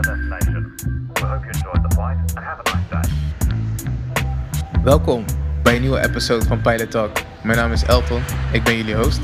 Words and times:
our 0.00 0.16
destination. 0.16 0.76
We 1.14 1.26
hope 1.26 1.44
you 1.44 1.50
enjoyed 1.50 1.82
the 1.88 1.94
flight 1.94 2.16
and 2.36 2.44
have 2.44 2.60
a 2.60 2.76
nice 2.76 2.88
day. 2.88 4.82
Welkom 4.82 5.24
bij 5.62 5.74
een 5.74 5.80
nieuwe 5.80 6.00
episode 6.00 6.46
van 6.46 6.60
Pilot 6.60 6.90
Talk. 6.90 7.16
Mijn 7.42 7.58
naam 7.58 7.72
is 7.72 7.84
Elton, 7.84 8.22
ik 8.52 8.62
ben 8.62 8.76
jullie 8.76 8.94
host. 8.94 9.20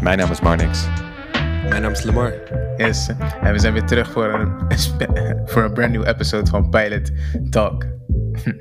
Mijn 0.00 0.18
naam 0.18 0.30
is 0.30 0.40
Marnix. 0.40 0.86
Mijn 1.68 1.82
naam 1.82 1.90
is 1.90 2.02
Lamar. 2.02 2.34
Yes, 2.76 3.08
en 3.42 3.52
we 3.52 3.58
zijn 3.58 3.72
weer 3.72 3.84
terug 3.84 4.10
voor 4.10 4.34
een, 4.34 4.52
voor 5.50 5.62
een 5.62 5.72
brand 5.72 5.92
new 5.92 6.06
episode 6.06 6.50
van 6.50 6.70
Pilot 6.70 7.10
Talk. 7.50 7.84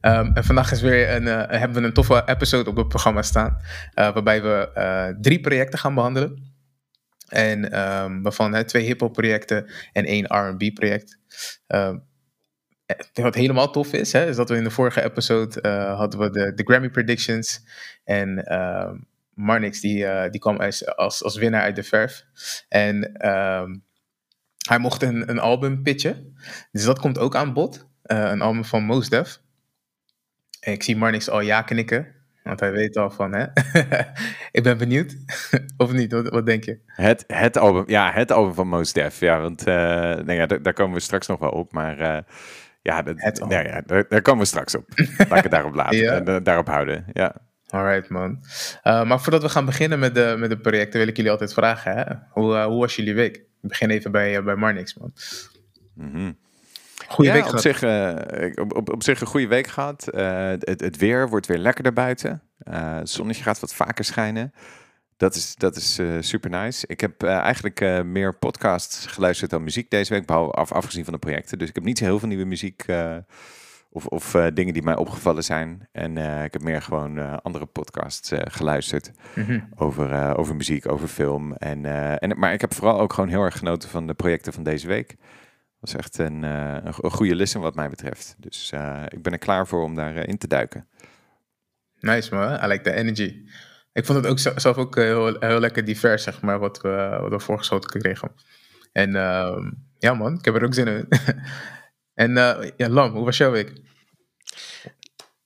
Ehm, 0.00 0.30
en 0.34 0.44
vandaag 0.44 0.72
is 0.72 0.80
weer 0.80 1.14
een, 1.14 1.28
eh, 1.28 1.58
hebben 1.58 1.80
we 1.80 1.86
een 1.86 1.92
toffe 1.92 2.22
episode 2.26 2.70
op 2.70 2.76
het 2.76 2.88
programma 2.88 3.22
staan, 3.22 3.56
eh, 3.94 4.12
waarbij 4.12 4.42
we 4.42 4.70
eh, 4.74 5.06
drie 5.20 5.40
projecten 5.40 5.78
gaan 5.78 5.94
behandelen. 5.94 6.53
En 7.28 7.72
ehm, 7.72 8.22
waarvan 8.22 8.64
twee 8.64 8.84
hip-hop 8.84 9.12
projecten 9.12 9.70
en 9.92 10.04
één 10.04 10.24
RB 10.24 10.74
project. 10.74 11.18
Ehm, 11.66 11.98
wat 13.12 13.34
helemaal 13.34 13.70
tof 13.70 13.92
is, 13.92 14.12
hè, 14.12 14.28
is 14.28 14.36
dat 14.36 14.48
we 14.48 14.56
in 14.56 14.64
de 14.64 14.70
vorige 14.70 15.04
episode 15.04 15.60
eh, 15.60 15.96
hadden 15.96 16.20
we 16.20 16.30
de, 16.30 16.54
de 16.54 16.62
Grammy 16.64 16.90
predictions. 16.90 17.60
En 18.04 18.44
ehm, 18.44 18.96
Marnix 19.34 19.80
die, 19.80 20.06
eh, 20.06 20.30
die 20.30 20.40
kwam 20.40 20.56
als, 20.56 20.86
als, 20.96 21.22
als 21.22 21.36
winnaar 21.36 21.62
uit 21.62 21.76
de 21.76 21.82
verf. 21.82 22.24
En 22.68 23.12
hij 24.68 24.78
mocht 24.78 25.02
een, 25.02 25.30
een 25.30 25.38
album 25.38 25.82
pitchen. 25.82 26.36
Dus 26.72 26.84
dat 26.84 26.98
komt 26.98 27.18
ook 27.18 27.36
aan 27.36 27.52
bod. 27.52 27.86
Eh, 28.02 28.30
een 28.30 28.40
album 28.40 28.64
van 28.64 28.82
Mos 28.84 29.08
Def. 29.08 29.40
Ik 30.60 30.82
zie 30.82 30.96
Marnix 30.96 31.28
al 31.28 31.40
ja 31.40 31.62
knikken. 31.62 32.14
Want 32.44 32.60
hij 32.60 32.72
weet 32.72 32.96
al 32.96 33.10
van, 33.10 33.34
hè? 33.34 33.44
ik 34.58 34.62
ben 34.62 34.78
benieuwd. 34.78 35.16
of 35.76 35.92
niet, 35.92 36.12
wat, 36.12 36.28
wat, 36.28 36.46
denk 36.46 36.64
je? 36.64 36.78
Het, 36.86 37.24
het, 37.26 37.56
album, 37.56 37.84
ja, 37.86 38.12
het 38.12 38.32
album 38.32 38.54
van 38.54 38.68
Mos 38.68 38.92
Def. 38.92 39.20
Ja, 39.20 39.40
want 39.40 39.64
nou 39.64 40.32
ja, 40.32 40.46
daar, 40.46 40.62
daar 40.62 40.72
komen 40.72 40.94
we 40.94 41.00
straks 41.00 41.26
nog 41.26 41.38
wel 41.38 41.50
op. 41.50 41.72
Maar 41.72 42.24
ja, 42.82 43.02
dat, 43.02 43.16
nou 43.38 43.68
ja 43.68 43.82
daar, 43.86 44.08
daar, 44.08 44.22
komen 44.22 44.40
we 44.40 44.46
straks 44.46 44.74
op. 44.74 44.84
Laat 45.28 45.36
ik 45.36 45.42
het 45.42 45.50
daarop 45.50 45.74
laten. 45.74 45.96
ja. 45.96 46.20
en, 46.20 46.42
daarop 46.42 46.66
houden. 46.66 47.04
Ja. 47.12 47.34
Alright, 47.68 48.08
man. 48.08 48.38
Maar 48.82 49.20
voordat 49.20 49.42
we 49.42 49.48
gaan 49.48 49.64
beginnen 49.64 49.98
met 49.98 50.14
de, 50.14 50.34
met 50.38 50.50
de 50.50 50.58
projecten, 50.58 50.98
wil 50.98 51.08
ik 51.08 51.16
jullie 51.16 51.30
altijd 51.30 51.54
vragen: 51.54 51.96
hè? 51.96 52.04
Hoe, 52.30 52.58
hoe 52.58 52.80
was 52.80 52.96
jullie 52.96 53.14
week? 53.14 53.36
Ik 53.36 53.70
begin 53.70 53.90
even 53.90 54.12
bij, 54.12 54.42
bij 54.42 54.56
Marnix, 54.56 54.94
man. 54.94 55.12
Mm 55.94 56.12
-hmm. 56.12 56.38
Goeie 57.08 57.32
ja, 57.32 57.36
week 57.36 57.52
op 57.52 57.58
zich, 57.58 57.82
op, 58.58 58.76
op, 58.76 58.92
op, 58.92 59.02
zich 59.02 59.20
een 59.20 59.26
goede 59.26 59.46
week 59.46 59.66
gehad. 59.66 60.04
het, 60.58 60.80
het 60.80 60.96
weer 60.96 61.28
wordt 61.28 61.46
weer 61.46 61.58
lekkerder 61.58 61.92
buiten. 61.92 62.42
het 62.70 63.10
zonnetje 63.10 63.42
gaat 63.42 63.60
wat 63.60 63.74
vaker 63.74 64.04
schijnen. 64.04 64.52
Dat 65.16 65.34
is, 65.34 65.54
dat 65.54 65.76
is 65.76 65.98
uh, 65.98 66.16
super 66.20 66.50
nice. 66.50 66.86
Ik 66.86 67.00
heb 67.00 67.24
uh, 67.24 67.36
eigenlijk 67.36 67.80
uh, 67.80 68.02
meer 68.02 68.34
podcasts 68.34 69.06
geluisterd 69.06 69.50
dan 69.50 69.64
muziek 69.64 69.90
deze 69.90 70.12
week, 70.12 70.26
behalve 70.26 70.52
af, 70.52 70.72
afgezien 70.72 71.04
van 71.04 71.12
de 71.12 71.18
projecten. 71.18 71.58
Dus 71.58 71.68
ik 71.68 71.74
heb 71.74 71.84
niet 71.84 71.98
zo 71.98 72.04
heel 72.04 72.18
veel 72.18 72.28
nieuwe 72.28 72.44
muziek 72.44 72.84
of, 73.90 74.06
of 74.06 74.36
dingen 74.54 74.72
die 74.72 74.82
mij 74.82 74.96
opgevallen 74.96 75.44
zijn. 75.44 75.88
En 75.92 76.16
ik 76.44 76.52
heb 76.52 76.62
meer 76.62 76.82
gewoon 76.82 77.42
andere 77.42 77.66
podcasts 77.66 78.30
geluisterd 78.34 79.10
mm 79.34 79.44
-hmm. 79.44 79.68
over, 79.76 80.36
over 80.36 80.56
muziek, 80.56 80.88
over 80.88 81.08
film. 81.08 81.52
En, 81.52 81.84
en, 82.18 82.38
maar 82.38 82.52
ik 82.52 82.60
heb 82.60 82.74
vooral 82.74 83.00
ook 83.00 83.12
gewoon 83.12 83.30
heel 83.30 83.42
erg 83.42 83.58
genoten 83.58 83.88
van 83.88 84.06
de 84.06 84.14
projecten 84.14 84.52
van 84.52 84.62
deze 84.62 84.86
week. 84.86 85.16
Dat 85.84 85.92
was 85.92 86.02
echt 86.04 86.18
een, 86.18 86.42
een, 86.42 86.94
een 87.00 87.10
goede 87.10 87.34
listen 87.34 87.60
wat 87.60 87.74
mij 87.74 87.88
betreft. 87.88 88.34
Dus 88.38 88.72
ik 89.08 89.22
ben 89.22 89.32
er 89.32 89.38
klaar 89.38 89.66
voor 89.66 89.82
om 89.82 89.94
daarin 89.94 90.24
in 90.24 90.38
te 90.38 90.46
duiken. 90.46 90.88
Nice 92.00 92.34
man, 92.34 92.64
I 92.64 92.66
like 92.66 92.82
the 92.82 92.92
energy. 92.92 93.44
Ik 93.92 94.04
vond 94.04 94.24
het 94.24 94.26
ook 94.26 94.58
zelf 94.60 94.76
ook 94.76 94.96
eh, 94.96 95.04
heel, 95.04 95.36
heel 95.38 95.60
lekker 95.60 95.84
divers, 95.84 96.22
zeg 96.22 96.40
maar, 96.40 96.58
wat 96.58 96.80
we, 96.80 97.18
wat 97.20 97.30
we 97.30 97.40
voorgeschoten 97.40 98.00
kregen. 98.00 98.32
En 98.92 99.10
uh, 99.10 99.70
ja, 99.98 100.14
man, 100.14 100.38
ik 100.38 100.44
heb 100.44 100.54
er 100.54 100.64
ook 100.64 100.74
zin 100.74 100.86
in. 100.86 101.08
en 102.24 102.30
uh, 102.30 102.70
ja, 102.76 102.88
Lam, 102.88 103.12
hoe 103.12 103.24
was 103.24 103.36
jouw 103.36 103.50
week? 103.50 103.72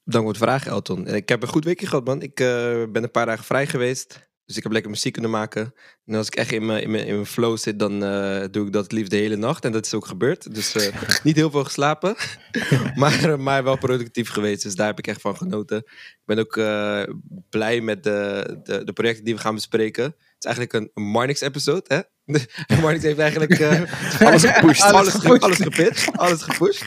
Dank 0.05 0.25
voor 0.25 0.33
de 0.33 0.39
vraag, 0.39 0.67
Elton. 0.67 1.07
Ik 1.07 1.29
heb 1.29 1.43
een 1.43 1.49
goed 1.49 1.65
weekje 1.65 1.87
gehad, 1.87 2.05
man. 2.05 2.23
Ik 2.23 2.41
uh, 2.41 2.47
ben 2.89 3.03
een 3.03 3.11
paar 3.11 3.27
dagen 3.27 3.45
vrij 3.45 3.67
geweest. 3.67 4.28
Dus 4.49 4.57
ik 4.57 4.63
heb 4.63 4.73
lekker 4.73 4.91
muziek 4.91 5.13
kunnen 5.13 5.31
maken. 5.31 5.75
En 6.07 6.15
als 6.15 6.27
ik 6.27 6.35
echt 6.35 6.53
in 6.53 6.67
mijn, 6.67 6.83
in 6.83 6.91
mijn, 6.91 7.07
in 7.07 7.15
mijn 7.15 7.27
flow 7.27 7.57
zit, 7.57 7.79
dan 7.79 8.05
uh, 8.05 8.45
doe 8.51 8.67
ik 8.67 8.73
dat 8.73 8.93
liefst 8.93 9.11
de 9.11 9.17
hele 9.17 9.37
nacht. 9.37 9.65
En 9.65 9.73
dat 9.73 9.87
is 9.87 9.95
ook 9.95 10.07
gebeurd. 10.07 10.55
Dus 10.55 10.75
uh, 10.75 11.03
niet 11.25 11.37
heel 11.37 11.51
veel 11.51 11.65
geslapen. 11.65 12.17
maar, 12.95 13.41
maar 13.41 13.65
wel 13.65 13.79
productief 13.79 14.31
geweest. 14.31 14.63
Dus 14.63 14.75
daar 14.75 14.87
heb 14.87 14.99
ik 14.99 15.07
echt 15.07 15.21
van 15.21 15.37
genoten. 15.37 15.79
Ik 15.79 16.23
ben 16.25 16.39
ook 16.39 16.57
uh, 16.57 17.03
blij 17.49 17.81
met 17.81 18.05
de, 18.05 18.61
de, 18.63 18.85
de, 18.85 18.93
projecten 18.93 19.25
die 19.25 19.35
we 19.35 19.41
gaan 19.41 19.55
bespreken. 19.55 20.05
Het 20.05 20.15
is 20.39 20.45
eigenlijk 20.45 20.73
een, 20.73 20.91
een 20.95 21.11
Marnix-episode, 21.11 21.85
hè? 21.87 22.01
Marnix 22.83 23.03
heeft 23.03 23.19
eigenlijk 23.19 23.61
alles 24.21 24.45
gepusht. 24.45 24.83
Alles, 24.83 25.25
alles, 25.25 25.41
alles 25.41 25.59
gepitcht. 25.59 26.17
Alles 26.17 26.43
gepusht. 26.43 26.85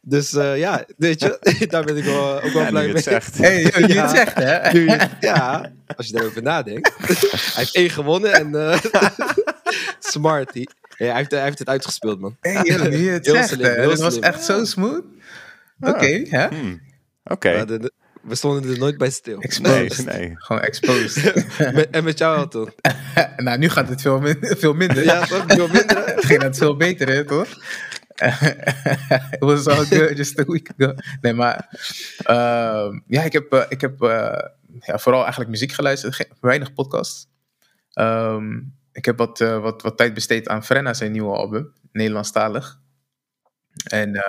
Dus 0.00 0.32
uh, 0.32 0.58
ja, 0.58 0.84
weet 0.96 1.20
je, 1.20 1.38
daar 1.70 1.84
ben 1.84 1.96
ik 1.96 2.04
wel, 2.04 2.42
ook 2.42 2.52
wel 2.52 2.62
ja, 2.62 2.68
blij 2.68 2.92
mee. 2.92 3.02
Zegt. 3.02 3.38
Hey, 3.38 3.62
nu 3.62 3.86
je 3.86 4.00
het 4.00 4.10
zegt, 4.10 4.34
hè? 4.34 4.72
Nu, 4.72 4.90
ja, 5.20 5.72
als 5.96 6.06
je 6.06 6.12
daarover 6.12 6.42
nadenkt. 6.42 6.92
hij 6.98 7.16
heeft 7.54 7.74
één 7.74 7.90
gewonnen 7.90 8.32
en 8.32 8.48
uh, 8.54 8.78
smart. 9.98 10.54
Hij, 10.54 10.66
hij, 10.88 11.16
heeft, 11.16 11.30
hij 11.30 11.42
heeft 11.42 11.58
het 11.58 11.68
uitgespeeld, 11.68 12.20
man. 12.20 12.36
Hey, 12.40 12.62
nu 12.62 12.96
je 12.96 13.10
het 13.10 13.26
heel 13.26 13.34
zegt, 13.34 13.48
slim, 13.48 13.66
hè? 13.66 13.86
Dat 13.86 13.98
was 13.98 14.18
echt 14.18 14.44
zo 14.44 14.64
smooth. 14.64 15.04
Oké, 15.80 15.90
okay, 15.90 16.26
hè? 16.30 16.46
Hmm. 16.46 16.80
Oké. 17.24 17.64
Okay. 17.64 17.90
We 18.28 18.34
stonden 18.34 18.70
er 18.70 18.78
nooit 18.78 18.98
bij 18.98 19.10
stil. 19.10 19.40
Exposed. 19.40 20.06
Nee, 20.06 20.18
nee. 20.18 20.34
Gewoon 20.38 20.62
exposed. 20.62 21.34
met, 21.74 21.90
en 21.90 22.04
met 22.04 22.18
jou 22.18 22.38
al 22.38 22.48
toch? 22.48 22.70
nou, 23.36 23.58
nu 23.58 23.68
gaat 23.68 23.88
het 23.88 24.00
veel, 24.00 24.20
min 24.20 24.36
veel 24.40 24.74
minder. 24.74 25.04
ja, 25.04 25.26
toch? 25.26 25.44
Veel 25.46 25.68
minder. 25.68 26.06
het 26.06 26.24
ging 26.30 26.42
het 26.42 26.56
veel 26.56 26.76
beter, 26.76 27.08
hè, 27.08 27.24
toch? 27.24 27.48
It 29.30 29.38
was 29.38 29.66
all 29.66 29.84
good 29.84 30.16
just 30.16 30.38
a 30.38 30.44
week 30.44 30.70
ago. 30.76 30.94
Nee, 31.20 31.32
maar 31.32 31.68
uh, 32.30 32.98
ja, 33.06 33.22
ik 33.22 33.32
heb, 33.32 33.52
uh, 33.52 33.64
ik 33.68 33.80
heb 33.80 34.02
uh, 34.02 34.38
ja, 34.80 34.98
vooral 34.98 35.20
eigenlijk 35.20 35.50
muziek 35.50 35.72
geluisterd, 35.72 36.14
Geen, 36.14 36.26
weinig 36.40 36.72
podcasts. 36.72 37.28
Um, 37.94 38.76
ik 38.92 39.04
heb 39.04 39.18
wat, 39.18 39.38
wat, 39.38 39.82
wat 39.82 39.96
tijd 39.96 40.14
besteed 40.14 40.48
aan 40.48 40.64
Frenna 40.64 40.94
zijn 40.94 41.12
nieuwe 41.12 41.36
album, 41.36 41.72
Nederlandstalig. 41.92 42.80
En 43.84 44.24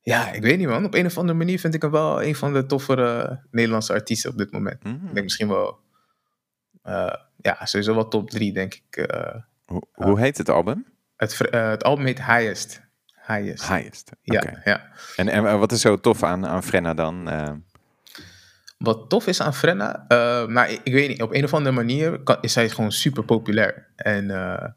ja, 0.00 0.32
ik 0.32 0.42
weet 0.42 0.58
niet 0.58 0.68
man, 0.68 0.84
op 0.84 0.94
een 0.94 1.06
of 1.06 1.18
andere 1.18 1.38
manier 1.38 1.58
vind 1.58 1.74
ik 1.74 1.82
hem 1.82 1.90
wel 1.90 2.22
een 2.22 2.34
van 2.34 2.52
de 2.52 2.66
toffere 2.66 3.40
Nederlandse 3.50 3.92
artiesten 3.92 4.30
op 4.30 4.38
dit 4.38 4.52
moment. 4.52 4.84
Mm. 4.84 4.94
Ik 4.94 5.12
denk 5.12 5.22
misschien 5.22 5.48
wel, 5.48 5.80
ja, 7.36 7.64
sowieso 7.64 7.94
wel 7.94 8.08
top 8.08 8.30
drie 8.30 8.52
denk 8.52 8.74
ik. 8.74 9.08
hoe, 9.64 9.82
hoe 9.92 10.20
heet 10.20 10.38
het 10.38 10.48
album? 10.48 10.86
Het, 11.16 11.40
uh, 11.54 11.68
het 11.68 11.84
album 11.84 12.04
heet 12.04 12.24
Highest. 12.24 12.82
Highest. 13.26 13.68
Highest. 13.68 14.10
Ja, 14.22 14.60
ja. 14.64 14.90
En, 15.16 15.28
en 15.28 15.58
wat 15.58 15.72
is 15.72 15.80
zo 15.80 16.00
tof 16.00 16.22
aan, 16.22 16.46
aan 16.46 16.62
Frenna 16.62 16.94
dan? 16.94 17.32
Uh... 17.32 17.50
Wat 18.78 19.10
tof 19.10 19.26
is 19.26 19.40
aan 19.40 19.54
Frenna? 19.54 20.04
Uh, 20.08 20.46
nou, 20.46 20.68
ik, 20.68 20.80
ik, 20.82 20.92
weet 20.92 21.08
niet. 21.08 21.22
Op 21.22 21.34
een 21.34 21.44
of 21.44 21.54
andere 21.54 21.74
manier 21.74 22.18
kan, 22.18 22.38
is 22.40 22.54
hij 22.54 22.68
gewoon 22.68 22.92
super 22.92 23.24
populair. 23.24 23.86
En 23.96 24.24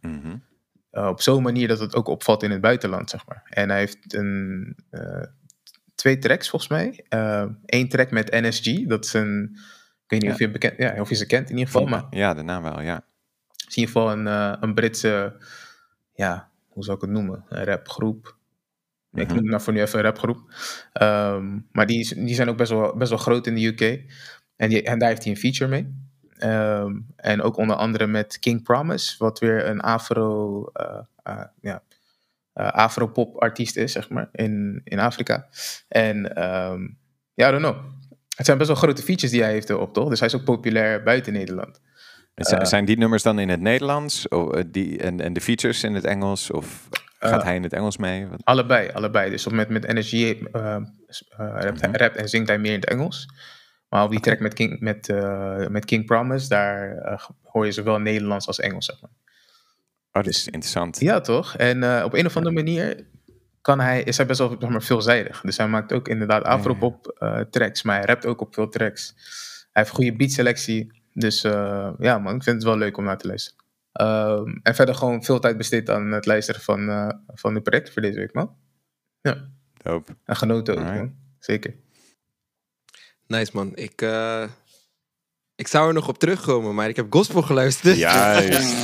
mm 0.01 0.21
-hmm. 0.21 0.43
Op 0.91 1.21
zo'n 1.21 1.43
manier 1.43 1.67
dat 1.67 1.79
het 1.79 1.95
ook 1.95 2.07
opvalt 2.07 2.43
in 2.43 2.51
het 2.51 2.61
buitenland, 2.61 3.09
zeg 3.09 3.27
maar. 3.27 3.41
En 3.49 3.69
hij 3.69 3.79
heeft 3.79 4.13
een, 4.13 4.75
twee 5.95 6.17
tracks 6.17 6.49
volgens 6.49 6.71
mij. 6.71 7.05
Eén 7.65 7.89
track 7.89 8.11
met 8.11 8.31
NSG. 8.31 8.85
Dat 8.87 9.05
is 9.05 9.13
een... 9.13 9.49
Ik 10.03 10.19
weet 10.19 10.21
niet 10.21 10.23
ja. 10.23 10.31
of, 10.31 10.39
je 10.39 10.51
bekend, 10.51 10.77
ja, 10.77 11.01
of 11.01 11.09
je 11.09 11.15
ze 11.15 11.25
kent 11.25 11.49
in 11.49 11.57
ieder 11.57 11.71
geval. 11.71 11.87
Maar, 11.87 12.05
ja, 12.09 12.33
de 12.33 12.41
naam 12.41 12.63
wel, 12.63 12.81
ja. 12.81 12.95
Het 13.47 13.69
is 13.69 13.75
in 13.75 13.81
ieder 13.81 13.95
geval 13.95 14.11
een, 14.11 14.25
een 14.63 14.73
Britse 14.73 15.35
ja, 16.21 16.49
hoe 16.67 16.83
zou 16.83 16.95
ik 16.95 17.01
het 17.01 17.11
noemen? 17.11 17.45
Een 17.49 17.63
rapgroep. 17.63 18.35
Ik 19.13 19.27
noem 19.27 19.37
het 19.37 19.45
maar 19.45 19.61
voor 19.61 19.73
nu 19.73 19.81
even 19.81 19.99
een 19.99 20.05
rapgroep. 20.05 20.37
Um, 21.01 21.67
maar 21.71 21.85
die, 21.85 22.25
die 22.25 22.35
zijn 22.35 22.49
ook 22.49 22.57
best 22.57 22.71
wel, 22.71 22.97
best 22.97 23.09
wel 23.09 23.19
groot 23.19 23.47
in 23.47 23.55
de 23.55 23.65
UK. 23.65 24.11
En, 24.55 24.69
die, 24.69 24.83
en 24.83 24.99
daar 24.99 25.09
heeft 25.09 25.23
hij 25.23 25.31
een 25.31 25.37
feature 25.37 25.69
mee. 25.69 26.09
Um, 26.43 27.05
en 27.15 27.41
ook 27.41 27.57
onder 27.57 27.75
andere 27.75 28.07
met 28.07 28.39
King 28.39 28.63
Promise, 28.63 29.15
wat 29.17 29.39
weer 29.39 29.65
een 29.65 29.79
afro, 29.79 30.59
uh, 30.81 30.97
uh, 31.27 31.43
ja, 31.61 31.81
uh, 32.55 32.71
afro-pop 32.71 33.41
artiest 33.41 33.75
is, 33.75 33.91
zeg 33.91 34.09
maar, 34.09 34.29
in, 34.31 34.81
in 34.83 34.99
Afrika. 34.99 35.47
En 35.87 36.43
um, 36.43 36.97
ja, 37.33 37.47
I 37.47 37.51
don't 37.51 37.63
know. 37.63 37.75
Het 38.35 38.45
zijn 38.45 38.57
best 38.57 38.69
wel 38.69 38.79
grote 38.79 39.01
features 39.01 39.31
die 39.31 39.41
hij 39.41 39.51
heeft 39.51 39.69
erop, 39.69 39.93
toch? 39.93 40.09
Dus 40.09 40.19
hij 40.19 40.27
is 40.27 40.35
ook 40.35 40.43
populair 40.43 41.03
buiten 41.03 41.33
Nederland. 41.33 41.81
Zijn 42.61 42.85
die 42.85 42.97
nummers 42.97 43.23
dan 43.23 43.39
in 43.39 43.49
het 43.49 43.59
Nederlands 43.61 44.27
of, 44.27 44.63
die, 44.67 44.97
en, 44.97 45.21
en 45.21 45.33
de 45.33 45.41
features 45.41 45.83
in 45.83 45.95
het 45.95 46.05
Engels? 46.05 46.51
Of 46.51 46.89
gaat 47.19 47.43
hij 47.43 47.55
in 47.55 47.63
het 47.63 47.73
Engels 47.73 47.97
mee? 47.97 48.27
Wat? 48.27 48.39
Allebei, 48.43 48.89
allebei. 48.89 49.29
Dus 49.29 49.47
met, 49.47 49.69
met 49.69 49.85
energie 49.85 50.47
rapt, 50.51 50.87
mm 51.37 51.81
-hmm. 51.81 51.95
rapt, 51.95 52.15
en 52.15 52.29
zingt 52.29 52.47
hij 52.47 52.57
meer 52.57 52.73
in 52.73 52.79
het 52.79 52.89
Engels. 52.89 53.27
Maar 53.91 54.03
op 54.03 54.11
die 54.11 54.19
track 54.19 54.39
met 54.39 54.53
King, 54.53 54.79
met, 54.79 55.13
met 55.69 55.85
King 55.85 56.05
Promise, 56.05 56.47
daar 56.47 56.95
hoor 57.43 57.65
je 57.65 57.71
zowel 57.71 57.99
Nederlands 57.99 58.47
als 58.47 58.59
Engels, 58.59 58.85
zeg 58.85 59.01
maar. 59.01 59.11
Oh, 60.11 60.23
dat 60.23 60.27
is 60.27 60.45
interessant. 60.45 60.99
Ja, 60.99 61.21
toch? 61.21 61.55
En 61.55 62.03
op 62.03 62.13
een 62.13 62.25
of 62.25 62.37
andere 62.37 62.55
manier 62.55 63.05
kan 63.61 63.79
hij, 63.79 64.03
is 64.03 64.17
hij 64.17 64.25
best 64.25 64.39
wel 64.39 64.55
zeg 64.59 64.69
maar, 64.69 64.81
veelzijdig. 64.81 65.41
Dus 65.41 65.57
hij 65.57 65.67
maakt 65.67 65.93
ook 65.93 66.07
inderdaad 66.07 66.43
afropop 66.43 67.23
tracks, 67.49 67.83
maar 67.83 67.95
hij 67.95 68.05
rapt 68.05 68.25
ook 68.25 68.41
op 68.41 68.53
veel 68.53 68.69
tracks. 68.69 69.13
Hij 69.71 69.83
heeft 69.83 69.95
goede 69.95 70.15
beatselectie. 70.15 71.01
Dus 71.13 71.41
ja, 71.97 72.17
man, 72.19 72.35
ik 72.35 72.43
vind 72.43 72.55
het 72.55 72.63
wel 72.63 72.77
leuk 72.77 72.97
om 72.97 73.03
naar 73.03 73.17
te 73.17 73.27
lezen. 73.27 73.53
Ehm, 73.91 74.57
en 74.63 74.75
verder 74.75 74.95
gewoon 74.95 75.23
veel 75.23 75.39
tijd 75.39 75.57
besteed 75.57 75.89
aan 75.89 76.11
het 76.11 76.25
luisteren 76.25 76.61
van, 76.61 77.13
van 77.27 77.53
de 77.53 77.61
projecten 77.61 77.93
voor 77.93 78.01
deze 78.01 78.19
week, 78.19 78.33
man. 78.33 78.55
Ja. 79.21 79.49
Dope. 79.83 80.15
En 80.25 80.35
genoten 80.35 80.77
ook, 80.77 80.83
man. 80.83 81.15
Zeker. 81.39 81.73
Nice, 83.31 83.51
man. 83.53 83.71
Ik, 83.75 84.01
uh, 84.01 84.43
ik 85.55 85.67
zou 85.67 85.87
er 85.87 85.93
nog 85.93 86.07
op 86.07 86.19
terugkomen, 86.19 86.75
maar 86.75 86.89
ik 86.89 86.95
heb 86.95 87.05
gospel 87.09 87.41
geluisterd. 87.41 87.97
Juist. 87.97 88.75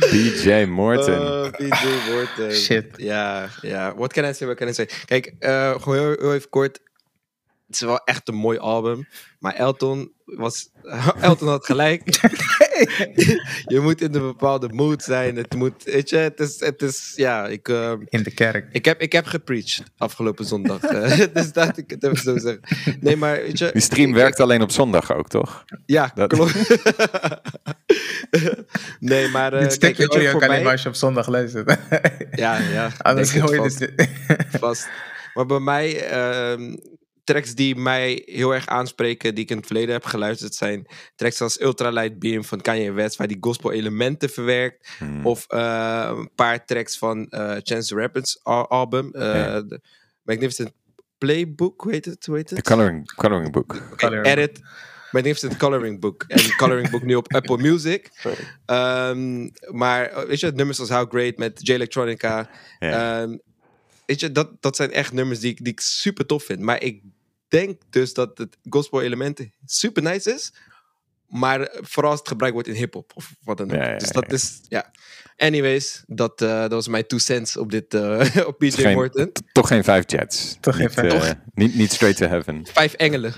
DJ 0.12 0.64
Morton. 0.64 1.20
Oh, 1.20 1.52
DJ 1.52 2.10
Morton. 2.10 2.52
Shit. 2.52 2.86
Ja, 2.96 3.48
ja. 3.60 3.94
What 3.94 4.12
can 4.12 4.24
I 4.24 4.32
say, 4.32 4.46
what 4.46 4.58
can 4.58 4.68
I 4.68 4.72
say? 4.72 4.88
Kijk, 5.04 5.34
uh, 5.40 5.70
gewoon 5.80 5.98
heel, 5.98 6.16
heel 6.18 6.34
even 6.34 6.48
kort. 6.48 6.80
Het 7.66 7.74
is 7.74 7.80
wel 7.80 7.98
echt 8.04 8.28
een 8.28 8.34
mooi 8.34 8.58
album. 8.58 9.08
Maar 9.38 9.54
Elton 9.54 10.12
was. 10.24 10.70
Elton 11.20 11.48
had 11.48 11.66
gelijk. 11.66 12.02
je 13.74 13.80
moet 13.80 14.00
in 14.00 14.14
een 14.14 14.20
bepaalde 14.20 14.68
mood 14.68 15.02
zijn. 15.02 15.36
Het 15.36 15.54
moet. 15.54 15.84
Weet 15.84 16.10
je, 16.10 16.16
het 16.16 16.40
is. 16.40 16.60
Het 16.60 16.82
is 16.82 17.12
ja, 17.16 17.46
ik. 17.46 17.68
Uh, 17.68 17.92
in 18.08 18.22
de 18.22 18.30
kerk. 18.30 18.68
Ik 18.72 18.84
heb, 18.84 19.00
ik 19.00 19.12
heb 19.12 19.26
gepreached 19.26 19.82
afgelopen 19.96 20.44
zondag. 20.44 20.80
dus 21.32 21.52
dat 21.52 21.78
ik 21.78 21.90
het 21.90 22.04
even 22.04 22.16
zo 22.16 22.38
zeg. 22.38 22.58
Nee, 23.00 23.16
maar 23.16 23.36
weet 23.36 23.58
je. 23.58 23.70
Die 23.72 23.82
stream 23.82 24.12
werkt 24.12 24.40
alleen 24.40 24.62
op 24.62 24.70
zondag 24.70 25.12
ook, 25.12 25.28
toch? 25.28 25.64
Ja, 25.86 26.10
dat... 26.14 26.32
klopt. 26.32 26.54
nee, 29.00 29.28
maar. 29.28 29.54
Uh, 29.54 29.60
Dit 29.60 29.78
kijk, 29.78 29.96
je, 29.96 30.20
je 30.20 30.30
voor 30.30 30.46
mij... 30.46 30.66
als 30.66 30.82
je 30.82 30.88
op 30.88 30.94
zondag 30.94 31.28
luistert. 31.28 31.78
ja, 32.30 32.58
ja. 32.58 32.90
Anders 32.98 33.38
hoor 33.38 33.54
je 33.54 33.56
vast. 33.56 33.78
dit. 33.78 34.08
vast. 34.60 34.88
Maar 35.34 35.46
bij 35.46 35.60
mij. 35.60 36.12
Uh, 36.58 36.74
tracks 37.26 37.54
die 37.54 37.76
mij 37.76 38.22
heel 38.24 38.54
erg 38.54 38.66
aanspreken, 38.66 39.34
die 39.34 39.44
ik 39.44 39.50
in 39.50 39.56
het 39.56 39.66
verleden 39.66 39.94
heb 39.94 40.04
geluisterd, 40.04 40.54
zijn 40.54 40.86
tracks 41.14 41.40
als 41.40 41.60
Ultralight 41.60 42.18
Beam 42.18 42.44
van 42.44 42.60
Kanye 42.60 42.92
West, 42.92 43.16
waar 43.16 43.26
die 43.26 43.36
gospel 43.40 43.72
elementen 43.72 44.30
verwerkt. 44.30 44.88
Hmm. 44.98 45.26
Of 45.26 45.46
uh, 45.48 46.12
een 46.16 46.30
paar 46.34 46.64
tracks 46.64 46.98
van 46.98 47.26
uh, 47.30 47.56
Chance 47.62 47.88
the 47.88 47.94
Rapper's 47.94 48.40
album, 48.42 49.10
uh, 49.12 49.22
okay. 49.22 49.80
Magnificent 50.22 50.72
Playbook, 51.18 51.80
hoe 51.80 51.92
heet 51.92 52.04
het? 52.04 52.26
Hoe 52.26 52.36
heet 52.36 52.50
het? 52.50 52.64
The 52.64 52.70
Coloring, 52.70 53.14
coloring 53.14 53.52
Book. 53.52 53.82
Okay, 53.92 54.20
edit. 54.20 54.60
Magnificent 55.10 55.56
Coloring 55.56 56.00
Book. 56.00 56.24
En 56.28 56.56
Coloring 56.56 56.90
Book 56.90 57.02
nu 57.02 57.14
op 57.14 57.32
Apple 57.36 57.56
Music. 57.56 58.10
Um, 58.66 59.50
maar 59.70 60.26
weet 60.26 60.40
je, 60.40 60.52
nummers 60.54 60.80
als 60.80 60.88
How 60.88 61.10
Great 61.10 61.36
met 61.36 61.66
J 61.66 61.72
Electronica. 61.72 62.50
Yeah. 62.78 63.22
Um, 63.22 63.40
weet 64.06 64.20
je, 64.20 64.32
dat, 64.32 64.62
dat 64.62 64.76
zijn 64.76 64.92
echt 64.92 65.12
nummers 65.12 65.40
die, 65.40 65.62
die 65.62 65.72
ik 65.72 65.80
super 65.80 66.26
tof 66.26 66.44
vind. 66.44 66.60
Maar 66.60 66.82
ik 66.82 67.02
denk 67.48 67.80
dus 67.90 68.14
dat 68.14 68.38
het 68.38 68.56
gospel 68.68 69.02
element 69.02 69.40
super 69.64 70.02
nice 70.02 70.34
is. 70.34 70.52
Maar 71.28 71.68
vooral 71.72 72.10
als 72.10 72.20
het 72.20 72.28
gebruikt 72.28 72.54
wordt 72.54 72.68
in 72.70 72.74
hip-hop 72.74 73.12
of 73.14 73.34
wat 73.44 73.56
dan 73.56 73.70
ook. 73.70 73.76
Ja, 73.76 73.90
ja, 73.90 73.98
dus 73.98 74.10
dat 74.10 74.32
is, 74.32 74.60
ja. 74.68 74.90
Anyways, 75.36 76.02
dat, 76.06 76.42
uh, 76.42 76.60
dat 76.60 76.70
was 76.70 76.88
mijn 76.88 77.06
two 77.06 77.18
cents 77.18 77.56
op 77.56 77.70
dit, 77.70 77.94
uh, 77.94 78.26
op 78.46 78.58
PJ 78.58 78.70
geen, 78.70 78.94
Morton. 78.94 79.32
Toch 79.52 79.68
geen 79.68 79.84
vijf 79.84 80.10
jets. 80.10 80.56
Toch 80.60 80.76
geen 80.76 80.84
niet, 80.84 80.94
vijf. 80.94 81.24
uh, 81.24 81.30
niet, 81.54 81.74
niet 81.74 81.92
straight 81.92 82.18
to 82.18 82.26
heaven. 82.26 82.66
Vijf 82.72 82.92
engelen. 82.92 83.34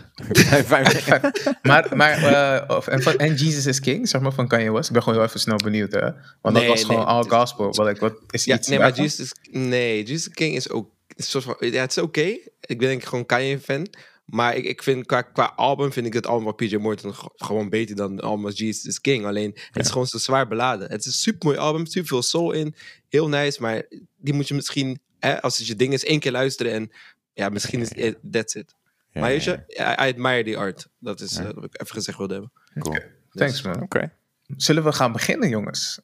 vijf, 0.64 1.08
maar, 1.62 1.96
maar 1.96 2.18
uh, 2.22 2.76
of, 2.76 2.86
en, 2.86 3.02
van, 3.02 3.16
en 3.16 3.34
Jesus 3.34 3.66
is 3.66 3.80
King, 3.80 4.08
zeg 4.08 4.20
maar, 4.20 4.32
van 4.32 4.48
Kanye 4.48 4.72
West. 4.72 4.86
Ik 4.86 4.92
ben 4.92 5.02
gewoon 5.02 5.18
heel 5.18 5.28
even 5.28 5.40
snel 5.40 5.56
benieuwd, 5.56 5.92
hè. 5.92 6.00
Want 6.40 6.54
Nee, 6.54 6.66
dat 6.66 6.66
was 6.66 6.84
gewoon 6.84 7.04
nee, 7.04 7.10
all 7.10 7.24
gospel. 7.28 7.74
Wat, 7.74 7.88
ik, 7.88 8.00
wat 8.00 8.14
is 8.30 8.44
Ja, 8.44 8.56
iets 8.56 8.68
nee, 8.68 8.78
maar 8.78 8.86
daarvan? 8.86 9.04
Jesus, 9.04 9.32
nee, 9.50 10.04
Jesus 10.04 10.28
King 10.30 10.54
is 10.54 10.70
ook 10.70 10.90
een 11.18 11.24
soort 11.24 11.44
van, 11.44 11.56
ja, 11.60 11.80
het 11.80 11.90
is 11.90 11.98
oké. 11.98 12.20
Ik 12.60 12.78
ben 12.78 12.78
denk 12.78 13.00
ik 13.02 13.08
gewoon 13.08 13.26
Kanye 13.26 13.60
fan. 13.60 13.86
Maar 14.24 14.56
ik, 14.56 14.64
ik 14.64 14.82
vind 14.82 15.06
qua, 15.06 15.22
qua 15.22 15.52
album 15.56 15.92
vind 15.92 16.06
ik 16.06 16.12
het 16.12 16.26
album 16.26 16.44
van 16.44 16.54
PJ 16.54 16.76
Morton 16.76 17.14
gewoon 17.36 17.68
beter 17.68 17.96
dan 17.96 18.12
het 18.12 18.22
album 18.22 18.44
als 18.44 18.58
Jesus 18.58 18.84
is 18.84 19.00
King. 19.00 19.24
Alleen 19.26 19.58
het 19.70 19.84
is 19.84 19.90
gewoon 19.90 20.06
zo 20.06 20.18
zwaar 20.18 20.48
beladen. 20.48 20.90
Het 20.90 21.00
is 21.00 21.06
een 21.06 21.12
super 21.12 21.46
mooi 21.46 21.58
album, 21.58 21.86
super 21.86 22.08
veel 22.08 22.22
soul 22.22 22.52
in, 22.52 22.74
heel 23.08 23.28
nice. 23.28 23.62
Maar 23.62 23.82
die 24.16 24.34
moet 24.34 24.48
je 24.48 24.54
misschien, 24.54 25.00
hè, 25.18 25.42
als 25.42 25.58
het 25.58 25.66
je 25.66 25.76
ding 25.76 25.92
is, 25.92 26.04
één 26.04 26.20
keer 26.20 26.32
luisteren 26.32 26.72
en 26.72 26.90
ja, 27.32 27.48
misschien 27.48 27.80
is 27.80 27.88
it, 27.90 28.18
that's 28.30 28.54
it. 28.54 28.74
Ja, 29.10 29.20
maar 29.20 29.32
je, 29.32 29.64
I, 29.68 29.80
I 29.80 30.12
admire 30.12 30.44
the 30.44 30.56
art. 30.56 30.88
Dat 30.98 31.20
is 31.20 31.36
Ja. 31.36 31.44
eh, 31.48 31.54
wat 31.54 31.64
ik 31.64 31.80
even 31.80 31.94
gezegd 31.94 32.18
wilde 32.18 32.32
hebben. 32.32 32.52
Cool. 32.78 32.96
Oké. 32.96 33.12
Thanks, 33.32 33.62
man. 33.62 33.82
Oké. 33.82 34.12
Zullen 34.56 34.84
we 34.84 34.92
gaan 34.92 35.12
beginnen, 35.12 35.48
jongens? 35.48 36.00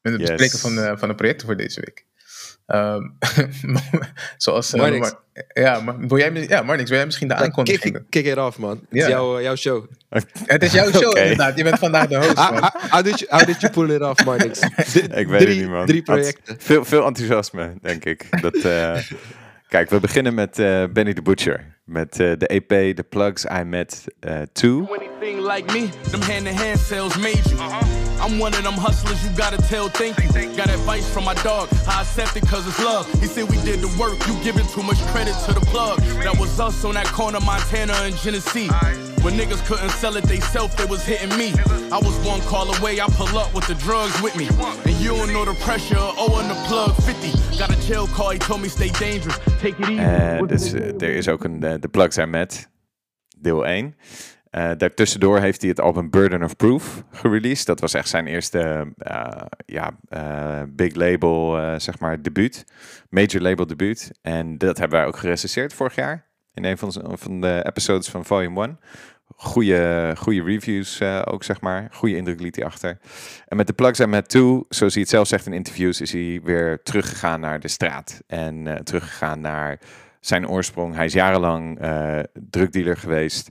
Met 0.00 0.12
het 0.12 0.20
Yes. 0.22 0.30
bespreken 0.30 0.58
van 0.58 0.74
de, 0.74 0.98
van 0.98 1.08
de 1.08 1.14
projecten 1.14 1.46
voor 1.46 1.56
deze 1.56 1.80
week. 1.80 2.06
Ehm, 2.66 3.02
zoals... 4.36 4.72
eh, 4.72 4.80
Marnix. 4.80 5.10
Mar- 5.10 5.20
ja, 5.52 5.80
maar, 5.80 5.98
wil 5.98 6.18
jij, 6.18 6.32
ja, 6.48 6.62
Marnix, 6.62 6.88
wil 6.88 6.96
jij 6.98 7.06
misschien 7.06 7.28
de 7.28 7.34
aankondiging 7.34 7.94
Kick, 7.94 8.04
kick 8.08 8.26
it 8.26 8.36
off, 8.38 8.58
man. 8.58 8.70
Het 8.88 9.00
is 9.02 9.06
jouw, 9.06 9.40
jouw 9.40 9.56
show. 9.56 9.84
Het 10.46 10.62
is 10.62 10.72
jouw 10.72 10.90
show, 10.90 11.08
Oké. 11.08 11.20
inderdaad. 11.20 11.56
Je 11.56 11.62
bent 11.64 11.78
vandaag 11.78 12.06
de 12.06 12.16
host, 12.16 12.38
How, 12.38 12.50
man. 12.60 12.70
how, 12.90 13.04
did 13.04 13.18
you, 13.18 13.30
how 13.36 13.46
did 13.46 13.60
you 13.60 13.72
pull 13.72 13.90
it 13.90 14.00
off, 14.02 14.24
Marnix? 14.24 14.58
D- 14.92 15.16
Ik 15.16 15.28
weet 15.28 15.40
drie, 15.40 15.48
het 15.48 15.56
niet, 15.58 15.68
man. 15.68 15.86
Drie 15.86 16.02
projecten. 16.02 16.42
Had 16.54 16.56
Veel, 16.62 16.84
veel 16.84 17.04
enthousiasme, 17.06 17.74
denk 17.82 18.04
ik. 18.04 18.42
Dat, 18.42 18.54
eh, 18.54 18.96
kijk, 19.68 19.90
we 19.90 20.00
beginnen 20.00 20.34
met 20.34 20.58
eh, 20.58 20.84
Benny 20.92 21.12
the 21.14 21.22
Butcher. 21.22 21.80
Met 21.84 22.20
eh, 22.20 22.32
de 22.38 22.46
EP 22.46 22.68
The 22.96 23.04
Plugs 23.08 23.44
I 23.44 23.62
Met 23.64 24.04
eh 24.20 24.40
2. 24.52 24.70
anything 24.70 25.40
like 25.52 25.72
me, 25.72 25.88
them 26.10 26.20
hand-to-hand 26.20 26.78
sales 26.78 27.16
made 27.16 27.40
you. 27.48 28.01
I'm 28.22 28.38
one 28.38 28.54
of 28.54 28.62
them 28.62 28.74
hustlers 28.74 29.18
you 29.24 29.36
gotta 29.36 29.56
tell 29.56 29.88
thank 29.88 30.16
you. 30.22 30.30
Got 30.56 30.70
advice 30.70 31.12
from 31.12 31.24
my 31.24 31.34
dog, 31.42 31.68
I 31.88 32.02
accept 32.02 32.36
it 32.36 32.46
cause 32.46 32.64
it's 32.68 32.78
love. 32.78 33.10
He 33.20 33.26
said 33.26 33.50
we 33.50 33.56
did 33.62 33.80
the 33.80 33.90
work, 33.98 34.16
you 34.28 34.34
giving 34.44 34.66
too 34.68 34.84
much 34.84 35.00
credit 35.10 35.34
to 35.46 35.52
the 35.52 35.60
plug. 35.60 35.98
That 36.22 36.38
was 36.38 36.60
us 36.60 36.84
on 36.84 36.94
that 36.94 37.06
corner, 37.06 37.40
Montana 37.40 37.94
and 37.94 38.16
Genesee. 38.16 38.68
When 39.22 39.34
niggas 39.34 39.66
couldn't 39.66 39.90
sell 39.90 40.16
it 40.16 40.24
they 40.24 40.38
self, 40.38 40.76
they 40.76 40.84
was 40.84 41.04
hitting 41.04 41.36
me. 41.36 41.52
I 41.90 41.98
was 41.98 42.14
one 42.24 42.40
call 42.42 42.72
away, 42.76 43.00
I 43.00 43.06
pull 43.08 43.36
up 43.38 43.52
with 43.54 43.66
the 43.66 43.74
drugs 43.74 44.20
with 44.22 44.36
me. 44.36 44.46
And 44.84 44.94
you 45.00 45.16
don't 45.16 45.32
know 45.32 45.44
the 45.44 45.54
pressure 45.64 45.98
of 45.98 46.16
owing 46.16 46.46
the 46.46 46.54
plug 46.68 46.94
50. 47.02 47.58
Got 47.58 47.70
a 47.76 47.88
jail 47.88 48.06
call, 48.06 48.30
he 48.30 48.38
told 48.38 48.60
me 48.62 48.68
stay 48.68 48.90
dangerous. 48.90 49.38
Take 49.60 49.80
it 49.80 49.88
easy. 49.88 50.38
What's 50.38 50.70
dus 50.70 50.72
eh, 50.72 51.08
er 51.08 51.14
is 51.14 51.28
ook 51.28 51.44
een 51.44 51.64
eh, 51.64 51.74
The 51.74 51.88
Plugs 51.88 52.18
I 52.18 52.24
Met, 52.24 52.68
deel 53.38 53.66
1. 53.66 53.96
Eh 54.52 54.70
daartussendoor 54.76 55.38
heeft 55.38 55.60
hij 55.60 55.70
het 55.70 55.80
album 55.80 56.10
Burden 56.10 56.42
of 56.42 56.56
Proof 56.56 57.04
gereleased. 57.10 57.66
Dat 57.66 57.80
was 57.80 57.94
echt 57.94 58.08
zijn 58.08 58.26
eerste 58.26 58.92
eh, 58.96 59.42
ja, 59.66 59.98
eh, 60.08 60.62
big 60.68 60.94
label, 60.94 61.58
zeg 61.80 61.98
maar, 61.98 62.22
debuut. 62.22 62.64
Major 63.08 63.40
label 63.40 63.66
debuut. 63.66 64.10
En 64.22 64.58
dat 64.58 64.78
hebben 64.78 64.98
wij 64.98 65.06
ook 65.06 65.16
gerecenseerd 65.16 65.72
vorig 65.72 65.94
jaar. 65.94 66.26
In 66.54 66.64
een 66.64 66.78
van, 66.78 67.40
de 67.40 67.62
episodes 67.66 68.08
van 68.08 68.24
Volume 68.24 68.60
1. 68.60 68.78
Goede, 69.36 70.12
goede 70.18 70.42
reviews 70.42 71.02
ook, 71.24 71.44
zeg 71.44 71.60
maar. 71.60 71.88
Goede 71.92 72.16
indruk 72.16 72.40
liet 72.40 72.56
hij 72.56 72.64
achter. 72.64 72.98
En 73.48 73.56
met 73.56 73.66
de 73.66 73.72
Plugs 73.72 74.00
I 74.00 74.06
Met 74.06 74.28
2, 74.28 74.64
zoals 74.68 74.92
hij 74.92 75.02
het 75.02 75.10
zelf 75.10 75.28
zegt 75.28 75.46
in 75.46 75.52
interviews, 75.52 76.00
is 76.00 76.12
hij 76.12 76.40
weer 76.42 76.82
teruggegaan 76.82 77.40
naar 77.40 77.60
de 77.60 77.68
straat. 77.68 78.22
En 78.26 78.80
teruggegaan 78.84 79.40
naar 79.40 79.78
zijn 80.20 80.48
oorsprong. 80.48 80.94
Hij 80.94 81.04
is 81.04 81.12
jarenlang 81.12 81.78
drugdealer 82.50 82.96
geweest. 82.96 83.50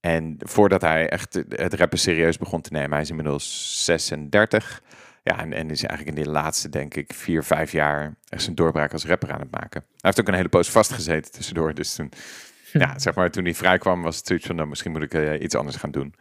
En 0.00 0.36
voordat 0.38 0.80
hij 0.80 1.08
echt 1.08 1.42
het 1.48 1.74
rappen 1.74 1.98
serieus 1.98 2.38
begon 2.38 2.60
te 2.60 2.72
nemen, 2.72 2.90
hij 2.90 3.00
is 3.00 3.08
inmiddels 3.10 3.84
36. 3.84 4.82
Ja, 5.22 5.38
en, 5.38 5.52
en 5.52 5.70
is 5.70 5.84
eigenlijk 5.84 6.18
in 6.18 6.24
de 6.24 6.30
laatste, 6.30 6.68
denk 6.68 6.94
ik, 6.94 7.12
vier, 7.12 7.44
vijf 7.44 7.72
jaar 7.72 8.14
echt 8.28 8.42
zijn 8.42 8.54
doorbraak 8.54 8.92
als 8.92 9.06
rapper 9.06 9.32
aan 9.32 9.40
het 9.40 9.50
maken. 9.50 9.80
Hij 9.80 9.98
heeft 10.00 10.20
ook 10.20 10.28
een 10.28 10.34
hele 10.34 10.48
poos 10.48 10.70
vastgezeten 10.70 11.32
tussendoor. 11.32 11.74
Dus 11.74 11.94
toen, 11.94 12.12
ja, 12.72 12.98
zeg 12.98 13.14
maar, 13.14 13.30
toen 13.30 13.44
hij 13.44 13.54
vrij 13.54 13.78
kwam, 13.78 14.02
was 14.02 14.16
het 14.16 14.26
zoiets 14.26 14.46
van, 14.46 14.56
nou, 14.56 14.68
misschien 14.68 14.90
moet 14.92 15.02
ik 15.02 15.14
eh, 15.14 15.40
iets 15.42 15.54
anders 15.54 15.76
gaan 15.76 15.90
doen. 15.90 16.14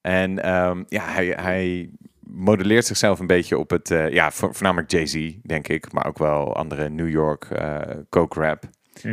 En 0.00 0.42
ehm, 0.42 0.82
ja, 0.88 1.04
hij, 1.04 1.26
hij 1.26 1.90
modelleert 2.20 2.86
zichzelf 2.86 3.18
een 3.18 3.26
beetje 3.26 3.58
op 3.58 3.70
het, 3.70 3.90
eh, 3.90 4.08
ja, 4.12 4.30
vo- 4.30 4.52
voornamelijk 4.52 4.90
Jay-Z, 4.90 5.32
denk 5.42 5.68
ik, 5.68 5.92
maar 5.92 6.06
ook 6.06 6.18
wel 6.18 6.56
andere 6.56 6.88
New 6.88 7.08
York 7.08 7.44
eh, 7.44 7.78
coke 8.08 8.40
rap. 8.40 8.64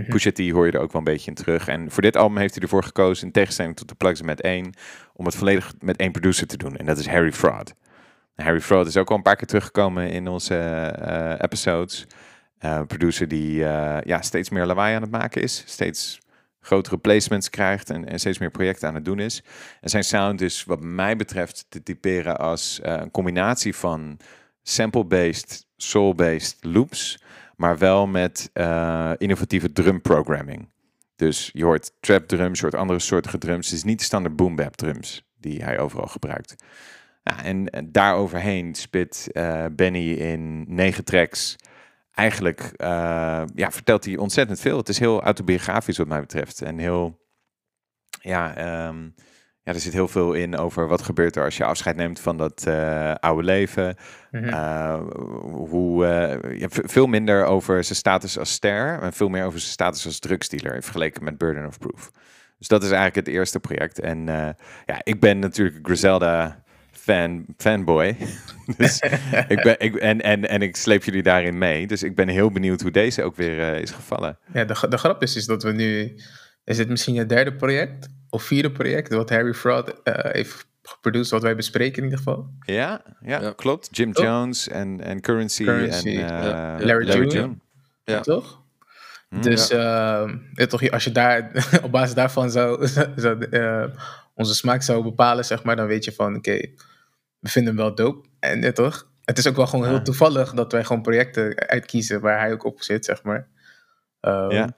Pusha 0.07 0.31
T 0.31 0.49
hoor 0.49 0.65
je 0.65 0.71
er 0.71 0.79
ook 0.79 0.91
wel 0.91 1.01
een 1.01 1.13
beetje 1.13 1.29
in 1.29 1.35
terug. 1.35 1.67
En 1.67 1.91
voor 1.91 2.01
dit 2.01 2.17
album 2.17 2.37
heeft 2.37 2.53
hij 2.53 2.63
ervoor 2.63 2.83
gekozen, 2.83 3.25
in 3.25 3.31
tegenstelling 3.31 3.75
tot 3.75 3.89
de 3.89 3.95
Plugs 3.95 4.21
met 4.21 4.41
één, 4.41 4.73
om 5.13 5.25
het 5.25 5.35
volledig 5.35 5.73
met 5.79 5.97
één 5.97 6.11
producer 6.11 6.47
te 6.47 6.57
doen. 6.57 6.77
En 6.77 6.85
dat 6.85 6.97
is 6.97 7.07
Harry 7.07 7.31
Fraud. 7.31 7.73
Harry 8.35 8.61
Fraud 8.61 8.87
is 8.87 8.97
ook 8.97 9.09
al 9.09 9.15
een 9.15 9.21
paar 9.21 9.35
keer 9.35 9.47
teruggekomen 9.47 10.09
in 10.09 10.27
onze 10.27 10.55
eh, 10.55 11.33
episodes. 11.37 12.07
Een 12.59 12.87
producer 12.87 13.27
die 13.27 13.65
eh, 13.65 13.97
ja, 14.03 14.21
steeds 14.21 14.49
meer 14.49 14.65
lawaai 14.65 14.95
aan 14.95 15.01
het 15.01 15.11
maken 15.11 15.41
is. 15.41 15.63
Steeds 15.65 16.19
grotere 16.59 16.97
placements 16.97 17.49
krijgt 17.49 17.89
en, 17.89 18.07
en 18.07 18.19
steeds 18.19 18.37
meer 18.37 18.51
projecten 18.51 18.87
aan 18.87 18.95
het 18.95 19.05
doen 19.05 19.19
is. 19.19 19.43
En 19.81 19.89
zijn 19.89 20.03
sound 20.03 20.41
is 20.41 20.63
wat 20.63 20.81
mij 20.81 21.15
betreft 21.15 21.65
te 21.69 21.83
typeren 21.83 22.37
als 22.37 22.79
een 22.81 23.11
combinatie 23.11 23.75
van 23.75 24.17
sample-based, 24.63 25.65
soul-based 25.77 26.57
loops, 26.61 27.19
maar 27.57 27.77
wel 27.77 28.07
met 28.07 28.49
eh, 28.53 29.11
innovatieve 29.17 29.71
drum 29.71 30.01
programming. 30.01 30.69
Dus 31.15 31.49
je 31.53 31.63
hoort 31.63 31.91
trap 31.99 32.27
drums, 32.27 32.59
je 32.59 32.65
hoort 32.65 32.75
andere 32.75 32.99
soorten 32.99 33.39
drums. 33.39 33.65
Het 33.65 33.75
is 33.75 33.83
niet 33.83 33.99
de 33.99 34.05
standaard 34.05 34.35
boom 34.35 34.55
bap 34.55 34.75
drums 34.75 35.27
die 35.39 35.63
hij 35.63 35.79
overal 35.79 36.07
gebruikt. 36.07 36.55
Ja, 37.23 37.43
en, 37.43 37.69
en 37.69 37.91
daaroverheen 37.91 38.75
spit 38.75 39.29
eh, 39.31 39.65
Benny 39.71 40.11
in 40.11 40.65
negen 40.75 41.03
tracks. 41.03 41.55
Eigenlijk 42.11 42.61
eh, 42.75 43.43
ja, 43.55 43.71
vertelt 43.71 44.05
hij 44.05 44.17
ontzettend 44.17 44.59
veel. 44.59 44.77
Het 44.77 44.89
is 44.89 44.99
heel 44.99 45.21
autobiografisch 45.21 45.97
wat 45.97 46.07
mij 46.07 46.19
betreft. 46.19 46.61
En 46.61 46.77
heel, 46.77 47.19
ja, 48.21 48.55
ehm, 48.55 49.09
ja, 49.67 49.73
er 49.73 49.79
zit 49.79 49.93
heel 49.93 50.07
veel 50.07 50.33
in 50.33 50.57
over 50.57 50.87
wat 50.87 51.01
gebeurt 51.01 51.35
er 51.35 51.43
als 51.43 51.57
je 51.57 51.63
afscheid 51.63 51.95
neemt 51.95 52.19
van 52.19 52.37
dat 52.37 52.65
uh, 52.67 53.13
oude 53.19 53.43
leven. 53.43 53.95
Mm 54.31 54.43
-hmm. 54.43 55.11
hoe, 55.41 56.05
uh, 56.05 56.59
ja, 56.59 56.67
veel 56.69 57.07
minder 57.07 57.45
over 57.45 57.83
zijn 57.83 57.97
status 57.97 58.39
als 58.39 58.51
ster 58.51 58.99
en 59.01 59.13
veel 59.13 59.29
meer 59.29 59.45
over 59.45 59.59
zijn 59.59 59.71
status 59.71 60.05
als 60.05 60.19
drugsdealer 60.19 60.83
vergeleken 60.83 61.23
met 61.23 61.37
Burden 61.37 61.65
of 61.65 61.77
Proof. 61.77 62.11
Dus 62.57 62.67
dat 62.67 62.83
is 62.83 62.89
eigenlijk 62.91 63.27
het 63.27 63.35
eerste 63.35 63.59
project. 63.59 63.99
En 63.99 64.25
ja, 64.85 65.01
ik 65.03 65.19
ben 65.19 65.39
natuurlijk 65.39 65.79
Griselda 65.81 66.63
fan, 66.91 67.45
fanboy. 67.57 68.17
dus 68.77 68.99
ik 69.47 69.61
ben, 69.63 69.79
ik, 69.79 69.95
en, 69.95 70.21
en, 70.21 70.49
en 70.49 70.61
ik 70.61 70.75
sleep 70.75 71.03
jullie 71.03 71.23
daarin 71.23 71.57
mee. 71.57 71.87
Dus 71.87 72.03
ik 72.03 72.15
ben 72.15 72.27
heel 72.27 72.51
benieuwd 72.51 72.81
hoe 72.81 72.91
deze 72.91 73.23
ook 73.23 73.35
weer 73.35 73.75
is 73.75 73.91
gevallen. 73.91 74.37
Ja, 74.53 74.65
de, 74.65 74.87
de 74.89 74.97
grap 74.97 75.21
is, 75.21 75.35
is 75.35 75.45
dat 75.45 75.63
we 75.63 75.71
nu... 75.71 76.15
Is 76.63 76.77
dit 76.77 76.89
misschien 76.89 77.17
het 77.17 77.29
derde 77.29 77.55
project? 77.55 78.07
Of 78.29 78.43
vierde 78.43 78.71
project 78.71 79.13
wat 79.13 79.29
Harry 79.29 79.53
Fraud 79.53 79.89
uh, 79.89 80.13
heeft 80.13 80.67
geproduceerd, 80.81 81.31
wat 81.31 81.41
wij 81.41 81.55
bespreken 81.55 81.97
in 81.97 82.03
ieder 82.03 82.17
geval. 82.17 82.49
Ja, 82.59 83.01
ja, 83.21 83.53
klopt. 83.55 83.87
Jim 83.91 84.11
Jones 84.11 84.67
en, 84.67 85.01
en 85.01 85.21
Currency, 85.21 85.67
en 85.67 86.07
uh, 86.07 86.25
Larry, 86.85 87.07
Larry 87.07 87.27
June. 87.27 87.57
Ja. 88.03 88.19
Toch? 88.19 88.65
Hm, 89.29 89.41
dus 89.41 89.71
uh, 89.71 90.31
toch, 90.67 90.91
als 90.91 91.03
je 91.03 91.11
daar 91.11 91.51
op 91.83 91.91
basis 91.91 92.15
daarvan 92.15 92.51
zou, 92.51 92.87
zou 93.15 93.47
uh, 93.49 93.85
onze 94.33 94.55
smaak 94.55 94.81
zou 94.81 95.03
bepalen, 95.03 95.45
zeg 95.45 95.63
maar, 95.63 95.75
dan 95.75 95.87
weet 95.87 96.05
je 96.05 96.11
van 96.11 96.35
oké, 96.35 96.37
okay, 96.37 96.73
we 97.39 97.49
vinden 97.49 97.75
hem 97.75 97.83
wel 97.83 97.95
dope. 97.95 98.27
En 98.39 98.61
ja, 98.61 98.71
toch? 98.71 99.07
Het 99.25 99.37
is 99.37 99.47
ook 99.47 99.55
wel 99.55 99.67
gewoon 99.67 99.87
heel 99.87 100.01
toevallig 100.01 100.53
dat 100.53 100.71
wij 100.71 100.83
gewoon 100.83 101.01
projecten 101.01 101.55
uitkiezen 101.67 102.21
waar 102.21 102.39
hij 102.39 102.51
ook 102.51 102.63
op 102.63 102.81
zit, 102.81 103.05
zeg 103.05 103.23
maar. 103.23 103.47
Um, 104.21 104.51
ja. 104.51 104.77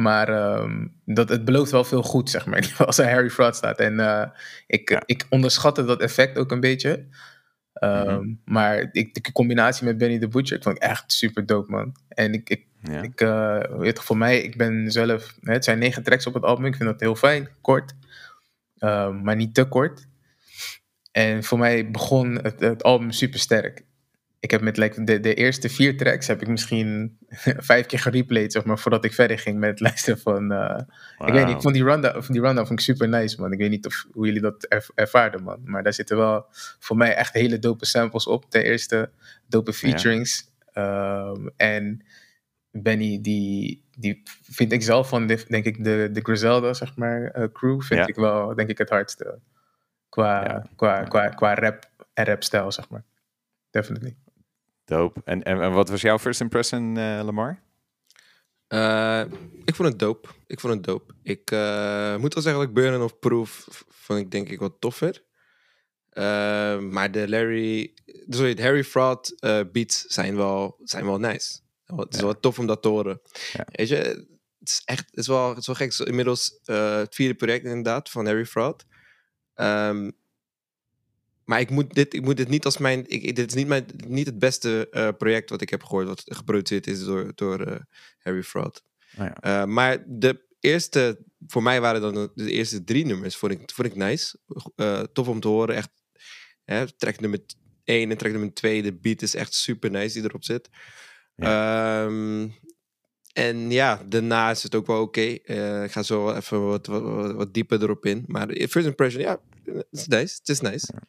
Maar 0.00 0.58
um, 0.60 0.92
dat, 1.04 1.28
het 1.28 1.44
belooft 1.44 1.70
wel 1.70 1.84
veel 1.84 2.02
goed, 2.02 2.30
zeg 2.30 2.46
maar, 2.46 2.74
als 2.86 2.98
er 2.98 3.10
Harry 3.10 3.30
Fraud 3.30 3.56
staat. 3.56 3.78
En 3.78 3.98
uh, 3.98 4.24
ik, 4.66 4.90
ja. 4.90 5.02
ik 5.06 5.26
onderschatte 5.28 5.84
dat 5.84 6.00
effect 6.00 6.38
ook 6.38 6.50
een 6.50 6.60
beetje. 6.60 7.06
Um, 7.82 7.90
mm 7.90 8.08
-hmm. 8.08 8.40
Maar 8.44 8.88
ik, 8.92 9.14
de 9.14 9.32
combinatie 9.32 9.84
met 9.84 9.98
Benny 9.98 10.18
the 10.18 10.28
Butcher, 10.28 10.56
ik 10.56 10.62
vond 10.62 10.76
ik 10.76 10.82
echt 10.82 11.12
super 11.12 11.46
dope, 11.46 11.70
man. 11.70 11.96
En 12.08 12.32
ik, 12.32 12.50
ik, 12.50 12.66
ja. 12.82 13.02
ik 13.02 13.20
uh, 13.20 13.78
weet 13.78 14.00
voor 14.00 14.16
mij, 14.16 14.40
ik 14.40 14.56
ben 14.56 14.90
zelf, 14.90 15.36
het 15.40 15.64
zijn 15.64 15.78
negen 15.78 16.02
tracks 16.02 16.26
op 16.26 16.34
het 16.34 16.42
album, 16.42 16.64
ik 16.64 16.76
vind 16.76 16.88
dat 16.88 17.00
heel 17.00 17.14
fijn, 17.14 17.48
kort. 17.60 17.94
Um, 18.78 19.22
maar 19.22 19.36
niet 19.36 19.54
te 19.54 19.64
kort. 19.64 20.08
En 21.12 21.44
voor 21.44 21.58
mij 21.58 21.90
begon 21.90 22.34
het, 22.42 22.60
het 22.60 22.82
album 22.82 23.10
super 23.10 23.40
sterk 23.40 23.84
ik 24.40 24.50
heb 24.50 24.60
met 24.60 24.76
like, 24.76 25.04
de, 25.04 25.20
de 25.20 25.34
eerste 25.34 25.68
vier 25.68 25.96
tracks 25.96 26.26
heb 26.26 26.42
ik 26.42 26.48
misschien 26.48 27.18
vijf 27.70 27.86
keer 27.86 27.98
gereplayed, 27.98 28.52
zeg 28.52 28.64
maar, 28.64 28.78
voordat 28.78 29.04
ik 29.04 29.12
verder 29.12 29.38
ging 29.38 29.58
met 29.58 29.70
het 29.70 29.80
luisteren 29.88 30.18
van... 30.18 30.52
Uh, 30.52 30.78
wow. 31.18 31.28
Ik 31.28 31.34
weet 31.34 31.46
niet, 31.46 31.54
ik 31.54 31.62
vond 31.62 31.74
die 31.74 31.84
rundown, 31.84 32.32
die 32.32 32.40
rundown 32.40 32.66
vond 32.66 32.78
ik 32.78 32.84
super 32.84 33.08
nice, 33.08 33.40
man. 33.40 33.52
Ik 33.52 33.58
weet 33.58 33.70
niet 33.70 33.86
of, 33.86 34.06
hoe 34.12 34.26
jullie 34.26 34.40
dat 34.40 34.66
er, 34.68 34.86
ervaarden, 34.94 35.42
man. 35.42 35.60
Maar 35.64 35.82
daar 35.82 35.92
zitten 35.92 36.16
wel 36.16 36.46
voor 36.78 36.96
mij 36.96 37.14
echt 37.14 37.32
hele 37.32 37.58
dope 37.58 37.86
samples 37.86 38.26
op. 38.26 38.50
Ten 38.50 38.62
eerste 38.62 39.10
dope 39.46 39.72
featurings. 39.72 40.50
Ja. 40.72 41.28
Um, 41.28 41.50
en 41.56 42.04
Benny, 42.70 43.20
die, 43.20 43.84
die 43.96 44.22
vind 44.42 44.72
ik 44.72 44.82
zelf 44.82 45.08
van, 45.08 45.26
de, 45.26 45.44
denk 45.48 45.64
ik, 45.64 45.84
de, 45.84 46.08
de 46.12 46.20
Griselda, 46.20 46.72
zeg 46.72 46.96
maar, 46.96 47.38
uh, 47.38 47.44
crew, 47.52 47.82
vind 47.82 48.00
ja. 48.00 48.06
ik 48.06 48.14
wel, 48.14 48.54
denk 48.54 48.68
ik, 48.68 48.78
het 48.78 48.88
hardste. 48.88 49.38
Qua, 50.08 50.44
ja. 50.44 50.66
qua, 50.76 51.02
qua, 51.02 51.28
qua 51.28 51.54
rap 51.54 51.90
en 52.14 52.24
rapstijl, 52.24 52.72
zeg 52.72 52.88
maar. 52.88 53.04
Definitely. 53.70 54.16
Dope. 54.90 55.20
En, 55.24 55.42
en, 55.42 55.60
en 55.60 55.72
wat 55.72 55.88
was 55.88 56.00
jouw 56.00 56.18
first 56.18 56.40
impression, 56.40 56.96
uh, 56.96 57.20
Lamar? 57.24 57.62
Uh, 58.68 59.24
ik 59.64 59.74
vond 59.74 59.88
het 59.88 59.98
dope. 59.98 60.28
Ik 60.46 60.60
vond 60.60 60.74
het 60.74 60.84
dope. 60.84 61.14
Ik 61.22 61.50
uh, 61.50 62.16
moet 62.16 62.34
wel 62.34 62.42
zeggen 62.42 62.60
dat 62.60 62.70
ik 62.70 62.74
Burn 62.74 63.02
of 63.02 63.18
Proof 63.18 63.66
vond 63.88 64.18
ik 64.18 64.30
denk 64.30 64.48
ik 64.48 64.58
wat 64.58 64.76
toffer. 64.78 65.22
maar 66.80 67.10
de 67.10 67.28
Larry, 67.28 67.94
sorry, 68.28 68.54
de 68.54 68.62
Harry 68.62 68.84
Fraud 68.84 69.34
beats 69.72 70.04
zijn 70.06 70.36
wel, 70.36 70.76
zijn 70.82 71.04
wel 71.04 71.18
nice. 71.18 71.58
Het 71.84 72.14
is 72.14 72.18
ja. 72.18 72.24
wel 72.24 72.40
tof 72.40 72.58
om 72.58 72.66
dat 72.66 72.82
te 72.82 72.88
horen. 72.88 73.20
Ja. 73.52 73.66
Weet 73.70 73.88
je, 73.88 73.96
het 74.58 74.68
is 74.68 74.82
echt, 74.84 75.06
het 75.10 75.18
is 75.18 75.26
wel, 75.26 75.48
het 75.48 75.58
is 75.58 75.66
wel 75.66 75.76
gek. 75.76 75.94
Inmiddels 75.94 76.60
het 76.64 77.14
vierde 77.14 77.34
project 77.34 77.64
inderdaad 77.64 78.10
van 78.10 78.26
Harry 78.26 78.46
Fraud. 78.46 78.84
Um, 79.54 80.18
maar 81.50 81.60
ik 81.60 81.70
moet 81.70 81.94
dit, 81.94 82.14
ik 82.14 82.22
moet 82.22 82.36
dit 82.36 82.48
niet 82.48 82.64
als 82.64 82.78
mijn. 82.78 83.04
Ik, 83.06 83.36
dit 83.36 83.48
is 83.48 83.54
niet, 83.54 83.66
mijn, 83.66 83.86
niet 84.06 84.26
het 84.26 84.38
beste 84.38 84.88
uh, 84.90 85.08
project 85.18 85.50
wat 85.50 85.60
ik 85.60 85.70
heb 85.70 85.82
gehoord, 85.82 86.06
wat 86.06 86.22
geproduceerd 86.24 86.86
is 86.86 87.04
door, 87.04 87.32
door 87.34 87.68
uh, 87.68 87.76
Harry 88.18 88.42
Fraud. 88.42 88.82
Oh 89.18 89.26
ja. 89.26 89.62
uh, 89.62 89.68
maar 89.68 90.04
de 90.06 90.40
eerste, 90.60 91.24
voor 91.46 91.62
mij 91.62 91.80
waren 91.80 92.00
dan 92.00 92.30
de 92.34 92.50
eerste 92.50 92.84
drie 92.84 93.04
nummers, 93.04 93.36
vond 93.36 93.52
ik, 93.52 93.70
vond 93.74 93.88
ik 93.88 93.96
nice. 93.96 94.38
tof 95.12 95.28
om 95.28 95.40
te 95.40 95.48
horen. 95.48 95.74
Echt, 95.74 95.90
hè, 96.64 96.92
track 96.96 97.20
nummer 97.20 97.40
1 97.84 98.10
en 98.10 98.16
track 98.16 98.32
nummer 98.32 98.54
2, 98.54 98.82
de 98.82 98.92
beat 98.92 99.22
is 99.22 99.34
echt 99.34 99.54
super 99.54 99.90
nice 99.90 100.20
die 100.20 100.28
erop 100.28 100.44
zit. 100.44 100.68
Ja. 101.34 102.04
Um, 102.04 102.54
en 103.32 103.70
ja, 103.70 104.02
daarna 104.08 104.50
is 104.50 104.62
het 104.62 104.74
ook 104.74 104.86
wel 104.86 105.00
oké. 105.02 105.20
Okay. 105.20 105.84
ik 105.84 105.92
ga 105.92 106.02
zo 106.02 106.32
even 106.32 106.66
wat, 106.66 106.86
wat, 106.86 107.32
wat, 107.32 107.54
dieper 107.54 107.82
erop 107.82 108.06
in. 108.06 108.24
Maar 108.26 108.48
first 108.48 108.86
impression, 108.86 109.22
ja, 109.22 109.40
het 109.64 109.86
is 109.90 110.06
nice. 110.06 110.36
Het 110.38 110.48
is 110.48 110.60
nice. 110.60 110.88
Ja. 110.92 111.08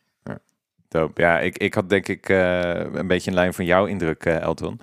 Ja, 1.14 1.40
ik, 1.40 1.58
ik 1.58 1.74
had 1.74 1.90
denk 1.90 2.08
ik 2.08 2.30
uh, 2.30 2.60
een 2.74 3.08
beetje 3.08 3.30
in 3.30 3.36
lijn 3.36 3.54
van 3.54 3.66
jouw 3.66 3.86
indruk, 3.86 4.26
uh, 4.26 4.42
Elton. 4.42 4.80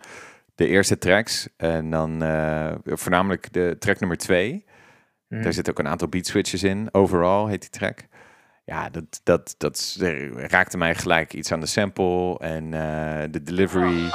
De 0.54 0.66
eerste 0.66 0.98
tracks 0.98 1.48
en 1.56 1.90
dan 1.90 2.22
uh, 2.22 2.74
voornamelijk 2.84 3.52
de 3.52 3.76
track 3.78 4.00
nummer 4.00 4.18
twee. 4.18 4.64
Mm. 5.28 5.42
Daar 5.42 5.52
zitten 5.52 5.72
ook 5.72 5.78
een 5.78 5.88
aantal 5.88 6.08
beat 6.08 6.26
switches 6.26 6.62
in. 6.62 6.88
Overall 6.92 7.48
heet 7.48 7.60
die 7.60 7.70
track. 7.70 8.06
Ja, 8.64 8.90
dat, 8.90 9.20
dat, 9.22 9.54
dat 9.58 9.96
raakte 10.34 10.78
mij 10.78 10.94
gelijk 10.94 11.34
iets 11.34 11.52
aan 11.52 11.60
de 11.60 11.66
sample 11.66 12.38
en 12.38 12.70
de 13.30 13.42
delivery. 13.42 14.10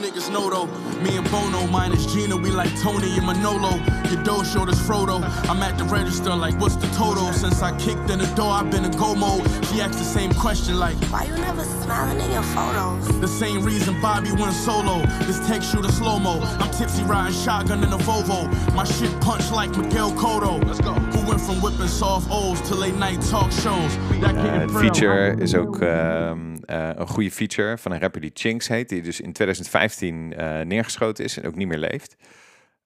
niggas 0.00 0.28
know 0.28 0.50
though. 0.50 0.66
Me 1.02 1.16
and 1.18 1.30
Bono, 1.30 1.66
minus 1.66 2.06
Gina, 2.12 2.36
we 2.36 2.50
like 2.50 2.74
Tony 2.82 3.16
and 3.18 3.26
Manolo. 3.26 3.99
Your 4.10 4.22
dough 4.24 4.42
short 4.42 4.68
as 4.68 4.80
Frodo. 4.80 5.22
I'm 5.48 5.62
at 5.62 5.78
the 5.78 5.84
register 5.84 6.34
like, 6.34 6.58
what's 6.60 6.74
the 6.74 6.88
total? 6.88 7.32
Since 7.32 7.62
I 7.62 7.70
kicked 7.78 8.10
in 8.10 8.18
the 8.18 8.26
door, 8.34 8.50
I've 8.50 8.70
been 8.70 8.84
in 8.84 8.90
go 8.92 9.14
mode. 9.14 9.46
She 9.66 9.80
asked 9.80 9.98
the 9.98 10.04
same 10.04 10.32
question 10.34 10.78
like, 10.78 10.96
why 11.12 11.24
you 11.24 11.36
never 11.36 11.62
smiling 11.62 12.18
in 12.18 12.30
your 12.32 12.42
photos? 12.42 13.06
The 13.20 13.28
same 13.28 13.62
reason 13.62 14.00
Bobby 14.00 14.32
went 14.32 14.54
solo. 14.54 15.06
This 15.26 15.38
text 15.46 15.70
shoot 15.70 15.84
a 15.84 15.92
slow 15.92 16.18
mo. 16.18 16.40
I'm 16.58 16.70
tipsy 16.72 17.04
riding 17.04 17.38
shotgun 17.38 17.84
in 17.84 17.92
a 17.92 17.98
Volvo. 17.98 18.50
My 18.74 18.84
shit 18.84 19.12
punch 19.20 19.48
like 19.52 19.76
Miguel 19.76 20.10
Cotto. 20.12 20.64
Let's 20.66 20.80
go. 20.80 20.92
Who 20.92 21.28
went 21.28 21.40
from 21.40 21.62
whipping 21.62 21.86
soft 21.86 22.26
O's 22.30 22.60
to 22.62 22.74
late 22.74 22.96
night 22.96 23.20
talk 23.30 23.52
shows. 23.52 23.96
Uh, 24.22 24.66
feature 24.80 25.40
is 25.40 25.54
ook. 25.54 25.80
Um, 25.80 26.50
uh, 26.70 26.88
een 26.94 27.06
goede 27.06 27.30
feature 27.30 27.78
van 27.78 27.92
een 27.92 28.00
rapper 28.00 28.20
die 28.20 28.30
Chinks 28.34 28.68
heet, 28.68 28.88
die 28.88 29.02
dus 29.02 29.20
in 29.20 29.32
2015 29.32 30.32
uh, 30.32 30.60
eh, 30.60 30.66
neergeschoten 30.66 31.24
is 31.24 31.38
en 31.38 31.46
ook 31.46 31.54
niet 31.54 31.68
meer 31.68 31.78
leeft. 31.78 32.16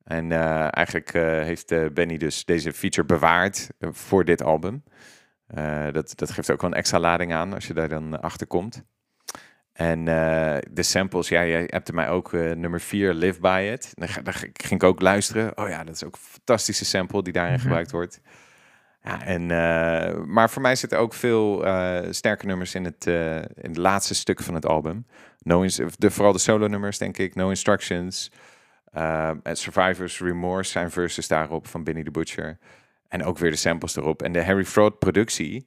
En 0.04 0.30
uh, 0.30 0.76
eigenlijk 0.76 1.12
heeft 1.46 1.94
Benny 1.94 2.16
dus 2.16 2.44
deze 2.44 2.72
feature 2.72 3.06
bewaard 3.06 3.68
voor 3.80 4.24
dit 4.24 4.42
album. 4.42 4.84
dat, 5.92 6.12
dat 6.14 6.30
geeft 6.30 6.50
ook 6.50 6.60
wel 6.60 6.70
een 6.70 6.76
extra 6.76 6.98
lading 6.98 7.32
aan 7.32 7.52
als 7.52 7.66
je 7.66 7.74
daar 7.74 7.88
dan 7.88 8.20
achter 8.20 8.46
komt. 8.46 8.84
En 9.72 10.04
de 10.70 10.82
samples, 10.82 11.28
ja, 11.28 11.46
jij 11.46 11.64
hebt 11.66 11.88
er 11.88 11.94
mij 11.94 12.08
ook 12.08 12.32
nummer 12.32 12.80
4, 12.80 13.14
Live 13.14 13.40
By 13.40 13.70
It. 13.72 13.92
Daar, 14.22 14.34
ging 14.52 14.80
ik 14.80 14.82
ook 14.82 15.00
luisteren. 15.00 15.58
Oh 15.58 15.68
ja, 15.68 15.84
dat 15.84 15.94
is 15.94 16.04
ook 16.04 16.14
een 16.14 16.20
fantastische 16.20 16.84
sample 16.84 17.22
die 17.22 17.32
daarin 17.32 17.52
mm 17.52 17.58
-hmm. 17.58 17.66
gebruikt 17.66 17.90
wordt. 17.90 18.20
Ja, 19.04 19.24
en, 19.24 19.42
uh, 19.42 20.24
maar 20.24 20.50
voor 20.50 20.62
mij 20.62 20.76
zitten 20.76 20.98
ook 20.98 21.14
veel 21.14 21.66
uh, 21.66 21.98
sterke 22.10 22.46
nummers 22.46 22.74
in 22.74 22.84
het, 22.84 23.06
uh, 23.06 23.36
in 23.36 23.44
het 23.62 23.76
laatste 23.76 24.14
stuk 24.14 24.42
van 24.42 24.54
het 24.54 24.66
album. 24.66 25.06
No 25.38 25.66
de, 25.98 26.10
vooral 26.10 26.32
de 26.32 26.38
solo 26.38 26.66
nummers, 26.66 26.98
denk 26.98 27.18
ik. 27.18 27.34
No 27.34 27.48
Instructions. 27.48 28.30
Survivors 29.52 30.20
Remorse 30.20 30.70
zijn 30.70 30.90
verses 30.90 31.28
daarop 31.28 31.66
van 31.66 31.84
Benny 31.84 32.02
the 32.02 32.10
Butcher. 32.10 32.58
En 33.08 33.24
ook 33.24 33.38
weer 33.38 33.50
de 33.50 33.56
samples 33.56 33.96
erop. 33.96 34.22
En 34.22 34.32
de 34.32 34.44
Harry 34.44 34.64
Fraud 34.64 34.98
productie. 34.98 35.66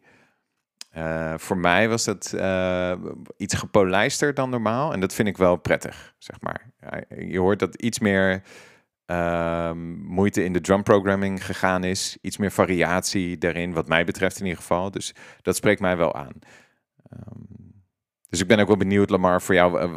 voor 1.35 1.57
mij 1.57 1.89
was 1.89 2.05
dat 2.05 2.35
iets 3.37 3.53
gepolijster 3.53 4.33
dan 4.33 4.49
normaal. 4.49 4.93
En 4.93 4.99
dat 4.99 5.13
vind 5.13 5.27
ik 5.27 5.37
wel 5.37 5.55
prettig, 5.55 6.15
zeg 6.17 6.41
maar. 6.41 6.71
je 7.27 7.39
hoort 7.39 7.59
dat 7.59 7.75
iets 7.75 7.99
meer 7.99 8.43
um, 9.05 10.03
moeite 10.05 10.43
in 10.43 10.53
de 10.53 10.61
drum 10.61 10.83
programming 10.83 11.45
gegaan 11.45 11.83
is. 11.83 12.17
Iets 12.21 12.37
meer 12.37 12.51
variatie 12.51 13.37
daarin, 13.37 13.73
wat 13.73 13.87
mij 13.87 14.03
betreft 14.03 14.39
in 14.39 14.45
ieder 14.45 14.61
geval. 14.61 14.91
Dus 14.91 15.15
dat 15.41 15.55
spreekt 15.55 15.81
mij 15.81 15.97
wel 15.97 16.15
aan. 16.15 16.33
Um, 17.13 17.56
dus 18.29 18.39
ik 18.39 18.47
ben 18.47 18.59
ook 18.59 18.67
wel 18.67 18.77
benieuwd, 18.77 19.09
Lamar, 19.09 19.41
voor 19.41 19.55
jou 19.55 19.91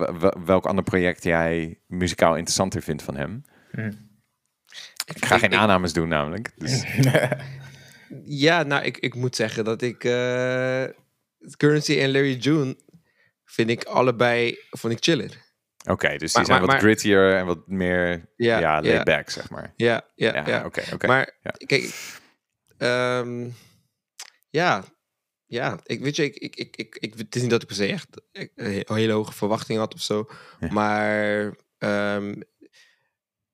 welk 0.45 0.67
ander 0.67 0.85
project 0.85 1.25
jij 1.25 1.81
muzikaal 1.87 2.37
interessanter 2.37 2.83
vindt 2.83 3.03
van 3.03 3.17
hem. 3.17 3.43
Hm. 3.71 3.93
Ik 5.15 5.25
ga 5.25 5.39
geen 5.39 5.55
aannames 5.55 5.93
doen, 5.93 6.09
namelijk. 6.09 6.53
Dus. 6.57 6.85
ja, 8.45 8.63
nou, 8.63 8.85
ik, 8.85 8.99
ik 8.99 9.15
moet 9.15 9.37
zeggen 9.37 9.65
dat 9.65 9.83
ik 9.83 10.05
uh, 10.05 10.85
Currency 11.57 12.01
en 12.01 12.13
Larry 12.13 12.37
June 12.37 12.77
vind 13.45 13.71
ik 13.71 13.85
allebei 13.85 14.59
vond 14.71 14.93
ik 14.93 14.99
chiller. 15.01 15.49
Oké, 15.89 16.17
dus 16.17 16.33
die 16.33 16.45
zijn 16.45 16.67
wat 16.67 16.75
grittier 16.75 17.37
en 17.37 17.47
wat 17.47 17.67
meer 17.67 18.33
ja, 18.37 18.59
ja 18.59 18.83
laid 18.83 19.05
back, 19.05 19.31
zeg 19.31 19.51
maar. 19.51 19.73
Ja, 19.77 20.11
ja, 20.15 20.47
ja. 20.47 20.65
Oké, 20.65 20.83
oké. 20.93 21.07
Maar 21.07 21.37
kijk, 21.67 21.95
um, 22.79 23.55
Ja, 24.51 24.85
ja, 25.50 25.80
ik 25.85 26.00
weet 26.00 26.16
je, 26.16 26.25
ik, 26.25 26.37
ik, 26.37 26.57
ik, 26.57 26.76
ik, 26.76 26.97
ik, 27.00 27.14
het 27.16 27.35
is 27.35 27.42
niet 27.42 27.50
dat 27.50 27.62
ik 27.62 27.69
per 27.69 27.76
se 27.76 27.87
echt 27.87 28.09
eh, 28.33 28.47
een 28.54 28.97
hele 28.97 29.12
hoge 29.12 29.33
verwachting 29.33 29.78
had 29.78 29.95
of 29.95 30.02
zo. 30.02 30.28
Ja. 30.61 30.73
Maar 30.73 31.54
ehm, 31.78 32.40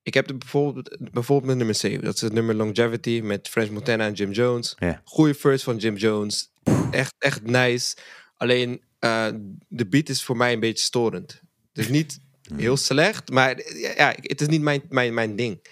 ik 0.02 0.14
heb 0.14 0.26
de 0.26 0.34
bijvoorbeeld, 0.34 0.96
bijvoorbeeld 1.12 1.48
met 1.48 1.56
nummer 1.56 1.74
7. 1.74 2.04
Dat 2.04 2.14
is 2.14 2.20
het 2.20 2.32
nummer 2.32 2.54
Longevity 2.54 3.20
met 3.22 3.48
French 3.48 3.70
Montana 3.70 4.06
en 4.06 4.12
Jim 4.12 4.30
Jones. 4.30 4.74
Ja. 4.78 5.00
Goeie 5.04 5.34
first 5.34 5.64
van 5.64 5.76
Jim 5.76 5.96
Jones. 5.96 6.52
Echt, 6.90 7.14
echt 7.18 7.42
nice. 7.42 7.96
Alleen 8.36 8.82
eh, 8.98 9.28
de 9.68 9.86
beat 9.86 10.08
is 10.08 10.24
voor 10.24 10.36
mij 10.36 10.52
een 10.52 10.60
beetje 10.60 10.84
storend. 10.84 11.40
Dus 11.72 11.88
niet 11.88 12.20
heel 12.56 12.76
slecht, 12.76 13.30
maar 13.30 13.54
eh, 13.54 13.96
ja, 13.96 14.14
het 14.20 14.40
is 14.40 14.46
niet 14.46 14.62
mijn, 14.62 14.82
mijn, 14.88 15.14
mijn 15.14 15.36
ding. 15.36 15.66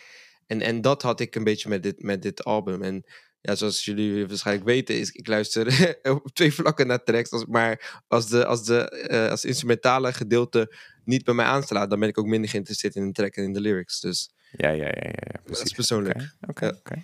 En, 0.46 0.60
en 0.60 0.80
dat 0.80 1.02
had 1.02 1.20
ik 1.20 1.34
een 1.34 1.44
beetje 1.44 1.68
met 1.68 1.82
dit, 1.82 2.02
met 2.02 2.22
dit 2.22 2.44
album. 2.44 2.82
En 2.82 3.04
ja, 3.46 3.54
zoals 3.54 3.84
jullie 3.84 4.26
waarschijnlijk 4.26 4.66
weten, 4.66 4.98
is 4.98 5.10
ik 5.10 5.26
luister 5.26 5.66
op 6.24 6.30
twee 6.32 6.54
vlakken 6.54 6.86
naar 6.86 7.02
tracks. 7.02 7.30
Als, 7.30 7.44
maar 7.46 8.02
als 8.08 8.28
de, 8.28 8.46
als 8.46 8.64
de 8.64 8.88
eh, 8.90 9.30
als 9.30 9.44
instrumentale 9.44 10.12
gedeelte 10.12 10.74
niet 11.04 11.24
bij 11.24 11.34
mij 11.34 11.44
aanslaat, 11.46 11.90
dan 11.90 12.00
ben 12.00 12.08
ik 12.08 12.18
ook 12.18 12.26
minder 12.26 12.50
geïnteresseerd 12.50 12.94
in 12.94 13.06
de 13.06 13.12
track 13.12 13.34
en 13.36 13.44
in 13.44 13.52
de 13.52 13.60
lyrics. 13.60 14.00
Dus 14.00 14.30
Ja, 14.56 14.68
ja, 14.68 14.84
ja, 14.84 14.90
ja, 14.94 15.10
ja 15.14 15.40
dat 15.46 15.64
is 15.64 15.72
persoonlijk. 15.72 16.16
Oké, 16.16 16.26
oké, 16.48 16.66
Ja. 16.66 16.72
oké. 16.78 16.94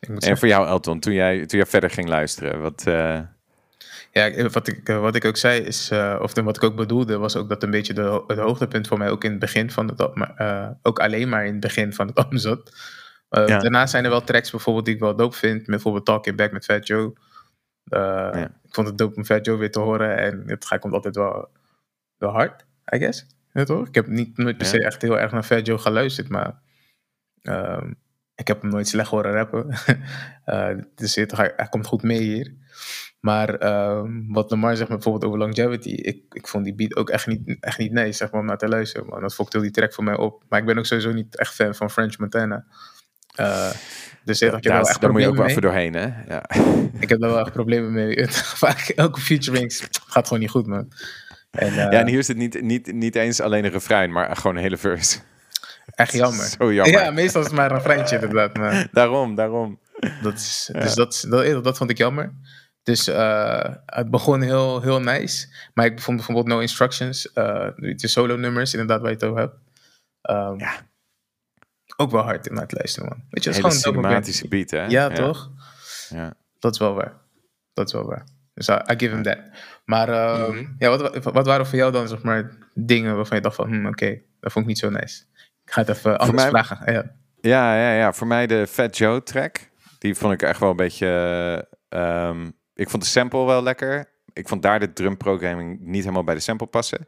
Ik 0.00 0.08
moet 0.08 0.16
En 0.16 0.22
zeggen- 0.22 0.38
voor 0.38 0.48
jou, 0.48 0.66
Elton, 0.66 1.00
toen 1.00 1.12
jij, 1.12 1.46
toen 1.46 1.58
jij 1.58 1.66
verder 1.68 1.90
ging 1.90 2.08
luisteren, 2.08 2.60
wat... 2.60 2.82
eh, 2.86 3.20
Ja, 4.12 4.48
wat 4.48 4.68
ik, 4.68 4.88
eh, 4.88 5.00
wat 5.00 5.14
ik 5.14 5.24
ook 5.24 5.36
zei 5.36 5.60
is, 5.60 5.90
eh, 5.90 6.18
of 6.22 6.32
de- 6.32 6.42
wat 6.42 6.56
ik 6.56 6.62
ook 6.62 6.76
bedoelde, 6.76 7.16
was 7.18 7.36
ook 7.36 7.48
dat 7.48 7.62
een 7.62 7.70
beetje 7.70 7.92
de, 7.94 8.24
het 8.26 8.38
hoogtepunt 8.38 8.88
voor 8.88 8.98
mij 8.98 9.10
ook 9.10 9.24
in 9.24 9.30
het 9.30 9.40
begin 9.40 9.70
van 9.70 9.88
het 9.88 10.00
album, 10.00 10.22
eh, 10.22 10.68
ook 10.82 10.98
alleen 10.98 11.28
maar 11.28 11.44
in 11.46 11.52
het 11.52 11.60
begin 11.60 11.92
van 11.92 12.06
het 12.06 12.16
album 12.16 12.38
zat. 12.38 12.72
Eh, 13.30 13.46
Ja. 13.46 13.58
Daarna 13.58 13.86
zijn 13.86 14.04
er 14.04 14.10
wel 14.10 14.24
tracks 14.24 14.50
bijvoorbeeld 14.50 14.84
die 14.84 14.94
ik 14.94 15.00
wel 15.00 15.16
dope 15.16 15.36
vind, 15.36 15.66
bijvoorbeeld 15.66 16.04
Talking 16.04 16.36
Back 16.36 16.52
met 16.52 16.64
Fat 16.64 16.86
Joe. 16.86 17.12
Eh. 17.84 18.44
Ik 18.64 18.74
vond 18.74 18.86
het 18.86 18.98
dope 18.98 19.16
om 19.16 19.24
Fat 19.24 19.44
Joe 19.44 19.56
weer 19.58 19.70
te 19.70 19.80
horen 19.80 20.16
en 20.18 20.42
het 20.46 20.64
gaat- 20.64 20.80
komt 20.80 20.92
altijd 20.94 21.14
wel, 21.16 21.48
wel 22.16 22.30
hard, 22.30 22.66
I 22.94 22.98
guess. 22.98 23.26
Ja, 23.52 23.64
toch? 23.64 23.86
Ik 23.88 23.94
heb 23.94 24.06
niet 24.06 24.36
nooit 24.36 24.56
per 24.56 24.66
se 24.66 24.84
echt 24.84 25.02
heel 25.02 25.18
erg 25.18 25.32
naar 25.32 25.42
Fat 25.42 25.66
Joe 25.66 25.78
geluisterd, 25.78 26.28
maar 26.28 26.60
ehm, 27.42 27.92
ik 28.34 28.48
heb 28.48 28.62
hem 28.62 28.70
nooit 28.70 28.88
slecht 28.88 29.10
horen 29.10 29.32
rappen. 29.32 29.68
Eh, 30.44 30.76
dus 30.94 31.14
het, 31.14 31.36
hij, 31.36 31.52
hij 31.56 31.66
komt 31.68 31.86
goed 31.86 32.02
mee 32.02 32.20
hier. 32.20 32.54
Maar 33.20 33.54
ehm, 33.54 34.22
wat 34.26 34.50
Lamar 34.50 34.76
zegt 34.76 34.88
bijvoorbeeld 34.88 35.24
over 35.24 35.38
longevity, 35.38 35.88
ik, 35.88 36.34
ik 36.34 36.48
vond 36.48 36.64
die 36.64 36.74
beat 36.74 36.96
ook 36.96 37.10
echt 37.10 37.26
niet, 37.26 37.56
echt 37.60 37.78
niet 37.78 37.92
nice 37.92 38.12
zeg 38.12 38.30
maar, 38.30 38.40
om 38.40 38.46
naar 38.46 38.58
te 38.58 38.68
luisteren. 38.68 39.06
Man. 39.06 39.20
Dat 39.20 39.34
fokte 39.34 39.56
heel 39.56 39.66
die 39.66 39.74
track 39.74 39.94
voor 39.94 40.04
mij 40.04 40.16
op. 40.16 40.44
Maar 40.48 40.58
ik 40.60 40.64
ben 40.66 40.78
ook 40.78 40.86
sowieso 40.86 41.12
niet 41.12 41.36
echt 41.36 41.54
fan 41.54 41.74
van 41.74 41.90
French 41.90 42.18
Montana. 42.18 42.66
Eh, 43.34 43.70
dus 44.24 44.38
ja, 44.38 44.46
ik 44.46 44.52
heb 44.52 44.62
daar, 44.62 44.72
wel 44.80 44.88
echt 44.88 45.00
daar 45.00 45.10
moet 45.10 45.20
je 45.20 45.28
ook 45.28 45.36
wel 45.36 45.46
even 45.46 45.62
doorheen, 45.62 45.94
hè? 45.94 46.06
Ja. 46.28 46.42
Ik 47.00 47.08
heb 47.08 47.20
daar 47.20 47.30
wel 47.30 47.38
echt 47.40 47.52
problemen 47.52 47.92
mee. 47.92 48.26
Vaak 48.64 48.88
elke 48.88 49.20
featurings 49.20 49.86
gaat 50.06 50.26
gewoon 50.26 50.42
niet 50.42 50.50
goed, 50.50 50.66
man. 50.66 50.92
En, 51.50 51.68
eh, 51.68 51.74
ja, 51.74 51.90
en 51.90 52.06
hier 52.06 52.18
is 52.18 52.28
het 52.28 52.36
niet, 52.36 52.62
niet, 52.62 52.92
niet 52.92 53.14
eens 53.16 53.40
alleen 53.40 53.64
een 53.64 53.70
refrein, 53.70 54.12
maar 54.12 54.36
gewoon 54.36 54.56
een 54.56 54.62
hele 54.62 54.76
verse. 54.76 55.18
echt 55.94 56.12
jammer. 56.12 56.44
Zo 56.58 56.72
jammer. 56.72 57.00
Ja, 57.00 57.10
meestal 57.10 57.40
is 57.40 57.46
het 57.46 57.56
maar 57.56 57.72
een 57.72 57.82
vriendje 57.82 58.14
inderdaad. 58.14 58.56
Maar 58.56 58.88
Daarom, 58.92 59.34
daarom. 59.34 59.78
Dat, 60.22 60.34
is, 60.34 60.70
dus 60.72 60.94
dat, 60.94 61.24
dat, 61.28 61.64
dat 61.64 61.76
vond 61.76 61.90
ik 61.90 61.98
jammer. 61.98 62.32
Dus 62.82 63.08
eh, 63.08 63.74
het 63.86 64.10
begon 64.10 64.40
heel, 64.42 64.82
heel 64.82 65.00
nice. 65.00 65.46
Maar 65.74 65.86
ik 65.86 66.00
vond 66.00 66.16
bijvoorbeeld 66.16 66.46
No 66.46 66.58
Instructions, 66.58 67.32
eh, 67.32 67.68
de 67.76 68.08
solo 68.08 68.36
nummers, 68.36 68.72
inderdaad, 68.72 69.00
waar 69.00 69.10
je 69.10 69.14
het 69.16 69.24
over 69.24 69.40
hebt. 69.40 69.56
Ehm, 70.22 70.58
Ja. 70.58 70.88
Ook 72.00 72.10
wel 72.10 72.22
hard 72.22 72.46
in 72.46 72.56
het 72.56 72.72
luisteren, 72.72 73.08
man. 73.08 73.24
Weet 73.30 73.44
je, 73.44 73.50
is 73.50 73.56
gewoon 73.56 73.70
een 73.70 73.76
cinematische 73.78 74.48
beat, 74.48 74.70
hè? 74.70 74.84
Ja, 74.84 75.08
toch? 75.08 75.50
Ja. 76.08 76.34
Dat 76.58 76.72
is 76.72 76.78
wel 76.78 76.94
waar. 76.94 77.12
Dat 77.72 77.86
is 77.86 77.92
wel 77.92 78.06
waar. 78.06 78.24
Dus 78.54 78.68
I, 78.68 78.72
I 78.72 78.94
give 78.96 79.14
him 79.14 79.22
that. 79.22 79.38
Maar 79.84 80.08
ehm, 80.08 80.50
Mhm. 80.54 80.64
ja, 80.78 80.88
wat, 80.98 81.24
wat 81.24 81.46
waren 81.46 81.66
voor 81.66 81.78
jou 81.78 81.92
dan, 81.92 82.08
zeg 82.08 82.22
maar, 82.22 82.50
dingen 82.74 83.16
waarvan 83.16 83.36
je 83.36 83.42
dacht 83.42 83.54
van, 83.56 83.68
hm, 83.68 83.86
oké, 83.86 84.18
dat 84.40 84.52
vond 84.52 84.64
ik 84.64 84.70
niet 84.70 84.78
zo 84.78 84.90
nice. 84.90 85.24
Ik 85.64 85.72
ga 85.72 85.80
het 85.80 85.88
even 85.96 86.18
anders 86.18 86.42
mij- 86.42 86.50
vragen. 86.50 86.92
Ja. 86.92 87.10
Ja, 87.40 87.74
ja, 87.76 87.92
ja. 87.94 88.12
Voor 88.12 88.26
mij 88.26 88.46
de 88.46 88.66
Fat 88.66 88.96
Joe 88.98 89.22
track. 89.22 89.70
Die 89.98 90.14
vond 90.14 90.32
ik 90.32 90.42
echt 90.42 90.60
wel 90.60 90.70
een 90.70 90.76
beetje... 90.76 91.08
ehm, 91.88 92.50
ik 92.74 92.90
vond 92.90 93.02
de 93.02 93.08
sample 93.08 93.44
wel 93.44 93.62
lekker. 93.62 94.08
Ik 94.32 94.48
vond 94.48 94.62
daar 94.62 94.80
de 94.80 94.92
drum 94.92 95.16
programming 95.16 95.80
niet 95.80 96.02
helemaal 96.02 96.24
bij 96.24 96.34
de 96.34 96.40
sample 96.40 96.66
passen. 96.66 97.06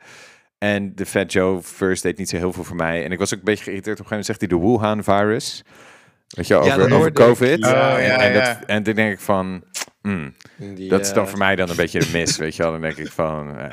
En 0.63 0.93
de 0.95 1.07
Fat 1.07 1.33
Joe 1.33 1.61
verse 1.63 2.03
deed 2.03 2.19
niet 2.19 2.29
zo 2.29 2.37
heel 2.37 2.53
veel 2.53 2.65
voor 2.65 2.77
mij. 2.77 3.05
En 3.05 3.13
ik 3.13 3.19
was 3.19 3.33
ook 3.33 3.39
een 3.39 3.45
beetje 3.45 3.65
geïrriteerd. 3.65 4.01
Op 4.01 4.05
een 4.05 4.11
gegeven 4.11 4.35
moment 4.35 4.51
zegt 4.57 4.67
hij 4.67 4.75
de 4.79 4.81
Wuhan 4.81 5.05
virus. 5.05 5.65
Weet 6.29 6.47
je, 6.47 6.55
over, 6.57 6.93
over 6.93 7.07
ik. 7.09 7.15
COVID. 7.15 7.65
Oh, 7.65 7.71
ja, 7.71 7.99
en, 8.21 8.35
dat, 8.35 8.59
en 8.67 8.83
toen 8.83 8.95
denk 8.95 9.13
ik 9.13 9.21
van... 9.21 9.65
hmm, 10.03 10.35
Die, 10.57 10.89
dat 10.89 11.01
is 11.01 11.13
dan 11.13 11.25
eh, 11.25 11.31
voor 11.31 11.39
mij 11.39 11.57
dan 11.57 11.71
een 11.71 11.77
beetje 11.77 11.99
de 11.99 12.09
mis, 12.13 12.37
weet 12.37 12.57
je 12.57 12.63
wel. 12.63 12.73
Dan 12.73 12.81
denk 12.81 12.97
ik 12.97 13.09
van... 13.11 13.59
eh, 13.59 13.65
eh, 13.65 13.73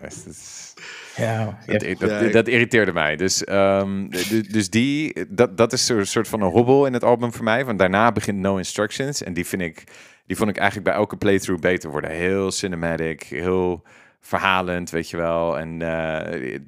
het 0.00 0.24
is- 0.28 0.74
Ja, 1.16 1.58
dat, 1.66 1.82
ja. 1.84 1.94
dat, 2.20 2.32
dat 2.32 2.48
irriteerde 2.48 2.92
mij. 2.92 3.16
Dus, 3.16 3.44
ehm, 3.44 4.08
dus 4.50 4.70
die, 4.70 5.26
dat, 5.28 5.56
dat 5.56 5.72
is 5.72 5.88
een 5.88 6.06
soort 6.06 6.28
van 6.28 6.40
een 6.42 6.50
hobbel 6.50 6.86
in 6.86 6.92
het 6.92 7.04
album 7.04 7.32
voor 7.32 7.44
mij. 7.44 7.64
Want 7.64 7.78
daarna 7.78 8.12
begint 8.12 8.38
No 8.38 8.56
Instructions. 8.56 9.22
En 9.22 9.32
die 9.32 9.46
vind 9.46 9.62
ik, 9.62 9.84
die 10.26 10.36
vond 10.36 10.50
ik 10.50 10.56
eigenlijk 10.56 10.88
bij 10.88 10.98
elke 10.98 11.16
playthrough 11.16 11.62
beter 11.62 11.90
worden. 11.90 12.10
Heel 12.10 12.50
cinematic, 12.50 13.22
heel 13.22 13.82
verhalend, 14.26 14.90
weet 14.90 15.10
je 15.10 15.16
wel. 15.16 15.58
En 15.58 15.82
eh, 15.82 16.58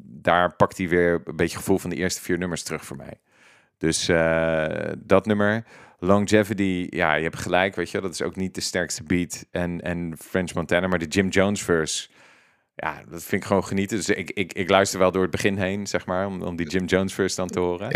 daar 0.00 0.54
pakt 0.56 0.78
hij 0.78 0.88
weer 0.88 1.22
een 1.24 1.36
beetje 1.36 1.56
gevoel 1.56 1.78
van 1.78 1.90
de 1.90 1.96
eerste 1.96 2.20
vier 2.20 2.38
nummers 2.38 2.62
terug 2.62 2.84
voor 2.84 2.96
mij. 2.96 3.18
Dus 3.78 4.08
eh, 4.08 4.92
dat 4.98 5.26
nummer. 5.26 5.64
Longevity, 5.98 6.86
ja, 6.90 7.14
je 7.14 7.22
hebt 7.22 7.38
gelijk, 7.38 7.74
weet 7.74 7.90
je 7.90 7.92
wel. 7.92 8.08
Dat 8.08 8.20
is 8.20 8.26
ook 8.26 8.36
niet 8.36 8.54
de 8.54 8.60
sterkste 8.60 9.02
beat. 9.02 9.46
En, 9.50 9.80
en 9.80 10.14
French 10.18 10.54
Montana, 10.54 10.86
maar 10.86 10.98
de 10.98 11.06
Jim 11.06 11.28
Jones 11.28 11.62
verse... 11.62 12.08
Ja, 12.76 13.02
dat 13.08 13.22
vind 13.22 13.42
ik 13.42 13.48
gewoon 13.48 13.64
genieten. 13.64 13.96
Dus 13.96 14.08
ik, 14.08 14.30
ik, 14.30 14.52
ik 14.52 14.68
luister 14.68 14.98
wel 14.98 15.10
door 15.10 15.22
het 15.22 15.30
begin 15.30 15.58
heen, 15.58 15.86
zeg 15.86 16.06
maar, 16.06 16.26
om, 16.26 16.42
om 16.42 16.56
die 16.56 16.68
Jim 16.68 16.84
Jones 16.84 17.14
verse 17.14 17.36
dan 17.36 17.48
te 17.48 17.58
horen. 17.60 17.90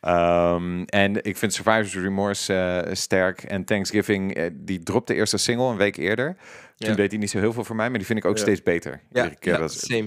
Ehm, 0.00 0.82
en 0.82 1.24
ik 1.24 1.36
vind 1.36 1.52
Survivor's 1.52 1.94
Remorse 1.94 2.54
eh, 2.54 2.94
sterk. 2.94 3.42
En 3.42 3.64
Thanksgiving, 3.64 4.50
die 4.52 4.82
dropte 4.82 5.14
eerst 5.14 5.32
als 5.32 5.42
single 5.42 5.70
een 5.70 5.76
week 5.76 5.96
eerder. 5.96 6.36
Toen 6.76 6.90
Ja. 6.90 6.94
deed 6.96 7.10
hij 7.10 7.20
niet 7.20 7.30
zo 7.30 7.38
heel 7.38 7.52
veel 7.52 7.64
voor 7.64 7.76
mij, 7.76 7.88
maar 7.88 7.98
die 7.98 8.06
vind 8.06 8.18
ik 8.18 8.24
ook 8.24 8.36
Ja. 8.36 8.42
steeds 8.42 8.62
beter. 8.62 8.92
Ja, 9.10 9.22
iedere 9.22 9.40
keer 9.40 9.58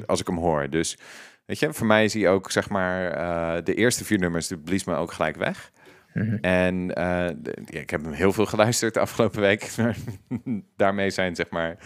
als, 0.08 0.22
ik 0.22 0.28
hem 0.28 0.38
hoor. 0.38 0.70
Dus 0.70 0.98
weet 1.46 1.60
je, 1.60 1.74
voor 1.74 1.88
mij 1.88 2.04
is 2.04 2.14
hij 2.14 2.30
ook, 2.30 2.52
zeg 2.52 2.70
maar, 2.70 3.12
eh, 3.12 3.64
de 3.64 3.74
eerste 3.74 4.06
vier 4.06 4.20
nummers, 4.20 4.48
die 4.48 4.58
blies 4.58 4.84
me 4.84 4.96
ook 4.96 5.12
gelijk 5.12 5.36
weg. 5.36 5.72
Mhm. 6.14 6.36
En 6.36 6.94
eh, 6.96 7.28
de- 7.38 7.58
ja, 7.66 7.80
ik 7.80 7.90
heb 7.90 8.04
hem 8.04 8.12
heel 8.14 8.34
veel 8.34 8.46
geluisterd 8.46 8.94
de 8.94 9.00
afgelopen 9.00 9.42
week. 9.42 9.70
Maar 9.78 9.96
daarmee 10.76 11.10
zijn, 11.10 11.36
zeg 11.36 11.50
maar, 11.50 11.78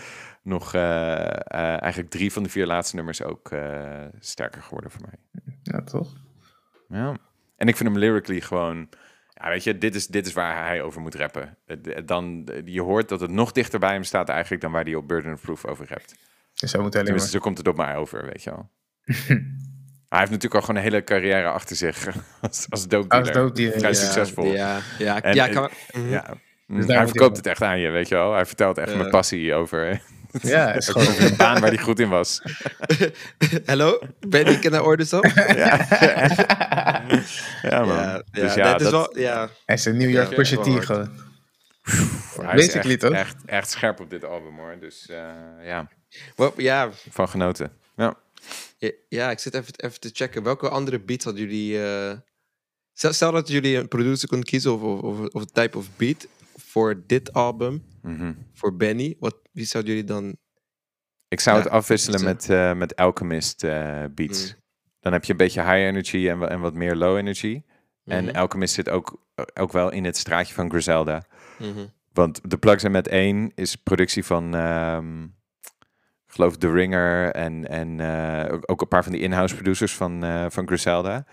nog 0.43 0.73
eh, 0.73 1.21
eh, 1.29 1.81
eigenlijk 1.81 2.09
drie 2.09 2.31
van 2.31 2.43
de 2.43 2.49
vier 2.49 2.65
laatste 2.65 2.95
nummers 2.95 3.23
ook 3.23 3.51
eh, 3.51 4.01
sterker 4.19 4.61
geworden 4.61 4.91
voor 4.91 5.01
mij. 5.01 5.43
ja, 5.63 5.81
toch? 5.83 6.13
Ja. 6.87 7.15
En 7.57 7.67
ik 7.67 7.75
vind 7.77 7.89
hem 7.89 7.97
lyrically 7.97 8.41
gewoon... 8.41 8.89
Ja, 9.33 9.49
weet 9.49 9.63
je, 9.63 9.77
dit 9.77 9.95
is, 9.95 10.07
dit 10.07 10.25
is 10.25 10.33
waar 10.33 10.65
hij 10.65 10.81
over 10.81 11.01
moet 11.01 11.15
rappen. 11.15 11.57
Het- 11.65 12.07
Dan, 12.07 12.47
je 12.65 12.81
hoort 12.81 13.09
dat 13.09 13.19
het 13.21 13.31
nog 13.31 13.51
dichter 13.51 13.79
bij 13.79 13.91
hem 13.93 14.03
staat 14.03 14.29
eigenlijk... 14.29 14.61
dan 14.61 14.71
waar 14.71 14.83
hij 14.83 14.95
op 14.95 15.07
Burden 15.07 15.33
of 15.33 15.41
Proof 15.41 15.65
over 15.65 15.85
hebt. 15.89 16.15
Dus 16.53 16.71
hij 16.71 16.81
moet 16.81 17.21
zo 17.21 17.39
komt 17.39 17.57
het 17.57 17.67
op 17.67 17.77
mij 17.77 17.95
over, 17.95 18.25
weet 18.25 18.43
je 18.43 18.49
wel. 18.49 18.69
hij 20.09 20.19
heeft 20.19 20.31
natuurlijk 20.31 20.53
al 20.53 20.61
gewoon 20.61 20.75
een 20.75 20.81
hele 20.81 21.03
carrière 21.03 21.47
achter 21.49 21.75
zich 21.75 22.07
als, 22.41 22.65
als 22.69 22.87
dope 22.87 23.15
Als 23.15 23.23
dealer. 23.27 23.41
dope 23.41 23.53
dealer, 23.53 23.77
Vrij 23.79 23.89
ja, 23.91 23.95
succesvol. 23.97 24.45
Ja, 24.45 24.79
ja, 24.97 25.21
En- 25.21 25.35
ja, 25.35 25.47
kan, 25.47 25.69
mhm. 25.93 26.09
Ja. 26.09 26.33
Mm, 26.67 26.87
daar 26.87 26.97
hij 26.97 27.07
verkoopt 27.07 27.29
op. 27.29 27.35
het 27.35 27.45
echt 27.47 27.61
aan 27.61 27.79
je, 27.79 27.89
weet 27.89 28.07
je 28.07 28.15
wel. 28.15 28.33
Hij 28.33 28.45
vertelt 28.45 28.77
echt 28.77 28.91
Ja. 28.91 28.97
met 28.97 29.09
passie 29.09 29.53
over, 29.53 30.01
Ja, 30.41 30.67
het 30.67 30.75
is 30.81 30.87
gewoon... 30.89 31.15
een 31.29 31.35
baan 31.37 31.61
waar 31.61 31.69
hij 31.69 31.77
goed 31.83 31.99
in 31.99 32.09
was. 32.09 32.41
Hallo, 33.65 33.99
ben 34.27 34.45
ik 34.47 34.63
in 34.63 34.71
de 34.71 34.83
orde 34.83 35.05
zo? 35.05 35.19
Ja, 35.35 35.85
ja 37.61 37.85
man. 37.85 37.95
Ja, 37.95 38.23
dus 38.31 38.53
ja, 38.53 38.65
ja, 38.65 38.71
dat 38.71 38.81
is 38.81 38.89
wel, 38.89 39.17
ja. 39.19 39.49
Hij 39.65 39.75
is 39.75 39.85
een 39.85 39.97
New 39.97 40.09
York 40.09 40.35
Pusha 40.35 40.61
T 40.61 40.85
gewoon. 40.85 41.09
hij 42.41 42.57
is 42.59 42.73
echt, 42.73 42.99
toch? 42.99 43.11
Echt, 43.11 43.35
echt 43.45 43.69
scherp 43.69 43.99
op 43.99 44.09
dit 44.09 44.25
album 44.25 44.57
hoor. 44.57 44.75
Dus 44.79 45.07
eh, 45.09 45.17
ja, 45.63 45.89
ja, 46.57 46.89
van 47.09 47.29
genoten. 47.29 47.71
Ja. 47.95 48.15
Ja, 49.09 49.31
ik 49.31 49.39
zit 49.39 49.53
even, 49.53 49.73
even 49.77 49.99
te 49.99 50.09
checken. 50.13 50.43
Welke 50.43 50.69
andere 50.69 50.99
beats 50.99 51.23
hadden 51.25 51.43
jullie... 51.43 51.83
eh, 51.85 52.11
Stel, 52.93 53.31
dat 53.31 53.47
jullie 53.47 53.77
een 53.77 53.87
producer 53.87 54.27
konden 54.27 54.47
kiezen 54.47 54.73
of, 54.73 55.01
of, 55.03 55.27
of, 55.27 55.45
type 55.45 55.77
of 55.77 55.87
beat 55.95 56.27
voor 56.57 57.03
dit 57.07 57.33
album, 57.33 57.83
Mhm. 58.01 58.33
voor 58.53 58.75
Benny. 58.75 59.15
Wat, 59.19 59.35
wie 59.53 59.65
zouden 59.65 59.93
jullie 59.93 60.07
dan... 60.07 60.37
Ik 61.27 61.39
zou 61.39 61.57
Ja, 61.57 61.63
het 61.63 61.71
afwisselen 61.71 62.23
met, 62.23 62.49
eh, 62.49 62.73
met 62.73 62.95
Alchemist 62.95 63.63
eh, 63.63 64.03
beats. 64.11 64.53
Mm. 64.53 64.61
Dan 64.99 65.13
heb 65.13 65.23
je 65.25 65.31
een 65.31 65.37
beetje 65.37 65.61
high 65.61 65.73
energy 65.73 66.29
en, 66.29 66.49
en 66.49 66.59
wat 66.59 66.73
meer 66.73 66.95
low 66.95 67.17
energy. 67.17 67.63
En 68.05 68.25
Mhm, 68.25 68.35
Alchemist 68.35 68.73
zit 68.73 68.89
ook, 68.89 69.25
ook 69.53 69.71
wel 69.71 69.91
in 69.91 70.05
het 70.05 70.17
straatje 70.17 70.53
van 70.53 70.69
Griselda. 70.69 71.23
mhm. 71.59 71.85
Want 72.13 72.39
de 72.49 72.57
Plugs 72.57 72.83
en 72.83 72.91
met 72.91 73.07
1 73.07 73.51
is 73.55 73.75
productie 73.75 74.25
van, 74.25 74.55
ehm, 74.55 75.23
ik 75.23 76.39
geloof 76.39 76.57
The 76.57 76.71
Ringer 76.71 77.31
en, 77.31 77.67
en 77.67 77.99
eh, 77.99 78.53
ook, 78.53 78.71
ook 78.71 78.81
een 78.81 78.87
paar 78.87 79.03
van 79.03 79.11
die 79.11 79.21
in-house 79.21 79.55
producers 79.55 79.95
van, 79.95 80.23
eh, 80.23 80.45
van 80.49 80.67
Griselda. 80.67 81.25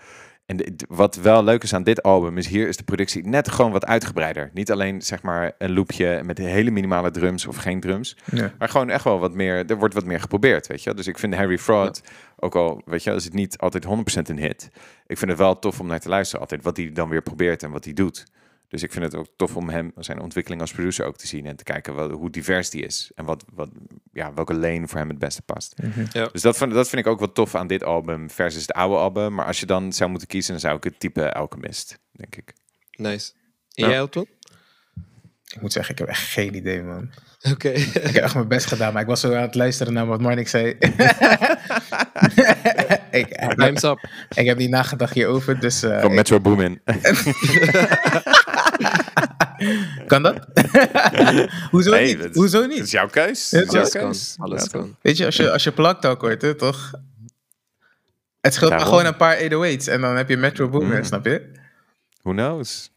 En 0.51 0.57
de- 0.57 0.85
wat 0.89 1.15
wel 1.15 1.43
leuk 1.43 1.63
is 1.63 1.73
aan 1.73 1.83
dit 1.83 2.03
album, 2.03 2.37
is 2.37 2.47
hier 2.47 2.67
is 2.67 2.77
de 2.77 2.83
productie 2.83 3.27
net 3.27 3.49
gewoon 3.51 3.71
wat 3.71 3.85
uitgebreider. 3.85 4.49
Niet 4.53 4.71
alleen 4.71 5.01
zeg 5.01 5.21
maar 5.21 5.51
een 5.57 5.73
loopje 5.73 6.21
met 6.25 6.37
hele 6.37 6.71
minimale 6.71 7.11
drums 7.11 7.45
of 7.47 7.55
geen 7.55 7.79
drums. 7.79 8.17
Maar 8.59 8.69
gewoon 8.69 8.89
echt 8.89 9.03
wel 9.03 9.19
wat 9.19 9.33
meer, 9.33 9.65
er 9.69 9.77
wordt 9.77 9.93
wat 9.93 10.05
meer 10.05 10.19
geprobeerd, 10.19 10.67
weet 10.67 10.83
je. 10.83 10.93
Dus 10.93 11.07
ik 11.07 11.17
vind 11.19 11.35
Harry 11.35 11.57
Fraud, 11.57 12.01
ook 12.39 12.55
al, 12.55 12.81
weet 12.85 13.03
je, 13.03 13.11
is 13.11 13.23
het 13.23 13.33
niet 13.33 13.57
altijd 13.57 13.83
100% 13.85 14.29
een 14.29 14.39
hit. 14.39 14.69
Ik 15.07 15.17
vind 15.17 15.31
het 15.31 15.39
wel 15.39 15.59
tof 15.59 15.79
om 15.79 15.87
naar 15.87 15.99
te 15.99 16.09
luisteren 16.09 16.41
altijd, 16.41 16.63
wat 16.63 16.77
hij 16.77 16.91
dan 16.91 17.09
weer 17.09 17.21
probeert 17.21 17.63
en 17.63 17.71
wat 17.71 17.83
hij 17.83 17.93
doet. 17.93 18.25
Dus 18.71 18.83
ik 18.83 18.91
vind 18.91 19.05
het 19.05 19.15
ook 19.15 19.27
tof 19.35 19.55
om 19.55 19.69
hem, 19.69 19.91
zijn 19.97 20.21
ontwikkeling 20.21 20.61
als 20.61 20.71
producer 20.71 21.05
ook 21.05 21.17
te 21.17 21.27
zien 21.27 21.45
en 21.45 21.55
te 21.55 21.63
kijken 21.63 21.95
wel, 21.95 22.09
hoe 22.11 22.29
divers 22.29 22.69
die 22.69 22.85
is. 22.85 23.11
En 23.15 23.25
wat, 23.25 23.45
wat, 23.53 23.69
ja, 24.13 24.33
welke 24.33 24.53
lane 24.53 24.87
voor 24.87 24.99
hem 24.99 25.09
het 25.09 25.19
beste 25.19 25.41
past. 25.41 25.75
Ja. 26.11 26.27
Dus 26.31 26.41
dat 26.41 26.57
vind, 26.57 26.73
dat 26.73 26.89
vind 26.89 27.05
ik 27.05 27.11
ook 27.11 27.19
wel 27.19 27.31
tof 27.31 27.55
aan 27.55 27.67
dit 27.67 27.83
album 27.83 28.29
versus 28.29 28.61
het 28.61 28.71
oude 28.71 28.95
album. 28.95 29.33
Maar 29.33 29.45
als 29.45 29.59
je 29.59 29.65
dan 29.65 29.93
zou 29.93 30.09
moeten 30.09 30.27
kiezen, 30.27 30.51
dan 30.51 30.61
zou 30.61 30.75
ik 30.75 30.83
het 30.83 30.99
type 30.99 31.33
Alchemist, 31.33 31.99
denk 32.11 32.35
ik. 32.35 32.53
Nice. 32.91 33.31
En 33.73 33.87
jij, 33.87 33.95
Elton? 33.95 34.27
Ik 35.53 35.61
moet 35.61 35.71
zeggen, 35.73 35.91
ik 35.93 35.99
heb 35.99 36.07
echt 36.07 36.27
geen 36.27 36.55
idee, 36.55 36.81
man. 36.83 37.09
Oké. 37.51 37.69
Ik 38.09 38.13
heb 38.13 38.23
echt 38.23 38.33
mijn 38.33 38.47
best 38.47 38.65
gedaan, 38.65 38.93
maar 38.93 39.01
ik 39.01 39.07
was 39.07 39.19
zo 39.19 39.33
aan 39.33 39.41
het 39.41 39.55
luisteren 39.55 39.93
naar 39.93 40.05
wat 40.05 40.21
Marnik 40.21 40.47
zei. 40.47 40.67
ik, 43.11 43.27
up. 43.83 44.07
ik 44.35 44.45
heb 44.45 44.57
niet 44.57 44.69
nagedacht 44.69 45.13
hierover, 45.13 45.59
dus... 45.59 45.83
eh, 45.83 45.99
Van 45.99 46.09
ik- 46.09 46.15
Metro 46.15 46.39
Boomin. 46.39 46.81
kan 50.07 50.23
dat? 50.23 50.47
Hoezo 51.71 51.91
Nee, 51.91 52.05
niet? 52.05 52.19
dat- 52.23 52.35
Hoezo 52.35 52.61
Het 52.61 52.71
is 52.71 52.77
niet? 52.79 52.89
jouw 52.91 53.07
keus. 53.07 53.51
Het 53.51 53.65
is 53.67 53.71
jouw 53.71 53.79
Alles 53.81 53.91
kan. 53.93 54.01
keus. 54.07 54.35
Alles 54.37 54.63
Ja, 54.63 54.67
kan. 54.69 54.97
Weet 55.01 55.17
je, 55.17 55.25
als 55.25 55.35
je, 55.35 55.51
als 55.51 55.63
je 55.63 55.71
plaktalk 55.71 56.21
hoort, 56.21 56.41
hè, 56.41 56.55
toch? 56.55 56.91
Het 58.41 58.53
scheelt 58.53 58.71
maar 58.71 58.79
gewoon 58.79 59.05
een 59.05 59.15
paar 59.15 59.37
808's 59.37 59.87
en 59.87 60.01
dan 60.01 60.15
heb 60.15 60.29
je 60.29 60.37
Metro 60.37 60.69
Boomin, 60.69 60.97
Mm. 60.97 61.03
snap 61.03 61.25
je? 61.25 61.51
Who 62.21 62.31
knows? 62.31 62.91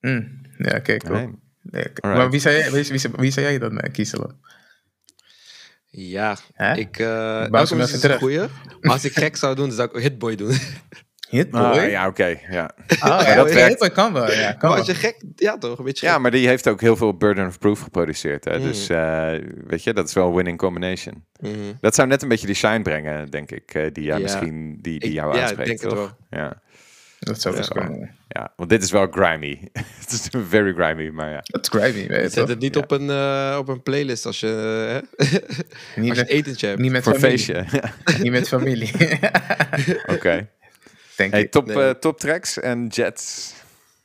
Mm. 0.00 0.40
Ja, 0.58 0.78
kijk. 0.78 1.04
cool. 1.04 1.14
Nee. 1.16 1.30
Nee, 1.62 1.84
oké. 1.88 2.00
Alright. 2.00 2.02
Maar 2.22 2.30
wie 2.30 2.40
zou 2.40 2.54
jij, 2.54 2.70
wie, 2.70 2.84
wie, 2.84 3.00
wie 3.16 3.30
zou 3.30 3.46
jij 3.46 3.58
dan 3.58 3.78
eh, 3.80 3.92
kiezen? 3.92 4.18
dan? 4.18 4.36
Ja, 5.90 6.36
Hè? 6.52 6.74
ik... 6.76 6.98
uh, 6.98 7.46
Bouw 7.46 7.64
ze 7.64 7.74
hem 7.74 7.82
even 7.82 7.84
is 7.84 7.92
een 7.92 8.00
terug. 8.00 8.18
goeie. 8.18 8.38
Maar 8.80 8.92
als 8.92 9.04
ik 9.04 9.12
gek 9.12 9.36
zou 9.36 9.54
doen, 9.54 9.66
dan 9.66 9.76
zou 9.76 9.88
ik 9.92 10.02
Hitboy 10.02 10.34
doen. 10.36 10.56
Hitboy? 11.28 11.60
Ah, 11.62 11.90
ja, 11.90 12.06
oké. 12.06 12.38
ja. 12.50 12.70
Ah, 12.98 13.22
ja, 13.26 13.34
dat 13.34 13.52
werkt. 13.52 13.68
Hitboy 13.68 13.90
kan 13.90 14.12
wel, 14.12 14.32
ja. 14.32 14.52
Kan 14.52 14.56
Maar 14.60 14.70
wel. 14.70 14.78
als 14.78 14.86
je 14.86 14.94
gek... 14.94 15.22
Ja, 15.36 15.58
toch? 15.58 15.78
Een 15.78 15.84
beetje 15.84 16.06
ja, 16.06 16.12
gek. 16.12 16.22
maar 16.22 16.30
die 16.30 16.48
heeft 16.48 16.68
ook 16.68 16.80
heel 16.80 16.96
veel 16.96 17.16
Burden 17.16 17.46
of 17.46 17.58
Proof 17.58 17.80
geproduceerd. 17.80 18.44
Hè? 18.44 18.58
Mm. 18.58 18.64
Dus 18.64 18.88
eh, 18.88 19.30
weet 19.66 19.82
je, 19.84 19.92
dat 19.92 20.08
is 20.08 20.14
wel 20.14 20.28
een 20.28 20.34
winning 20.34 20.58
combination. 20.58 21.24
Mhm. 21.40 21.52
Dat 21.80 21.94
zou 21.94 22.08
net 22.08 22.22
een 22.22 22.28
beetje 22.28 22.46
die 22.46 22.54
shine 22.56 22.82
brengen, 22.82 23.30
denk 23.30 23.50
ik. 23.50 23.74
eh, 23.74 23.86
die 23.92 24.04
jou 24.04 24.16
Ja. 24.18 24.22
misschien 24.24 24.78
die, 24.80 24.98
die 24.98 25.08
Ik- 25.08 25.14
jou 25.14 25.28
ja, 25.30 25.36
ik 25.36 25.42
aanspreekt. 25.42 25.80
het 25.82 25.90
toch? 25.90 26.16
Ja, 26.30 26.62
Dat 27.18 27.40
zou 27.40 27.56
best 27.56 27.74
Ja. 27.74 27.80
kunnen. 27.80 28.10
ja, 28.28 28.52
want 28.56 28.70
dit 28.70 28.82
is 28.82 28.90
wel 28.90 29.06
grimy. 29.10 29.68
Het 30.00 30.12
is 30.12 30.28
very 30.48 30.72
grimy, 30.72 31.08
maar 31.10 31.30
ja. 31.30 31.40
Dat 31.42 31.62
is 31.72 31.80
grimy, 31.80 32.06
weet 32.08 32.22
je 32.22 32.28
Zet 32.30 32.48
het 32.48 32.58
niet 32.58 32.74
Ja. 32.74 32.80
op, 32.80 32.90
een, 32.90 33.10
eh, 33.10 33.56
op 33.58 33.68
een 33.68 33.82
playlist 33.82 34.26
als 34.26 34.40
je, 34.40 34.46
hè? 34.46 35.24
Niet 36.00 36.08
als 36.10 36.18
je 36.18 36.24
met, 36.24 36.28
etentje 36.28 36.66
hebt. 36.66 36.80
niet 36.80 36.90
met 36.92 37.02
Voor 37.02 37.14
een 37.14 37.20
familie. 37.20 37.44
feestje. 37.44 37.80
Ja, 38.04 38.14
Niet 38.22 38.32
met 38.32 38.48
familie. 38.48 38.90
Oké. 40.14 40.48
Denk 41.16 41.32
Hey, 41.32 41.42
ik. 41.42 41.50
top, 41.50 41.66
Nee. 41.66 41.88
eh, 41.88 41.90
top 41.94 42.18
tracks 42.18 42.58
en 42.60 42.86
jets. 42.86 43.54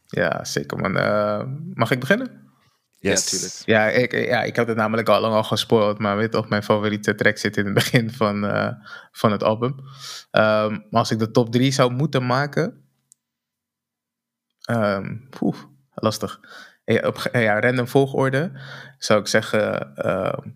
Ja, 0.08 0.44
zeker 0.46 0.78
man. 0.78 0.98
Eh, 0.98 1.44
mag 1.74 1.92
ik 1.92 2.00
beginnen? 2.00 2.40
Yes. 3.00 3.26
tuurlijk. 3.30 3.54
Ja 3.66 3.88
ik, 3.90 4.12
ja, 4.28 4.44
ik 4.44 4.56
had 4.56 4.68
het 4.68 4.78
namelijk 4.78 5.10
al 5.10 5.22
lang 5.22 5.34
al 5.34 5.44
gespoord, 5.44 6.00
maar 6.00 6.18
weet 6.18 6.32
toch, 6.32 6.50
mijn 6.50 6.64
favoriete 6.64 7.16
track 7.16 7.38
zit 7.38 7.58
in 7.58 7.66
het 7.66 7.74
begin 7.74 8.12
van, 8.12 8.46
eh, 8.46 8.72
van 9.12 9.32
het 9.32 9.44
album. 9.44 9.76
Ehm, 10.32 10.72
maar 10.72 11.00
als 11.00 11.12
ik 11.12 11.20
de 11.20 11.32
top 11.32 11.52
3 11.52 11.72
zou 11.72 11.92
moeten 11.92 12.26
maken, 12.26 12.86
ehm 14.62 15.18
poeh, 15.30 15.56
lastig. 15.94 16.40
Ja, 16.86 17.08
op, 17.08 17.30
ja, 17.32 17.60
random 17.60 17.88
volgorde 17.88 18.52
zou 18.98 19.20
ik 19.20 19.28
zeggen 19.28 19.96
ehm, 19.96 20.50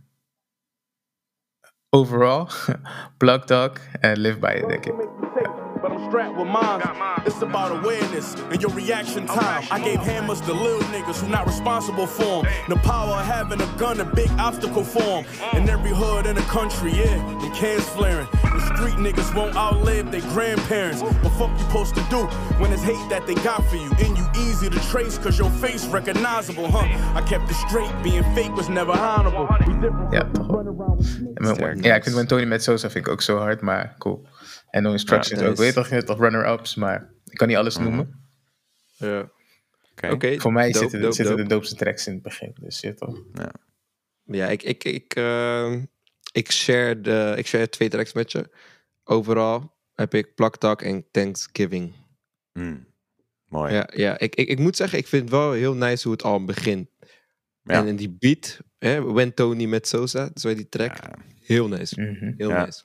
overall, 1.90 2.48
Plug 3.18 3.46
Dog 3.46 3.72
en 4.00 4.18
Live 4.20 4.40
By 4.40 4.60
It, 4.62 4.68
denk 4.68 4.86
ik. 4.86 4.94
But 6.16 6.22
strapped 6.22 6.38
with 6.38 6.48
mine. 6.48 6.82
It's 7.26 7.42
about 7.42 7.72
awareness 7.84 8.36
and 8.52 8.62
your 8.62 8.72
reaction 8.72 9.26
time. 9.28 9.64
I 9.70 9.80
gave 9.80 10.00
hammers 10.00 10.40
to 10.42 10.54
little 10.54 10.80
niggas 10.94 11.20
who 11.20 11.28
not 11.28 11.46
responsible 11.46 12.08
for 12.08 12.46
'em. 12.46 12.46
The 12.70 12.78
power 12.78 13.16
of 13.20 13.26
having 13.26 13.60
a 13.62 13.68
gun, 13.78 14.00
a 14.00 14.06
big 14.06 14.30
obstacle 14.40 14.84
for 14.86 15.02
'em. 15.18 15.26
In 15.58 15.70
every 15.70 15.92
hood 15.92 16.26
in 16.26 16.36
the 16.36 16.48
country, 16.58 16.92
yeah, 16.94 17.18
them 17.42 17.52
cans 17.52 17.84
flaring. 17.96 18.28
The 18.44 18.62
street 18.76 18.96
niggas 19.06 19.34
won't 19.36 19.56
outlive 19.58 20.12
their 20.12 20.26
grandparents. 20.34 21.02
What 21.02 21.34
fuck 21.38 21.50
you 21.58 21.66
supposed 21.68 21.96
to 21.96 22.04
do 22.10 22.22
when 22.62 22.72
it's 22.72 22.84
hate 22.84 23.10
that 23.10 23.26
they 23.26 23.36
got 23.50 23.62
for 23.70 23.76
you? 23.76 23.90
And 24.06 24.18
you 24.18 24.26
easy 24.48 24.70
to 24.70 24.80
trace 24.92 25.18
cause 25.24 25.38
your 25.38 25.52
face 25.52 25.86
recognizable, 25.92 26.68
huh? 26.72 26.88
I 27.20 27.22
kept 27.32 27.50
it 27.50 27.58
straight, 27.68 27.92
being 28.04 28.24
fake 28.36 28.56
was 28.56 28.68
never 28.70 28.94
honorable. 28.94 29.48
We 29.48 29.80
different 29.80 30.14
Ja, 30.14 30.24
toch 30.32 30.48
wel. 30.48 30.64
En 31.34 31.58
mijn- 31.60 31.82
ja, 31.82 31.96
ik 31.96 32.04
vind 32.04 32.16
mijn 32.16 32.28
Tony 32.28 32.46
met 32.46 32.64
Sosa 32.64 32.90
vind 32.90 33.06
ik 33.08 33.12
ook 33.12 33.22
zo 33.22 33.38
hard, 33.38 33.62
maar 33.62 33.96
cool. 33.98 34.26
En 34.76 34.84
No 34.84 34.92
Instructions 34.92 35.42
Ja, 35.42 35.48
ook, 35.48 35.58
nice. 35.58 35.62
weet 35.74 35.90
je 35.90 35.98
toch, 35.98 36.04
toch 36.04 36.20
runner-ups, 36.20 36.76
maar 36.76 37.10
ik 37.26 37.38
kan 37.38 37.48
niet 37.48 37.58
alles 37.58 37.78
noemen. 37.78 38.24
Ja. 38.98 39.30
Oké. 40.10 40.40
Voor 40.40 40.54
mij 40.54 40.66
dope, 40.72 40.78
zitten, 40.78 41.02
dope, 41.02 41.14
zitten 41.16 41.36
de 41.38 41.44
doopste 41.44 41.76
tracks 41.76 42.08
in 42.08 42.14
het 42.14 42.22
begin, 42.22 42.56
dus 42.60 42.80
je 42.80 42.88
weet 42.88 42.98
toch. 42.98 43.22
Ja, 44.24 44.48
ik, 44.48 44.64
ik, 44.64 44.84
ik, 44.84 45.16
eh, 45.16 45.74
ik, 46.32 46.52
share 46.52 47.02
de, 47.02 47.34
ik 47.38 47.48
share 47.48 47.70
twee 47.70 47.90
tracks 47.90 48.14
met 48.14 48.32
je. 48.32 48.50
Overal 49.04 49.76
heb 49.94 50.14
ik 50.14 50.36
Plaktak 50.36 50.82
en 50.82 51.06
Thanksgiving. 51.12 51.94
Mm. 52.54 52.86
Mooi. 53.48 53.74
Ja, 53.74 53.90
ja 53.94 54.20
ik, 54.20 54.36
ik, 54.36 54.48
ik 54.48 54.60
moet 54.60 54.76
zeggen, 54.76 54.98
ik 54.98 55.08
vind 55.08 55.22
het 55.22 55.32
wel 55.32 55.52
heel 55.52 55.76
nice 55.76 56.04
hoe 56.04 56.12
het 56.12 56.24
al 56.24 56.46
begint. 56.46 56.90
Ja. 57.64 57.74
En 57.74 57.88
in 57.88 57.96
die 57.96 58.16
beat, 58.20 58.60
hè, 58.78 59.02
When 59.04 59.34
Tony 59.34 59.66
met 59.66 59.88
Sosa, 59.88 60.30
zo 60.34 60.56
die 60.56 60.70
track, 60.70 60.98
Ja. 61.02 61.14
heel 61.42 61.68
nice. 61.68 62.02
Mhm. 62.02 62.34
Heel 62.38 62.50
Ja. 62.50 62.66
nice. 62.66 62.84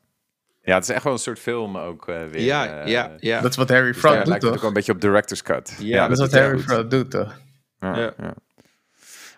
Ja, 0.62 0.74
het 0.74 0.82
is 0.82 0.88
echt 0.94 1.04
wel 1.04 1.12
een 1.12 1.18
soort 1.18 1.38
film 1.38 1.76
ook 1.76 2.08
eh, 2.08 2.16
weer. 2.30 2.42
Ja, 2.42 2.80
eh, 2.82 2.86
ja, 2.88 3.14
ja. 3.18 3.40
Dat 3.40 3.50
is 3.50 3.56
wat 3.56 3.68
Harry 3.68 3.86
dus 3.92 3.98
Fraud 3.98 4.16
doet, 4.16 4.26
lijkt 4.26 4.44
ook 4.44 4.54
wel 4.54 4.68
een 4.68 4.72
beetje 4.72 4.92
op 4.92 5.00
director's 5.00 5.42
cut. 5.42 5.76
Ja, 5.78 6.08
dat 6.08 6.18
is 6.18 6.30
wat 6.30 6.40
Harry. 6.40 6.58
Fraud 6.58 6.90
doet, 6.90 7.10
toch? 7.10 7.40
Ja, 7.78 7.96
Ja. 7.96 8.12
ja. 8.18 8.34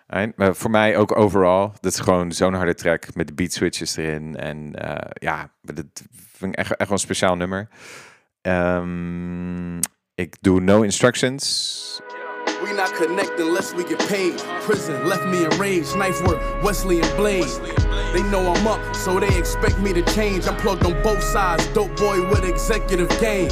En, 0.07 0.33
maar 0.35 0.55
voor 0.55 0.69
mij 0.71 0.97
ook 0.97 1.17
overal. 1.17 1.73
Dat 1.79 1.93
is 1.93 1.99
gewoon 1.99 2.31
zo'n 2.31 2.53
harde 2.53 2.73
track 2.73 3.15
met 3.15 3.27
de 3.27 3.33
beat 3.33 3.51
switches 3.51 3.97
erin. 3.97 4.35
En 4.35 4.75
eh, 4.75 5.09
ja, 5.13 5.49
dat 5.61 5.85
vind 6.33 6.51
ik 6.53 6.57
echt, 6.59 6.69
echt 6.69 6.89
wel 6.89 6.97
een 6.97 7.03
speciaal 7.03 7.35
nummer. 7.35 7.67
Ehm, 8.41 9.77
ik 10.15 10.35
doe 10.41 10.61
No 10.61 10.81
Instructions. 10.81 12.01
We 12.45 12.73
not 12.75 12.93
connect 12.93 13.39
unless 13.39 13.73
we 13.73 13.83
get 13.87 14.07
paid. 14.07 14.45
Prison 14.65 15.07
left 15.07 15.25
me 15.25 15.43
enraged. 15.43 15.91
Knife 15.93 16.23
work, 16.23 16.63
Wesley 16.63 17.01
and 17.01 17.15
Blade. 17.15 18.02
They 18.13 18.21
know 18.23 18.53
I'm 18.53 18.67
up, 18.67 18.95
so 18.95 19.19
they 19.19 19.35
expect 19.37 19.79
me 19.79 19.91
to 19.93 20.03
change. 20.13 20.47
I'm 20.47 20.55
plugged 20.57 20.85
on 20.85 21.01
both 21.01 21.23
sides. 21.23 21.65
Dope 21.73 21.95
boy 21.97 22.29
with 22.29 22.43
executive 22.45 23.09
game. 23.19 23.49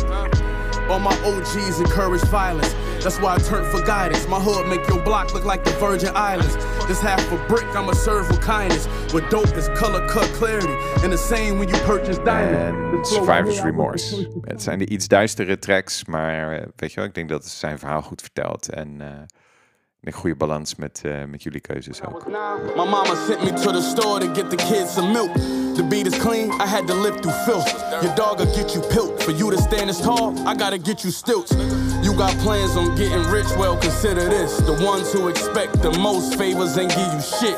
All 0.87 0.99
my 0.99 1.15
OGs 1.25 1.79
encourage 1.79 2.21
violence. 2.25 2.73
That's 3.03 3.19
why 3.19 3.33
I 3.35 3.37
turn 3.39 3.65
for 3.71 3.81
guidance. 3.81 4.27
My 4.27 4.39
hood 4.39 4.67
make 4.67 4.87
your 4.87 5.01
block 5.01 5.33
look 5.33 5.45
like 5.45 5.63
the 5.63 5.71
Virgin 5.71 6.15
Islands. 6.15 6.55
This 6.85 7.01
half 7.01 7.31
a 7.31 7.37
brick, 7.47 7.65
I'ma 7.75 7.93
serve 7.93 8.27
with 8.27 8.41
kindness. 8.41 8.87
With 9.11 9.27
dope 9.29 9.57
is 9.57 9.69
color 9.69 10.07
cut 10.07 10.31
clarity. 10.33 10.75
And 11.03 11.11
the 11.11 11.17
same 11.17 11.57
when 11.57 11.67
you 11.67 11.77
purchase 11.85 12.19
diamonds. 12.19 13.09
En 13.09 13.15
Survivor's 13.15 13.61
Remorse. 13.61 14.29
Het 14.41 14.61
zijn 14.61 14.79
de 14.79 14.87
iets 14.87 15.07
duistere 15.07 15.59
tracks, 15.59 16.05
maar 16.05 16.51
eh, 16.51 16.67
weet 16.75 16.89
je 16.89 16.95
wel, 16.95 17.05
ik 17.05 17.13
denk 17.13 17.29
dat 17.29 17.45
zijn 17.45 17.79
verhaal 17.79 18.01
goed 18.01 18.21
vertelt. 18.21 18.69
En 18.69 19.01
eh, 19.01 19.07
een 20.01 20.13
goede 20.13 20.35
balans 20.35 20.75
met, 20.75 21.01
eh, 21.03 21.23
met 21.29 21.43
jullie 21.43 21.59
keuzes 21.59 22.03
ook. 22.05 22.27
My 22.75 22.85
mama 22.85 23.15
sent 23.27 23.43
me 23.43 23.53
to 23.53 23.71
the 23.71 23.81
store 23.81 24.19
to 24.19 24.33
get 24.33 24.49
the 24.49 24.55
kids 24.55 24.93
some 24.93 25.11
milk. 25.11 25.33
The 25.75 25.83
beat 25.83 26.05
is 26.07 26.17
clean, 26.17 26.49
I 26.61 26.67
had 26.67 26.87
to 26.87 27.01
live 27.01 27.19
through 27.19 27.43
filth. 27.43 27.69
Your 28.01 28.15
dog 28.15 28.37
will 28.37 28.53
get 28.53 28.73
you 28.73 28.87
pilt. 28.87 29.23
For 29.23 29.31
you 29.31 29.51
to 29.51 29.61
stand 29.61 29.89
as 29.89 30.01
tall, 30.01 30.33
I 30.47 30.55
gotta 30.55 30.77
get 30.77 31.03
you 31.03 31.11
stilts. 31.11 31.51
You 32.01 32.15
got 32.15 32.35
plans 32.37 32.75
on 32.75 32.95
getting 32.95 33.31
rich, 33.31 33.49
well, 33.57 33.77
consider 33.77 34.29
this. 34.29 34.57
The 34.57 34.83
ones 34.85 35.13
who 35.13 35.29
expect 35.29 35.81
the 35.81 35.91
most 35.99 36.35
favors 36.35 36.77
and 36.77 36.89
give 36.89 37.13
you 37.13 37.21
shit. 37.21 37.57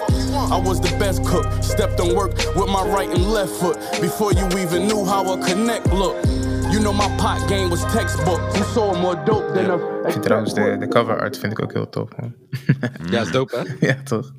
I 0.52 0.58
was 0.58 0.80
the 0.80 0.96
best 1.00 1.24
cook, 1.24 1.46
stepped 1.62 2.00
on 2.00 2.14
work 2.14 2.32
with 2.56 2.68
my 2.68 2.84
right 2.96 3.10
and 3.10 3.26
left 3.32 3.54
foot. 3.54 3.78
Before 4.02 4.34
you 4.34 4.46
even 4.60 4.88
knew 4.88 5.06
how 5.06 5.24
a 5.34 5.38
connect 5.38 5.88
looked. 5.94 6.53
You 6.74 6.82
know 6.82 6.94
my 6.98 7.10
pot 7.18 7.40
game 7.52 7.70
was 7.70 7.82
textbook. 7.94 8.42
You 8.56 8.64
sold 8.74 8.98
more 9.02 9.24
dope 9.24 9.52
than 9.54 9.70
a. 9.72 10.06
Ik 10.06 10.12
vind 10.12 10.24
trouwens 10.24 10.54
de, 10.54 10.78
de 10.78 10.88
cover 10.88 11.20
art 11.20 11.38
vind 11.38 11.52
ik 11.52 11.62
ook 11.62 11.74
heel 11.74 11.90
tof, 11.90 12.10
man. 12.18 12.36
Ja, 13.12 13.22
is 13.22 13.32
dope, 13.32 13.56
hè? 13.58 13.64
ja, 13.88 13.96
toch? 14.04 14.32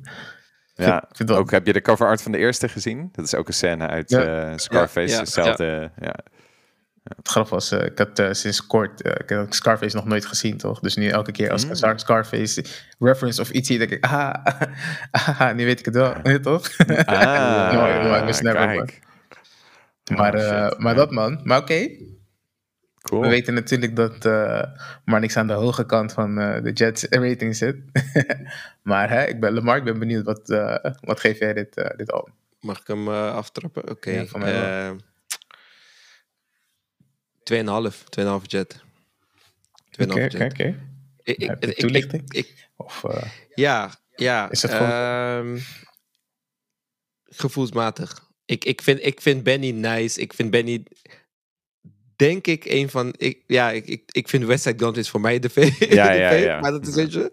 Ja, 0.73 1.03
vind 1.11 1.29
wel- 1.29 1.37
ook 1.37 1.51
heb 1.51 1.65
je 1.65 1.73
de 1.73 1.81
cover 1.81 2.07
art 2.07 2.21
van 2.21 2.31
de 2.31 2.37
eerste 2.37 2.69
gezien? 2.69 3.09
Dat 3.11 3.25
is 3.25 3.35
ook 3.35 3.47
een 3.47 3.53
scène 3.53 3.87
uit 3.87 4.09
Ja. 4.09 4.49
eh, 4.49 4.57
Scarface. 4.57 5.07
Ja, 5.07 5.13
ja, 5.13 5.19
Hetzelfde. 5.19 5.91
Ja. 5.99 6.15
Het 7.03 7.27
grap 7.27 7.47
was, 7.49 7.71
eh, 7.71 7.85
ik 7.85 7.97
had 7.97 8.19
eh, 8.19 8.27
sinds 8.31 8.67
kort, 8.67 9.05
ik 9.19 9.29
had 9.29 9.55
Scarface 9.55 9.95
nog 9.95 10.05
nooit 10.05 10.25
gezien, 10.25 10.57
toch? 10.57 10.79
Dus 10.79 10.95
nu 10.95 11.07
elke 11.07 11.31
keer 11.31 11.51
als 11.51 11.65
Mm. 11.65 11.75
Scar- 11.75 11.99
Scarface 11.99 12.65
reference 12.99 13.41
of 13.41 13.49
iets 13.49 13.67
zie, 13.67 13.77
denk 13.77 13.89
ik, 13.91 14.05
ah, 14.05 14.33
ah, 15.39 15.55
nu 15.55 15.65
weet 15.65 15.79
ik 15.79 15.85
het 15.85 15.95
wel, 15.95 16.15
je 16.23 16.39
toch? 16.39 16.69
Ah, 17.05 18.27
ik 18.27 18.41
never, 18.41 18.65
kijk. 18.67 18.99
Maar, 20.15 20.33
Oh, 20.35 20.41
eh, 20.41 20.77
maar 20.77 20.91
Ja. 20.93 20.99
dat 20.99 21.11
man, 21.11 21.39
maar 21.43 21.59
oké. 21.59 21.87
Cool. 23.05 23.21
We 23.21 23.27
weten 23.27 23.53
natuurlijk 23.53 23.95
dat 23.95 24.25
uh, 24.25 24.63
Marnix 25.03 25.37
aan 25.37 25.47
de 25.47 25.53
hoge 25.53 25.85
kant 25.85 26.13
van 26.13 26.39
uh, 26.39 26.61
de 26.63 26.71
Jets 26.71 27.03
rating 27.03 27.55
zit. 27.55 27.77
maar 28.89 29.09
hè, 29.09 29.25
ik 29.25 29.39
ben 29.39 29.53
Lamar, 29.53 29.77
ik 29.77 29.83
ben 29.83 29.99
benieuwd, 29.99 30.25
wat, 30.25 30.49
uh, 30.49 30.77
wat 31.01 31.19
geef 31.19 31.39
jij 31.39 31.53
dit, 31.53 31.73
dit 31.95 32.11
album? 32.11 32.33
Mag 32.59 32.79
ik 32.79 32.87
hem 32.87 33.07
aftrappen? 33.09 33.89
Oké. 33.89 34.27
Okay. 34.27 34.51
Ja, 34.51 34.95
2,5. 37.43 37.95
2,5 38.19 38.45
Jet. 38.45 38.83
Oké, 39.99 40.23
oké, 40.23 40.45
oké. 40.45 40.75
Toelichting? 41.73 42.23
Ik, 42.33 42.45
ik, 42.45 42.69
of, 42.75 43.03
ja, 43.53 43.91
ja. 44.15 44.49
Is 44.51 44.61
het 44.61 44.71
gewoon... 44.71 45.55
Uh, 45.55 45.61
gevoelsmatig. 47.23 48.29
Ik, 48.45 48.65
ik, 48.65 48.81
vind, 48.81 49.05
ik 49.05 49.21
vind 49.21 49.43
Benny 49.43 49.71
nice. 49.71 50.21
Ik 50.21 50.33
vind 50.33 50.51
Benny 50.51 50.83
denk 52.15 52.47
ik 52.47 52.65
een 52.65 52.89
van. 52.89 53.13
Ik, 53.17 53.43
ja, 53.47 53.71
ik, 53.71 53.87
ik, 53.87 54.03
ik 54.11 54.29
vind 54.29 54.45
West 54.45 54.63
Side 54.63 54.85
Gun 54.85 54.95
is 54.95 55.09
voor 55.09 55.21
mij 55.21 55.39
de 55.39 55.49
V. 55.49 55.55
Ja, 55.93 56.11
ja, 56.11 56.31
ja. 56.31 56.59
Maar 56.59 56.71
dat 56.71 56.87
is, 56.87 56.95
weet 56.95 57.13
je. 57.13 57.31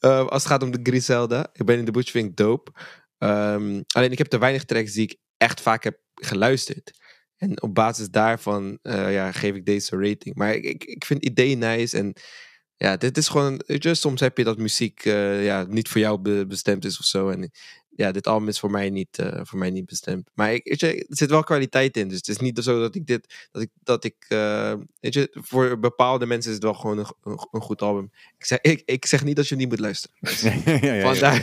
Uh, 0.00 0.26
als 0.26 0.42
het 0.42 0.52
gaat 0.52 0.62
om 0.62 0.70
de 0.70 0.80
Griselda. 0.82 1.50
Ik 1.52 1.64
ben 1.64 1.78
in 1.78 1.84
de 1.84 1.90
Bush, 1.90 2.10
vind 2.10 2.28
ik 2.28 2.36
dope. 2.36 2.72
Um, 3.18 3.84
alleen 3.86 4.12
ik 4.12 4.18
heb 4.18 4.26
te 4.26 4.38
weinig 4.38 4.64
tracks 4.64 4.92
die 4.92 5.02
ik 5.02 5.16
echt 5.36 5.60
vaak 5.60 5.84
heb 5.84 5.98
geluisterd. 6.14 6.92
En 7.36 7.62
op 7.62 7.74
basis 7.74 8.10
daarvan 8.10 8.78
uh, 8.82 9.12
ja, 9.12 9.32
geef 9.32 9.54
ik 9.54 9.66
deze 9.66 9.96
rating. 9.96 10.34
Maar 10.34 10.54
ik, 10.54 10.64
ik, 10.64 10.84
ik 10.84 11.04
vind 11.04 11.24
het 11.24 11.30
idee 11.30 11.56
nice. 11.56 11.98
En 11.98 12.12
ja, 12.76 12.96
dit 12.96 13.16
is 13.16 13.28
gewoon. 13.28 13.62
Weet 13.66 13.82
je, 13.82 13.94
soms 13.94 14.20
heb 14.20 14.38
je 14.38 14.44
dat 14.44 14.58
muziek 14.58 15.04
uh, 15.04 15.44
ja, 15.44 15.64
niet 15.68 15.88
voor 15.88 16.00
jou 16.00 16.18
be 16.18 16.44
bestemd 16.48 16.84
is 16.84 16.98
of 16.98 17.04
zo. 17.04 17.28
En 17.28 17.50
ja, 17.96 18.12
dit 18.12 18.26
album 18.26 18.48
is 18.48 18.58
voor 18.58 18.70
mij 18.70 18.90
niet, 18.90 19.18
uh, 19.18 19.40
voor 19.42 19.58
mij 19.58 19.70
niet 19.70 19.86
bestemd. 19.86 20.30
Maar 20.34 20.52
ik, 20.52 20.64
weet 20.64 20.80
je, 20.80 20.94
er 20.94 21.16
zit 21.16 21.30
wel 21.30 21.42
kwaliteit 21.42 21.96
in. 21.96 22.08
Dus 22.08 22.16
het 22.16 22.28
is 22.28 22.38
niet 22.38 22.58
zo 22.58 22.80
dat 22.80 22.94
ik 22.94 23.06
dit, 23.06 23.48
dat 23.50 23.62
ik, 23.62 23.70
dat 23.82 24.04
ik 24.04 24.14
uh, 24.28 24.74
weet 25.00 25.14
je, 25.14 25.28
voor 25.32 25.78
bepaalde 25.78 26.26
mensen 26.26 26.50
is 26.50 26.56
het 26.56 26.64
wel 26.64 26.74
gewoon 26.74 26.98
een, 26.98 27.38
een, 27.50 27.60
goed 27.60 27.82
album. 27.82 28.10
Ik 28.38 28.44
zeg, 28.44 28.58
ik, 28.60 28.82
ik 28.84 29.06
zeg 29.06 29.24
niet 29.24 29.36
dat 29.36 29.48
je 29.48 29.56
niet 29.56 29.68
moet 29.68 29.78
luisteren. 29.78 30.16
ja, 30.80 30.92
ja, 30.92 31.12
ja, 31.12 31.34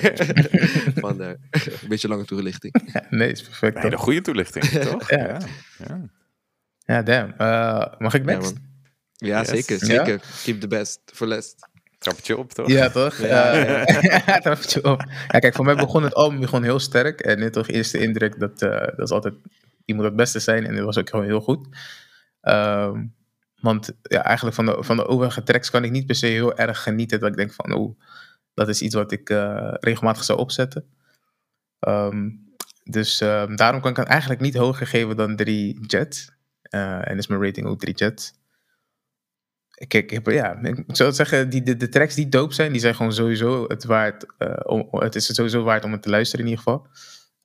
Vandaar, 0.95 1.37
een 1.51 1.87
beetje 1.87 2.07
lange 2.07 2.25
toelichting. 2.25 2.73
nee, 3.09 3.31
is 3.31 3.41
perfect. 3.41 3.75
Nee, 3.75 3.91
een 3.91 3.97
goede 3.97 4.21
toelichting, 4.21 4.65
toch? 4.89 5.09
ja. 5.09 5.41
Ja, 5.77 6.09
ja. 6.79 7.01
damn. 7.01 7.33
Uh, 7.37 7.99
mag 7.99 8.13
ik 8.13 8.23
next? 8.23 8.53
Ja, 9.15 9.39
yes. 9.39 9.49
zeker, 9.49 9.85
zeker. 9.85 10.21
Keep 10.43 10.59
the 10.59 10.67
best 10.67 10.99
for 11.05 11.27
last. 11.27 11.69
Trappetje 12.01 12.37
op, 12.37 12.51
toch? 12.51 12.67
Ja, 12.67 12.89
toch? 12.89 13.17
Ja, 13.17 13.55
ja. 13.55 14.39
trappetje 14.39 14.83
op. 14.83 15.03
Ja, 15.27 15.39
kijk, 15.39 15.55
voor 15.55 15.65
mij 15.65 15.75
begon 15.75 16.03
het 16.03 16.13
album 16.13 16.45
gewoon 16.45 16.63
heel 16.63 16.79
sterk. 16.79 17.19
En 17.19 17.39
net 17.39 17.53
toch 17.53 17.67
eerste 17.67 17.97
indruk, 17.99 18.39
dat, 18.39 18.61
uh, 18.61 18.79
dat 18.79 18.99
is 18.99 19.09
altijd... 19.09 19.33
Die 19.85 19.95
moet 19.95 20.05
het 20.05 20.15
beste 20.15 20.39
zijn. 20.39 20.65
En 20.65 20.75
dat 20.75 20.85
was 20.85 20.97
ook 20.97 21.09
gewoon 21.09 21.25
heel 21.25 21.41
goed. 21.41 21.67
Um, 22.41 23.15
want 23.59 23.91
ja, 24.01 24.23
eigenlijk 24.23 24.55
van 24.55 24.65
de, 24.65 24.77
van 24.79 24.95
de 24.95 25.07
overige 25.07 25.43
tracks 25.43 25.69
kan 25.69 25.83
ik 25.83 25.91
niet 25.91 26.05
per 26.05 26.15
se 26.15 26.25
heel 26.25 26.57
erg 26.57 26.83
genieten. 26.83 27.19
Dat 27.19 27.29
ik 27.29 27.35
denk 27.35 27.53
van, 27.53 27.73
oh, 27.73 27.99
dat 28.53 28.69
is 28.69 28.81
iets 28.81 28.95
wat 28.95 29.11
ik 29.11 29.29
uh, 29.29 29.73
regelmatig 29.79 30.23
zou 30.23 30.39
opzetten. 30.39 30.85
Um, 31.87 32.49
dus 32.83 33.21
uh, 33.21 33.55
daarom 33.55 33.81
kan 33.81 33.91
ik 33.91 33.97
het 33.97 34.07
eigenlijk 34.07 34.41
niet 34.41 34.55
hoger 34.55 34.87
geven 34.87 35.15
dan 35.15 35.35
3 35.35 35.85
Jets. 35.85 36.31
Uh, 36.75 37.09
en 37.09 37.17
is 37.17 37.27
mijn 37.27 37.43
rating 37.43 37.67
ook 37.67 37.79
3 37.79 37.93
Jets. 37.93 38.33
Kijk, 39.87 40.11
ik, 40.11 40.31
ja, 40.31 40.59
ik 40.61 40.83
zou 40.87 41.11
zeggen, 41.11 41.49
die, 41.49 41.63
de, 41.63 41.77
de, 41.77 41.89
tracks 41.89 42.15
die 42.15 42.29
dope 42.29 42.53
zijn, 42.53 42.71
die 42.71 42.81
zijn 42.81 42.95
gewoon 42.95 43.13
sowieso 43.13 43.65
het 43.67 43.83
waard. 43.83 44.25
Uh, 44.39 44.53
om, 44.63 44.87
het 44.91 45.15
is 45.15 45.27
het 45.27 45.35
sowieso 45.35 45.63
waard 45.63 45.83
om 45.83 45.91
het 45.91 46.01
te 46.01 46.09
luisteren 46.09 46.45
in 46.45 46.51
ieder 46.51 46.63
geval. 46.63 46.87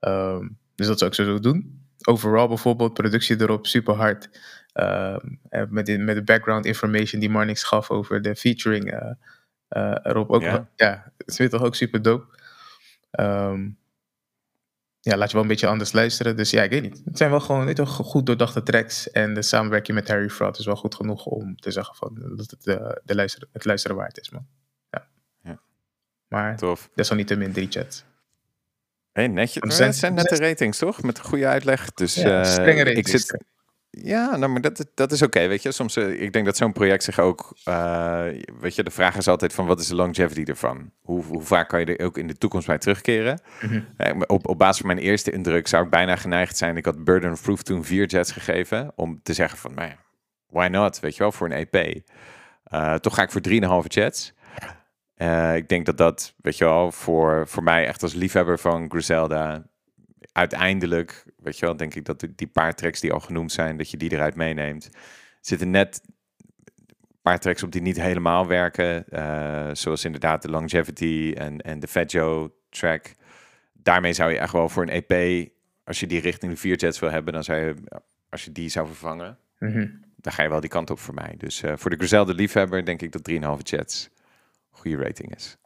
Um, 0.00 0.58
dus 0.74 0.86
dat 0.86 0.98
zou 0.98 1.10
ik 1.10 1.16
sowieso 1.16 1.40
doen. 1.40 1.84
Overal 2.04 2.48
bijvoorbeeld, 2.48 2.94
productie 2.94 3.40
erop, 3.40 3.66
super 3.66 3.94
hard. 3.94 4.28
Uh, 4.74 5.16
met, 5.68 5.86
de, 5.86 5.98
met 5.98 6.16
de 6.16 6.22
background 6.22 6.66
information 6.66 7.20
die 7.20 7.30
Marnix 7.30 7.62
gaf 7.62 7.90
over 7.90 8.22
de 8.22 8.36
featuring 8.36 8.92
uh, 8.92 9.94
erop. 10.02 10.30
Ook, 10.30 10.42
yeah. 10.42 10.64
Ja, 10.76 11.12
het 11.16 11.38
is 11.38 11.50
toch 11.50 11.62
ook 11.62 11.74
super 11.74 12.02
dope. 12.02 12.26
Um, 13.20 13.78
ja, 15.06 15.16
laat 15.16 15.26
je 15.26 15.32
wel 15.32 15.42
een 15.42 15.48
beetje 15.48 15.66
anders 15.66 15.92
luisteren. 15.92 16.36
Dus 16.36 16.50
ja, 16.50 16.62
ik 16.62 16.70
weet 16.70 16.82
niet. 16.82 17.02
Het 17.04 17.18
zijn 17.18 17.30
wel 17.30 17.40
gewoon 17.40 17.86
goed 17.86 18.26
doordachte 18.26 18.62
tracks. 18.62 19.10
En 19.10 19.34
de 19.34 19.42
samenwerking 19.42 19.98
met 19.98 20.08
Harry 20.08 20.28
Fraud 20.28 20.58
is 20.58 20.66
wel 20.66 20.76
goed 20.76 20.94
genoeg 20.94 21.26
om 21.26 21.56
te 21.56 21.70
zeggen 21.70 21.94
van, 21.94 22.32
dat 22.36 22.50
het, 22.50 22.62
de, 22.62 23.00
de 23.04 23.14
luisteren, 23.14 23.48
het 23.52 23.64
luisteren 23.64 23.96
waard 23.96 24.18
is, 24.20 24.30
man. 24.30 24.46
Ja. 24.90 25.08
ja. 25.42 25.60
Maar 26.28 26.56
Tof. 26.56 26.90
desalniettemin 26.94 27.52
drie 27.52 27.66
chats. 27.70 28.04
Hey, 29.12 29.28
netjes. 29.28 29.78
Het 29.78 29.96
zijn 29.96 30.14
nette 30.14 30.36
ratings, 30.36 30.78
toch? 30.78 31.02
Met 31.02 31.18
een 31.18 31.24
goede 31.24 31.46
uitleg. 31.46 31.92
Dus 31.92 32.14
ja, 32.14 32.38
uh, 32.38 32.44
strenge 32.44 32.82
ratings. 32.84 33.12
Ik 33.12 33.18
zit, 33.18 33.44
ja, 33.90 34.36
nou, 34.36 34.52
maar 34.52 34.60
dat, 34.60 34.86
dat 34.94 35.12
is 35.12 35.22
oké, 35.22 35.36
okay, 35.36 35.48
weet 35.48 35.62
je. 35.62 35.72
Soms, 35.72 35.96
uh, 35.96 36.22
ik 36.22 36.32
denk 36.32 36.44
dat 36.44 36.56
zo'n 36.56 36.72
project 36.72 37.04
zich 37.04 37.18
ook, 37.18 37.56
uh, 37.68 38.24
weet 38.60 38.74
je, 38.74 38.82
de 38.82 38.90
vraag 38.90 39.16
is 39.16 39.28
altijd 39.28 39.52
van 39.52 39.66
wat 39.66 39.80
is 39.80 39.86
de 39.86 39.94
longevity 39.94 40.42
ervan? 40.42 40.90
Hoe, 41.00 41.24
hoe 41.24 41.42
vaak 41.42 41.68
kan 41.68 41.80
je 41.80 41.96
er 41.96 42.06
ook 42.06 42.18
in 42.18 42.26
de 42.26 42.38
toekomst 42.38 42.66
bij 42.66 42.78
terugkeren? 42.78 43.40
Mm 43.60 43.68
-hmm. 43.96 44.22
op, 44.26 44.48
op 44.48 44.58
basis 44.58 44.76
van 44.76 44.86
mijn 44.86 44.98
eerste 44.98 45.30
indruk 45.30 45.66
zou 45.66 45.84
ik 45.84 45.90
bijna 45.90 46.16
geneigd 46.16 46.56
zijn. 46.56 46.76
Ik 46.76 46.84
had 46.84 47.04
Burden 47.04 47.32
of 47.32 47.42
Proof 47.42 47.62
toen 47.62 47.84
vier 47.84 48.06
jets 48.06 48.32
gegeven 48.32 48.92
om 48.94 49.20
te 49.22 49.32
zeggen 49.32 49.58
van, 49.58 49.74
nou 49.74 49.88
ja, 49.88 49.96
why 50.46 50.66
not, 50.66 51.00
weet 51.00 51.16
je 51.16 51.22
wel, 51.22 51.32
voor 51.32 51.50
een 51.50 51.66
EP. 51.70 52.02
Uh, 52.72 52.94
toch 52.94 53.14
ga 53.14 53.22
ik 53.22 53.30
voor 53.30 53.82
3,5 53.84 53.86
jets. 53.86 54.34
ik 55.54 55.68
denk 55.68 55.86
dat 55.86 55.98
dat, 55.98 56.34
weet 56.36 56.58
je 56.58 56.64
wel, 56.64 56.92
voor, 56.92 57.48
voor 57.48 57.62
mij 57.62 57.86
echt 57.86 58.02
als 58.02 58.14
liefhebber 58.14 58.58
van 58.58 58.90
Griselda 58.90 59.64
uiteindelijk, 60.32 61.24
weet 61.46 61.58
je 61.58 61.66
wel, 61.66 61.76
denk 61.76 61.94
ik 61.94 62.04
dat 62.04 62.26
die 62.36 62.46
paar 62.46 62.74
tracks 62.74 63.00
die 63.00 63.12
al 63.12 63.20
genoemd 63.20 63.52
zijn, 63.52 63.76
dat 63.76 63.90
je 63.90 63.96
die 63.96 64.12
eruit 64.12 64.34
meeneemt. 64.34 64.90
zitten 65.40 65.70
net 65.70 66.00
een 66.06 67.18
paar 67.22 67.38
tracks 67.38 67.62
op 67.62 67.72
die 67.72 67.82
niet 67.82 68.00
helemaal 68.00 68.46
werken. 68.46 69.04
Uh, 69.10 69.70
zoals 69.72 70.04
inderdaad 70.04 70.42
de 70.42 70.50
Longevity 70.50 71.34
en, 71.36 71.60
en 71.60 71.80
de 71.80 71.88
Fat 71.88 72.10
Joe 72.10 72.52
track. 72.68 73.14
Daarmee 73.72 74.12
zou 74.12 74.32
je 74.32 74.38
echt 74.38 74.52
wel 74.52 74.68
voor 74.68 74.82
een 74.82 75.02
EP, 75.02 75.48
als 75.84 76.00
je 76.00 76.06
die 76.06 76.20
richting 76.20 76.52
de 76.52 76.58
vier 76.58 76.76
jets 76.76 76.98
wil 76.98 77.10
hebben, 77.10 77.32
dan 77.32 77.44
zou 77.44 77.58
je, 77.58 77.74
als 78.28 78.44
je 78.44 78.52
die 78.52 78.68
zou 78.68 78.86
vervangen, 78.86 79.38
mm 79.58 79.72
-hmm. 79.72 80.00
dan 80.16 80.32
ga 80.32 80.42
je 80.42 80.48
wel 80.48 80.60
die 80.60 80.70
kant 80.70 80.90
op 80.90 80.98
voor 80.98 81.14
mij. 81.14 81.34
Dus 81.38 81.62
uh, 81.62 81.72
voor 81.76 81.90
de 81.90 81.96
Griselda 81.96 82.32
liefhebber 82.32 82.84
denk 82.84 83.02
ik 83.02 83.12
dat 83.12 83.30
3,5 83.58 83.62
jets 83.62 84.10
goede 84.70 84.96
rating 84.96 85.34
is. 85.34 85.56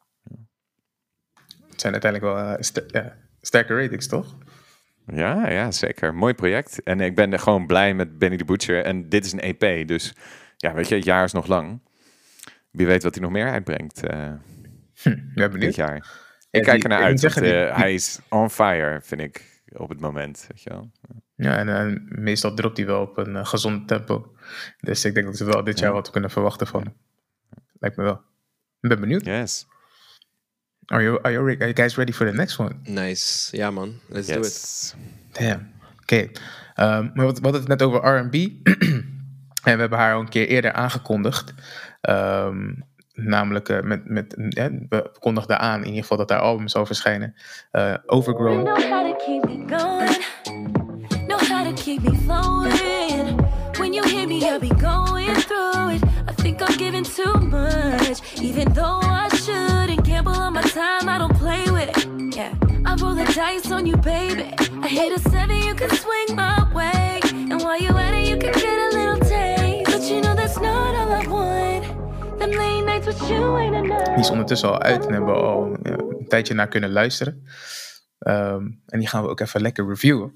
Het 1.71 1.81
zijn 1.81 1.93
uiteindelijk 1.93 2.33
wel 2.33 2.45
uh, 2.45 2.55
st 2.59 2.83
ja, 2.87 3.17
sterke 3.41 3.75
ratings, 3.75 4.07
toch? 4.07 4.37
Ja, 5.07 5.51
ja, 5.51 5.71
zeker. 5.71 6.15
Mooi 6.15 6.35
project. 6.35 6.83
En 6.83 7.01
ik 7.01 7.15
ben 7.15 7.33
er 7.33 7.39
gewoon 7.39 7.67
blij 7.67 7.95
met 7.95 8.19
Benny 8.19 8.37
the 8.37 8.45
Butcher. 8.45 8.85
En 8.85 9.09
dit 9.09 9.25
is 9.25 9.33
een 9.33 9.41
EP, 9.41 9.89
dus 9.89 10.15
ja, 10.57 10.75
weet 10.75 10.89
je, 10.89 10.95
het 10.95 11.05
jaar 11.05 11.25
is 11.25 11.33
nog 11.33 11.47
lang. 11.47 11.81
Wie 12.71 12.87
weet 12.87 13.03
wat 13.03 13.15
hij 13.15 13.23
nog 13.23 13.33
meer 13.33 13.51
uitbrengt 13.51 14.05
uh, 14.05 14.33
hm, 15.03 15.17
benieuwd. 15.35 15.61
dit 15.61 15.75
jaar. 15.75 16.07
Ik 16.51 16.63
kijk 16.63 16.83
er 16.83 16.89
naar 16.89 17.03
uit. 17.03 17.21
Want, 17.21 17.37
uh, 17.37 17.77
hij 17.77 17.95
is 17.95 18.21
on 18.29 18.51
fire, 18.51 19.01
vind 19.03 19.21
ik, 19.21 19.63
op 19.73 19.89
het 19.89 20.01
moment. 20.01 20.47
Weet 20.49 20.63
je 20.63 20.71
wel. 20.71 20.91
Ja, 21.35 21.57
en 21.57 21.69
uh, 21.69 22.01
meestal 22.09 22.55
dropt 22.55 22.77
hij 22.77 22.87
wel 22.87 23.01
op 23.01 23.19
een 23.19 23.35
uh, 23.35 23.45
gezond 23.45 23.89
tempo. 23.89 24.35
Dus 24.81 25.05
ik 25.05 25.15
denk 25.15 25.27
dat 25.27 25.39
we 25.39 25.45
wel 25.45 25.65
dit 25.65 25.79
jaar 25.79 25.93
wat 25.93 26.11
kunnen 26.11 26.31
verwachten 26.31 26.67
van 26.67 26.95
Lijkt 27.79 27.97
me 27.97 28.03
wel. 28.03 28.21
Ik 28.81 28.89
ben 28.89 29.01
benieuwd. 29.01 29.25
Yes. 29.25 29.67
Are 30.91 31.03
you, 31.03 31.21
are 31.23 31.31
you, 31.31 31.41
are 31.41 31.67
you 31.69 31.73
guys 31.73 31.97
ready 31.97 32.13
for 32.13 32.27
the 32.27 32.33
next 32.33 32.59
one? 32.59 32.81
Nice. 32.85 33.49
Ja, 33.53 33.71
man. 33.71 34.01
Let's 34.09 34.29
yes. 34.29 34.37
do 34.37 34.41
it. 34.41 34.95
Damn. 35.33 35.73
Oké. 36.03 36.15
Okay. 36.15 36.31
Um, 36.77 37.11
maar 37.15 37.27
we 37.27 37.41
hadden 37.43 37.61
het 37.61 37.69
net 37.69 37.83
over 37.83 38.01
R&B. 38.01 38.35
en 39.65 39.75
we 39.75 39.81
hebben 39.81 39.99
haar 39.99 40.15
al 40.15 40.21
een 40.21 40.29
keer 40.29 40.49
eerder 40.49 40.73
aangekondigd. 40.73 41.55
Um, 42.09 42.85
namelijk 43.15 43.69
uh, 43.69 43.81
met, 43.81 44.09
met 44.09 44.35
ja, 44.49 44.71
we 44.89 45.11
kondigden 45.19 45.59
aan 45.59 45.81
in 45.81 45.87
ieder 45.87 46.01
geval 46.01 46.17
dat 46.17 46.31
haar 46.31 46.41
album 46.41 46.69
zou 46.69 46.87
verschijnen. 46.87 47.35
Uh, 47.73 47.95
Overgrown. 48.07 48.65
Know 48.65 48.83
how 48.83 49.11
to 49.11 49.25
keep 49.25 49.45
me 49.45 49.79
going. 49.79 50.25
Know 51.27 51.41
how 51.41 51.65
to 51.65 51.83
keep 51.83 52.03
me 52.03 52.17
flowing. 52.17 53.49
When 53.79 53.93
you 53.93 54.09
hear 54.09 54.27
me, 54.27 54.45
I'll 54.45 54.59
be 54.59 54.75
going 54.75 55.37
through 55.37 55.95
it. 55.95 56.03
I 56.29 56.35
think 56.43 56.61
I'm 56.61 56.77
giving 56.77 57.05
too 57.05 57.41
much. 57.41 58.41
Even 58.41 58.73
though 58.73 59.01
I 59.03 59.30
my 60.63 60.69
time, 60.71 61.09
I 61.09 61.19
don't 61.19 61.37
play 61.39 61.65
with 61.71 61.89
it. 61.97 62.37
Yeah, 62.37 62.55
I 62.85 62.95
roll 62.97 63.15
the 63.15 63.25
dice 63.25 63.71
on 63.73 63.87
you, 63.87 63.97
baby. 63.97 64.45
I 64.83 64.89
hit 64.89 65.13
a 65.13 65.21
seven, 65.31 65.57
you 65.57 65.75
can 65.75 65.91
swing 65.91 66.37
my 66.37 66.73
way. 66.75 67.21
And 67.51 67.63
while 67.63 67.81
you 67.81 67.97
at 67.97 68.15
it, 68.15 68.29
you 68.29 68.37
can 68.37 68.53
get 68.53 68.79
a 68.87 68.97
little 68.97 69.19
taste. 69.19 69.91
But 69.91 70.03
you 70.11 70.21
know 70.21 70.35
that's 70.35 70.59
not 70.61 70.95
all 70.95 71.13
I 71.13 71.27
want. 71.27 72.39
Them 72.39 72.51
late 72.51 72.85
nights 72.85 73.07
with 73.07 73.31
you 73.31 73.57
ain't 73.57 73.75
enough. 73.75 74.05
Die 74.05 74.19
is 74.19 74.31
ondertussen 74.31 74.69
al 74.69 74.81
uit 74.81 75.07
en 75.07 75.13
hebben 75.13 75.35
we 75.35 75.41
al 75.41 75.77
ja, 75.83 75.99
een 75.99 76.29
tijdje 76.29 76.55
naar 76.55 76.69
kunnen 76.69 76.91
luisteren. 76.91 77.45
Um, 78.19 78.83
en 78.87 78.99
die 78.99 79.09
gaan 79.09 79.23
we 79.23 79.29
ook 79.29 79.41
even 79.41 79.61
lekker 79.61 79.89
reviewen. 79.89 80.33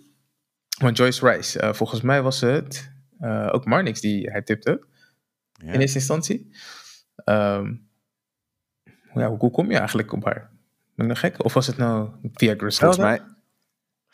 Want 0.78 0.96
Joyce 0.96 1.28
Rice, 1.28 1.62
uh, 1.62 1.72
volgens 1.72 2.00
mij 2.00 2.22
was 2.22 2.40
het 2.40 2.92
uh, 3.20 3.48
ook 3.52 3.64
Marnix 3.64 4.00
die 4.00 4.30
hij 4.30 4.42
tipte. 4.42 4.86
Ja. 5.52 5.72
In 5.72 5.80
eerste 5.80 5.98
instantie. 5.98 6.56
Um, 7.24 7.83
ja, 9.14 9.36
hoe 9.36 9.50
kom 9.50 9.70
je 9.70 9.78
eigenlijk 9.78 10.12
op 10.12 10.24
haar? 10.24 10.50
Ben 10.94 11.06
ik 11.06 11.12
nou 11.12 11.16
gek? 11.16 11.44
Of 11.44 11.54
was 11.54 11.66
het 11.66 11.76
nou 11.76 12.08
via 12.32 12.54
Griselda? 12.56 12.94
Volgens 12.94 13.18
mij, 13.18 13.34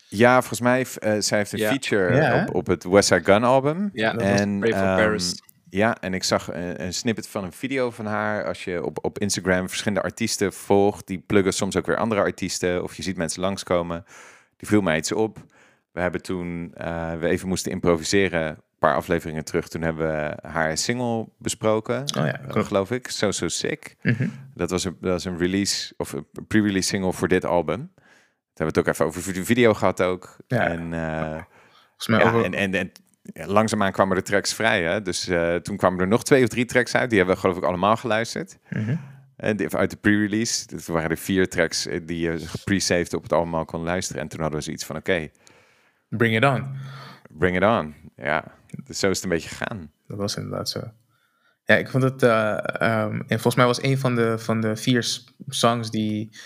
ja, 0.09 0.39
volgens 0.39 0.61
mij, 0.61 0.81
uh, 0.81 1.21
zij 1.23 1.39
heeft 1.39 1.53
een 1.53 1.59
ja. 1.59 1.69
feature 1.69 2.15
ja, 2.15 2.45
op, 2.45 2.55
op 2.55 2.67
het 2.67 2.85
West 2.85 3.09
Side 3.09 3.25
Gun 3.25 3.45
album. 3.45 3.91
Ja, 3.93 4.17
en, 4.17 4.59
Pray 4.59 4.73
for 4.73 4.89
um, 4.89 4.97
Paris. 4.97 5.43
Ja, 5.69 5.97
en 6.01 6.15
ik 6.15 6.25
zag 6.25 6.53
een, 6.53 6.83
een, 6.83 6.95
snippet 6.95 7.29
van 7.29 7.45
een 7.45 7.53
video 7.53 7.91
van 7.91 8.07
haar. 8.07 8.45
Als 8.45 8.65
je 8.65 8.85
op, 8.85 9.05
op 9.05 9.19
Instagram 9.19 9.69
verschillende 9.69 10.03
artiesten 10.03 10.53
volgt, 10.53 11.07
die 11.07 11.19
pluggen 11.19 11.53
soms 11.53 11.77
ook 11.77 11.87
weer 11.87 11.97
andere 11.97 12.21
artiesten. 12.21 12.83
Of 12.83 12.95
je 12.95 13.03
ziet 13.03 13.17
mensen 13.17 13.41
langskomen. 13.41 14.05
Die 14.57 14.69
viel 14.69 14.81
mij 14.81 14.97
iets 14.97 15.13
op. 15.13 15.39
We 15.93 16.01
hebben 16.01 16.23
toen 16.23 16.75
uh, 16.81 17.13
we 17.15 17.29
even 17.29 17.49
moesten 17.49 17.73
improviseren, 17.73 18.59
paar 18.81 18.95
afleveringen 18.95 19.45
terug. 19.45 19.69
Toen 19.69 19.83
hebben 19.83 20.07
we 20.07 20.49
haar 20.49 20.77
single 20.77 21.29
besproken, 21.39 22.01
oh 22.01 22.27
ja, 22.27 22.41
uh, 22.57 22.65
geloof 22.65 22.91
ik. 22.91 23.09
So 23.09 23.31
So 23.31 23.49
Sick. 23.49 23.97
Mhm. 24.03 24.29
dat, 24.55 24.71
was 24.71 24.85
een, 24.85 24.97
dat 25.01 25.13
was 25.13 25.25
een 25.25 25.39
release, 25.39 25.95
of 25.97 26.13
een 26.13 26.27
pre-release 26.47 26.89
single 26.89 27.13
voor 27.13 27.29
dit 27.29 27.45
album. 27.45 27.93
Toen 27.95 28.67
hebben 28.67 28.75
we 28.75 28.79
het 28.79 28.79
ook 28.79 28.87
even 28.87 29.07
over 29.07 29.33
de 29.33 29.45
video 29.45 29.75
gehad 29.75 30.03
ook. 30.03 30.37
Ja. 30.47 30.67
En, 30.67 30.81
uh, 30.81 31.43
mij 32.07 32.19
ja, 32.19 32.43
en, 32.43 32.55
en, 32.55 32.75
en 32.75 32.93
ja, 33.23 33.47
langzaamaan 33.47 33.93
kwamen 33.93 34.17
de 34.17 34.23
tracks 34.23 34.55
vrij. 34.55 34.83
Hè? 34.83 35.03
Dus 35.03 35.29
uh, 35.29 35.55
toen 35.55 35.77
kwamen 35.77 36.01
er 36.01 36.09
nog 36.09 36.25
twee 36.25 36.43
of 36.43 36.49
drie 36.49 36.65
tracks 36.65 36.95
uit. 36.95 37.09
Die 37.09 37.19
hebben 37.19 37.37
we 37.37 37.41
geloof 37.41 37.57
ik 37.57 37.65
allemaal 37.65 37.97
geluisterd. 37.97 38.59
Mm 38.69 39.01
En 39.37 39.71
uit 39.71 39.91
de 39.91 39.97
pre-release. 39.97 40.67
Dat 40.67 40.87
waren 40.87 41.11
er 41.11 41.17
vier 41.17 41.49
tracks 41.49 41.89
die 42.03 42.19
je 42.19 42.39
gepre-saved 42.39 43.15
op 43.15 43.23
het 43.23 43.33
allemaal 43.33 43.65
kon 43.65 43.83
luisteren. 43.83 44.23
En 44.23 44.29
toen 44.29 44.41
hadden 44.41 44.59
we 44.59 44.65
zoiets 44.65 44.85
van, 44.85 44.97
oké, 44.97 45.29
Bring 46.11 46.35
it 46.35 46.45
on. 46.45 46.67
Bring 47.39 47.57
it 47.57 47.63
on, 47.63 47.95
ja. 48.23 48.45
Dus 48.85 48.99
zo 48.99 49.11
is 49.11 49.17
het 49.17 49.25
een 49.25 49.31
beetje 49.31 49.49
gegaan. 49.49 49.93
Dat 50.07 50.19
was 50.19 50.37
inderdaad 50.37 50.69
zo. 50.69 50.81
Ja, 51.65 51.77
ik 51.77 51.89
vond 51.89 52.03
het... 52.03 52.23
Uh, 52.23 52.59
um, 52.81 53.21
en 53.21 53.27
volgens 53.27 53.55
mij 53.55 53.67
was 53.67 53.83
een 53.83 53.99
van 53.99 54.15
de, 54.15 54.39
van 54.39 54.61
de 54.61 54.77
vier 54.77 55.19
songs 55.49 55.91
die, 55.91 56.37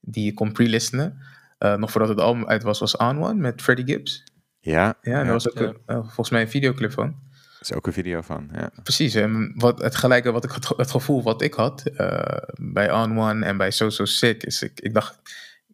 die 0.00 0.24
je 0.24 0.34
kon 0.34 0.52
pre-listenen... 0.52 1.32
Uh, 1.58 1.74
nog 1.74 1.90
voordat 1.90 2.10
het 2.10 2.20
album 2.20 2.46
uit 2.46 2.62
was, 2.62 2.78
was 2.78 2.96
On 2.96 3.24
One 3.24 3.34
met 3.34 3.62
Freddie 3.62 3.86
Gibbs. 3.86 4.24
Ja. 4.60 4.98
Ja, 5.00 5.18
en 5.18 5.24
daar 5.24 5.32
was 5.32 5.50
ook 5.50 5.58
ja. 5.58 5.64
een, 5.64 5.76
uh, 5.86 6.02
volgens 6.02 6.30
mij 6.30 6.40
een 6.40 6.48
videoclip 6.48 6.92
van. 6.92 7.06
Er 7.06 7.60
is 7.60 7.72
ook 7.72 7.86
een 7.86 7.92
video 7.92 8.20
van, 8.20 8.48
ja. 8.52 8.70
Precies, 8.82 9.14
en 9.14 9.52
wat, 9.56 9.82
het 9.82 9.96
gelijke, 9.96 10.32
wat 10.32 10.44
ik, 10.44 10.50
het 10.76 10.90
gevoel 10.90 11.22
wat 11.22 11.42
ik 11.42 11.54
had 11.54 11.82
bij 12.54 12.92
On 12.92 13.18
One 13.18 13.44
en 13.46 13.56
bij 13.56 13.70
So 13.70 13.90
So 13.90 14.04
Sick... 14.04 14.42
is 14.42 14.62
ik, 14.62 14.80
ik 14.80 14.94
dacht, 14.94 15.20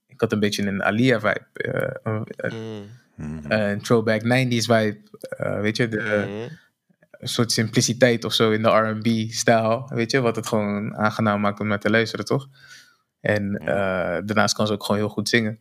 ik 0.07 0.21
had 0.21 0.33
een 0.33 0.41
beetje 0.41 0.67
een 0.67 0.83
Alia-vibe. 0.83 1.47
Mm. 2.49 2.87
Mhm. 3.21 3.51
Eh, 3.51 3.71
een 3.71 3.83
throwback 3.83 4.23
90s 4.23 4.67
vibe. 4.67 4.99
Uh, 5.41 5.61
weet 5.61 5.77
je, 5.77 5.89
de, 5.89 5.97
mhm. 5.97 6.55
een 7.11 7.29
soort 7.29 7.53
simpliciteit 7.53 8.25
of 8.25 8.33
zo 8.33 8.51
in 8.51 8.63
de 8.63 8.69
RB-stijl. 8.69 9.91
Weet 9.95 10.11
je, 10.11 10.21
wat 10.21 10.37
het 10.37 10.47
gewoon 10.47 10.97
aangenaam 10.97 11.41
maakt 11.41 11.61
om 11.61 11.67
naar 11.67 11.81
te 11.81 11.91
luisteren, 11.91 12.25
toch? 12.25 12.49
En 13.21 13.63
uh, 13.63 13.67
daarnaast 14.25 14.55
kan 14.55 14.67
ze 14.67 14.73
ook 14.73 14.85
gewoon 14.85 15.01
heel 15.01 15.11
goed 15.11 15.29
zingen. 15.29 15.59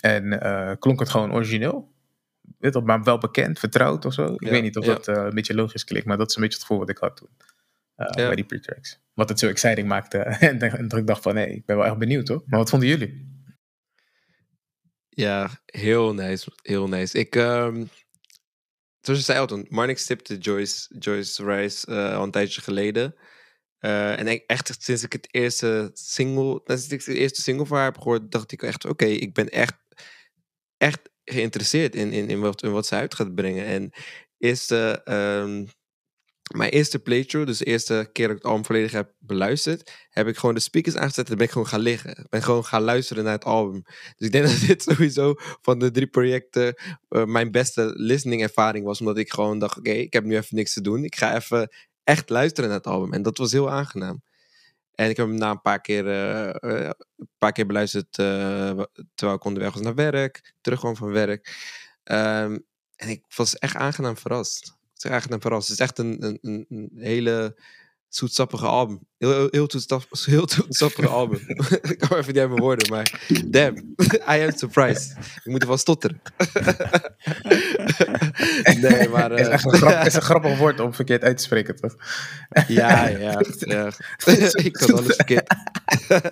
En 0.00 0.38
klonk 0.78 1.00
het 1.00 1.08
gewoon 1.08 1.32
origineel. 1.32 1.94
Weet 2.58 2.84
maar 2.84 3.02
wel 3.02 3.18
bekend, 3.18 3.58
vertrouwd 3.58 4.04
of 4.04 4.12
zo. 4.12 4.34
Ik 4.38 4.48
weet 4.48 4.62
niet 4.62 4.76
of 4.76 4.84
dat 4.84 5.06
een 5.06 5.34
beetje 5.34 5.54
logisch 5.54 5.84
klinkt, 5.84 6.06
maar 6.06 6.16
dat 6.16 6.28
is 6.30 6.36
een 6.36 6.42
beetje 6.42 6.58
het 6.58 6.66
gevoel 6.66 6.82
wat 6.82 6.90
ik 6.90 6.98
had 6.98 7.16
toen. 7.16 7.28
Bij 8.14 8.34
die 8.34 8.44
pre-tracks. 8.44 9.00
Wat 9.14 9.28
het 9.28 9.38
zo 9.38 9.48
exciting 9.48 9.88
maakte. 9.88 10.18
en, 10.58 10.58
dat 10.88 10.98
ik 10.98 11.06
dacht 11.06 11.22
van, 11.22 11.34
nee, 11.34 11.54
ik 11.54 11.66
ben 11.66 11.76
wel 11.76 11.86
echt 11.86 11.98
benieuwd 11.98 12.28
hoor. 12.28 12.42
Maar 12.46 12.58
wat 12.58 12.70
vonden 12.70 12.88
jullie? 12.88 13.35
Ja, 15.16 15.60
heel 15.66 16.14
nice. 16.14 16.50
Heel 16.62 16.88
nice. 16.88 17.18
Ik, 17.18 17.34
um, 17.34 17.88
zoals 19.00 19.18
je 19.18 19.24
zei 19.24 19.38
al 19.38 19.46
toen, 19.46 19.66
Marnix 19.68 20.06
tipte 20.06 20.38
Joyce, 20.38 20.98
Joyce 20.98 21.44
Rice 21.44 21.90
uh, 21.90 22.16
al 22.16 22.22
een 22.22 22.30
tijdje 22.30 22.60
geleden. 22.60 23.14
Uh, 23.80 24.18
en 24.18 24.46
echt 24.46 24.76
sinds 24.78 25.02
ik 25.02 25.12
het 25.12 25.28
eerste 25.30 25.90
single, 25.94 26.60
sinds 26.64 26.88
ik 26.88 27.04
de 27.04 27.14
eerste 27.14 27.42
single 27.42 27.66
van 27.66 27.76
haar 27.76 27.86
heb 27.86 27.98
gehoord, 27.98 28.30
dacht 28.30 28.52
ik 28.52 28.62
echt, 28.62 28.84
oké, 28.84 29.04
ik 29.04 29.34
ben 29.34 29.48
echt, 29.48 29.74
echt 30.76 31.00
geïnteresseerd 31.24 31.94
in, 31.94 32.12
in, 32.12 32.28
in, 32.28 32.40
wat, 32.40 32.62
in 32.62 32.72
wat 32.72 32.86
ze 32.86 32.94
uit 32.94 33.14
gaat 33.14 33.34
brengen. 33.34 33.64
En 33.64 33.92
eerste 34.38 35.00
um, 35.04 35.68
mijn 36.54 36.70
eerste 36.70 36.98
playthrough, 36.98 37.48
dus 37.48 37.58
de 37.58 37.64
eerste 37.64 38.08
keer 38.12 38.26
dat 38.26 38.36
ik 38.36 38.42
het 38.42 38.50
album 38.50 38.64
volledig 38.64 38.92
heb 38.92 39.12
beluisterd, 39.18 39.92
heb 40.10 40.26
ik 40.26 40.36
gewoon 40.36 40.54
de 40.54 40.60
speakers 40.60 40.96
aangezet 40.96 41.30
en 41.30 41.36
ben 41.36 41.46
ik 41.46 41.52
gewoon 41.52 41.66
gaan 41.66 41.80
liggen. 41.80 42.26
Ben 42.28 42.42
gewoon 42.42 42.64
gaan 42.64 42.82
luisteren 42.82 43.24
naar 43.24 43.32
het 43.32 43.44
album. 43.44 43.82
Dus 44.16 44.26
ik 44.26 44.32
denk 44.32 44.44
dat 44.50 44.60
dit 44.60 44.82
sowieso 44.82 45.34
van 45.62 45.78
de 45.78 45.90
drie 45.90 46.06
projecten 46.06 46.74
uh, 47.08 47.24
mijn 47.24 47.50
beste 47.50 47.92
listening 47.94 48.42
ervaring 48.42 48.84
was. 48.84 49.00
Omdat 49.00 49.18
ik 49.18 49.32
gewoon 49.32 49.58
dacht, 49.58 49.78
oké, 49.78 49.90
ik 49.90 50.12
heb 50.12 50.24
nu 50.24 50.36
even 50.36 50.56
niks 50.56 50.72
te 50.72 50.80
doen. 50.80 51.04
Ik 51.04 51.16
ga 51.16 51.34
even 51.34 51.74
echt 52.04 52.30
luisteren 52.30 52.68
naar 52.70 52.78
het 52.78 52.86
album. 52.86 53.12
En 53.12 53.22
dat 53.22 53.38
was 53.38 53.52
heel 53.52 53.70
aangenaam. 53.70 54.22
En 54.94 55.10
ik 55.10 55.16
heb 55.16 55.26
hem 55.26 55.36
na 55.36 55.50
een 55.50 55.60
paar 55.60 55.80
keer, 55.80 56.06
uh, 56.06 56.72
uh, 56.72 56.90
een 57.16 57.28
paar 57.38 57.52
keer 57.52 57.66
beluisterd 57.66 58.12
terwijl 58.12 59.34
ik 59.34 59.44
onderweg 59.44 59.72
was 59.72 59.82
naar 59.82 59.94
werk. 59.94 60.54
Terugkwam 60.60 60.96
van 60.96 61.10
werk. 61.10 61.46
Um, 62.04 62.64
en 62.96 63.08
ik 63.08 63.24
was 63.36 63.58
echt 63.58 63.76
aangenaam 63.76 64.16
verrast 64.16 64.75
is 64.96 65.10
eigenlijk 65.10 65.34
een 65.34 65.50
verrassing. 65.50 65.78
Het 65.78 65.88
is 65.88 65.94
echt 65.94 65.98
een, 65.98 66.38
een, 66.42 66.66
een 66.68 66.90
hele 66.94 67.56
zoetsappige 68.08 68.66
album. 68.66 69.00
Heel, 69.18 69.32
heel, 69.32 69.48
heel, 69.50 69.66
toetsappige, 69.66 70.30
heel 70.30 70.46
toetsappige 70.46 71.08
album. 71.08 71.40
ik 71.92 71.98
kan 71.98 72.18
even 72.18 72.32
niet 72.32 72.38
uit 72.38 72.48
mijn 72.48 72.60
woorden, 72.60 72.90
maar 72.90 73.28
damn, 73.46 73.94
I 74.34 74.42
am 74.42 74.50
surprised. 74.56 75.16
Ik 75.44 75.44
moet 75.44 75.62
er 75.62 75.68
wel 75.68 75.76
stotteren. 75.76 76.20
nee, 78.80 79.08
maar... 79.08 79.32
Uh, 79.32 79.38
is, 79.38 79.46
echt 79.46 79.64
een 79.64 79.72
grap, 79.72 80.06
is 80.06 80.14
een 80.14 80.22
grappig 80.22 80.58
woord 80.58 80.80
om 80.80 80.94
verkeerd 80.94 81.22
uit 81.22 81.36
te 81.36 81.42
spreken, 81.42 81.76
toch? 81.76 81.96
ja, 82.68 83.06
ja, 83.08 83.42
ja. 83.58 83.92
ik 84.52 84.72
kan 84.72 84.92
alles 84.92 85.16
verkeerd... 85.16 85.54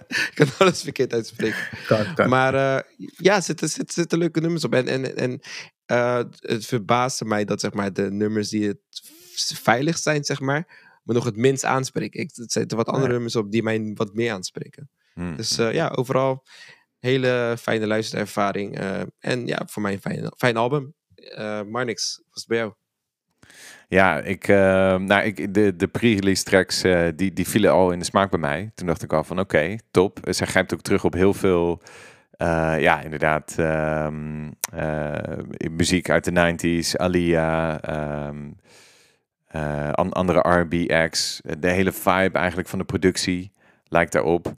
ik 0.06 0.32
kan 0.34 0.48
alles 0.58 0.82
verkeerd 0.82 1.12
uitspreken. 1.12 2.28
Maar 2.28 2.54
uh, 2.54 3.06
ja, 3.16 3.36
er 3.36 3.42
zitten, 3.42 3.68
zitten, 3.68 3.94
zitten 3.94 4.18
leuke 4.18 4.40
nummers 4.40 4.64
op. 4.64 4.74
En, 4.74 4.88
en, 4.88 5.16
en 5.16 5.40
uh, 5.86 6.22
het 6.38 6.66
verbaasde 6.66 7.24
mij 7.24 7.44
dat 7.44 7.60
zeg 7.60 7.72
maar, 7.72 7.92
de 7.92 8.10
nummers 8.10 8.48
die 8.48 8.66
het 8.66 8.78
veilig 9.62 9.98
zijn, 9.98 10.24
zeg 10.24 10.40
maar, 10.40 10.92
me 11.02 11.12
nog 11.12 11.24
het 11.24 11.36
minst 11.36 11.64
aanspreken. 11.64 12.20
Ik, 12.20 12.30
er 12.36 12.44
zitten 12.46 12.76
wat 12.76 12.88
andere 12.88 13.12
nummers 13.12 13.36
op 13.36 13.50
die 13.50 13.62
mij 13.62 13.92
wat 13.94 14.14
meer 14.14 14.32
aanspreken. 14.32 14.90
Hmm. 15.14 15.36
Dus 15.36 15.58
uh, 15.58 15.72
ja, 15.72 15.88
overal 15.88 16.44
hele 16.98 17.56
fijne 17.60 17.86
luisterervaring. 17.86 18.80
Uh, 18.80 19.00
en 19.18 19.46
ja, 19.46 19.62
voor 19.66 19.82
mij 19.82 19.92
een 19.92 20.00
fijn, 20.00 20.32
fijn 20.36 20.56
album. 20.56 20.94
Uh, 21.14 21.62
Marnix, 21.62 22.22
was 22.30 22.40
het 22.40 22.46
bij 22.46 22.58
jou? 22.58 22.72
Ja, 23.88 24.20
ik, 24.20 24.46
nou, 24.46 25.22
ik, 25.22 25.54
de, 25.54 25.76
de 25.76 25.88
pre-release 25.88 26.44
tracks 26.44 26.82
die, 27.16 27.32
die 27.32 27.48
vielen 27.48 27.72
al 27.72 27.90
in 27.90 27.98
de 27.98 28.04
smaak 28.04 28.30
bij 28.30 28.40
mij. 28.40 28.70
Toen 28.74 28.86
dacht 28.86 29.02
ik 29.02 29.12
al 29.12 29.24
van 29.24 29.38
oké, 29.38 29.56
okay, 29.56 29.80
top. 29.90 30.18
Zij 30.22 30.46
grijpt 30.46 30.74
ook 30.74 30.82
terug 30.82 31.04
op 31.04 31.12
heel 31.12 31.34
veel 31.34 31.82
uh, 32.44 32.80
ja, 32.80 33.02
inderdaad. 33.02 33.56
Um, 33.58 34.54
uh, 34.74 35.12
muziek 35.70 36.10
uit 36.10 36.24
de 36.24 36.56
90s, 36.56 36.96
Alia, 36.96 37.80
um, 38.28 38.56
uh, 39.56 39.90
andere 39.92 40.38
R&B. 40.38 40.70
De 41.58 41.68
hele 41.68 41.92
vibe 41.92 42.38
eigenlijk 42.38 42.68
van 42.68 42.78
de 42.78 42.84
productie 42.84 43.52
lijkt 43.88 44.12
daarop. 44.12 44.52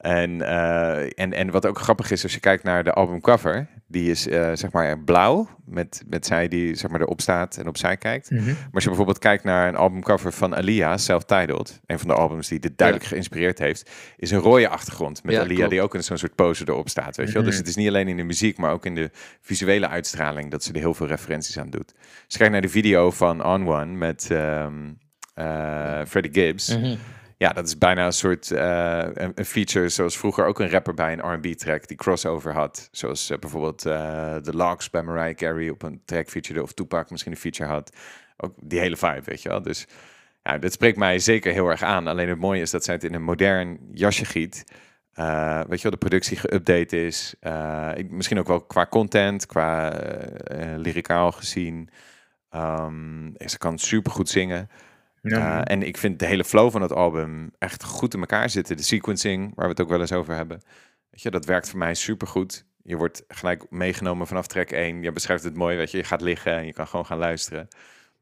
En, 0.00 0.42
en, 1.14 1.32
en 1.32 1.50
wat 1.50 1.66
ook 1.66 1.78
grappig 1.78 2.10
is, 2.10 2.22
als 2.22 2.34
je 2.34 2.40
kijkt 2.40 2.62
naar 2.62 2.84
de 2.84 2.92
albumcover, 2.92 3.68
die 3.86 4.10
is 4.10 4.26
uh, 4.26 4.50
zeg 4.54 4.72
maar 4.72 4.98
blauw, 4.98 5.48
met, 5.64 6.02
met 6.08 6.26
zij 6.26 6.48
die 6.48 6.74
zeg 6.74 6.90
maar 6.90 7.00
erop 7.00 7.20
staat 7.20 7.56
en 7.56 7.68
opzij 7.68 7.96
kijkt. 7.96 8.30
Mhm. 8.30 8.44
Maar 8.44 8.68
als 8.72 8.82
je 8.82 8.88
bijvoorbeeld 8.88 9.18
kijkt 9.18 9.44
naar 9.44 9.68
een 9.68 9.76
albumcover 9.76 10.32
van 10.32 10.56
Alia, 10.56 10.96
self-titled, 10.96 11.80
een 11.86 11.98
van 11.98 12.08
de 12.08 12.14
albums 12.14 12.48
die 12.48 12.60
dit 12.60 12.78
duidelijk 12.78 13.08
geïnspireerd 13.08 13.58
heeft, 13.58 13.90
is 14.16 14.30
een 14.30 14.38
rode 14.38 14.68
achtergrond 14.68 15.24
met 15.24 15.34
ja, 15.34 15.40
Alia 15.40 15.68
die 15.68 15.82
ook 15.82 15.94
in 15.94 16.04
zo'n 16.04 16.18
soort 16.18 16.34
pose 16.34 16.64
erop 16.66 16.88
staat. 16.88 17.16
Weet 17.16 17.26
je 17.26 17.32
wel? 17.32 17.42
Dus 17.42 17.52
mhm. 17.52 17.60
het 17.60 17.70
is 17.70 17.76
niet 17.76 17.88
alleen 17.88 18.08
in 18.08 18.16
de 18.16 18.22
muziek, 18.22 18.58
maar 18.58 18.72
ook 18.72 18.86
in 18.86 18.94
de 18.94 19.10
visuele 19.40 19.88
uitstraling 19.88 20.50
dat 20.50 20.64
ze 20.64 20.72
er 20.72 20.78
heel 20.78 20.94
veel 20.94 21.06
referenties 21.06 21.58
aan 21.58 21.70
doet. 21.70 21.94
Dus 22.26 22.36
kijk 22.36 22.50
naar 22.50 22.60
de 22.60 22.68
video 22.68 23.10
van 23.10 23.44
On 23.44 23.68
One 23.68 23.92
met 23.92 24.28
um, 24.32 24.98
uh, 25.34 26.00
Freddie 26.06 26.32
Gibbs. 26.32 26.76
Mhm. 26.76 26.96
Ja, 27.42 27.52
dat 27.52 27.66
is 27.66 27.78
bijna 27.78 28.06
een 28.06 28.12
soort 28.12 28.50
uh, 28.50 29.06
een, 29.12 29.44
feature 29.44 29.88
zoals 29.88 30.18
vroeger 30.18 30.44
ook 30.44 30.60
een 30.60 30.70
rapper 30.70 30.94
bij 30.94 31.12
een 31.12 31.32
R&B 31.32 31.46
track 31.46 31.88
die 31.88 31.96
crossover 31.96 32.52
had. 32.52 32.88
Zoals 32.92 33.30
uh, 33.30 33.38
bijvoorbeeld 33.38 33.86
uh, 33.86 34.36
The 34.36 34.56
Logs 34.56 34.90
bij 34.90 35.02
Mariah 35.02 35.34
Carey 35.34 35.70
op 35.70 35.82
een 35.82 36.02
track 36.04 36.28
feature 36.28 36.62
of 36.62 36.72
Tupac 36.72 37.10
misschien 37.10 37.32
een 37.32 37.38
feature 37.38 37.70
had. 37.70 37.96
Ook 38.36 38.54
die 38.56 38.78
hele 38.80 38.96
vibe, 38.96 39.22
weet 39.24 39.42
je 39.42 39.48
wel. 39.48 39.62
Dus 39.62 39.86
ja, 40.42 40.58
dit 40.58 40.72
spreekt 40.72 40.96
mij 40.96 41.18
zeker 41.18 41.52
heel 41.52 41.68
erg 41.68 41.82
aan. 41.82 42.06
Alleen 42.06 42.28
het 42.28 42.38
mooie 42.38 42.60
is 42.60 42.70
dat 42.70 42.84
zij 42.84 42.94
het 42.94 43.04
in 43.04 43.14
een 43.14 43.22
modern 43.22 43.78
jasje 43.92 44.24
giet. 44.24 44.64
weet 45.68 45.80
je 45.80 45.82
wel, 45.82 45.90
de 45.90 45.96
productie 45.96 46.38
geüpdate 46.38 46.96
is. 46.96 47.34
misschien 48.08 48.38
ook 48.38 48.48
wel 48.48 48.60
qua 48.60 48.86
content, 48.86 49.46
qua 49.46 49.98
lyricaal 50.76 51.32
gezien. 51.32 51.88
Um, 52.54 53.34
ze 53.36 53.58
kan 53.58 53.78
super 53.78 54.12
goed 54.12 54.28
zingen. 54.28 54.68
Ja. 55.22 55.64
Eh, 55.64 55.74
en 55.74 55.82
ik 55.82 55.96
vind 55.96 56.18
de 56.18 56.26
hele 56.26 56.44
flow 56.44 56.70
van 56.70 56.82
het 56.82 56.92
album 56.92 57.50
echt 57.58 57.84
goed 57.84 58.14
in 58.14 58.20
elkaar 58.20 58.50
zitten. 58.50 58.76
De 58.76 58.82
sequencing, 58.82 59.52
waar 59.54 59.64
we 59.64 59.70
het 59.70 59.80
ook 59.80 59.88
wel 59.88 60.00
eens 60.00 60.12
over 60.12 60.34
hebben. 60.34 60.60
Weet 61.10 61.22
je, 61.22 61.30
dat 61.30 61.44
werkt 61.44 61.70
voor 61.70 61.78
mij 61.78 61.94
super 61.94 62.26
goed. 62.26 62.64
Je 62.82 62.96
wordt 62.96 63.24
gelijk 63.28 63.70
meegenomen 63.70 64.26
vanaf 64.26 64.46
track 64.46 64.70
1. 64.70 65.02
Je 65.02 65.12
beschrijft 65.12 65.44
het 65.44 65.56
mooi, 65.56 65.76
weet 65.76 65.90
je. 65.90 65.96
Je 65.96 66.04
gaat 66.04 66.20
liggen 66.20 66.52
en 66.52 66.66
je 66.66 66.72
kan 66.72 66.86
gewoon 66.86 67.06
gaan 67.06 67.18
luisteren. 67.18 67.68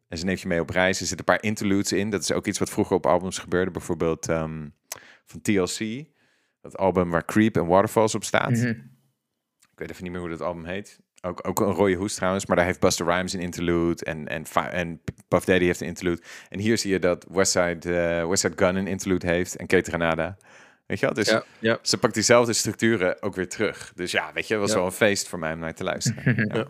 En 0.09 0.19
ze 0.19 0.25
neemt 0.25 0.41
je 0.41 0.49
mee 0.49 0.61
op 0.61 0.71
reis. 0.71 1.01
Er 1.01 1.07
zitten 1.07 1.19
een 1.19 1.35
paar 1.35 1.43
interludes 1.43 1.93
in. 1.93 2.11
Dat 2.11 2.23
is 2.23 2.33
ook 2.33 2.47
iets 2.47 2.59
wat 2.59 2.71
vroeger 2.71 2.97
op 2.97 3.07
albums 3.07 3.39
gebeurde. 3.39 3.71
Bijvoorbeeld 3.71 4.29
um, 4.29 4.75
van 5.25 5.41
TLC. 5.41 6.05
Dat 6.61 6.77
album 6.77 7.11
waar 7.11 7.25
Creep 7.25 7.57
en 7.57 7.67
Waterfalls 7.67 8.15
op 8.15 8.25
staat. 8.25 8.51
Mhm. 8.51 8.69
Ik 9.73 9.85
weet 9.85 9.91
even 9.91 10.03
niet 10.03 10.13
meer 10.13 10.21
hoe 10.21 10.31
dat 10.31 10.41
album 10.41 10.65
heet. 10.65 11.01
Ook, 11.21 11.49
ook 11.49 11.61
een 11.61 11.73
rode 11.73 11.95
hoes 11.95 12.15
trouwens, 12.15 12.47
maar 12.47 12.57
daar 12.57 12.65
heeft 12.65 12.81
Buster 12.81 13.07
Rhymes 13.07 13.33
een 13.33 13.41
interlude 13.41 14.05
en, 14.05 14.27
en, 14.29 14.45
en 14.71 15.01
Puff 15.29 15.45
Daddy 15.45 15.65
heeft 15.65 15.81
een 15.81 15.87
interlude. 15.87 16.23
En 16.49 16.59
hier 16.59 16.79
zie 16.79 16.91
je 16.93 16.99
dat 16.99 17.27
Westside, 17.31 17.95
eh 17.97 18.29
Westside 18.29 18.65
Gun 18.65 18.77
een 18.77 18.87
interlude 18.87 19.27
heeft 19.27 19.57
en 19.57 19.67
Kate 19.67 19.91
Granada. 19.91 20.37
Weet 20.87 20.99
je 21.01 21.07
wel? 21.07 21.15
Dus 21.15 21.29
Ja, 21.29 21.43
ja. 21.59 21.79
ze 21.83 21.99
pakt 21.99 22.15
diezelfde 22.15 22.53
structuren 22.53 23.23
ook 23.23 23.35
weer 23.35 23.49
terug. 23.49 23.93
Dus 23.95 24.11
ja, 24.11 24.31
weet 24.35 24.47
je, 24.49 24.53
het 24.53 24.63
was 24.63 24.71
Ja. 24.73 24.77
wel 24.77 24.87
een 24.87 24.93
feest 24.93 25.29
voor 25.29 25.39
mij 25.39 25.53
om 25.53 25.59
naar 25.59 25.75
te 25.75 25.85
luisteren. 25.85 26.35
Ja. 26.57 26.67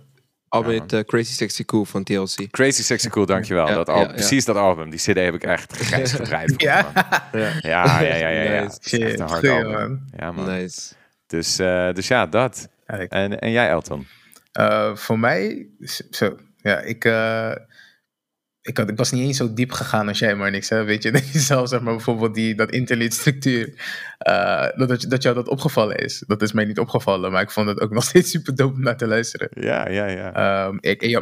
Album 0.48 0.72
Ja, 0.72 0.80
heet 0.80 0.92
eh, 0.92 1.00
Crazy 1.00 1.32
Sexy 1.32 1.64
Cool 1.64 1.84
van 1.84 2.04
TLC. 2.04 2.50
Crazy 2.50 2.82
Sexy 2.82 3.08
Cool, 3.08 3.26
dankjewel. 3.26 3.68
Ja, 3.68 3.74
dat 3.74 3.88
al, 3.88 4.00
ja. 4.00 4.06
Precies 4.06 4.44
dat 4.44 4.56
album. 4.56 4.90
Die 4.90 4.98
CD 4.98 5.14
heb 5.18 5.34
ik 5.34 5.42
echt 5.44 5.72
grijs 5.86 6.12
gedraaid. 6.12 6.54
Ja. 6.56 6.90
Ja, 7.32 7.52
Ja, 7.60 8.00
ja, 8.00 8.14
ja, 8.14 8.28
ja. 8.28 8.42
ja. 8.42 8.62
Nice. 8.62 9.04
Echt 9.06 9.18
een 9.20 9.28
hard 9.28 9.48
album. 9.48 10.04
Ja, 10.16 10.32
man. 10.32 10.46
nice. 10.46 10.92
Dus, 11.26 11.58
eh, 11.58 11.92
dus 11.92 12.08
ja, 12.08 12.26
dat. 12.26 12.68
En, 12.86 13.38
en 13.38 13.50
jij, 13.50 13.68
Elton? 13.68 14.06
Eh, 14.58 14.96
voor 14.96 15.18
mij, 15.18 15.68
zo, 16.10 16.36
ja, 16.56 16.80
ik, 16.80 17.04
eh, 17.04 17.54
ik, 18.60 18.76
had, 18.76 18.88
ik 18.90 18.96
was 18.96 19.10
niet 19.10 19.22
eens 19.22 19.36
zo 19.36 19.54
diep 19.54 19.72
gegaan 19.72 20.08
als 20.08 20.18
jij, 20.18 20.36
maar 20.36 20.50
niks, 20.50 20.68
hè, 20.68 20.84
weet 20.84 21.02
je. 21.02 21.10
Dat 21.18 21.32
je 21.32 21.38
zelf, 21.38 21.68
zeg 21.68 21.80
maar, 21.80 21.94
bijvoorbeeld 21.94 22.34
die, 22.34 22.54
dat 22.54 22.70
interlude 22.70 23.14
structuur, 23.14 23.74
eh, 24.18 24.68
dat, 24.76 24.88
dat, 24.88 25.04
dat 25.08 25.22
jou 25.22 25.34
dat 25.34 25.48
opgevallen 25.48 25.96
is. 25.96 26.24
Dat 26.26 26.42
is 26.42 26.52
mij 26.52 26.64
niet 26.64 26.78
opgevallen, 26.78 27.32
maar 27.32 27.42
ik 27.42 27.50
vond 27.50 27.68
het 27.68 27.80
ook 27.80 27.90
nog 27.98 28.04
steeds 28.04 28.30
super 28.30 28.54
dope 28.54 28.74
om 28.74 28.82
naar 28.82 28.96
te 28.96 29.06
luisteren. 29.06 29.48
Ja, 29.50 29.88
ja, 29.88 30.06
ja. 30.06 30.34
Ehm, 30.34 30.76
ik, 30.80 31.20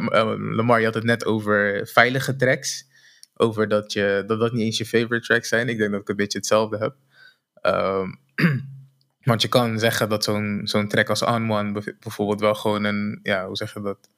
Lamar, 0.55 0.79
je 0.79 0.85
had 0.85 0.93
het 0.93 1.03
net 1.03 1.25
over 1.25 1.87
veilige 1.87 2.35
tracks. 2.35 2.85
Over 3.33 3.67
dat, 3.67 3.93
je, 3.93 4.23
dat 4.27 4.39
dat 4.39 4.51
niet 4.51 4.63
eens 4.63 4.77
je 4.77 4.85
favorite 4.85 5.25
tracks 5.25 5.49
zijn. 5.49 5.69
Ik 5.69 5.77
denk 5.77 5.91
dat 5.91 6.01
ik 6.01 6.09
een 6.09 6.15
beetje 6.15 6.37
hetzelfde 6.37 6.77
heb. 6.77 6.95
Ehm, 7.61 8.09
want 9.27 9.41
je 9.41 9.47
kan 9.47 9.79
zeggen 9.79 10.09
dat 10.09 10.23
zo'n 10.23 10.61
zo'n 10.63 10.87
track 10.87 11.09
als 11.09 11.23
On 11.23 11.51
One 11.51 11.71
bijv- 11.71 11.97
bijvoorbeeld 11.99 12.39
wel 12.39 12.55
gewoon 12.55 12.83
een, 12.83 13.19
ja, 13.23 13.45
hoe 13.47 13.55
zeg 13.55 13.73
je 13.73 13.81
dat? 13.81 14.09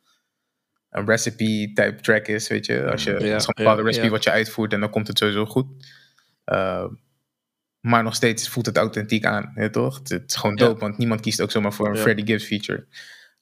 Een 0.89 1.05
recipe-type 1.05 1.95
track 2.01 2.27
is, 2.27 2.47
weet 2.47 2.65
je. 2.65 2.91
Als 2.91 3.03
je 3.03 3.09
Ja, 3.09 3.15
het 3.15 3.23
is 3.23 3.29
gewoon 3.29 3.39
een 3.45 3.53
ja, 3.55 3.63
bepaalde 3.63 3.83
recipe 3.83 4.05
ja. 4.05 4.11
wat 4.11 4.23
je 4.23 4.31
uitvoert 4.31 4.73
en 4.73 4.79
dan 4.79 4.89
komt 4.89 5.07
het 5.07 5.17
sowieso 5.17 5.45
goed. 5.45 5.67
Ehm, 6.45 6.87
maar 7.79 8.03
nog 8.03 8.15
steeds 8.15 8.49
voelt 8.49 8.65
het 8.65 8.77
authentiek 8.77 9.25
aan, 9.25 9.51
je 9.55 9.69
toch? 9.69 9.97
Het, 9.97 10.09
het 10.09 10.23
is 10.29 10.35
gewoon 10.35 10.55
Ja. 10.55 10.65
dope, 10.65 10.79
want 10.79 10.97
niemand 10.97 11.21
kiest 11.21 11.41
ook 11.41 11.51
zomaar 11.51 11.73
voor 11.73 11.87
een 11.87 11.95
Ja. 11.95 12.01
Freddie 12.01 12.25
Gibbs 12.25 12.45
feature. 12.45 12.87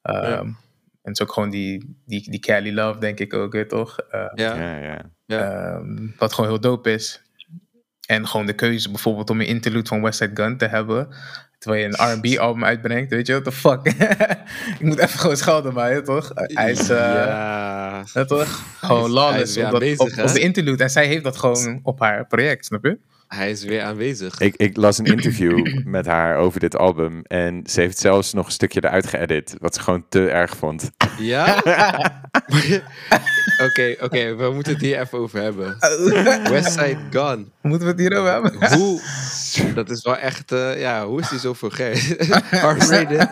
Ehm, 0.02 0.16
Ja. 0.26 0.40
En 0.40 1.14
het 1.14 1.22
is 1.22 1.28
ook 1.28 1.34
gewoon 1.34 1.50
die, 1.50 2.02
die, 2.06 2.32
die 2.32 2.40
Cali 2.40 2.74
Love, 2.74 3.00
denk 3.00 3.20
ik 3.20 3.34
ook, 3.34 3.54
je 3.54 3.66
toch? 3.66 4.00
Eh, 4.00 4.26
Ja, 4.34 4.56
ja, 4.56 4.78
ja. 4.78 5.12
ja. 5.26 5.52
Ehm, 5.76 6.08
wat 6.18 6.34
gewoon 6.34 6.50
heel 6.50 6.60
dope 6.60 6.92
is. 6.92 7.22
En 8.08 8.28
gewoon 8.28 8.46
de 8.46 8.54
keuze 8.54 8.90
bijvoorbeeld 8.90 9.30
om 9.30 9.40
een 9.40 9.48
interlude 9.48 9.88
van 9.88 10.02
West 10.02 10.18
Side 10.20 10.42
Gun 10.44 10.58
te 10.58 10.66
hebben. 10.68 11.08
Terwijl 11.58 11.82
je 11.82 11.98
een 11.98 12.14
R&B 12.14 12.38
album 12.46 12.66
uitbrengt, 12.66 13.12
weet 13.12 13.28
je, 13.28 13.34
what 13.34 13.44
the 13.44 13.52
fuck. 13.52 13.86
ik 14.80 14.82
moet 14.82 14.98
even 14.98 15.20
gewoon 15.20 15.38
schelden, 15.38 15.74
ja, 15.74 16.02
toch? 16.02 16.32
Hij 16.34 16.72
is, 16.72 16.90
eh, 16.90 16.98
ja. 16.98 18.04
toch? 18.28 18.64
Gewoon 18.80 19.10
lawless 19.10 19.58
op, 19.58 19.72
dat, 19.72 20.00
op 20.00 20.34
de 20.34 20.40
interlude. 20.40 20.84
En 20.84 20.90
zij 20.90 21.08
heeft 21.08 21.24
dat 21.24 21.38
gewoon 21.38 21.80
op 21.84 22.00
haar 22.00 22.28
project, 22.28 22.66
snap 22.66 22.84
je? 22.86 22.98
Hij 23.28 23.52
is 23.52 23.64
weer 23.64 23.82
aanwezig. 23.82 24.40
Ik, 24.40 24.56
ik 24.56 24.78
las 24.78 24.98
een 24.98 25.06
interview 25.06 25.68
met 25.86 26.06
haar 26.06 26.38
over 26.38 26.60
dit 26.60 26.78
album. 26.78 27.22
En 27.24 27.64
ze 27.66 27.82
heeft 27.82 27.98
zelfs 27.98 28.34
nog 28.34 28.46
een 28.46 28.52
stukje 28.52 28.84
eruit 28.86 29.08
geëdit. 29.08 29.56
Wat 29.60 29.76
ze 29.76 29.82
gewoon 29.82 30.06
te 30.10 30.30
erg 30.30 30.58
vond. 30.58 30.92
Ja? 31.20 31.56
Oké, 33.64 33.96
oké, 34.02 34.36
we 34.36 34.52
moeten 34.54 34.74
het 34.74 34.82
hier 34.82 35.00
even 35.00 35.18
over 35.18 35.42
hebben. 35.42 35.78
Westside 36.52 36.98
Gun. 37.10 37.52
Moeten 37.62 37.88
we 37.88 37.92
het 37.92 38.00
hierover 38.00 38.32
hebben? 38.32 38.78
Hoe? 38.78 39.02
Dat 39.74 39.90
is 39.90 40.04
wel 40.04 40.18
echt, 40.18 40.52
eh, 40.52 40.80
ja, 40.80 41.06
hoe 41.06 41.20
is 41.20 41.30
die 41.30 41.40
zo 41.40 41.54
vulgair? 41.54 41.96
R-rated. 42.78 43.28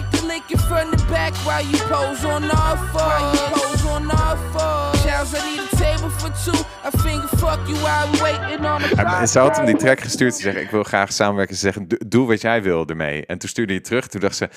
Like 0.00 0.16
to 0.18 0.26
lick 0.26 0.42
it 0.48 0.60
from 0.60 0.90
the 0.90 1.04
back 1.08 1.34
while 1.44 1.62
you 1.64 1.76
pose 1.88 2.24
on 2.26 2.42
all 2.50 2.76
fours. 2.76 3.04
While 3.04 3.32
you 3.34 3.50
pose 3.52 3.86
on 3.88 4.10
all 4.10 4.36
fours. 4.52 5.02
Charles, 5.04 5.34
I 5.34 5.40
need 5.50 5.60
a 5.72 5.76
table 5.76 6.10
for 6.10 6.30
two. 6.44 6.58
I 6.84 6.90
finger 6.98 7.28
fuck 7.28 7.68
you 7.68 7.76
while 7.82 8.10
we 8.12 8.18
waiting 8.22 8.66
on 8.66 8.80
the 8.82 9.02
En 9.20 9.28
ze 9.28 9.38
had 9.38 9.56
hem 9.56 9.66
die 9.66 9.76
track 9.76 10.00
gestuurd. 10.00 10.34
Ze 10.34 10.40
zeggen, 10.42 10.62
ik 10.62 10.70
wil 10.70 10.82
graag 10.82 11.12
samenwerken. 11.12 11.54
Ze 11.54 11.60
zeggen, 11.60 11.86
"Doe- 12.08 12.26
wat 12.26 12.40
jij 12.40 12.62
wil 12.62 12.86
ermee. 12.86 13.26
En 13.26 13.38
toen 13.38 13.48
stuurde 13.48 13.72
hij 13.72 13.82
terug. 13.82 14.06
Toen 14.06 14.20
dacht 14.20 14.36
ze, 14.36 14.48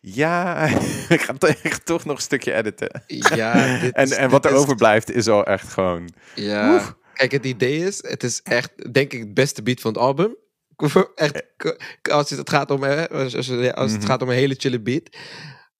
ja, 0.00 0.66
ik 1.08 1.20
ga 1.20 1.34
toch- 1.84 2.04
nog 2.04 2.16
een 2.16 2.22
stukje 2.22 2.52
editen. 2.54 3.02
Ja, 3.06 3.52
dit 3.80 3.92
En, 3.94 4.02
is- 4.04 4.10
en 4.10 4.30
wat 4.30 4.42
dit 4.42 4.50
er 4.50 4.56
is- 4.56 4.62
overblijft 4.62 5.10
is 5.10 5.28
al 5.28 5.44
echt 5.46 5.72
gewoon... 5.72 6.10
Ja. 6.34 6.82
Kijk, 7.14 7.32
het 7.32 7.44
idee 7.44 7.78
is, 7.86 8.02
het 8.08 8.22
is 8.22 8.40
echt, 8.42 8.92
denk 8.94 9.12
ik, 9.12 9.20
het 9.20 9.34
beste 9.34 9.62
beat 9.62 9.80
van 9.80 9.92
het 9.92 10.00
album. 10.00 10.36
Echt, 11.14 11.42
als 12.10 12.30
het 12.30 12.50
gaat 12.50 12.70
om, 12.70 12.82
hè, 12.82 13.08
als, 13.10 13.36
als, 13.36 13.50
als 13.74 13.92
het 13.92 14.00
Mhm. 14.00 14.06
gaat 14.06 14.22
om 14.22 14.28
een 14.28 14.34
hele 14.34 14.54
chille 14.58 14.80
beat. 14.80 15.08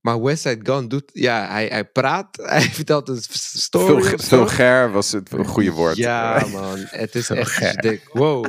Maar 0.01 0.23
Westside 0.23 0.73
Gun 0.73 0.89
doet, 0.89 1.11
ja, 1.13 1.47
hij, 1.49 1.67
hij 1.67 1.85
praat, 1.85 2.29
hij 2.43 2.63
vertelt 2.63 3.09
een 3.09 3.23
story. 3.31 4.19
Vulgair 4.19 4.93
was 4.93 5.13
het 5.13 5.33
een 5.33 5.47
goede 5.47 5.71
woord. 5.71 5.97
Ja, 5.97 6.47
man. 6.53 6.79
Het 6.79 7.15
is 7.15 7.31
echt, 7.31 7.51
Vulgair. 7.51 7.73
ik 7.75 7.83
denk, 7.83 8.01
wow. 8.13 8.47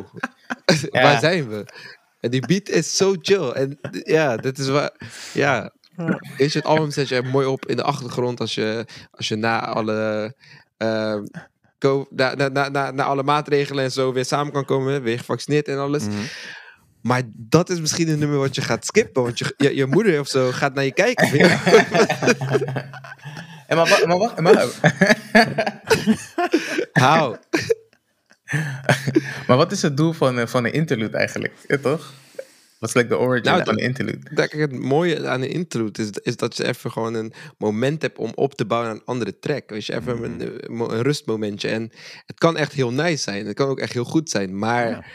Waar 0.91 1.19
zijn 1.19 1.49
we? 1.49 1.65
En 2.19 2.31
die 2.31 2.47
beat 2.47 2.69
is 2.69 2.95
zo 2.97 3.15
chill. 3.21 3.49
En 3.49 3.79
ja, 3.91 4.37
dit 4.37 4.57
is 4.57 4.67
waar, 4.67 4.91
ja. 5.33 5.73
Weet 6.37 6.51
je, 6.51 6.57
het 6.57 6.67
album 6.67 6.91
zet 6.91 7.07
je 7.07 7.21
mooi 7.21 7.47
op 7.47 7.65
in 7.65 7.75
de 7.75 7.83
achtergrond 7.83 8.39
als 8.39 8.55
je, 8.55 8.85
als 9.11 9.27
je 9.27 9.35
na 9.35 9.65
alle... 9.65 10.33
ehm, 10.77 11.23
na, 12.09 12.33
na, 12.33 12.47
na, 12.47 12.69
na, 12.69 12.91
na 12.91 13.03
alle 13.03 13.23
maatregelen 13.23 13.83
en 13.83 13.91
zo 13.91 14.13
weer 14.13 14.25
samen 14.25 14.53
kan 14.53 14.65
komen, 14.65 15.01
weer 15.01 15.17
gevaccineerd 15.17 15.67
en 15.67 15.77
alles. 15.77 16.03
Mhm. 16.03 16.15
Maar 17.01 17.21
dat 17.35 17.69
is 17.69 17.79
misschien 17.79 18.09
een 18.09 18.19
nummer 18.19 18.37
wat 18.37 18.55
je 18.55 18.61
gaat 18.61 18.85
skippen, 18.85 19.23
want 19.23 19.39
je, 19.39 19.53
je, 19.57 19.75
je 19.75 19.85
moeder 19.85 20.19
of 20.19 20.27
zo 20.27 20.51
gaat 20.51 20.73
naar 20.73 20.83
je 20.83 20.93
kijken. 20.93 21.29
En 23.67 23.77
maar, 23.77 24.03
maar 24.05 24.17
wacht, 24.17 24.39
maar, 24.39 24.65
Hou. 26.91 27.37
maar 29.47 29.57
wat 29.57 29.71
is 29.71 29.81
het 29.81 29.97
doel 29.97 30.13
van, 30.13 30.39
eh, 30.39 30.47
van 30.47 30.65
een 30.65 30.73
interlude 30.73 31.17
eigenlijk? 31.17 31.53
Ja, 31.67 31.77
toch? 31.77 32.13
Wat 32.85 32.95
is 32.95 33.01
like 33.01 33.15
de 33.15 33.17
origin 33.21 33.51
Nou, 33.51 33.63
dat- 33.63 33.67
een 33.73 33.77
interlude? 33.83 34.33
Kijk, 34.33 34.51
het 34.51 34.79
mooie 34.79 35.27
aan 35.27 35.41
een 35.41 35.49
interlude 35.49 36.01
is, 36.01 36.09
is 36.09 36.35
dat 36.35 36.57
je 36.57 36.65
even 36.67 36.91
gewoon 36.91 37.13
een 37.13 37.33
moment 37.57 38.01
hebt 38.01 38.17
om 38.17 38.31
op 38.35 38.55
te 38.55 38.65
bouwen 38.65 38.89
aan 38.89 38.95
een 38.95 39.05
andere 39.05 39.39
track. 39.39 39.69
Weet 39.69 39.85
je, 39.85 39.95
even 39.95 40.23
een, 40.23 40.41
eh, 40.41 40.87
een 40.97 41.01
rustmomentje. 41.01 41.67
En 41.67 41.91
het 42.25 42.37
kan 42.37 42.57
echt 42.57 42.71
heel 42.71 42.91
nice 42.91 43.17
zijn. 43.23 43.45
Het 43.45 43.55
kan 43.55 43.67
ook 43.67 43.79
echt 43.79 43.93
heel 43.93 44.03
goed 44.03 44.29
zijn. 44.29 44.57
Maar 44.57 45.13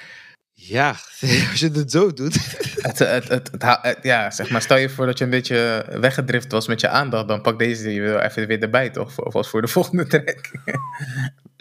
ja, 0.53 0.89
als 1.51 1.61
je 1.61 1.71
het 1.73 1.91
zo 1.91 2.13
doet. 2.13 2.35
Het, 2.81 2.99
het, 2.99 3.29
het, 3.29 3.99
ja, 4.03 4.31
zeg 4.31 4.51
maar, 4.51 4.63
stel 4.63 4.77
je 4.77 4.89
voor 4.89 5.07
dat 5.07 5.19
je 5.19 5.25
een 5.25 5.31
beetje 5.31 5.87
weggedrift 6.01 6.53
was 6.53 6.67
met 6.67 6.81
je 6.81 6.89
aandacht, 6.89 7.29
dan 7.29 7.41
pak 7.41 7.59
deze 7.59 7.93
je 7.93 8.01
wel 8.01 8.21
even 8.21 8.47
weer 8.47 8.63
erbij, 8.63 8.91
toch? 8.91 9.19
Of 9.19 9.35
als 9.35 9.49
voor 9.49 9.61
de 9.63 9.69
volgende 9.79 10.07
track. 10.07 10.51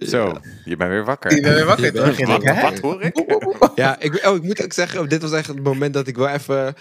Zo, 0.07 0.39
je 0.65 0.75
bent 0.75 0.89
weer 0.89 1.05
wakker. 1.05 1.35
Je 1.35 1.41
bent 1.41 1.55
weer 1.55 1.65
wakker, 1.65 1.91
bent 1.91 2.05
toch? 2.05 2.17
Je 2.17 2.25
Wat, 2.25 2.43
wat 2.61 2.79
hoor 2.79 3.01
ik? 3.01 3.27
Ja, 3.75 3.99
ik, 3.99 4.25
oh, 4.25 4.35
ik 4.35 4.43
moet 4.43 4.63
ook 4.63 4.73
zeggen, 4.73 5.09
dit 5.09 5.21
was 5.21 5.31
echt 5.31 5.47
het 5.47 5.63
moment 5.63 5.93
dat 5.93 6.07
ik 6.07 6.15
wel 6.15 6.27
even 6.27 6.75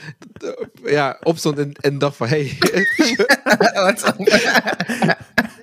eh, 0.84 0.92
ja, 0.92 1.16
opstond 1.22 1.58
en, 1.58 1.72
en 1.72 1.98
dacht 1.98 2.16
van, 2.16 2.28
hey. 2.28 2.56
Wat? 3.74 4.14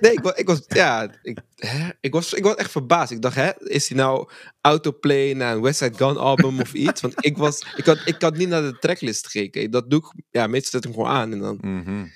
nee, 0.00 0.12
ik 0.12 0.20
was, 0.22 0.34
ik 0.34 0.46
was, 0.46 0.62
ja, 0.68 1.08
ik, 1.22 1.38
hè? 1.56 1.88
Ik, 2.00 2.12
was, 2.12 2.34
ik 2.34 2.44
was 2.44 2.54
echt 2.54 2.70
verbaasd. 2.70 3.10
Ik 3.10 3.22
dacht, 3.22 3.36
hè, 3.36 3.50
is 3.58 3.88
hij 3.88 3.98
nou 3.98 4.28
autoplay 4.60 5.32
naar 5.32 5.54
een 5.54 5.62
West 5.62 5.78
Side 5.78 5.96
Gun 5.96 6.16
album 6.16 6.60
of 6.60 6.72
iets? 6.74 7.00
Want 7.00 7.14
ik, 7.24 7.36
was, 7.36 7.66
ik, 7.76 7.84
had, 7.86 7.98
ik 8.04 8.22
had 8.22 8.36
niet 8.36 8.48
naar 8.48 8.62
de 8.62 8.78
tracklist 8.78 9.26
gekeken. 9.28 9.70
Dat 9.70 9.90
doe 9.90 9.98
ik, 10.00 10.22
ja, 10.30 10.46
meestal 10.46 10.70
zet 10.70 10.84
ik 10.84 10.94
hem 10.96 11.02
gewoon 11.04 11.16
aan. 11.16 11.32
En 11.32 11.38
dan, 11.38 11.58
Mhm. 11.60 12.06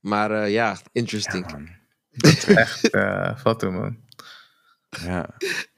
maar 0.00 0.30
eh, 0.30 0.50
ja, 0.52 0.76
interesting. 0.92 1.46
Echt, 2.46 2.90
eh 2.90 3.36
valt 3.36 3.58
toe, 3.58 3.70
man. 3.70 3.96
Ja. 5.04 5.26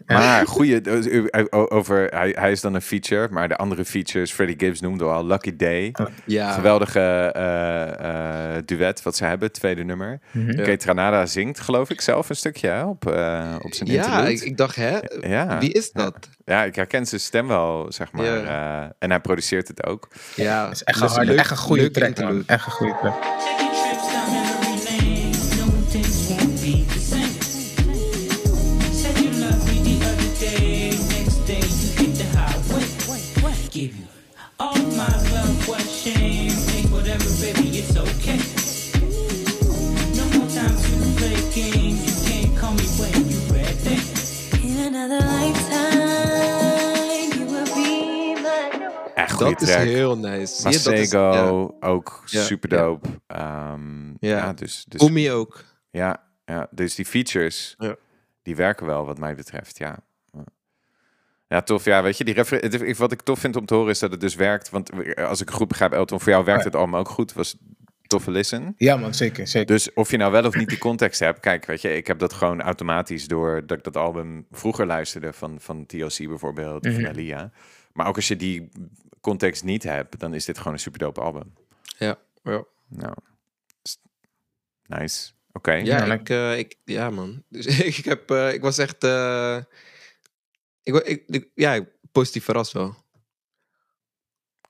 Maar 0.07 0.47
goede, 0.47 1.51
over, 1.69 2.07
hij, 2.07 2.37
hij 2.39 2.51
is 2.53 2.61
dan 2.61 2.75
een 2.75 2.83
feature, 2.83 3.29
maar 3.31 3.49
de 3.49 3.57
andere 3.57 3.85
features, 3.85 4.33
Freddie 4.33 4.59
Gibbs 4.59 4.81
noemde 4.81 5.05
al 5.05 5.27
Lucky 5.27 5.57
Day. 5.57 5.95
Ja, 6.27 6.53
Geweldige 6.53 7.01
eh, 7.35 8.57
eh, 8.57 8.63
duet 8.65 9.03
wat 9.03 9.17
ze 9.17 9.25
hebben, 9.25 9.53
tweede 9.53 9.85
nummer. 9.85 10.21
Kate 10.57 10.77
Granada 10.79 11.27
zingt, 11.27 11.61
geloof 11.61 11.91
ik, 11.91 12.01
zelf 12.01 12.29
een 12.29 12.37
stukje 12.37 12.69
hè, 12.69 12.85
op, 12.85 13.07
eh, 13.11 13.55
op 13.63 13.75
zijn 13.75 13.91
ja 13.91 14.03
interlude. 14.05 14.33
ik, 14.33 14.41
ik 14.43 14.57
dacht, 14.57 14.77
hè, 14.77 14.99
ja. 15.21 15.59
wie 15.59 15.73
is 15.73 15.93
dat? 15.93 16.29
Ja, 16.45 16.65
ik 16.65 16.75
herken 16.75 17.07
zijn 17.07 17.21
stem 17.21 17.47
wel, 17.49 17.87
zeg 17.93 18.13
maar. 18.13 18.25
Ja. 18.25 18.83
eh, 18.85 18.91
en 18.99 19.11
hij 19.11 19.21
produceert 19.21 19.69
het 19.69 19.87
ook. 19.87 20.09
Ja, 20.37 20.63
Dat 20.65 20.73
is 20.73 20.83
echt 20.83 21.01
leuk- 21.01 21.09
een, 21.09 21.15
harde, 21.15 21.31
leuk- 21.31 21.41
echt 21.41 21.51
een 21.51 21.57
goede 21.57 21.83
leuke 21.83 21.99
track, 21.99 22.11
man. 22.19 22.19
interlude. 22.27 22.53
Echt 22.53 22.67
een 22.67 22.73
goede 22.73 22.95
track. 23.01 23.15
Dat 49.51 49.63
is 49.63 49.69
track. 49.71 49.85
heel 49.85 50.19
nice. 50.19 50.63
Dat 50.63 50.75
is- 50.75 50.85
Masego, 50.87 51.77
ook 51.81 52.23
super 52.25 52.73
ja. 52.73 52.83
dope. 52.83 53.09
Ehm, 53.27 54.15
ja. 54.21 54.53
Dus, 54.53 54.85
dus, 54.89 55.01
Umi 55.09 55.31
ook. 55.33 55.65
ja, 55.91 56.23
ja, 56.45 56.67
dus 56.71 56.95
die 56.95 57.05
features, 57.05 57.77
die 58.43 58.57
werken 58.57 58.87
wel 58.87 59.05
wat 59.07 59.19
mij 59.19 59.35
betreft, 59.35 59.79
ja. 59.79 59.99
Ja, 61.49 61.61
tof. 61.63 61.85
Ja, 61.85 62.03
weet 62.03 62.19
je, 62.19 62.25
die 62.25 62.95
wat 62.99 63.13
ik 63.13 63.23
tof 63.23 63.39
vind 63.39 63.57
om 63.57 63.67
te 63.67 63.75
horen 63.75 63.91
is 63.91 63.99
dat 63.99 64.11
het 64.11 64.21
dus 64.21 64.35
werkt. 64.35 64.71
Want 64.71 64.91
als 65.17 65.41
ik 65.41 65.51
goed 65.51 65.69
begrijp, 65.69 65.93
Elton, 65.93 66.21
voor 66.21 66.33
jou 66.33 66.45
werkt 66.45 66.65
het 66.65 66.75
allemaal 66.75 67.01
ook 67.01 67.09
goed. 67.09 67.33
Was 67.33 67.57
toffe 68.07 68.31
listen. 68.31 68.75
Ja, 68.77 68.97
man, 68.97 69.15
zeker. 69.15 69.47
zeker. 69.47 69.67
Dus 69.75 69.93
of 69.93 70.11
je 70.11 70.17
nou 70.17 70.33
wel 70.33 70.45
of 70.47 70.55
niet 70.55 70.69
die 70.69 70.79
context 70.79 71.21
hebt. 71.21 71.41
Kijk, 71.41 71.65
weet 71.67 71.81
je, 71.83 71.97
ik 71.97 72.07
heb 72.07 72.19
dat 72.19 72.33
gewoon 72.33 72.61
automatisch 72.63 73.27
door 73.29 73.67
dat 73.67 73.79
ik 73.79 73.85
dat 73.85 73.97
album 73.97 74.47
vroeger 74.51 74.87
luisterde 74.87 75.33
van, 75.33 75.57
van 75.61 75.87
TLC 75.87 76.19
bijvoorbeeld, 76.29 76.87
of 76.87 76.93
Mhm. 76.93 77.01
van 77.01 77.11
Alia. 77.11 77.51
Maar 77.93 78.07
ook 78.07 78.17
als 78.17 78.29
je 78.29 78.37
die 78.37 78.69
context 79.25 79.65
niet 79.65 79.83
hebt, 79.83 80.19
dan 80.21 80.35
is 80.35 80.45
dit 80.45 80.59
gewoon 80.59 80.73
een 80.73 80.79
super 80.79 80.99
dope 80.99 81.21
album. 81.21 81.53
Ja, 81.99 82.19
ja. 82.43 82.65
Nou, 82.89 83.15
nice. 84.87 85.33
Oké. 85.53 85.73
Ja, 85.73 86.05
Ja, 86.05 86.15
ik, 86.15 86.29
eh, 86.29 86.59
ik, 86.59 86.77
ja 86.85 87.11
man. 87.11 87.43
Dus 87.49 87.67
ik, 87.81 88.05
heb, 88.05 88.31
eh, 88.31 88.53
ik 88.53 88.61
was 88.61 88.79
echt... 88.79 89.05
eh, 89.05 89.59
ik, 90.83 90.95
ik, 90.95 91.23
ik- 91.27 91.51
ja, 91.55 91.87
positief 92.13 92.45
verrast 92.45 92.73
wel. 92.73 93.04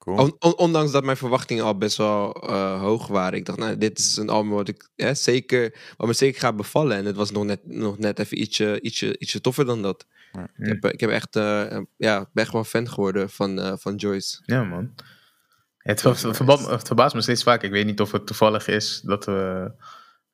Cool. 0.05 0.19
On- 0.19 0.37
on- 0.39 0.57
ondanks 0.57 0.93
dat 0.93 1.05
mijn 1.05 1.17
verwachtingen 1.17 1.65
al 1.65 1.79
best 1.79 1.97
wel 1.97 2.33
eh, 2.35 2.81
hoog 2.81 3.07
waren. 3.07 3.39
Ik 3.39 3.45
dacht, 3.45 3.59
nou, 3.59 3.79
dit 3.79 3.99
is 3.99 4.17
een 4.17 4.29
album 4.29 4.51
wat, 4.51 4.69
ik, 4.69 4.89
hè, 4.97 5.15
zeker, 5.15 5.75
wat 5.97 6.07
me 6.07 6.13
zeker 6.13 6.41
gaat 6.41 6.57
bevallen. 6.57 6.97
En 6.97 7.05
het 7.05 7.17
was 7.17 7.31
nog 7.31 7.45
net, 7.45 7.61
nog 7.67 7.99
net 7.99 8.19
even 8.19 8.41
ietsje, 8.41 8.81
ietsje, 8.81 9.19
ietsje 9.19 9.41
toffer 9.41 9.65
dan 9.65 9.83
dat. 9.83 10.07
Ja. 10.33 10.43
Ik, 10.57 10.67
heb, 10.67 10.93
ik 10.93 11.01
heb 11.01 11.11
echt, 11.11 11.37
eh, 11.37 11.79
ja, 11.97 12.19
ben 12.33 12.45
echt 12.45 12.53
wel 12.53 12.65
fan 12.65 12.89
geworden 12.89 13.31
van, 13.31 13.61
eh, 13.61 13.73
van 13.77 13.95
Joyce. 13.97 14.43
Ja, 14.47 14.65
man. 14.65 14.95
Het, 15.79 16.01
ver- 16.01 16.17
ver- 16.17 16.35
verba- 16.35 16.71
het 16.71 16.87
verbaast 16.87 17.15
me 17.15 17.23
steeds 17.23 17.43
vaak. 17.43 17.63
Ik 17.63 17.71
weet 17.71 17.87
niet 17.87 18.01
of 18.01 18.13
het 18.13 18.27
toevallig 18.27 18.69
is 18.69 19.01
dat 19.05 19.25
we, 19.25 19.71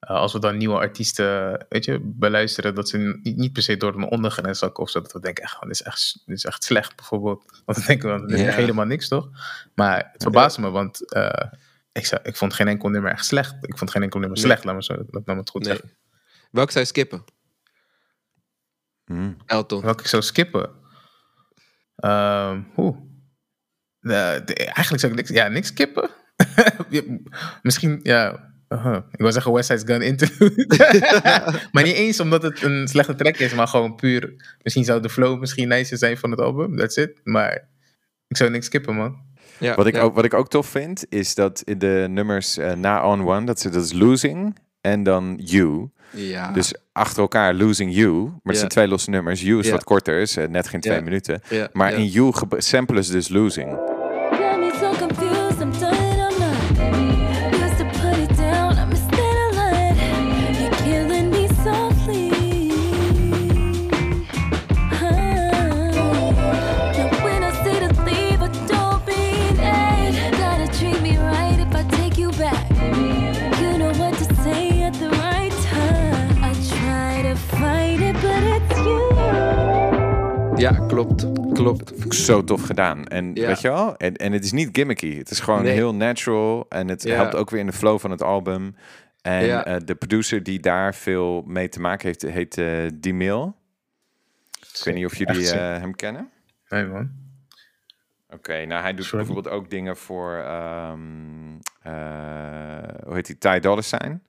eh, 0.01 0.11
als 0.17 0.33
we 0.33 0.39
dan 0.39 0.57
nieuwe 0.57 0.79
artiesten, 0.79 1.67
weet 1.69 1.85
je, 1.85 2.01
beluisteren, 2.03 2.75
dat 2.75 2.89
ze 2.89 3.19
niet, 3.23 3.37
niet 3.37 3.53
per 3.53 3.63
se 3.63 3.77
door 3.77 3.95
een 3.95 4.05
ondergrens 4.11 4.59
zakken 4.59 4.83
of 4.83 4.91
zo. 4.91 5.01
Dat 5.01 5.13
we 5.13 5.21
denken, 5.21 5.43
echt, 5.45 5.61
dit, 5.61 5.71
is 5.71 5.83
echt, 5.83 6.23
dit 6.27 6.37
is 6.37 6.45
echt 6.45 6.65
slecht, 6.65 6.97
bijvoorbeeld. 6.97 7.45
Want 7.65 7.79
dan 7.79 7.87
denken 7.87 8.21
we, 8.21 8.27
dit 8.27 8.39
is 8.47 8.55
helemaal 8.55 8.85
niks, 8.87 9.09
toch? 9.09 9.29
Maar 9.75 10.09
het 10.13 10.23
verbaast 10.23 10.59
me, 10.59 10.71
want 10.71 11.13
eh, 11.13 11.51
ik, 11.93 12.07
zou, 12.07 12.21
ik 12.25 12.37
vond 12.37 12.55
geen 12.55 12.69
enkel 12.69 12.89
nummer 12.89 13.11
echt 13.13 13.25
slecht. 13.25 13.55
Ik 13.61 13.79
vond 13.79 13.91
geen 13.91 14.03
enkel 14.03 14.21
nummer 14.21 14.39
Nee. 14.39 14.47
slecht, 14.47 14.65
laat 14.65 14.75
me, 14.75 14.83
zo, 14.83 14.95
laat 15.11 15.27
me 15.27 15.35
het 15.37 15.51
goed 15.51 15.63
Nee. 15.65 15.73
zeggen. 15.73 15.97
Welke 16.51 16.73
zou 16.73 16.85
je 16.85 16.91
skippen? 16.91 17.25
Mm. 19.05 19.37
Elton. 19.47 19.81
Welke 19.83 20.03
ik 20.03 20.09
zou 20.09 20.23
skippen? 20.23 20.71
Ehm 21.97 22.63
Oeh. 22.77 22.97
Eh, 24.01 24.11
de- 24.45 24.55
eigenlijk 24.55 25.01
zou 25.01 25.13
ik 25.13 25.19
niks, 25.19 25.29
ja, 25.31 25.49
niks 25.49 25.67
skippen. 25.69 26.11
Misschien, 27.63 28.01
ja. 28.03 28.50
Uh-huh. 28.73 28.97
Ik 29.13 29.19
wil 29.21 29.33
zeggen 29.33 29.53
West 29.53 29.71
Side 29.71 29.93
Gun 29.93 30.03
Interlude. 30.03 30.67
maar 31.73 31.83
niet 31.83 31.95
eens 31.95 32.21
omdat 32.21 32.43
het 32.43 32.63
een 32.63 32.89
slechte 32.89 33.15
track 33.15 33.37
is, 33.37 33.55
maar 33.55 33.67
gewoon 33.69 33.95
puur. 33.95 34.35
Misschien 34.63 34.85
zou 34.85 35.01
de 35.03 35.09
flow 35.11 35.41
misschien 35.41 35.69
nicer 35.69 35.99
zijn 35.99 36.17
van 36.19 36.31
het 36.31 36.41
album. 36.41 36.77
That's 36.77 36.97
it. 36.97 37.21
Maar 37.25 37.69
ik 38.29 38.37
zou 38.37 38.51
niks 38.51 38.67
skippen, 38.67 38.95
man. 38.95 39.17
Ja, 39.59 39.75
Wat, 39.75 39.87
ik 39.87 39.95
ja. 39.95 40.01
ook, 40.01 40.15
wat 40.15 40.25
ik 40.25 40.35
ook 40.35 40.49
tof 40.49 40.67
vind, 40.67 41.05
is 41.09 41.35
dat 41.35 41.63
in 41.65 41.79
de 41.79 42.07
nummers 42.11 42.57
eh, 42.57 42.73
na 42.73 43.07
On 43.07 43.21
One, 43.29 43.47
dat, 43.47 43.61
ze, 43.61 43.69
dat 43.69 43.85
is 43.85 43.93
Losing 43.93 44.57
en 44.81 45.03
dan 45.03 45.41
You. 45.45 45.91
Ja. 46.11 46.53
Dus 46.53 46.75
achter 46.93 47.21
elkaar 47.23 47.55
Losing 47.55 47.95
You, 47.95 48.23
maar 48.23 48.31
het 48.43 48.53
Ja. 48.53 48.55
zijn 48.59 48.69
twee 48.69 48.89
losse 48.89 49.11
nummers. 49.11 49.41
You 49.43 49.59
is 49.59 49.67
Ja. 49.67 49.73
wat 49.73 49.85
korter, 49.85 50.21
is 50.21 50.37
eh, 50.37 50.49
net 50.49 50.69
geen 50.69 50.81
twee 50.81 50.97
Ja. 50.97 51.03
minuten. 51.03 51.41
ja, 51.49 51.69
Maar 51.73 51.91
ja. 51.91 51.97
in 51.97 52.07
You 52.07 52.33
samplen 52.57 53.05
ze 53.05 53.13
dus 53.13 53.29
Losing. 53.29 53.79
Ja, 80.73 80.87
klopt. 80.87 81.27
Klopt. 81.53 82.15
Zo 82.15 82.45
tof 82.45 82.63
gedaan. 82.63 83.07
En 83.07 83.31
Ja. 83.35 83.47
weet 83.47 83.61
je 83.61 83.69
wel? 83.69 83.97
En, 83.97 84.15
en 84.17 84.33
het 84.33 84.45
is 84.45 84.53
niet 84.53 84.69
gimmicky. 84.73 85.17
Het 85.19 85.31
is 85.31 85.41
gewoon 85.41 85.63
Nee. 85.63 85.73
heel 85.73 85.95
natural. 85.95 86.67
En 86.69 86.89
het 86.89 87.03
Ja. 87.03 87.15
helpt 87.15 87.35
ook 87.35 87.51
weer 87.51 87.61
in 87.61 87.67
de 87.67 87.73
flow 87.73 87.99
van 87.99 88.11
het 88.11 88.23
album. 88.23 88.77
En 89.23 89.45
Ja. 89.45 89.65
eh, 89.65 89.77
de 89.85 89.95
producer 89.95 90.43
die 90.43 90.61
daar 90.61 90.95
veel 90.95 91.43
mee 91.47 91.69
te 91.69 91.81
maken 91.81 92.07
heeft, 92.07 92.23
heet 92.23 92.59
eh 92.59 92.87
Dimil. 92.95 93.57
Ik 94.75 94.85
weet 94.85 94.95
niet 94.95 95.05
of 95.05 95.17
jullie 95.17 95.51
eh, 95.53 95.81
hem 95.81 95.95
kennen. 95.97 96.31
Nee, 96.69 96.87
man. 96.87 97.11
Oké, 98.31 98.65
nou 98.65 98.83
hij 98.83 98.95
doet 98.95 99.05
Sorry. 99.05 99.25
bijvoorbeeld 99.25 99.55
ook 99.55 99.71
dingen 99.71 99.97
voor, 99.97 100.35
ehm, 100.35 100.99
eh, 101.83 101.93
hoe 103.05 103.15
heet 103.15 103.27
die, 103.27 103.39
Ty 103.39 103.59
Dolla 103.59 103.81
Sign. 103.81 104.23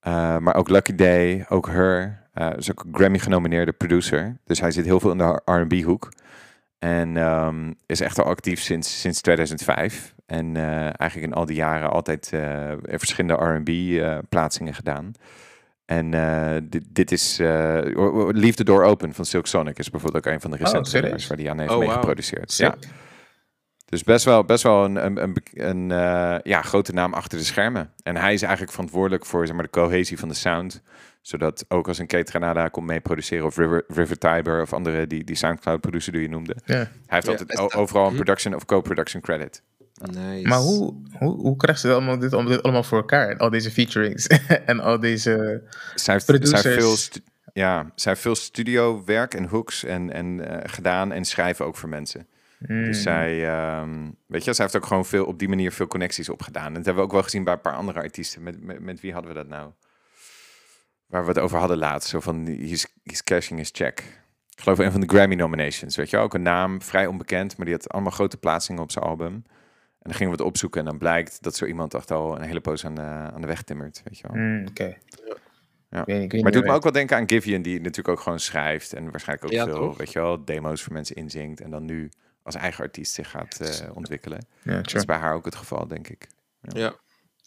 Eh, 0.00 0.38
maar 0.38 0.54
ook 0.54 0.68
Lucky 0.68 0.94
Day, 0.94 1.46
ook 1.48 1.66
Her. 1.66 2.27
Eh 2.38 2.56
is 2.56 2.70
ook 2.70 2.84
een 2.84 2.94
Grammy 2.94 3.18
genomineerde 3.18 3.72
producer. 3.72 4.36
Dus 4.44 4.60
hij 4.60 4.70
zit 4.70 4.84
heel 4.84 5.00
veel 5.00 5.10
in 5.10 5.18
de 5.18 5.40
R&B 5.44 5.82
hoek. 5.82 6.08
En 6.78 7.16
ehm, 7.16 7.72
is 7.86 8.00
echt 8.00 8.18
al 8.18 8.24
actief 8.24 8.60
sinds, 8.60 9.00
sinds 9.00 9.20
2005. 9.20 10.14
En 10.26 10.56
eh, 10.56 10.80
eigenlijk 10.80 11.22
in 11.22 11.32
al 11.32 11.46
die 11.46 11.56
jaren 11.56 11.90
altijd 11.90 12.32
eh, 12.32 12.72
verschillende 12.82 13.44
R&B 13.44 13.68
eh, 13.68 14.18
plaatsingen 14.28 14.74
gedaan. 14.74 15.12
En 15.84 16.10
dit, 16.68 16.84
dit 16.88 17.12
is 17.12 17.36
Leave 17.38 18.54
the 18.54 18.64
Door 18.64 18.84
Open 18.84 19.14
van 19.14 19.24
Silk 19.24 19.46
Sonic 19.46 19.78
is 19.78 19.90
bijvoorbeeld 19.90 20.26
ook 20.26 20.32
een 20.32 20.40
van 20.40 20.50
de 20.50 20.56
recente 20.56 20.90
serieus? 20.90 21.02
nummers 21.02 21.26
waar 21.26 21.36
die 21.36 21.50
aan 21.50 21.58
heeft 21.58 21.72
Oh, 21.72 21.78
mee 21.78 21.90
geproduceerd. 21.90 22.52
Sick. 22.52 22.74
Ja. 22.80 22.88
Dus 23.84 24.02
best 24.02 24.24
wel, 24.24 24.44
best 24.44 24.62
wel 24.62 24.84
een, 24.84 25.04
een, 25.04 25.22
een, 25.22 25.90
een 25.90 26.40
ja, 26.42 26.62
grote 26.62 26.92
naam 26.92 27.14
achter 27.14 27.38
de 27.38 27.44
schermen. 27.44 27.92
En 28.02 28.16
hij 28.16 28.32
is 28.32 28.42
eigenlijk 28.42 28.72
verantwoordelijk 28.72 29.26
voor 29.26 29.46
zeg 29.46 29.54
maar, 29.54 29.64
de 29.64 29.70
cohesie 29.70 30.18
van 30.18 30.28
de 30.28 30.34
sound. 30.34 30.82
Zodat 31.28 31.64
ook 31.68 31.88
als 31.88 31.98
een 31.98 32.06
Kate 32.06 32.30
Granada 32.30 32.68
komt 32.68 32.86
mee 32.86 33.00
produceren 33.00 33.46
of 33.46 33.56
River, 33.56 33.84
River 33.88 34.18
Tiber 34.18 34.62
of 34.62 34.72
andere 34.72 35.06
die, 35.06 35.24
die 35.24 35.36
Soundcloud 35.36 35.80
producer 35.80 36.12
die 36.12 36.22
je 36.22 36.28
noemde. 36.28 36.56
Ja. 36.64 36.74
Hij 36.74 36.88
heeft 37.06 37.26
Ja, 37.26 37.32
altijd 37.32 37.74
overal 37.74 38.04
een 38.04 38.10
hm. 38.10 38.16
production 38.16 38.54
of 38.54 38.64
co-production 38.64 39.22
credit. 39.22 39.62
Nice. 39.94 40.48
Maar 40.48 40.58
hoe, 40.58 40.94
hoe, 41.18 41.34
hoe 41.40 41.56
krijgen 41.56 41.88
ze 41.88 41.94
allemaal 41.94 42.18
dit, 42.18 42.32
allemaal 42.32 42.52
dit 42.52 42.62
allemaal 42.62 42.82
voor 42.82 42.98
elkaar? 42.98 43.36
Al 43.36 43.50
deze 43.50 43.70
featurings 43.70 44.26
en 44.66 44.80
al 44.80 45.00
deze... 45.00 45.62
Zij 45.94 46.14
heeft, 46.14 46.26
Producers. 46.26 46.60
zij 46.60 46.70
heeft 46.70 46.84
veel, 46.84 46.96
stu- 46.96 47.20
ja, 47.52 47.92
zij 47.94 48.12
heeft 48.12 48.24
veel 48.24 48.34
studiowerk 48.34 49.34
en 49.34 49.44
hooks 49.44 49.84
en, 49.84 50.12
en, 50.12 50.48
eh, 50.48 50.70
gedaan 50.72 51.12
en 51.12 51.24
schrijven 51.24 51.64
ook 51.64 51.76
voor 51.76 51.88
mensen. 51.88 52.26
Hmm. 52.66 52.84
Dus 52.84 53.02
zij, 53.02 53.48
ehm, 53.48 54.10
weet 54.26 54.44
je, 54.44 54.52
zij 54.52 54.64
heeft 54.64 54.76
ook 54.76 54.86
gewoon 54.86 55.06
veel, 55.06 55.24
op 55.24 55.38
die 55.38 55.48
manier 55.48 55.72
veel 55.72 55.86
connecties 55.86 56.28
opgedaan. 56.28 56.66
En 56.66 56.74
dat 56.74 56.84
hebben 56.84 57.02
we 57.02 57.08
ook 57.08 57.14
wel 57.14 57.22
gezien 57.22 57.44
bij 57.44 57.52
een 57.52 57.60
paar 57.60 57.76
andere 57.76 58.00
artiesten. 58.00 58.42
Met, 58.42 58.64
met, 58.64 58.80
met 58.80 59.00
wie 59.00 59.12
hadden 59.12 59.30
we 59.32 59.38
dat 59.38 59.48
nou? 59.48 59.70
Waar 61.08 61.22
we 61.22 61.28
het 61.28 61.38
over 61.38 61.58
hadden 61.58 61.78
laatst. 61.78 62.08
Zo 62.08 62.20
van, 62.20 62.46
he's, 62.46 62.86
he's 63.02 63.22
cashing 63.24 63.58
his 63.58 63.68
check. 63.72 63.98
Ik 64.56 64.60
geloof 64.64 64.78
een 64.78 64.92
van 64.92 65.00
de 65.00 65.06
Grammy 65.06 65.34
nominations. 65.34 65.96
Weet 65.96 66.10
je 66.10 66.16
wel? 66.16 66.24
ook 66.24 66.34
een 66.34 66.42
naam, 66.42 66.82
vrij 66.82 67.06
onbekend. 67.06 67.56
Maar 67.56 67.66
die 67.66 67.74
had 67.74 67.88
allemaal 67.88 68.10
grote 68.12 68.36
plaatsingen 68.36 68.82
op 68.82 68.90
zijn 68.90 69.04
album. 69.04 69.32
En 69.34 69.44
dan 70.00 70.12
gingen 70.14 70.32
we 70.32 70.38
het 70.38 70.46
opzoeken. 70.48 70.80
En 70.80 70.86
dan 70.86 70.98
blijkt 70.98 71.42
dat 71.42 71.56
zo 71.56 71.64
iemand 71.64 71.94
echt 71.94 72.10
al 72.10 72.36
een 72.36 72.42
hele 72.42 72.60
poos 72.60 72.84
aan 72.84 72.94
de, 72.94 73.00
aan 73.02 73.40
de 73.40 73.46
weg 73.46 73.62
timmert. 73.62 74.00
Weet 74.04 74.18
je 74.18 74.28
wel. 74.28 74.36
Hmm, 74.36 74.66
Oké. 74.68 74.96
Ja. 75.90 76.04
Maar 76.06 76.16
het 76.28 76.52
doet 76.52 76.64
me 76.64 76.72
ook 76.72 76.82
wel 76.82 76.92
denken 76.92 77.16
aan 77.16 77.28
Givian, 77.28 77.62
die 77.62 77.76
natuurlijk 77.76 78.08
ook 78.08 78.20
gewoon 78.20 78.40
schrijft. 78.40 78.92
En 78.92 79.10
waarschijnlijk 79.10 79.46
ook 79.52 79.58
Ja, 79.58 79.64
veel, 79.64 79.74
toch? 79.74 79.96
weet 79.96 80.12
je 80.12 80.18
wel, 80.18 80.44
demo's 80.44 80.82
voor 80.82 80.92
mensen 80.92 81.16
inzingt. 81.16 81.60
En 81.60 81.70
dan 81.70 81.84
nu 81.84 82.10
als 82.42 82.54
eigen 82.54 82.84
artiest 82.84 83.12
zich 83.14 83.30
gaat 83.30 83.60
eh, 83.60 83.96
ontwikkelen. 83.96 84.46
Ja, 84.62 84.76
Dat 84.76 84.94
is 84.94 85.04
bij 85.04 85.16
haar 85.16 85.34
ook 85.34 85.44
het 85.44 85.54
geval, 85.54 85.86
denk 85.88 86.08
ik. 86.08 86.26
Ja. 86.60 86.94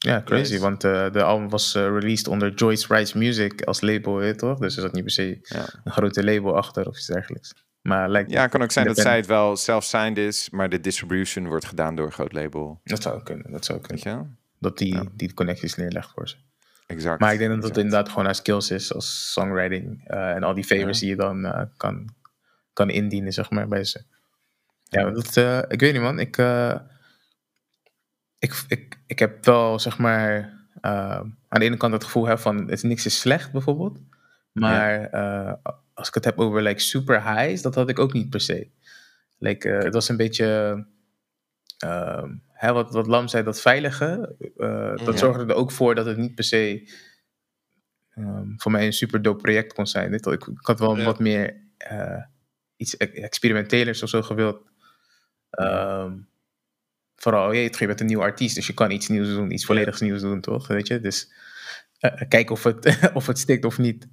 Ja, 0.04 0.22
crazy. 0.26 0.60
Want 0.60 0.84
eh, 0.84 1.12
de 1.12 1.24
album 1.24 1.50
was 1.50 1.76
eh, 1.76 1.82
released 1.84 2.28
onder 2.28 2.54
Joyce 2.54 2.94
Rice 2.96 3.18
Music 3.18 3.62
als 3.64 3.82
label, 3.82 4.16
weet 4.16 4.38
toch? 4.38 4.60
Dus 4.60 4.76
er 4.76 4.82
zat 4.82 4.94
niet 4.94 5.04
per 5.04 5.12
se 5.12 5.40
Ja. 5.42 5.66
een 5.84 5.92
grote 5.92 6.24
label 6.24 6.56
achter 6.58 6.88
of 6.88 6.98
iets 6.98 7.06
dergelijks. 7.08 7.54
Maar 7.82 8.10
lijkt 8.10 8.32
Ja, 8.32 8.42
het 8.42 8.52
kan 8.52 8.62
ook 8.62 8.72
zijn 8.72 8.86
dat 8.86 8.98
zij 8.98 9.16
het 9.16 9.26
wel 9.26 9.56
self-signed 9.56 10.18
is, 10.18 10.50
maar 10.50 10.70
de 10.70 10.80
distribution 10.80 11.48
wordt 11.48 11.66
gedaan 11.66 11.96
door 11.96 12.06
een 12.06 12.12
groot 12.12 12.34
label. 12.34 12.80
Dat 12.84 13.02
zou 13.02 13.24
kunnen, 13.24 13.52
dat 13.52 13.66
zou 13.66 13.78
Weet 13.78 13.88
kunnen. 13.88 14.18
je 14.20 14.24
wel? 14.24 14.36
Dat 14.60 14.78
die, 14.78 14.94
Ja. 14.96 15.04
die 15.14 15.34
connecties 15.34 15.76
neerlegt 15.76 16.12
voor 16.16 16.30
ze. 16.30 16.36
Exact. 16.88 17.20
Maar 17.20 17.34
ik 17.34 17.40
denk 17.40 17.52
dat 17.54 17.64
het 17.64 17.78
inderdaad 17.78 18.10
gewoon 18.10 18.26
haar 18.26 18.36
skills 18.36 18.72
is 18.72 18.94
als 18.94 19.32
songwriting. 19.32 20.04
eh, 20.08 20.30
en 20.30 20.44
al 20.44 20.54
die 20.54 20.64
favors 20.64 21.00
Ja. 21.00 21.06
die 21.06 21.10
je 21.16 21.22
dan 21.22 21.70
kan, 21.78 22.10
kan 22.74 22.90
indienen, 22.90 23.34
zeg 23.34 23.50
maar, 23.50 23.68
bij 23.68 23.84
ze. 23.84 24.04
Ja, 24.84 25.10
dat, 25.10 25.38
ik 25.72 25.80
weet 25.80 25.94
niet, 25.94 26.02
man. 26.02 26.20
Ik, 26.20 26.38
ik, 28.42 28.64
ik, 28.68 28.98
ik 29.06 29.20
heb 29.20 29.46
wel, 29.46 29.80
zeg 29.80 29.98
maar, 29.98 30.54
eh, 30.82 31.20
aan 31.48 31.60
de 31.60 31.64
ene 31.66 31.78
kant 31.78 31.94
het 31.94 32.04
gevoel 32.04 32.26
heb 32.28 32.40
van 32.40 32.70
het 32.70 32.84
niks 32.84 33.06
is 33.06 33.20
slecht, 33.20 33.52
bijvoorbeeld. 33.52 34.00
Maar 34.52 35.04
eh, 35.10 35.54
als 35.94 36.08
ik 36.08 36.14
het 36.14 36.26
heb 36.26 36.40
over 36.40 36.62
like, 36.62 36.80
super 36.80 37.24
highs, 37.24 37.62
dat 37.62 37.76
had 37.76 37.90
ik 37.90 38.00
ook 38.00 38.14
niet 38.14 38.30
per 38.30 38.42
se. 38.42 38.70
Like, 39.38 39.70
eh, 39.70 39.84
het 39.84 39.94
was 39.94 40.10
een 40.10 40.18
beetje 40.18 40.46
ehm, 41.78 42.34
hè, 42.48 42.72
wat, 42.74 42.92
wat 42.92 43.08
Lam 43.08 43.28
zei, 43.28 43.44
dat 43.44 43.62
veilige, 43.62 44.36
eh, 44.58 44.96
dat 45.06 45.14
Ja. 45.14 45.18
zorgde 45.18 45.46
er 45.46 45.56
ook 45.60 45.72
voor 45.72 45.96
dat 45.96 46.06
het 46.06 46.18
niet 46.18 46.36
per 46.36 46.44
se 46.44 46.90
ehm, 48.14 48.48
voor 48.58 48.72
mij 48.72 48.86
een 48.86 48.94
super 48.94 49.22
dope 49.22 49.42
project 49.42 49.74
kon 49.74 49.88
zijn. 49.88 50.14
Ik, 50.14 50.26
ik 50.26 50.48
had 50.62 50.80
wel 50.80 50.98
Ja. 50.98 51.04
wat 51.06 51.20
meer 51.20 51.58
iets 52.76 52.96
e- 52.98 53.06
experimentelers 53.06 54.04
of 54.04 54.10
zo 54.10 54.22
gewild. 54.22 54.62
Ehm, 55.50 56.18
vooral, 57.22 57.52
je, 57.52 57.62
je 57.80 57.86
bent 57.88 58.00
een 58.00 58.06
nieuw 58.06 58.22
artiest, 58.22 58.56
dus 58.56 58.68
je 58.68 58.74
kan 58.74 58.92
iets 58.92 59.08
nieuws 59.08 59.28
doen, 59.28 59.52
iets 59.52 59.66
volledigs 59.66 60.02
nieuws 60.02 60.22
doen, 60.22 60.42
toch? 60.42 60.68
Weet 60.68 60.88
je, 60.88 61.00
dus 61.00 61.32
eh, 62.00 62.28
kijken 62.28 62.52
of 62.56 62.64
het, 62.64 63.00
of 63.14 63.28
het 63.28 63.40
stikt 63.40 63.66
of 63.66 63.78
niet. 63.78 64.08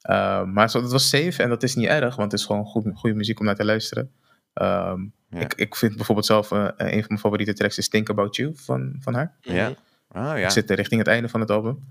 Ehm, 0.00 0.52
maar 0.52 0.70
zo, 0.70 0.80
dat 0.80 0.92
was 0.92 1.08
safe 1.08 1.42
en 1.42 1.48
dat 1.48 1.62
is 1.62 1.74
niet 1.74 1.86
erg, 1.88 2.16
want 2.16 2.32
het 2.32 2.40
is 2.40 2.46
gewoon 2.46 2.64
goed, 2.64 2.84
goede 2.94 3.16
muziek 3.16 3.38
om 3.40 3.46
naar 3.46 3.54
te 3.54 3.64
luisteren. 3.64 4.12
Ehm, 4.54 5.00
Ja. 5.30 5.40
ik, 5.40 5.54
ik 5.54 5.76
vind 5.76 5.96
bijvoorbeeld 5.96 6.26
zelf 6.26 6.52
eh, 6.52 6.68
een 6.76 6.90
van 6.90 7.04
mijn 7.08 7.18
favoriete 7.18 7.52
tracks 7.52 7.78
is 7.78 7.88
Think 7.88 8.10
About 8.10 8.36
You 8.36 8.52
van, 8.56 8.96
van 8.98 9.14
haar. 9.14 9.36
Ja. 9.40 9.68
Oh 10.08 10.32
Ik 10.32 10.38
ja. 10.38 10.50
zit 10.50 10.70
richting 10.70 11.00
het 11.00 11.08
einde 11.08 11.28
van 11.28 11.40
het 11.40 11.50
album. 11.50 11.84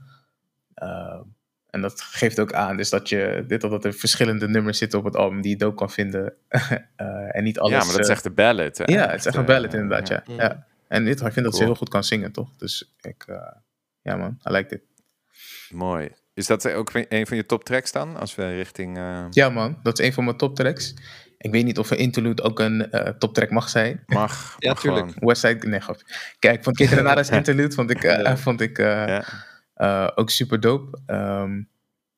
En 1.78 1.84
dat 1.84 2.02
geeft 2.02 2.40
ook 2.40 2.54
aan 2.54 2.78
dus 2.78 2.90
dat, 2.90 3.10
je, 3.10 3.44
dit, 3.48 3.62
dat 3.62 3.86
er 3.86 3.94
verschillende 3.94 4.48
nummers 4.48 4.78
zitten 4.78 5.00
op 5.00 5.06
het 5.06 5.16
album 5.16 5.42
die 5.42 5.52
je 5.52 5.58
dope 5.58 5.76
kan 5.76 5.90
vinden. 5.92 6.34
Eh, 6.96 7.36
en 7.36 7.44
niet 7.44 7.60
alles... 7.60 7.72
ja, 7.72 7.78
maar 7.78 7.88
dat 7.92 8.00
is 8.00 8.06
eh, 8.08 8.12
echt 8.14 8.24
de 8.24 8.30
ballad. 8.32 8.78
hè? 8.78 8.84
ja, 8.86 9.10
het 9.10 9.20
is 9.20 9.26
echt 9.26 9.36
een 9.36 9.42
eh, 9.42 9.48
ballad 9.48 9.74
inderdaad, 9.74 10.08
ja. 10.08 10.24
ja. 10.28 10.36
ja. 10.44 10.66
En 10.88 11.06
dit, 11.06 11.22
ik 11.22 11.34
vind 11.34 11.46
dat 11.46 11.56
ze 11.56 11.64
heel 11.64 11.76
goed 11.76 11.90
kan 11.90 12.04
zingen, 12.04 12.32
toch? 12.32 12.50
Dus 12.58 12.96
ik... 13.02 13.24
eh, 13.28 13.36
ja 14.02 14.16
man, 14.16 14.40
I 14.50 14.52
like 14.52 14.76
it. 14.76 14.82
Mooi. 15.70 16.10
Is 16.34 16.48
dat 16.48 16.72
ook 16.72 16.92
een 17.10 17.28
van 17.28 17.38
je 17.38 17.46
top 17.46 17.64
tracks 17.64 17.92
dan? 17.92 18.18
Als 18.18 18.36
we 18.36 18.56
richting... 18.56 18.98
eh, 18.98 19.26
Ja 19.30 19.50
man, 19.50 19.80
dat 19.84 20.00
is 20.00 20.06
een 20.06 20.14
van 20.14 20.24
mijn 20.24 20.38
top 20.38 20.56
tracks. 20.56 20.94
Ik 21.38 21.52
weet 21.52 21.64
niet 21.66 21.78
of 21.80 21.92
een 21.92 21.98
interlude 21.98 22.42
ook 22.44 22.60
een 22.60 22.92
eh 22.92 23.10
top 23.14 23.34
track 23.34 23.50
mag 23.50 23.70
zijn. 23.70 24.04
Mag. 24.06 24.56
Ja, 24.60 24.70
mag 24.70 24.80
tuurlijk. 24.80 25.06
gewoon. 25.12 25.28
Westside, 25.28 25.68
nee, 25.68 25.80
grapje. 25.80 26.06
Kijk, 26.40 26.64
Kid 26.72 26.90
Renada's 26.90 27.30
interlude 27.40 27.76
vond 27.76 27.90
ik, 27.90 28.04
eh, 28.04 28.22
Ja. 28.22 28.38
vond 28.38 28.62
ik 28.62 28.80
eh, 28.80 28.86
Ja. 28.86 29.24
Eh, 29.78 30.08
ook 30.16 30.30
super 30.30 30.60
dope. 30.60 31.00
Ehm, 31.06 31.62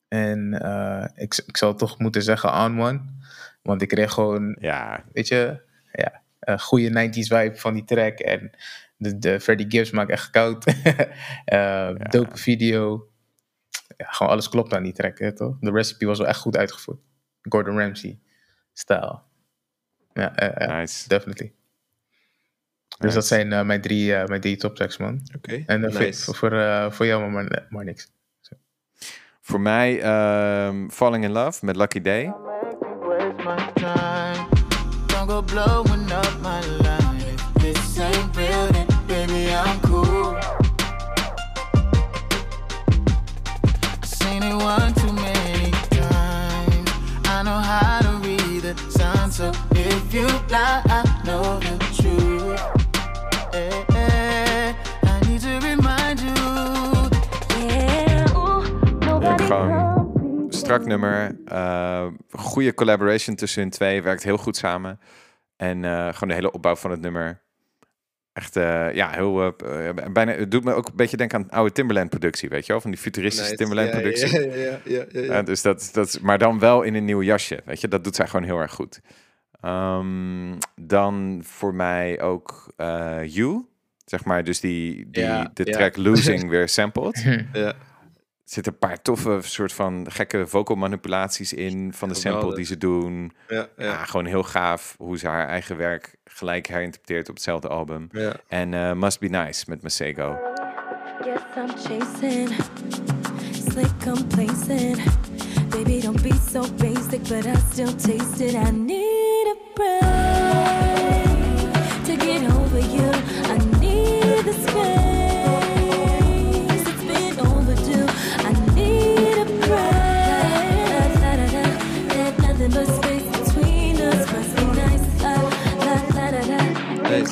en 0.07 0.61
eh, 0.61 1.05
ik, 1.15 1.41
ik 1.45 1.57
zal 1.57 1.75
toch 1.75 1.99
moeten 1.99 2.21
zeggen 2.21 2.53
On 2.53 2.81
One. 2.81 3.01
Want 3.61 3.81
ik 3.81 3.87
kreeg 3.87 4.11
gewoon, 4.11 4.57
Ja, 4.59 5.03
weet 5.13 5.27
je, 5.27 5.61
ja, 5.91 6.21
een 6.39 6.59
goede 6.59 7.09
90s 7.09 7.27
vibe 7.27 7.55
van 7.55 7.73
die 7.73 7.83
track. 7.83 8.19
En 8.19 8.51
de, 8.97 9.19
de 9.19 9.39
Freddie 9.39 9.69
Gibbs 9.69 9.91
maakt 9.91 10.09
echt 10.09 10.29
koud. 10.29 10.65
Eh, 11.45 11.95
Dope 11.95 12.37
video. 12.37 13.09
Ja, 13.97 14.05
gewoon 14.05 14.31
alles 14.31 14.49
klopt 14.49 14.73
aan 14.73 14.83
die 14.83 14.93
track, 14.93 15.19
hè, 15.19 15.33
toch? 15.33 15.57
De 15.59 15.71
recipe 15.71 16.05
was 16.05 16.17
wel 16.17 16.27
echt 16.27 16.39
goed 16.39 16.57
uitgevoerd. 16.57 16.99
Gordon 17.41 17.77
Ramsay 17.77 18.19
style. 18.73 19.19
Ja, 20.13 20.35
eh, 20.35 20.67
ja, 20.67 20.79
nice. 20.79 21.07
definitely. 21.07 21.53
Dus 22.99 23.13
dat 23.13 23.25
zijn 23.25 23.53
eh, 23.53 23.63
mijn, 23.65 23.81
drie, 23.81 24.15
eh, 24.15 24.25
mijn 24.27 24.41
drie 24.41 24.57
top 24.57 24.75
tracks, 24.75 24.97
man. 24.97 25.21
Oké, 25.35 25.63
En 25.65 25.83
eh, 25.83 25.91
voor- 25.91 26.01
nice. 26.01 26.23
voor, 26.23 26.35
voor, 26.35 26.51
eh, 26.51 26.91
voor 26.91 27.05
jou 27.05 27.29
maar, 27.31 27.65
maar 27.69 27.83
niks. 27.85 28.11
Voor 29.41 29.61
mij 29.61 30.01
ehm, 30.01 30.89
Falling 30.89 31.23
in 31.23 31.31
Love 31.31 31.65
met 31.65 31.75
Lucky 31.75 32.01
Day. 32.01 32.33
Strak 60.69 60.85
nummer. 60.87 61.37
eh, 61.45 62.07
goede 62.31 62.73
collaboration 62.73 63.35
tussen 63.35 63.61
hun 63.61 63.69
twee. 63.69 64.01
Werkt 64.01 64.23
heel 64.23 64.37
goed 64.37 64.57
samen. 64.57 64.99
En 65.57 65.85
eh, 65.85 66.13
gewoon 66.13 66.29
de 66.29 66.33
hele 66.33 66.51
opbouw 66.51 66.75
van 66.75 66.91
het 66.91 67.01
nummer. 67.01 67.41
Echt, 68.33 68.55
eh, 68.55 68.93
ja, 68.93 69.09
heel... 69.09 69.55
bijna, 70.11 70.31
het 70.31 70.51
doet 70.51 70.63
me 70.63 70.73
ook 70.73 70.87
een 70.87 70.95
beetje 70.95 71.17
denken 71.17 71.39
aan 71.39 71.49
oude 71.49 71.71
Timberland-productie, 71.71 72.49
weet 72.49 72.65
je 72.65 72.71
wel? 72.71 72.81
Van 72.81 72.91
die 72.91 72.99
futuristische 72.99 73.51
Nice. 73.51 73.63
Timberland-productie. 73.63 74.59
Ja, 74.59 74.79
ja, 74.85 75.05
ja, 75.11 75.41
dus 75.43 75.61
dat, 75.61 75.89
dat, 75.93 76.19
maar 76.21 76.37
dan 76.37 76.59
wel 76.59 76.81
in 76.81 76.95
een 76.95 77.05
nieuw 77.05 77.23
jasje. 77.23 77.59
Weet 77.65 77.81
je, 77.81 77.87
dat 77.87 78.03
doet 78.03 78.15
zij 78.15 78.27
gewoon 78.27 78.45
heel 78.45 78.59
erg 78.59 78.73
goed. 78.73 79.01
Ehm, 79.61 80.53
dan 80.75 81.41
voor 81.45 81.75
mij 81.75 82.21
ook 82.21 82.73
You. 83.23 83.65
Zeg 84.05 84.25
maar, 84.25 84.43
dus 84.43 84.59
die, 84.59 85.09
die 85.11 85.23
Ja, 85.23 85.51
de 85.53 85.65
ja. 85.65 85.71
track 85.71 85.97
Losing 85.97 86.49
weer 86.49 86.69
sampled. 86.69 87.45
Ja. 87.53 87.73
Er 88.49 88.55
zitten 88.55 88.73
een 88.73 88.79
paar 88.79 89.01
toffe 89.01 89.39
soort 89.41 89.73
van 89.73 90.05
gekke 90.11 90.47
vocal 90.47 90.75
manipulaties 90.75 91.53
in 91.53 91.93
van 91.93 92.07
de 92.09 92.13
sample 92.15 92.31
Geweldig. 92.31 92.55
die 92.57 92.65
ze 92.65 92.77
doen. 92.77 93.31
Ja, 93.47 93.67
Ja. 93.77 93.85
ja, 93.85 94.05
gewoon 94.05 94.25
heel 94.25 94.43
gaaf 94.43 94.95
hoe 94.97 95.17
ze 95.17 95.27
haar 95.27 95.47
eigen 95.47 95.77
werk 95.77 96.15
gelijk 96.25 96.67
herinterpreteert 96.67 97.29
op 97.29 97.35
hetzelfde 97.35 97.67
album. 97.67 98.07
ja. 98.11 98.33
En 98.47 98.73
eh, 98.73 98.93
Must 98.93 99.19
Be 99.19 99.27
Nice 99.27 99.63
met 99.67 99.81
Masego. 99.81 100.37
Guess 101.21 101.43
I'm 101.57 101.67
chasing, 101.77 102.49
slick 103.71 103.91
complacent. 104.03 104.99
Baby, 105.69 106.01
don't 106.01 106.21
be 106.21 106.33
so 106.51 106.61
basic, 106.77 107.21
but 107.21 107.45
I 107.45 107.55
still 107.71 107.95
taste 107.95 108.45
it. 108.45 108.53
I 108.53 108.71
need 108.71 109.47
a 109.47 109.55
break 109.73 111.27
to 112.03 112.25
get 112.25 112.41
over 112.55 112.79
you. 112.79 113.09
I 113.53 113.57
need 113.79 114.43
the 114.45 114.53
space. 114.67 115.08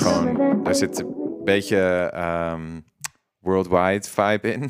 Gewoon, 0.08 0.64
daar 0.64 0.76
zit 0.76 1.00
een 1.00 1.42
beetje 1.44 2.10
ehm, 2.14 2.80
worldwide 3.40 4.08
vibe 4.08 4.52
in. 4.54 4.70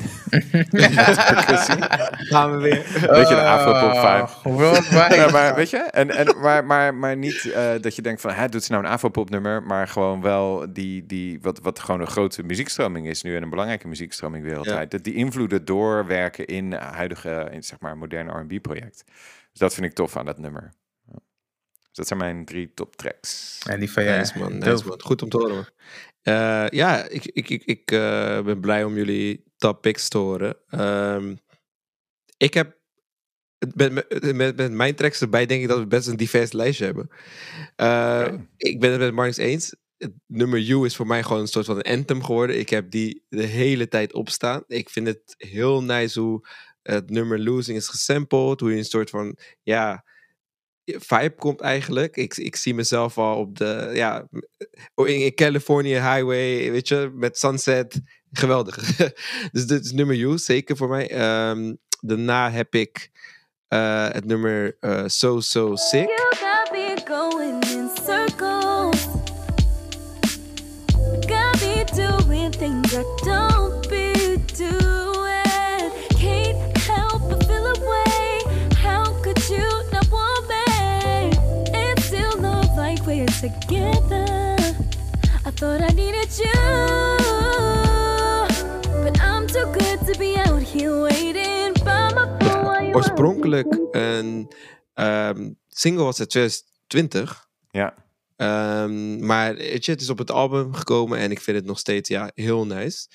Gaan 2.30 2.50
we 2.50 2.58
weer. 2.60 2.84
Beetje 3.00 3.34
de 3.34 3.42
afropop 3.42 3.92
vibe. 3.92 4.56
Worldwide. 4.56 5.14
Ja, 5.14 5.30
maar 5.30 5.54
weet 5.54 5.70
je, 5.70 5.76
en, 5.76 6.10
en, 6.10 6.40
maar, 6.40 6.64
maar, 6.64 6.94
maar 6.94 7.16
niet 7.16 7.50
eh, 7.52 7.70
dat 7.80 7.96
je 7.96 8.02
denkt 8.02 8.20
van, 8.20 8.30
hè, 8.30 8.48
doet 8.48 8.64
ze 8.64 8.72
nou 8.72 8.84
een 8.84 8.90
afropop 8.90 9.30
nummer, 9.30 9.62
maar 9.62 9.88
gewoon 9.88 10.20
wel 10.20 10.66
die, 10.72 11.06
die 11.06 11.38
wat, 11.40 11.60
wat 11.62 11.78
gewoon 11.78 12.00
een 12.00 12.06
grote 12.06 12.42
muziekstroming 12.42 13.06
is 13.06 13.22
nu 13.22 13.36
en 13.36 13.42
een 13.42 13.50
belangrijke 13.50 13.88
muziekstroming 13.88 14.44
wereldwijd. 14.44 14.90
Dat 14.90 15.04
die 15.04 15.14
invloeden 15.14 15.64
doorwerken 15.64 16.46
in 16.46 16.72
huidige, 16.72 17.48
in, 17.50 17.62
zeg 17.62 17.80
maar, 17.80 17.98
moderne 17.98 18.32
R&B 18.40 18.62
project. 18.62 19.04
Dus 19.50 19.60
dat 19.60 19.74
vind 19.74 19.86
ik 19.86 19.92
tof 19.92 20.16
aan 20.16 20.26
dat 20.26 20.38
nummer. 20.38 20.72
Dus 21.88 21.96
dat 21.96 22.06
zijn 22.06 22.18
mijn 22.18 22.44
drie 22.44 22.74
top 22.74 22.96
tracks. 22.96 23.60
En 23.66 23.78
die 23.80 23.90
van 23.90 24.04
jij. 24.04 24.18
Nice 24.18 24.38
man, 24.38 24.52
dope. 24.52 24.70
nice 24.70 24.86
man. 24.86 25.02
Goed 25.02 25.22
om 25.22 25.28
te 25.28 25.36
horen. 25.36 25.66
Eh, 26.22 26.68
ja, 26.68 27.08
ik, 27.08 27.24
ik, 27.24 27.48
ik, 27.48 27.64
ik 27.64 27.90
eh, 27.90 28.42
ben 28.42 28.60
blij 28.60 28.84
om 28.84 28.94
jullie 28.94 29.44
top 29.56 29.80
picks 29.82 30.08
te 30.08 30.18
horen. 30.18 30.56
Ehm, 30.68 31.34
ik 32.36 32.54
heb 32.54 32.76
met, 33.74 33.92
met, 33.92 34.34
met, 34.34 34.56
met 34.56 34.72
mijn 34.72 34.94
tracks 34.94 35.20
erbij 35.20 35.46
denk 35.46 35.62
ik 35.62 35.68
dat 35.68 35.78
we 35.78 35.86
best 35.86 36.08
een 36.08 36.16
divers 36.16 36.52
lijstje 36.52 36.84
hebben. 36.84 37.08
Eh, 37.76 38.24
Oké. 38.26 38.46
Ik 38.56 38.80
ben 38.80 38.90
het 38.90 39.00
met 39.00 39.12
Marnix 39.14 39.36
eens. 39.36 39.76
Het 39.96 40.12
nummer 40.26 40.60
You 40.60 40.86
is 40.86 40.96
voor 40.96 41.06
mij 41.06 41.22
gewoon 41.22 41.40
een 41.40 41.46
soort 41.46 41.66
van 41.66 41.76
een 41.76 41.98
anthem 41.98 42.24
geworden. 42.24 42.58
Ik 42.58 42.68
heb 42.68 42.90
die 42.90 43.24
de 43.28 43.42
hele 43.42 43.88
tijd 43.88 44.12
opstaan. 44.12 44.64
Ik 44.66 44.90
vind 44.90 45.06
het 45.06 45.34
heel 45.36 45.82
nice 45.82 46.20
hoe 46.20 46.48
het 46.82 47.10
nummer 47.10 47.38
Losing 47.40 47.76
is 47.76 47.88
gesampled. 47.88 48.60
Hoe 48.60 48.70
je 48.70 48.76
een 48.76 48.84
soort 48.84 49.10
van, 49.10 49.38
ja, 49.62 50.04
vibe 50.98 51.34
komt 51.36 51.60
eigenlijk. 51.60 52.16
Ik, 52.16 52.36
ik 52.36 52.56
zie 52.56 52.74
mezelf 52.74 53.18
al 53.18 53.36
op 53.36 53.58
de, 53.58 53.90
ja, 53.94 54.28
in, 54.94 55.20
in 55.20 55.34
California 55.34 56.14
Highway, 56.14 56.70
weet 56.70 56.88
je, 56.88 57.10
met 57.14 57.38
sunset. 57.38 58.00
Geweldig. 58.32 58.96
dus 59.52 59.66
dit 59.66 59.84
is 59.84 59.92
nummer 59.92 60.16
You, 60.16 60.38
zeker 60.38 60.76
voor 60.76 60.88
mij. 60.88 61.10
Ehm, 61.10 61.74
daarna 62.00 62.50
heb 62.50 62.74
ik 62.74 63.10
eh, 63.68 64.08
het 64.08 64.24
nummer 64.24 64.76
eh, 64.80 65.04
So 65.06 65.40
So 65.40 65.76
Sick. 65.76 66.08
You 66.08 66.34
got 66.36 66.72
me 66.72 66.94
going 67.04 67.67
thought 85.58 85.90
I 85.90 85.94
needed 85.94 86.30
you. 86.38 86.60
But 89.02 89.20
I'm 89.20 89.46
too 89.46 89.66
good 89.72 89.98
to 90.06 90.18
be 90.18 90.36
out 90.46 90.62
here 90.62 91.00
waiting 91.02 91.72
by 91.84 92.12
my 92.14 92.26
phone 92.38 92.94
Oorspronkelijk 92.94 93.78
een 93.90 94.52
ehm, 94.94 95.50
single 95.68 96.04
was 96.04 96.18
het 96.18 96.30
2020. 96.30 97.48
Ja, 97.70 97.94
Ehm, 98.38 99.26
maar 99.26 99.56
het 99.56 100.00
is 100.00 100.10
op 100.10 100.18
het 100.18 100.30
album 100.30 100.74
gekomen 100.74 101.18
en 101.18 101.30
ik 101.30 101.40
vind 101.40 101.56
het 101.56 101.66
nog 101.66 101.78
steeds 101.78 102.08
ja, 102.08 102.30
heel 102.34 102.66
nice. 102.66 103.08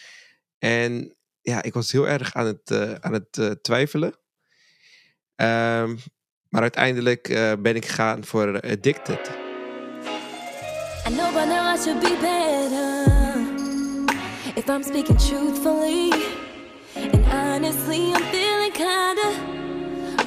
En 0.60 1.16
ja, 1.42 1.64
ik 1.64 1.74
was 1.74 1.92
heel 1.92 2.08
erg 2.08 2.34
aan 2.34 2.46
het, 2.46 2.72
eh, 2.72 2.94
aan 2.94 3.14
het 3.14 3.38
eh, 3.38 3.52
twijfelen. 3.52 4.14
Ehm, 5.36 5.96
maar 6.50 6.62
uiteindelijk 6.62 7.30
eh, 7.30 7.54
ben 7.60 7.76
ik 7.76 7.86
gegaan 7.86 8.26
voor 8.26 8.62
Addicted. 8.62 9.43
I 11.06 11.10
know 11.10 11.32
by 11.34 11.46
now 11.46 11.66
I 11.74 11.78
should 11.78 12.00
be 12.00 12.16
better 12.16 13.06
if 14.56 14.70
I'm 14.70 14.84
speaking 14.84 15.18
truthfully. 15.18 16.12
And 16.96 17.26
honestly, 17.26 18.14
I'm 18.14 18.24
feeling 18.32 18.72
kinda 18.72 19.30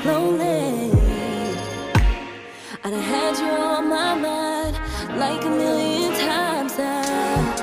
lonely. 0.04 0.90
And 2.84 2.94
I 2.94 3.02
had 3.14 3.38
you 3.38 3.46
on 3.46 3.88
my 3.88 4.14
mind 4.14 4.76
like 5.18 5.42
a 5.44 5.50
million 5.50 6.12
times 6.28 6.76
now. 6.78 7.54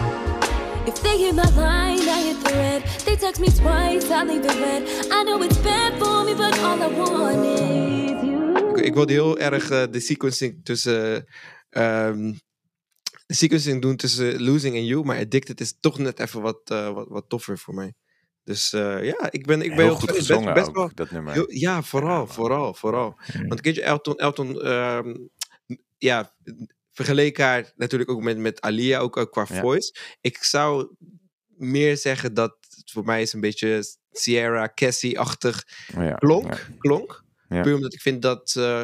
If 0.87 1.01
they 1.03 1.17
hit 1.17 1.35
my 1.35 1.49
line, 1.55 2.07
I 2.17 2.21
hit 2.27 2.43
the 2.43 2.51
red. 2.53 2.83
They 3.05 3.15
text 3.15 3.39
me 3.39 3.47
twice, 3.49 4.09
I 4.11 4.23
leave 4.23 4.43
it 4.45 4.59
red. 4.59 4.83
I 5.11 5.23
know 5.23 5.41
it's 5.43 5.57
bad 5.59 5.97
for 5.99 6.23
me, 6.25 6.33
but 6.33 6.57
all 6.59 6.81
I 6.81 6.87
want 6.87 7.45
is 7.45 8.23
you. 8.23 8.83
Ik, 8.83 8.93
wilde 8.93 9.13
heel 9.13 9.37
erg 9.39 9.69
eh, 9.69 9.83
de 9.91 9.99
sequencing 9.99 10.59
tussen. 10.63 11.25
ehm, 11.69 12.33
de 13.27 13.33
sequencing 13.33 13.81
doen 13.81 13.95
tussen 13.95 14.41
Losing 14.43 14.75
en 14.75 14.85
You, 14.85 15.05
maar 15.05 15.17
Addicted 15.19 15.61
is 15.61 15.77
toch 15.79 15.97
net 15.97 16.19
even 16.19 16.41
wat, 16.41 16.59
eh, 16.63 16.93
wat, 16.93 17.07
wat 17.07 17.25
toffer 17.29 17.57
voor 17.57 17.73
mij. 17.73 17.93
Dus 18.43 18.73
eh, 18.73 19.05
ja, 19.05 19.31
ik 19.31 19.45
ben, 19.45 19.61
ik 19.61 19.75
ben 19.75 19.85
Heel 19.85 19.95
goed 19.95 20.05
best- 20.05 20.17
gezongen 20.19 20.53
best 20.53 20.67
ook, 20.67 20.75
wel- 20.75 20.91
dat 20.93 21.11
nummer. 21.11 21.33
Heel- 21.33 21.51
ja, 21.51 21.81
vooral, 21.81 22.27
vooral, 22.27 22.73
vooral. 22.73 23.19
Want 23.47 23.61
weet 23.61 23.75
je, 23.75 23.81
Elton, 23.83 24.15
Elton 24.17 24.61
ehm, 24.61 25.15
ja, 25.97 26.35
vergeleken 26.91 27.43
haar 27.45 27.71
natuurlijk 27.75 28.09
ook 28.11 28.21
met, 28.21 28.37
met 28.37 28.61
Alia, 28.61 28.99
ook, 28.99 29.17
ook 29.17 29.31
qua 29.31 29.45
Ja. 29.49 29.59
voice. 29.59 29.95
Ik 30.21 30.37
zou 30.43 30.95
meer 31.47 31.97
zeggen 31.97 32.33
dat 32.33 32.57
het 32.75 32.91
voor 32.91 33.05
mij 33.05 33.21
is 33.21 33.33
een 33.33 33.41
beetje 33.41 33.83
Sierra 34.11 34.71
Cassie-achtig 34.75 35.63
Ja, 35.95 36.13
klonk. 36.13 36.53
ja. 36.53 36.59
klonk. 36.77 37.23
Ja. 37.49 37.61
Puur 37.61 37.75
omdat 37.75 37.93
ik 37.93 38.01
vind 38.01 38.21
dat 38.21 38.55
eh, 38.57 38.81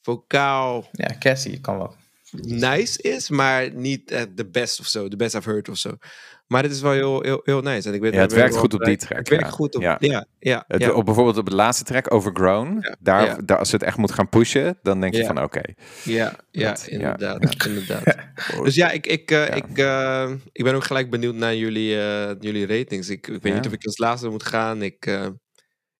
vocaal 0.00 0.88
Ja, 0.92 1.16
Cassie 1.18 1.60
kan 1.60 1.76
wel. 1.78 1.94
Nice 2.40 3.02
is, 3.02 3.30
maar 3.30 3.74
niet 3.74 4.08
de 4.34 4.48
best 4.52 4.80
of 4.80 4.86
zo. 4.86 5.08
De 5.08 5.16
best 5.16 5.34
I've 5.34 5.50
heard 5.50 5.68
of 5.68 5.76
zo. 5.76 5.90
Maar 6.46 6.62
het 6.62 6.72
is 6.72 6.80
wel 6.80 6.92
heel, 6.92 7.22
heel, 7.22 7.40
heel 7.44 7.60
nice. 7.60 7.88
En 7.88 7.94
ik 7.94 8.00
ben, 8.00 8.12
Ja, 8.12 8.20
het 8.20 8.32
werkt 8.32 8.56
goed 8.56 8.74
op 8.74 8.84
die 8.84 8.96
track, 8.96 9.18
Het 9.18 9.28
werkt 9.28 9.50
goed 9.50 9.74
op, 9.74 9.82
Ja. 9.82 9.96
ja. 10.00 10.26
ja, 10.38 10.64
Het, 10.68 10.80
ja. 10.82 10.92
op, 10.92 11.04
bijvoorbeeld 11.04 11.36
op 11.36 11.48
de 11.48 11.54
laatste 11.54 11.84
track, 11.84 12.14
Overgrown, 12.14 12.96
Daar, 13.00 13.44
daar, 13.46 13.58
als 13.58 13.72
het 13.72 13.82
echt 13.82 13.96
moet 13.96 14.12
gaan 14.12 14.28
pushen, 14.28 14.78
dan 14.82 15.00
denk 15.00 15.14
je 15.14 15.24
van 15.24 15.42
oké. 15.42 15.60
Ja, 16.04 16.36
ja, 16.50 16.68
Dat- 16.68 16.86
inderdaad. 16.86 17.64
inderdaad. 17.66 18.16
Dus 18.64 18.74
ja, 18.74 18.90
ik, 18.90 19.06
ik, 19.06 19.30
eh, 19.30 19.56
ik, 19.56 19.78
eh, 19.78 20.30
ik 20.52 20.64
ben 20.64 20.74
ook 20.74 20.84
gelijk 20.84 21.10
benieuwd 21.10 21.34
naar 21.34 21.56
jullie, 21.56 22.00
eh, 22.00 22.30
jullie 22.40 22.66
ratings. 22.66 23.08
Ik, 23.08 23.26
ik 23.28 23.42
weet 23.42 23.54
niet 23.54 23.66
of 23.66 23.72
ik 23.72 23.84
als 23.84 23.98
laatste 23.98 24.28
moet 24.28 24.42
gaan. 24.44 24.82
Ik, 24.82 25.06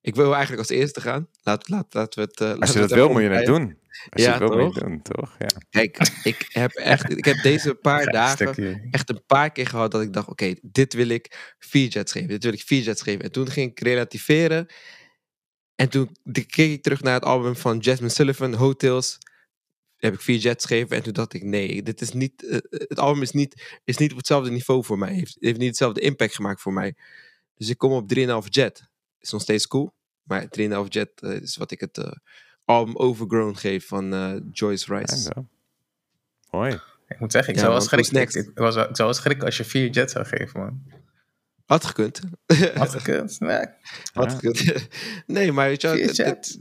ik 0.01 0.14
wil 0.14 0.30
eigenlijk 0.33 0.59
als 0.59 0.68
eerste 0.78 1.01
gaan. 1.01 1.28
Laat, 1.43 1.68
laat, 1.68 1.95
laten 1.95 2.22
we 2.22 2.28
het. 2.45 2.61
Als 2.61 2.72
je 2.72 2.78
dat 2.78 2.91
wil, 2.91 3.09
moet 3.09 3.22
je 3.22 3.28
het 3.28 3.47
doen. 3.47 3.78
Als 4.09 4.22
Ja, 4.22 4.38
toch? 4.38 4.72
doen, 4.74 5.03
toch? 5.03 5.36
Ja. 5.38 5.47
Kijk, 5.70 5.99
ik 6.22 6.47
heb 6.49 6.72
echt. 6.72 7.11
Ik 7.16 7.24
heb 7.24 7.43
deze 7.43 7.74
paar 7.88 8.07
dagen 8.07 8.55
stukje. 8.55 8.88
echt 8.90 9.11
een 9.11 9.24
paar 9.26 9.53
keer 9.53 9.66
gehad 9.66 9.90
dat 9.90 10.03
ik 10.03 10.12
dacht: 10.12 10.28
oké, 10.28 10.55
dit 10.62 10.93
wil 10.93 11.09
ik 11.09 11.55
vier 11.59 11.88
jets 11.88 12.12
geven. 12.12 12.28
Dit 12.28 12.45
wil 12.45 12.53
ik 12.53 12.62
vier 12.62 12.82
jets 12.82 13.03
geven. 13.03 13.20
En 13.24 13.32
toen 13.32 13.49
ging 13.51 13.70
ik 13.70 13.80
relativeren. 13.80 14.66
En 15.74 15.88
toen 15.88 16.16
keek 16.32 16.57
ik 16.72 16.82
terug 16.82 17.03
naar 17.03 17.14
het 17.14 17.24
album 17.24 17.57
van 17.57 17.78
Jasmine 17.78 18.12
Sullivan, 18.12 18.55
Hotels. 18.55 19.18
Heb 19.97 20.14
ik 20.14 20.20
vier 20.20 20.38
jets 20.38 20.64
gegeven. 20.64 20.97
En 20.97 21.03
toen 21.03 21.12
dacht 21.12 21.34
ik: 21.34 21.43
nee, 21.43 21.82
dit 21.82 22.01
is 22.01 22.12
niet. 22.12 22.47
eh, 22.49 22.59
het 22.70 22.99
album 22.99 23.22
is 23.22 23.30
niet, 23.30 23.80
is 23.84 23.97
niet 23.97 24.11
op 24.11 24.16
hetzelfde 24.16 24.51
niveau 24.51 24.84
voor 24.84 24.99
mij. 24.99 25.14
Heeft, 25.14 25.36
heeft 25.40 25.59
niet 25.59 25.68
hetzelfde 25.68 26.01
impact 26.01 26.34
gemaakt 26.34 26.61
voor 26.61 26.72
mij. 26.72 26.95
Dus 27.55 27.68
ik 27.68 27.78
kom 27.78 27.93
op 27.93 28.14
3,5 28.14 28.49
jet. 28.49 28.82
Is 29.18 29.30
nog 29.30 29.43
steeds 29.43 29.66
cool. 29.66 29.95
Maar 30.22 30.47
3,5 30.59 30.88
jet 30.88 31.11
eh, 31.22 31.40
is 31.40 31.57
wat 31.57 31.70
ik 31.70 31.80
het 31.80 31.99
eh, 31.99 32.12
album 32.64 32.96
Overgrown 32.96 33.54
geef 33.54 33.86
van 33.86 34.12
eh, 34.14 34.34
Joyce 34.52 34.94
Rice. 34.94 35.32
Mooi. 36.50 36.80
Ik 37.08 37.20
moet 37.20 37.32
zeggen, 37.32 37.50
ik 37.52 37.58
Ja, 37.58 37.64
zou 37.64 37.74
wel 37.76 37.82
schrikken. 37.82 38.20
Ik, 38.20 38.48
ik 38.48 38.58
was, 38.58 38.76
ik 38.76 38.96
zou 38.96 39.08
wel 39.08 39.12
schrikken 39.14 39.44
als 39.46 39.56
je 39.56 39.64
vier 39.64 39.90
jets 39.90 40.12
zou 40.12 40.24
geven, 40.26 40.60
man. 40.60 40.82
Had 41.66 41.84
gekund. 41.84 42.20
Had 42.74 42.90
gekund. 42.90 43.40
Nee, 43.40 43.66
Had 44.12 44.30
Ja. 44.32 44.38
gekund. 44.38 44.88
nee, 45.26 45.52
maar 45.52 45.68
weet 45.68 45.80
je 45.80 45.86
wel, 45.86 45.96
vier 45.96 46.06
het- 46.06 46.16
het- 46.16 46.26
jets. 46.26 46.58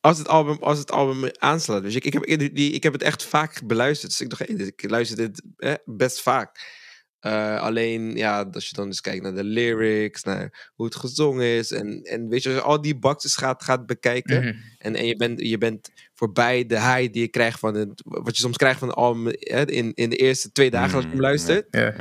als 0.00 0.18
het 0.18 0.28
album, 0.28 0.56
als 0.60 0.78
het 0.78 0.90
album 0.90 1.30
aanslaat. 1.38 1.82
Dus 1.82 1.94
ik, 1.94 2.04
ik, 2.04 2.12
heb, 2.12 2.24
ik, 2.24 2.56
die, 2.56 2.72
ik 2.72 2.82
heb 2.82 2.92
het 2.92 3.02
echt 3.02 3.24
vaak 3.24 3.66
beluisterd. 3.66 4.10
Dus 4.10 4.20
ik 4.20 4.28
dacht, 4.30 4.46
hey, 4.46 4.56
dit- 4.56 4.66
ik 4.68 4.90
luister 4.90 5.16
dit 5.16 5.42
eh, 5.56 5.74
best 5.84 6.20
vaak. 6.22 6.80
Eh, 7.22 7.60
alleen, 7.60 8.16
ja, 8.16 8.48
als 8.52 8.68
je 8.68 8.74
dan 8.76 8.88
dus 8.88 9.00
kijkt 9.00 9.22
naar 9.22 9.34
de 9.34 9.44
lyrics, 9.44 10.22
naar 10.22 10.70
hoe 10.74 10.86
het 10.86 10.94
gezongen 10.96 11.46
is. 11.46 11.70
En, 11.70 12.02
en 12.02 12.28
weet 12.28 12.42
je, 12.42 12.48
als 12.48 12.58
je 12.58 12.64
al 12.64 12.80
die 12.80 12.96
boxes 12.98 13.36
gaat, 13.36 13.62
gaat 13.64 13.86
bekijken. 13.86 14.44
Mhm. 14.44 14.54
En, 14.78 14.94
en 14.96 15.06
je, 15.06 15.16
bent, 15.16 15.40
je 15.40 15.58
bent 15.58 15.90
voorbij 16.14 16.66
de 16.66 16.74
high 16.80 17.12
die 17.12 17.20
je 17.22 17.28
krijgt 17.28 17.58
van 17.58 17.74
het, 17.74 18.02
wat 18.04 18.36
je 18.36 18.42
soms 18.42 18.56
krijgt 18.56 18.78
van 18.78 19.26
hè, 19.38 19.70
in, 19.70 19.92
in 19.94 20.10
de 20.10 20.16
eerste 20.16 20.52
twee 20.52 20.70
dagen 20.70 20.94
als 20.94 21.02
je 21.02 21.08
hem 21.08 21.16
Mm, 21.16 21.22
luistert. 21.22 21.66
Ja. 21.70 21.94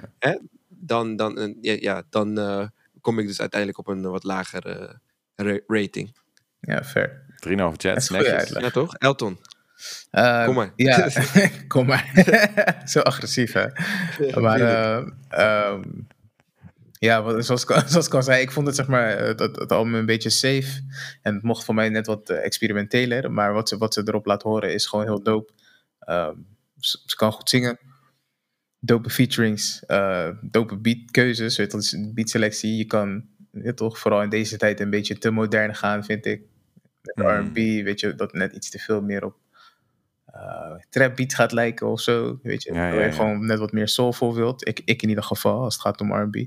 Dan, 0.67 1.15
dan, 1.15 1.38
eh, 1.38 1.53
ja, 1.61 1.76
ja, 1.80 2.03
dan 2.09 2.38
eh, 2.39 2.67
kom 3.01 3.19
ik 3.19 3.28
dus 3.28 3.39
uiteindelijk 3.39 3.80
op 3.80 3.88
een 3.88 4.01
wat 4.01 4.24
lagere 4.24 4.99
ra- 5.36 5.59
rating. 5.67 6.15
ja, 6.59 6.84
fair. 6.84 7.26
3,5 7.47 7.55
Dat 7.55 7.82
jets, 7.82 8.03
is 8.03 8.09
een 8.09 8.15
goede 8.15 8.32
netjes. 8.32 8.53
uitleg. 8.53 8.63
Ja, 8.63 8.69
toch? 8.69 8.95
Elton. 8.95 9.38
Eh, 10.12 10.46
Kom 10.46 10.56
maar. 10.56 10.74
Ja, 10.76 11.08
kom 11.68 11.86
maar. 11.86 12.12
Zo 12.86 13.00
agressief, 13.00 13.54
hè? 13.54 13.66
maar 14.42 14.60
ehm, 15.30 15.84
ja, 17.00 17.22
wat- 17.24 17.46
zoals, 17.46 17.62
zoals 17.92 18.06
ik 18.08 18.14
al 18.14 18.24
zei, 18.24 18.42
ik 18.42 18.52
vond 18.52 18.68
het 18.68 18.76
zeg 18.76 18.88
maar 18.88 19.10
eh, 19.18 19.36
dat 19.38 19.56
het 19.56 19.72
album 19.72 19.94
een 19.96 20.06
beetje 20.06 20.30
safe. 20.30 20.82
En 21.22 21.34
het 21.34 21.44
mocht 21.44 21.64
voor 21.66 21.76
mij 21.76 21.90
net 21.90 22.06
wat 22.08 22.30
eh, 22.30 22.46
experimenteler. 22.46 23.32
Maar 23.32 23.54
wat 23.54 23.70
ze, 23.70 23.78
wat 23.78 23.94
ze 23.94 24.02
erop 24.06 24.26
laat 24.26 24.44
horen 24.44 24.74
is 24.74 24.86
gewoon 24.86 25.06
heel 25.06 25.24
dope. 25.24 25.54
Ehm, 26.00 26.36
ze, 26.80 27.00
ze 27.06 27.16
kan 27.16 27.32
goed 27.32 27.50
zingen. 27.50 27.80
Dope 28.80 29.10
featurings. 29.10 29.86
eh 29.86 30.30
dope 30.42 30.78
beatkeuzes. 30.78 31.58
Weet 31.58 31.72
je, 31.90 31.98
een 31.98 32.12
beatselectie. 32.14 32.76
Je 32.78 32.86
kan 32.86 33.26
ja, 33.52 33.74
toch 33.74 34.00
vooral 34.00 34.22
in 34.22 34.30
deze 34.30 34.58
tijd 34.58 34.80
een 34.80 34.90
beetje 34.90 35.18
te 35.18 35.32
modern 35.32 35.76
gaan, 35.76 36.04
vind 36.06 36.26
ik. 36.26 36.42
Met 37.02 37.16
Mm. 37.26 37.26
R&B, 37.48 37.56
weet 37.84 38.00
je, 38.00 38.16
dat 38.16 38.34
net 38.34 38.54
iets 38.54 38.70
te 38.70 38.80
veel 38.80 39.02
meer 39.02 39.26
op 39.26 39.36
eh 40.32 40.76
trap 40.90 41.16
beat 41.16 41.34
gaat 41.34 41.52
lijken 41.52 41.88
of 41.88 42.02
zo. 42.02 42.40
Weet 42.44 42.64
je, 42.64 42.74
Ja, 42.74 42.80
waar 42.80 43.06
ja, 43.06 43.12
gewoon 43.12 43.46
net 43.46 43.60
wat 43.60 43.72
meer 43.72 43.88
soulful 43.88 44.36
wilt. 44.36 44.68
Ik, 44.68 44.82
ik 44.86 45.02
in 45.02 45.10
ieder 45.10 45.24
geval, 45.24 45.62
als 45.64 45.74
het 45.74 45.84
gaat 45.84 46.02
om 46.02 46.14
R&B. 46.14 46.46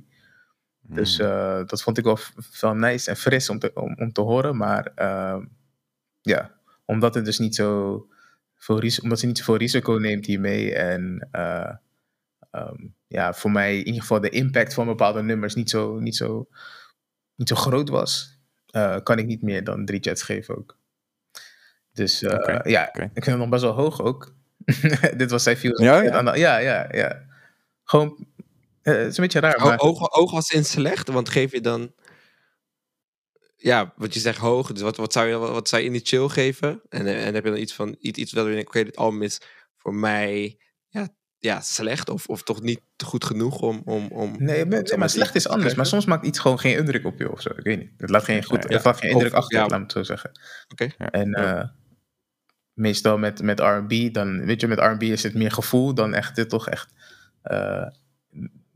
Dus 0.80 1.18
Mm. 1.18 1.26
eh, 1.26 1.66
dat 1.66 1.82
vond 1.82 1.98
ik 1.98 2.04
wel, 2.04 2.18
wel 2.60 2.74
nice 2.74 3.10
en 3.10 3.16
fris 3.16 3.48
om 3.48 3.58
te, 3.58 3.70
om, 3.74 3.94
om 3.98 4.12
te 4.12 4.20
horen. 4.20 4.56
Maar 4.56 4.92
ehm, 4.94 5.44
ja, 6.20 6.54
omdat 6.84 7.14
het 7.14 7.24
dus 7.24 7.38
niet 7.38 7.54
zo 7.54 8.06
veel 8.56 8.80
omdat 9.02 9.18
ze 9.18 9.26
niet 9.26 9.38
zoveel 9.38 9.56
risico 9.56 9.92
neemt 9.92 10.26
hiermee. 10.26 10.74
En 10.74 11.28
eh, 11.30 11.74
ehm, 12.50 12.86
ja, 13.06 13.32
voor 13.34 13.50
mij 13.50 13.78
in 13.78 13.84
ieder 13.86 14.00
geval 14.00 14.20
de 14.20 14.28
impact 14.30 14.74
van 14.74 14.86
bepaalde 14.86 15.22
nummers 15.22 15.54
niet 15.54 15.70
zo, 15.70 15.98
niet 15.98 16.16
zo, 16.16 16.48
niet 17.34 17.48
zo 17.48 17.56
groot 17.56 17.88
was. 17.88 18.32
eh, 18.66 18.96
kan 19.02 19.18
ik 19.18 19.26
niet 19.26 19.42
meer 19.42 19.64
dan 19.64 19.84
drie 19.84 20.00
jets 20.00 20.22
geven 20.22 20.56
ook. 20.56 20.78
Dus 21.94 22.22
eh, 22.22 22.60
ja, 22.64 22.94
ik 22.94 23.10
vind 23.12 23.26
het 23.26 23.36
nog 23.36 23.48
best 23.48 23.62
wel 23.62 23.72
hoog 23.72 24.00
ook. 24.00 24.34
Dit 25.16 25.30
was 25.30 25.42
zijn 25.42 25.56
views. 25.56 25.78
Ja, 25.78 26.02
ja? 26.02 26.34
ja, 26.34 26.58
ja, 26.58 26.88
ja. 26.92 27.22
Gewoon, 27.84 28.26
eh, 28.82 28.94
het 28.94 29.06
is 29.06 29.16
een 29.16 29.22
beetje 29.22 29.40
raar, 29.40 29.60
maar... 29.60 29.78
Hoog, 29.78 29.98
hoog 29.98 30.32
als 30.32 30.50
in 30.50 30.64
slecht, 30.64 31.08
want 31.08 31.28
geef 31.28 31.52
je 31.52 31.60
dan... 31.60 31.92
Ja, 33.56 33.92
wat 33.96 34.14
je 34.14 34.20
zegt 34.20 34.38
hoog, 34.38 34.72
dus 34.72 34.82
wat, 34.82 34.96
wat, 34.96 35.12
zou, 35.12 35.26
je, 35.28 35.36
wat 35.36 35.68
zou 35.68 35.82
je 35.82 35.88
initieel 35.88 36.28
geven? 36.28 36.82
En, 36.88 37.06
eh, 37.06 37.26
en 37.26 37.34
heb 37.34 37.44
je 37.44 37.50
dan 37.50 37.60
iets 37.60 37.74
van, 37.74 37.96
iets, 38.00 38.18
iets 38.18 38.32
dat 38.32 38.46
je 38.46 38.52
denkt, 38.52 38.68
oké, 38.68 38.84
dit 38.84 38.96
album 38.96 39.22
is 39.22 39.40
voor 39.76 39.94
mij 39.94 40.58
ja, 40.88 41.08
ja, 41.38 41.60
slecht 41.60 42.08
of, 42.08 42.26
of 42.26 42.42
toch 42.42 42.62
niet 42.62 42.80
goed 43.04 43.24
genoeg 43.24 43.60
om... 43.60 43.82
om, 43.84 44.06
om 44.06 44.34
Nee, 44.38 44.64
maar, 44.64 44.78
om 44.78 44.84
nee, 44.84 44.98
maar 44.98 45.10
slecht 45.10 45.34
is 45.34 45.48
anders. 45.48 45.74
Maar 45.74 45.86
soms 45.86 46.04
maakt 46.04 46.26
iets 46.26 46.38
gewoon 46.38 46.58
geen 46.58 46.76
indruk 46.76 47.04
op 47.04 47.18
je 47.18 47.32
of 47.32 47.40
zo. 47.40 47.50
Ik 47.56 47.64
weet 47.64 47.78
niet. 47.78 47.90
Het 47.96 48.10
laat 48.10 48.24
geen, 48.24 48.44
goed, 48.44 48.62
Ja, 48.68 48.74
het 48.74 48.84
laat 48.84 48.98
geen 48.98 49.10
indruk 49.10 49.32
Of- 49.32 49.38
achter, 49.38 49.58
ja. 49.58 49.66
laat 49.66 49.78
me 49.78 49.82
het 49.82 49.92
zo 49.92 50.02
zeggen. 50.02 50.30
Oké. 50.68 50.88
Ja. 50.98 51.10
En 51.10 51.30
Ja. 51.30 51.74
Meestal 52.74 53.18
met, 53.18 53.42
met 53.42 53.60
R&B, 53.60 54.14
dan 54.14 54.44
weet 54.44 54.60
je, 54.60 54.66
met 54.66 54.78
R&B 54.78 55.02
is 55.02 55.22
het 55.22 55.34
meer 55.34 55.52
gevoel 55.52 55.94
dan 55.94 56.14
echt, 56.14 56.36
dit 56.36 56.48
toch 56.48 56.68
echt... 56.68 56.92
eh, 57.42 57.86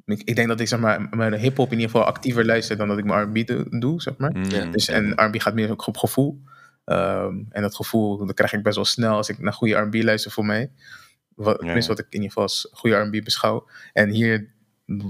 ik, 0.05 0.23
ik 0.23 0.37
denk 0.37 0.49
dat 0.49 0.61
ik 0.61 0.69
zeg 0.69 0.81
maar, 0.81 1.09
mijn 1.11 1.35
hip-hop 1.35 1.67
in 1.67 1.79
ieder 1.79 1.91
geval 1.91 2.07
actiever 2.07 2.47
luister 2.47 2.77
dan 2.77 2.89
dat 2.89 2.99
ik 2.99 3.05
mijn 3.05 3.23
R&B 3.23 3.47
doe, 3.47 3.79
doe, 3.79 4.03
zeg 4.03 4.17
maar. 4.17 4.31
Mm. 4.37 4.45
Ja. 4.45 4.65
Dus, 4.65 4.89
en 4.89 5.13
R&B 5.13 5.41
gaat 5.41 5.55
meer 5.55 5.71
ook 5.71 5.87
op 5.87 5.97
gevoel. 5.97 6.43
Ehm, 6.85 7.37
en 7.49 7.63
dat 7.63 7.75
gevoel, 7.75 8.27
dat 8.27 8.35
krijg 8.35 8.53
ik 8.53 8.63
best 8.63 8.77
wel 8.77 8.85
snel 8.85 9.17
als 9.17 9.29
ik 9.29 9.39
naar 9.39 9.53
goede 9.53 9.75
R&B 9.75 9.95
luister 9.95 10.31
voor 10.31 10.47
mij. 10.47 10.71
Wat, 11.35 11.53
Ja, 11.53 11.59
tenminste, 11.59 11.91
ja. 11.91 11.97
wat 11.97 12.07
ik 12.07 12.13
in 12.13 12.21
ieder 12.21 12.29
geval 12.29 12.43
als 12.43 12.69
goede 12.71 12.97
R&B 12.97 13.25
beschouw. 13.25 13.69
En 13.93 14.11
hier 14.11 14.51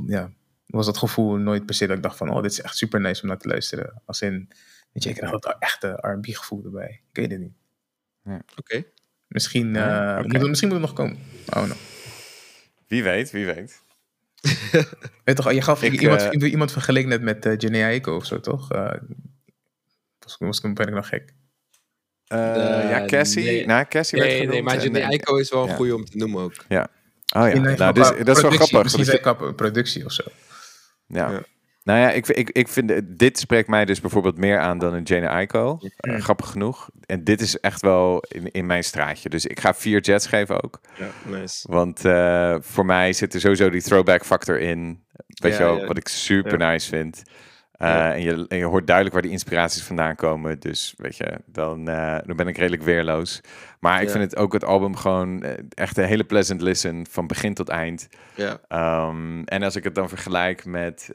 ja, 0.07 0.32
was 0.66 0.86
dat 0.86 0.99
gevoel 0.99 1.36
nooit 1.36 1.66
per 1.66 1.74
se 1.74 1.86
dat 1.86 1.97
ik 1.97 2.03
dacht 2.03 2.16
van... 2.16 2.30
oh, 2.30 2.43
dit 2.43 2.51
is 2.51 2.61
echt 2.61 2.76
super 2.76 3.01
nice 3.01 3.22
om 3.22 3.28
naar 3.28 3.39
te 3.39 3.49
luisteren. 3.49 4.03
Als 4.05 4.22
in, 4.22 4.49
weet 4.93 5.03
je, 5.03 5.11
ik 5.11 5.16
krijg 5.16 5.32
dat 5.32 5.57
echte 5.59 5.89
R&B 5.89 6.26
gevoel 6.26 6.64
erbij. 6.64 7.03
Ik 7.11 7.16
weet 7.16 7.30
het 7.30 7.41
niet. 7.41 7.58
Oké. 8.57 8.85
Misschien, 9.26 9.74
Ja, 9.74 10.12
eh, 10.12 10.18
oké. 10.18 10.26
moet 10.29 10.37
het, 10.41 10.49
misschien 10.49 10.68
moet 10.68 10.79
het 10.79 10.87
nog 10.87 10.97
komen. 10.97 11.18
Oh 11.57 11.64
no. 11.68 11.74
Wie 12.87 13.03
weet, 13.03 13.31
wie 13.31 13.47
weet. 13.47 13.83
Weet 15.24 15.37
toch, 15.37 15.53
je 15.53 15.62
gaf 15.62 15.83
Ik, 15.83 16.01
iemand, 16.01 16.20
eh, 16.22 16.51
iemand 16.51 16.72
vergeleken 16.72 17.09
net 17.09 17.22
met 17.22 17.47
uh, 17.47 17.57
Janae 17.57 17.83
Aiko 17.85 18.16
of 18.16 18.24
zo, 18.24 18.41
toch? 18.41 18.72
Uh, 18.72 18.93
was, 20.18 20.37
was, 20.39 20.61
ben 20.61 20.89
ik 20.89 20.95
nog 20.95 21.09
gek. 21.09 21.35
Uh, 22.33 22.39
ja, 22.91 23.05
Cassie. 23.07 23.45
nee. 23.45 23.66
nou, 23.66 23.85
Cassie 23.85 24.18
werd 24.18 24.31
Nee, 24.31 24.41
genoemd. 24.41 24.55
nee, 24.55 24.93
maar 24.93 25.03
eh, 25.03 25.09
Eiko 25.09 25.37
is 25.37 25.51
wel 25.51 25.62
een 25.62 25.68
ja. 25.68 25.74
goede 25.74 25.95
om 25.95 26.05
te 26.05 26.16
noemen 26.16 26.43
ook. 26.43 26.53
Oh 26.53 26.64
ja, 26.68 26.89
In 27.49 27.57
ieder 27.57 27.79
nou, 27.79 27.93
dus, 27.93 28.09
dat 28.24 28.37
is 28.37 28.43
wel 28.43 28.51
grappig. 28.51 28.83
Misschien 28.83 29.05
zijn 29.05 29.55
productie 29.55 30.05
of 30.05 30.12
zo. 30.12 30.22
Ja. 31.07 31.31
Ja. 31.31 31.43
Nou 31.89 32.01
ja, 32.01 32.11
ik, 32.11 32.26
ik, 32.28 32.51
ik 32.51 32.68
vind, 32.68 32.91
eh, 32.91 32.99
dit 33.05 33.39
spreekt 33.39 33.68
mij 33.68 33.84
dus 33.84 34.01
bijvoorbeeld 34.01 34.39
meer 34.39 34.59
aan 34.59 34.78
dan 34.78 34.95
een 34.95 35.03
Jane 35.03 35.28
Aiko. 35.28 35.78
Eh, 35.97 36.20
grappig 36.20 36.51
genoeg. 36.51 36.89
En 37.07 37.24
dit 37.24 37.41
is 37.41 37.61
echt 37.61 37.80
wel 37.80 38.24
in, 38.28 38.51
in 38.53 38.66
mijn 38.66 38.84
straatje. 38.84 39.28
Dus 39.28 39.47
ik 39.47 39.61
ga 39.61 39.74
vier 39.74 40.01
jets 40.01 40.26
geven 40.26 40.62
ook. 40.62 40.80
Ja, 40.99 41.09
nice. 41.39 41.72
Want 41.72 42.05
eh, 42.05 42.57
voor 42.61 42.86
mij 42.86 43.12
zit 43.12 43.34
er 43.34 43.41
sowieso 43.41 43.70
die 43.70 43.82
throwback 43.82 44.24
factor 44.24 44.61
in. 44.61 45.05
Weet 45.26 45.53
Ja, 45.53 45.59
je 45.59 45.64
wel, 45.64 45.78
ja. 45.80 45.86
wat 45.86 45.97
ik 45.97 46.09
super 46.09 46.59
nice 46.59 46.89
vind. 46.89 47.22
Eh, 47.79 47.89
Ja. 47.89 48.14
en, 48.14 48.22
je, 48.22 48.45
en 48.49 48.59
je 48.59 48.64
hoort 48.64 48.85
duidelijk 48.87 49.14
waar 49.14 49.24
die 49.24 49.33
inspiraties 49.33 49.83
vandaan 49.83 50.14
komen. 50.14 50.61
Dus 50.61 50.95
weet 50.97 51.16
je, 51.16 51.39
dan, 51.47 51.89
eh, 51.89 52.18
dan 52.26 52.37
ben 52.37 52.47
ik 52.49 52.57
redelijk 52.57 52.83
weerloos. 52.83 53.41
Maar 53.81 54.01
ik 54.01 54.07
Ja. 54.07 54.12
vind 54.12 54.24
het 54.24 54.37
ook 54.37 54.53
het 54.53 54.64
album 54.64 54.97
gewoon 54.97 55.43
eh, 55.43 55.53
echt 55.74 55.97
een 55.97 56.05
hele 56.05 56.24
pleasant 56.24 56.61
listen. 56.61 57.07
Van 57.11 57.26
begin 57.26 57.55
tot 57.55 57.68
eind. 57.68 58.09
Ja, 58.35 58.59
Um, 59.09 59.45
en 59.45 59.62
als 59.62 59.76
ik 59.76 59.85
het 59.85 59.95
dan 59.95 60.09
vergelijk 60.09 60.64
met 60.64 61.09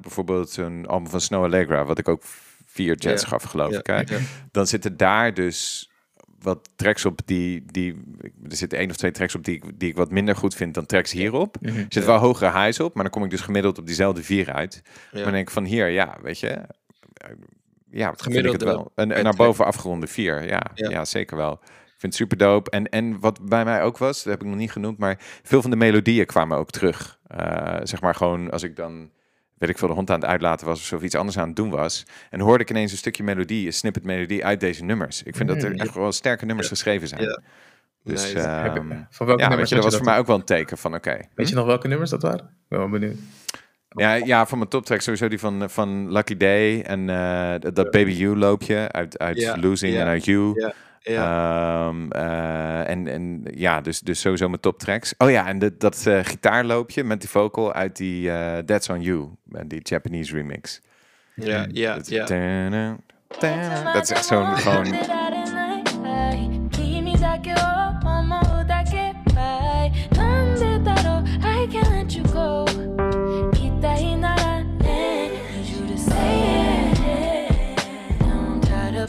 bijvoorbeeld 0.00 0.50
zo'n 0.50 0.86
album 0.86 1.10
van 1.10 1.20
Snow 1.20 1.44
Allegra, 1.44 1.84
wat 1.84 1.98
ik 1.98 2.08
ook 2.08 2.22
vier 2.66 2.96
jets 2.96 3.24
gaf, 3.24 3.42
geloof 3.42 3.72
ik. 3.72 3.86
Hè? 3.86 4.02
Dan 4.50 4.66
zitten 4.66 4.96
daar 4.96 5.34
dus 5.34 5.88
wat 6.44 6.68
tracks 6.76 7.04
op 7.04 7.20
die, 7.24 7.64
die. 7.66 8.02
Er 8.50 8.56
zitten 8.56 8.78
één 8.78 8.90
of 8.90 8.96
twee 8.96 9.10
tracks 9.10 9.34
op 9.34 9.44
die, 9.44 9.54
ik- 9.54 9.78
die 9.78 9.88
ik 9.88 9.96
wat 9.96 10.10
minder 10.10 10.36
goed 10.36 10.54
vind 10.54 10.74
dan 10.74 10.86
tracks 10.86 11.12
hierop. 11.12 11.56
Mhm. 11.60 11.74
Er 11.74 11.80
zitten 11.80 12.06
wel 12.06 12.18
hogere 12.18 12.50
highs 12.62 12.80
op, 12.80 12.94
maar 12.94 13.02
dan 13.02 13.12
kom 13.12 13.24
ik 13.24 13.30
dus 13.30 13.40
gemiddeld 13.40 13.78
op 13.78 13.86
diezelfde 13.86 14.22
vier 14.22 14.52
uit. 14.52 14.82
Maar 15.12 15.22
dan 15.22 15.32
denk 15.32 15.46
ik 15.46 15.54
van 15.54 15.64
hier, 15.64 15.88
ja, 15.88 16.16
weet 16.22 16.38
je. 16.38 16.48
eh, 16.48 16.66
Ja, 17.90 18.10
het 18.10 18.22
gemiddelde 18.22 18.64
wel. 18.64 18.92
En, 18.94 19.08
per 19.08 19.16
en 19.16 19.22
naar 19.24 19.32
boven 19.36 19.64
afgeronde 19.64 20.06
vier. 20.06 20.46
Ja, 20.46 20.62
ja. 20.74 20.90
Ja. 20.90 21.04
zeker 21.04 21.36
wel. 21.36 21.52
Ik 21.62 22.10
vind 22.10 22.12
het 22.12 22.14
super 22.14 22.36
dope. 22.36 22.70
En, 22.70 22.88
en 22.88 23.18
wat 23.20 23.48
bij 23.48 23.64
mij 23.64 23.82
ook 23.82 23.98
was, 23.98 24.22
dat 24.22 24.32
heb 24.32 24.42
ik 24.42 24.48
nog 24.48 24.56
niet 24.58 24.72
genoemd, 24.72 24.98
maar 24.98 25.18
veel 25.42 25.62
van 25.62 25.70
de 25.70 25.76
melodieën 25.76 26.26
kwamen 26.26 26.58
ook 26.58 26.70
terug. 26.70 27.18
Eh, 27.26 27.76
zeg 27.82 28.00
maar 28.00 28.14
gewoon 28.14 28.50
als 28.50 28.62
ik 28.62 28.76
dan, 28.76 29.10
weet 29.58 29.68
ik 29.70 29.78
veel, 29.78 29.88
de 29.88 29.94
hond 29.94 30.10
aan 30.10 30.20
het 30.20 30.28
uitlaten 30.28 30.66
was 30.66 30.78
of 30.78 30.84
zo, 30.84 30.96
of 30.96 31.02
iets 31.02 31.14
anders 31.14 31.38
aan 31.38 31.46
het 31.46 31.56
doen 31.56 31.70
was. 31.70 32.06
En 32.30 32.40
hoorde 32.40 32.62
ik 32.64 32.70
ineens 32.70 32.92
een 32.92 32.98
stukje 32.98 33.22
melodie, 33.22 33.66
een 33.66 33.72
snippet 33.72 34.04
melodie 34.04 34.44
uit 34.44 34.60
deze 34.60 34.84
nummers. 34.84 35.22
Ik 35.22 35.36
vind 35.36 35.48
dat 35.48 35.62
er 35.62 35.70
Mm. 35.70 35.78
echt 35.78 35.94
wel 35.94 36.12
sterke 36.12 36.44
nummers 36.46 36.68
geschreven 36.68 37.08
zijn. 37.08 37.22
Ja. 37.22 37.40
Dus 38.04 38.22
Nice. 38.22 38.38
ehm, 38.38 38.62
Heb 38.62 38.74
je- 38.74 39.04
van 39.10 39.26
welke 39.26 39.42
ja, 39.42 39.48
nummers 39.48 39.68
je, 39.70 39.74
dat 39.74 39.84
was 39.84 39.96
voor 39.96 40.04
mij 40.04 40.18
ook 40.18 40.26
wel 40.26 40.36
een 40.36 40.44
teken 40.44 40.78
van 40.78 40.94
oké. 40.94 41.18
Weet 41.34 41.48
je 41.48 41.54
nog 41.54 41.66
welke 41.66 41.88
nummers 41.88 42.10
dat 42.10 42.22
waren? 42.22 42.38
Ik 42.44 42.68
ben 42.68 42.78
wel 42.78 42.88
benieuwd. 42.88 43.16
Ja, 43.88 44.14
ja, 44.14 44.46
van 44.46 44.58
mijn 44.58 44.70
toptrack 44.70 45.00
sowieso 45.00 45.28
die 45.28 45.38
van, 45.38 45.70
van 45.70 46.12
Lucky 46.12 46.36
Day 46.36 46.80
en 46.82 47.08
eh, 47.10 47.54
dat 47.72 47.90
Baby 47.90 48.10
You 48.10 48.36
loopje 48.36 48.92
uit, 48.92 49.18
uit 49.18 49.40
Ja, 49.40 49.56
Losing 49.60 49.96
en 49.96 50.06
uit 50.06 50.24
You. 50.24 50.72
Ja. 51.06 51.88
Ehm, 51.88 52.10
eh, 52.10 52.90
en, 52.90 53.08
en 53.08 53.44
ja, 53.54 53.80
dus, 53.80 54.00
dus 54.00 54.20
sowieso 54.20 54.48
mijn 54.48 54.60
top 54.60 54.78
tracks. 54.78 55.14
Oh 55.18 55.30
ja, 55.30 55.46
en 55.46 55.58
dat 55.78 56.06
eh, 56.06 56.18
gitaarloopje 56.22 57.04
met 57.04 57.20
die 57.20 57.30
vocal 57.30 57.72
uit 57.72 57.96
die 57.96 58.28
uh, 58.28 58.58
That's 58.58 58.88
On 58.88 59.00
You, 59.00 59.28
die 59.66 59.80
Japanese 59.82 60.34
remix. 60.36 60.80
Ja, 61.34 61.66
ja, 61.72 61.98
ja. 62.04 62.96
Dat 63.92 64.02
is 64.02 64.10
echt 64.10 64.24
zo'n 64.24 64.56
gewoon... 64.56 64.94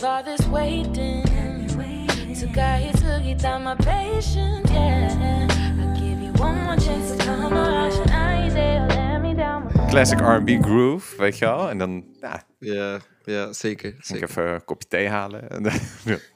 All 0.04 0.22
this 0.24 0.48
weight 0.48 0.95
my 2.56 3.76
patience, 3.76 4.64
Classic 9.90 10.20
R&B 10.20 10.64
groove, 10.64 11.18
weet 11.18 11.38
je 11.38 11.46
wel? 11.46 11.70
En 11.70 11.78
dan, 11.78 12.06
ja. 12.60 13.02
Ja, 13.24 13.54
zeker. 13.54 13.96
zeker. 14.00 14.24
Ik 14.24 14.30
even 14.30 14.54
een 14.54 14.66
kopje 14.66 14.88
thee 14.88 15.10
halen. 15.10 15.48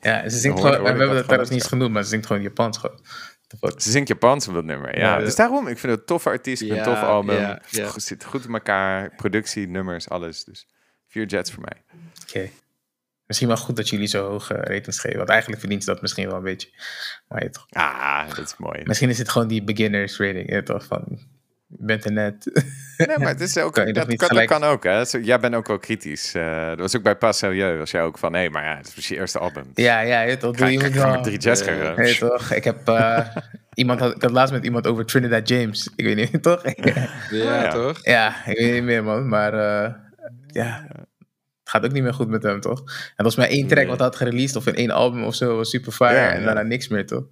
ja, 0.02 0.30
ze 0.30 0.38
zingt 0.38 0.60
gewoon, 0.60 0.82
we 0.82 0.88
hebben 0.88 1.14
dat 1.14 1.24
trouwens 1.24 1.50
niet 1.50 1.64
genoemd, 1.64 1.94
maar 1.94 2.04
ze 2.04 2.10
zingt 2.10 2.26
gewoon 2.26 2.42
Japans 2.42 2.78
gewoon. 2.78 3.00
Ze 3.78 3.92
zingt 3.92 4.08
Japans 4.08 4.48
op 4.48 4.54
dat 4.54 4.64
nummer, 4.64 5.00
ja. 5.00 5.18
Dus 5.18 5.36
daarom, 5.36 5.68
ik 5.68 5.78
vind 5.78 5.92
het 5.92 6.02
een 6.02 6.06
toffe 6.06 6.30
artiest, 6.30 6.62
een 6.62 6.84
tof 6.84 7.02
album. 7.02 7.36
Ja. 7.70 7.92
Zit 7.96 8.24
goed 8.24 8.46
in 8.46 8.54
elkaar, 8.54 9.16
productie, 9.16 9.68
nummers, 9.68 10.10
alles. 10.10 10.44
Dus 10.44 10.68
vier 11.08 11.26
jets 11.26 11.52
voor 11.52 11.64
mij. 11.64 12.00
Oké. 12.22 12.50
Misschien 13.30 13.50
wel 13.50 13.58
goed 13.58 13.76
dat 13.76 13.90
jullie 13.90 14.08
zo 14.08 14.30
hoge 14.30 14.54
ratings 14.54 15.00
geven, 15.00 15.18
want 15.18 15.30
eigenlijk 15.30 15.60
verdient 15.60 15.84
ze 15.84 15.90
dat 15.92 16.02
misschien 16.02 16.28
wel 16.28 16.38
een 16.38 16.44
beetje. 16.44 16.70
Maar 17.28 17.44
je 17.44 17.50
toch, 17.50 17.66
Ah, 17.70 18.28
dat 18.28 18.46
is 18.46 18.56
mooi. 18.58 18.82
misschien 18.84 19.10
is 19.10 19.18
het 19.18 19.30
gewoon 19.30 19.48
die 19.48 19.64
beginners 19.64 20.18
rating, 20.20 20.52
je 20.54 20.64
toch, 20.64 20.86
van, 20.86 21.04
je 21.68 21.78
bent 21.80 22.06
er 22.06 22.12
net. 22.12 22.62
Nee, 22.98 23.18
maar 23.18 23.28
het 23.28 23.42
is 23.42 23.58
ook, 23.58 23.74
Kan 23.76 23.94
dat, 23.94 24.08
niet 24.08 24.18
kan, 24.28 24.36
dat 24.38 24.46
kan 24.46 24.64
ook. 24.64 24.84
Hè. 24.84 25.02
Jij 25.22 25.40
bent 25.40 25.56
ook 25.56 25.68
wel 25.68 25.80
kritisch. 25.80 26.34
Eh, 26.34 26.68
dat 26.68 26.80
was 26.80 26.96
ook 26.96 27.04
bij 27.04 27.16
Pas 27.16 27.38
Sérieux. 27.38 27.78
Was 27.78 27.92
jij 27.92 28.02
ook 28.02 28.18
van, 28.18 28.34
hé, 28.34 28.50
maar 28.50 28.64
ja, 28.64 28.78
het 28.78 28.94
is 28.98 29.08
je 29.08 29.16
eerste 29.16 29.40
album. 29.40 29.64
ja, 29.74 30.00
ja, 30.00 30.22
je 30.22 30.38
toch, 30.38 30.56
doe 30.56 30.72
je 30.72 30.80
moet 30.80 30.94
wel- 30.94 31.22
drie 31.22 31.38
jets 31.38 31.62
Eh, 31.62 31.68
geven. 31.74 31.96
Nee, 31.96 32.18
toch? 32.18 32.52
Ik 32.52 32.64
heb, 32.64 32.88
eh, 32.88 33.28
iemand 33.74 34.00
had, 34.00 34.16
ik 34.16 34.22
had 34.22 34.32
laatst 34.32 34.54
met 34.54 34.64
iemand 34.66 34.88
over 34.88 35.06
Trinidad 35.06 35.48
James. 35.48 35.90
Ik 35.96 36.06
weet 36.06 36.16
niet, 36.16 36.44
toch? 36.50 36.64
Ja, 36.76 37.08
ja. 37.32 37.68
toch? 37.72 38.00
ja, 38.06 38.46
ik 38.46 38.58
weet 38.58 38.74
niet 38.74 38.84
meer, 38.84 39.04
man. 39.04 39.28
Maar 39.28 39.54
eh, 39.54 39.94
ja, 40.48 40.88
gaat 41.70 41.86
ook 41.86 41.92
niet 41.92 42.04
meer 42.04 42.14
goed 42.14 42.28
met 42.28 42.44
hem, 42.44 42.60
toch? 42.60 42.80
En 42.80 43.14
dat 43.16 43.26
was 43.26 43.36
maar 43.36 43.48
één 43.48 43.68
track 43.68 43.80
Nee. 43.80 43.88
wat 43.88 43.98
hij 43.98 44.08
had 44.08 44.16
gereleased 44.16 44.56
of 44.56 44.68
in 44.68 44.76
één 44.76 44.92
album 44.92 45.24
of 45.24 45.36
zo, 45.36 45.56
was 45.56 45.70
super 45.70 45.92
fire. 45.92 46.14
Ja, 46.14 46.32
en 46.32 46.40
ja. 46.40 46.46
daarna 46.46 46.62
niks 46.62 46.88
meer, 46.88 47.06
toch? 47.06 47.24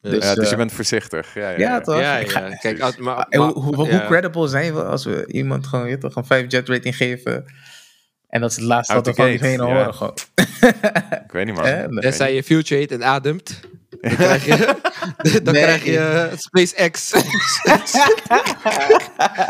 Ja. 0.00 0.10
Dus, 0.10 0.24
ja, 0.24 0.34
dus 0.34 0.44
eh, 0.44 0.50
je 0.50 0.56
bent 0.56 0.72
voorzichtig. 0.72 1.34
Ja, 1.34 1.40
ja, 1.40 1.50
ja, 1.50 1.58
ja. 1.58 1.80
toch? 1.80 2.00
Ja, 2.00 2.20
ga-. 2.24 2.56
Kijk, 2.60 2.80
als- 2.80 2.96
maar, 2.96 3.26
En 3.28 3.40
maar- 3.40 3.48
hoe, 3.50 3.62
hoe, 3.64 3.74
hoe 3.74 3.88
ja. 3.88 4.06
credible 4.06 4.48
zijn 4.48 4.74
we 4.74 4.84
als 4.84 5.04
we 5.04 5.26
iemand 5.26 5.66
gewoon, 5.66 5.88
je 5.88 5.98
toch, 5.98 6.16
een 6.16 6.24
5 6.24 6.44
jet 6.50 6.68
rating 6.68 6.96
geven? 6.96 7.44
En 8.28 8.40
dat 8.40 8.50
is 8.50 8.56
het 8.56 8.64
laatste 8.64 8.92
Out 8.92 9.06
wat 9.06 9.16
we 9.16 9.22
van 9.22 9.30
diegene 9.30 9.66
ja. 9.66 9.74
horen, 9.74 9.94
gewoon. 9.94 10.16
Ik 11.26 11.32
weet 11.32 11.46
niet, 11.46 11.54
man. 11.54 11.64
Weet 11.64 12.00
Tenzij 12.00 12.34
je 12.34 12.42
future 12.42 12.80
heet 12.80 12.92
en 12.92 13.04
ademt. 13.04 13.60
Dan 14.00 14.14
krijg 14.16 14.44
je, 14.44 14.76
dan 15.42 15.54
Nee. 15.54 15.62
krijg 15.62 15.84
je 15.84 16.30
SpaceX. 16.36 17.10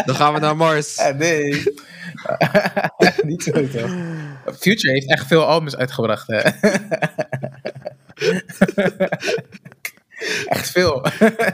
dan 0.07 0.15
gaan 0.15 0.33
we 0.35 0.41
naar 0.41 0.57
Mars. 0.57 0.99
Ah, 0.99 1.17
nee. 1.17 1.63
niet 3.31 3.43
zo, 3.43 3.51
toch? 3.53 3.91
Future 4.59 4.93
heeft 4.93 5.11
echt 5.11 5.27
veel 5.27 5.45
albums 5.47 5.77
uitgebracht, 5.77 6.27
hè? 6.27 6.41
echt 10.49 10.71
veel. 10.71 11.07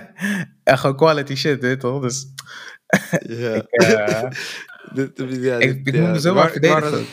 en 0.64 0.78
gewoon 0.78 0.96
quality 0.96 1.34
shit, 1.34 1.62
hè, 1.62 1.76
toch? 1.76 2.02
Dus 2.02 2.26
Ja. 3.26 3.62
Dit- 4.92 5.16
dit- 5.16 5.42
ja, 5.42 5.56
Ik- 5.58 5.84
dit- 5.84 5.94
ik 5.94 6.00
moet 6.00 6.06
ja. 6.06 6.10
me 6.12 6.20
zo 6.20 6.34
maar 6.34 6.42
Maar- 6.42 6.52
verdedigen. 6.52 7.06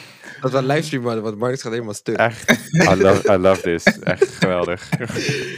Dat, 0.43 0.51
we 0.51 0.57
een 0.57 0.65
livestream 0.65 1.05
hadden, 1.05 1.23
want 1.23 1.37
Marnix 1.37 1.61
gaat 1.61 1.71
helemaal 1.71 1.93
stuk. 1.93 2.17
Echt, 2.17 2.51
I 2.91 2.95
love, 2.95 3.33
I 3.33 3.37
love 3.37 3.61
this. 3.61 3.83
Echt 3.99 4.25
geweldig. 4.39 4.89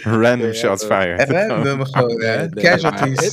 Random 0.03 0.53
shots 0.53 0.83
fired. 0.85 1.29
random 1.29 1.85
gewoon, 1.85 2.21
hè? 2.21 2.47
Nee, 2.47 2.63
Casualties. 2.63 3.31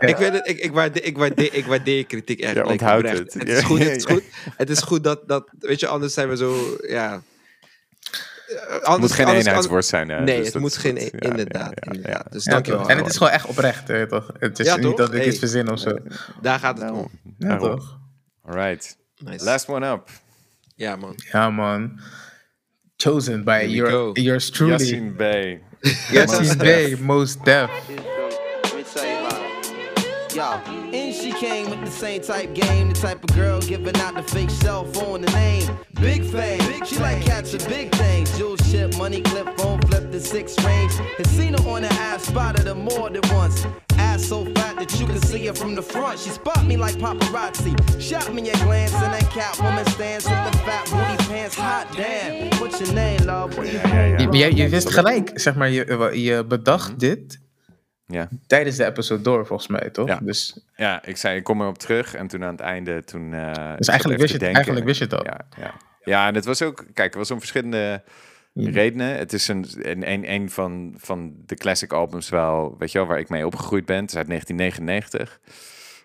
Ik 0.00 0.16
weet 0.16 0.32
het, 0.32 0.48
ik, 0.48 0.58
ik, 0.58 0.72
waardeer, 0.72 1.04
ik, 1.04 1.16
waardeer, 1.16 1.54
ik 1.54 1.66
waardeer 1.66 2.06
kritiek 2.06 2.40
echt. 2.40 2.54
Ja, 2.54 2.62
onthoud 2.64 3.08
het. 3.08 3.34
Het 3.34 3.48
is 3.48 3.62
goed, 3.62 3.78
het 3.78 3.96
is 3.96 4.04
goed. 4.04 4.22
Het 4.56 4.70
is 4.70 4.80
goed 4.80 5.04
dat, 5.04 5.20
dat, 5.28 5.48
weet 5.58 5.80
je, 5.80 5.86
anders 5.86 6.14
zijn 6.14 6.28
we 6.28 6.36
zo, 6.36 6.76
ja... 6.86 7.22
Eh, 8.46 8.90
Het 8.92 8.98
moet 8.98 9.12
geen 9.12 9.26
anders- 9.26 9.44
eenheidsworst 9.46 9.88
zijn. 9.88 10.08
hè. 10.08 10.20
Nee, 10.20 10.38
Dus 10.38 10.46
het 10.52 10.58
moet 10.62 10.76
geen, 10.76 10.98
goed. 11.00 11.12
e- 11.12 11.16
Ja, 11.18 11.30
inderdaad. 11.30 11.62
ja, 11.74 11.74
ja, 11.74 11.92
inderdaad. 11.92 12.22
ja. 12.24 12.30
Dus 12.30 12.44
Ja, 12.44 12.52
dankjewel. 12.52 12.88
en 12.88 12.96
het 12.96 13.06
is 13.06 13.16
gewoon 13.16 13.32
echt 13.32 13.46
oprecht, 13.46 13.88
hè, 13.88 14.06
toch? 14.08 14.30
Het 14.38 14.58
is 14.58 14.66
Ja, 14.66 14.74
niet 14.76 14.84
toch? 14.84 14.94
dat 14.96 15.08
ik 15.12 15.14
Hey. 15.18 15.26
iets 15.26 15.38
verzin 15.38 15.70
of 15.70 15.78
zo. 15.78 15.96
Daar 16.42 16.58
gaat 16.58 16.78
het 16.78 16.86
Nou, 16.88 16.98
om. 16.98 17.10
Ja, 17.38 17.48
daarom. 17.48 17.70
toch? 17.70 17.98
Alright. 18.44 18.96
Nice. 19.18 19.44
Last 19.44 19.68
one 19.68 19.90
up. 19.90 20.08
Ja, 20.76 20.96
man. 20.96 21.16
Ja, 21.32 21.50
man. 21.50 22.00
Chosen 22.98 23.44
by 23.44 23.60
Here 23.60 23.68
we 23.68 23.74
your, 23.76 23.90
go. 23.90 24.14
yours 24.16 24.50
truly. 24.50 24.72
Yassine 24.74 25.16
Bey. 25.16 25.60
Yassine 26.12 26.58
Bey, 26.58 26.94
most 27.00 27.44
def. 27.44 27.70
Yo, 30.34 30.44
and 30.44 31.14
she 31.14 31.30
came 31.30 31.68
with 31.68 31.84
the 31.84 31.90
same 31.90 32.22
type 32.22 32.54
game, 32.54 32.88
the 32.88 32.94
type 32.94 33.22
of 33.22 33.36
girl 33.36 33.60
giving 33.60 33.94
out 33.96 34.14
the 34.14 34.22
fake 34.22 34.48
cell 34.48 34.82
phone, 34.86 35.20
the 35.20 35.30
name. 35.32 35.68
Big 36.00 36.24
fame, 36.24 36.58
she 36.86 36.96
like 37.00 37.22
catching 37.22 37.60
big 37.68 37.94
things. 37.96 38.34
Jewel 38.38 38.56
ship, 38.56 38.96
money 38.96 39.20
clip, 39.20 39.46
phone 39.58 39.78
flip, 39.82 40.10
the 40.10 40.18
six 40.18 40.56
range. 40.64 40.94
And 41.18 41.26
seen 41.26 41.52
her 41.52 41.68
on 41.68 41.82
the 41.82 41.92
ass, 41.92 42.22
spotted 42.24 42.66
her 42.66 42.74
more 42.74 43.10
than 43.10 43.20
once. 43.30 43.66
Ass 43.98 44.24
so 44.24 44.46
fat 44.54 44.76
that 44.76 44.98
you 44.98 45.06
can 45.06 45.20
see 45.20 45.46
her 45.48 45.52
from 45.52 45.74
the 45.74 45.82
front. 45.82 46.18
She 46.18 46.30
spot 46.30 46.64
me 46.64 46.78
like 46.78 46.94
paparazzi. 46.94 47.74
Shot 48.00 48.32
me 48.32 48.48
a 48.48 48.56
glance 48.64 48.94
and 48.94 49.12
that 49.12 49.24
Catwoman 49.24 49.86
stands 49.90 50.24
with 50.24 50.50
the 50.50 50.58
fat 50.60 50.84
booty 50.86 51.28
pants. 51.28 51.56
Hot 51.56 51.94
damn, 51.94 52.48
what's 52.58 52.80
your 52.80 52.94
name, 52.94 53.26
love? 53.26 53.54
What 53.58 53.66
you 53.66 53.78
Ja, 53.78 53.88
ja, 53.88 54.04
ja. 54.04 54.18
Je, 54.18 54.38
je, 54.38 54.56
je 54.56 54.68
wist 54.68 54.90
gelijk, 54.90 55.30
zeg 55.34 55.54
maar, 55.54 55.70
je, 55.70 56.10
je 56.12 56.44
bedacht 56.44 56.98
dit 57.00 57.41
Ja. 58.06 58.28
tijdens 58.46 58.76
de 58.76 58.84
episode 58.84 59.22
door, 59.22 59.46
volgens 59.46 59.68
mij, 59.68 59.90
toch? 59.90 60.08
Ja. 60.08 60.18
Dus, 60.22 60.66
Ja, 60.76 61.04
ik 61.04 61.16
zei, 61.16 61.36
ik 61.36 61.44
kom 61.44 61.60
erop 61.60 61.78
terug. 61.78 62.14
En 62.14 62.26
toen 62.26 62.44
aan 62.44 62.50
het 62.52 62.60
einde, 62.60 63.04
toen... 63.04 63.32
zat 63.54 63.78
dus 63.78 63.88
eigenlijk, 63.88 64.20
wist 64.20 64.32
je, 64.32 64.38
denken. 64.38 64.54
eigenlijk 64.56 64.86
wist 64.86 64.98
je 64.98 65.04
het 65.04 65.14
al. 65.14 65.24
Ja, 65.24 65.40
ja. 65.56 65.74
ja, 66.04 66.28
en 66.28 66.34
het 66.34 66.44
was 66.44 66.62
ook... 66.62 66.76
Kijk, 66.94 67.08
het 67.08 67.14
was 67.14 67.30
om 67.30 67.38
verschillende 67.38 68.02
Mm. 68.52 68.66
redenen. 68.68 69.16
Het 69.18 69.32
is 69.32 69.48
een, 69.48 69.66
een, 69.78 70.10
een, 70.10 70.30
een 70.32 70.50
van, 70.50 70.94
van 70.96 71.32
de 71.46 71.54
classic 71.54 71.92
albums 71.92 72.28
wel, 72.28 72.76
weet 72.78 72.92
je 72.92 72.98
wel, 72.98 73.06
waar 73.06 73.18
ik 73.18 73.28
mee 73.28 73.46
opgegroeid 73.46 73.84
ben. 73.86 74.00
Het 74.00 74.10
is 74.10 74.16
uit 74.16 74.26
1999. 74.26 75.40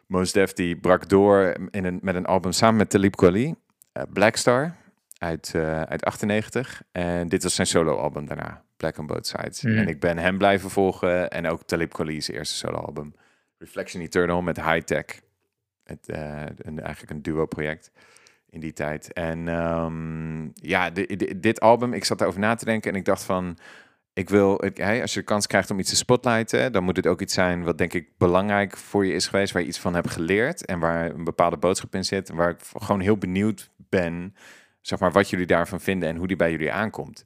Mos 0.07 0.31
Def 0.31 0.53
die 0.53 0.77
brak 0.77 1.09
door 1.09 1.55
in 1.71 1.85
een, 1.85 1.99
met 2.01 2.15
een 2.15 2.25
album 2.25 2.51
samen 2.51 2.75
met 2.77 2.89
Talib 2.89 3.15
Kweli. 3.15 3.55
eh, 3.91 4.03
Black 4.13 4.35
Star 4.35 4.75
uit, 5.17 5.51
eh, 5.55 5.81
uit 5.81 6.03
98. 6.05 6.81
En 6.91 7.27
dit 7.27 7.43
was 7.43 7.55
zijn 7.55 7.67
solo-album 7.67 8.25
daarna. 8.25 8.63
Black 8.77 8.97
on 8.97 9.05
Both 9.07 9.27
Sides. 9.27 9.61
Mhm. 9.61 9.77
En 9.77 9.87
ik 9.87 9.99
ben 9.99 10.17
hem 10.17 10.37
blijven 10.37 10.69
volgen. 10.69 11.29
En 11.29 11.47
ook 11.47 11.63
Talib 11.63 11.93
Kweli's 11.93 12.27
eerste 12.27 12.55
solo-album. 12.55 13.13
Reflection 13.57 14.01
Eternal 14.01 14.41
met 14.41 14.61
High 14.61 14.79
Tech. 14.85 15.05
Het, 15.83 16.09
eh, 16.09 16.41
een, 16.57 16.79
eigenlijk 16.79 17.11
een 17.11 17.21
duo-project 17.21 17.91
in 18.49 18.59
die 18.59 18.73
tijd. 18.73 19.13
En 19.13 19.47
ehm, 19.47 20.43
ja, 20.53 20.89
di- 20.89 21.15
di- 21.15 21.39
dit 21.39 21.59
album, 21.59 21.93
ik 21.93 22.05
zat 22.05 22.21
erover 22.21 22.39
na 22.39 22.55
te 22.55 22.65
denken 22.65 22.91
en 22.91 22.97
ik 22.97 23.05
dacht 23.05 23.23
van, 23.23 23.57
ik 24.13 24.29
wil, 24.29 24.65
ik, 24.65 24.81
als 25.01 25.13
je 25.13 25.19
de 25.19 25.25
kans 25.25 25.47
krijgt 25.47 25.71
om 25.71 25.79
iets 25.79 25.89
te 25.89 25.95
spotlighten, 25.95 26.71
dan 26.71 26.83
moet 26.83 26.95
het 26.95 27.07
ook 27.07 27.21
iets 27.21 27.33
zijn 27.33 27.63
wat 27.63 27.77
denk 27.77 27.93
ik 27.93 28.09
belangrijk 28.17 28.77
voor 28.77 29.05
je 29.05 29.13
is 29.13 29.27
geweest, 29.27 29.53
waar 29.53 29.61
je 29.61 29.67
iets 29.67 29.79
van 29.79 29.93
hebt 29.93 30.09
geleerd 30.09 30.65
en 30.65 30.79
waar 30.79 31.09
een 31.13 31.23
bepaalde 31.23 31.57
boodschap 31.57 31.95
in 31.95 32.05
zit, 32.05 32.29
waar 32.29 32.49
ik 32.49 32.59
gewoon 32.61 32.99
heel 33.01 33.17
benieuwd 33.17 33.69
ben, 33.77 34.35
zeg 34.81 34.99
maar, 34.99 35.11
wat 35.11 35.29
jullie 35.29 35.45
daarvan 35.45 35.81
vinden 35.81 36.09
en 36.09 36.15
hoe 36.15 36.27
die 36.27 36.35
bij 36.35 36.51
jullie 36.51 36.71
aankomt. 36.71 37.23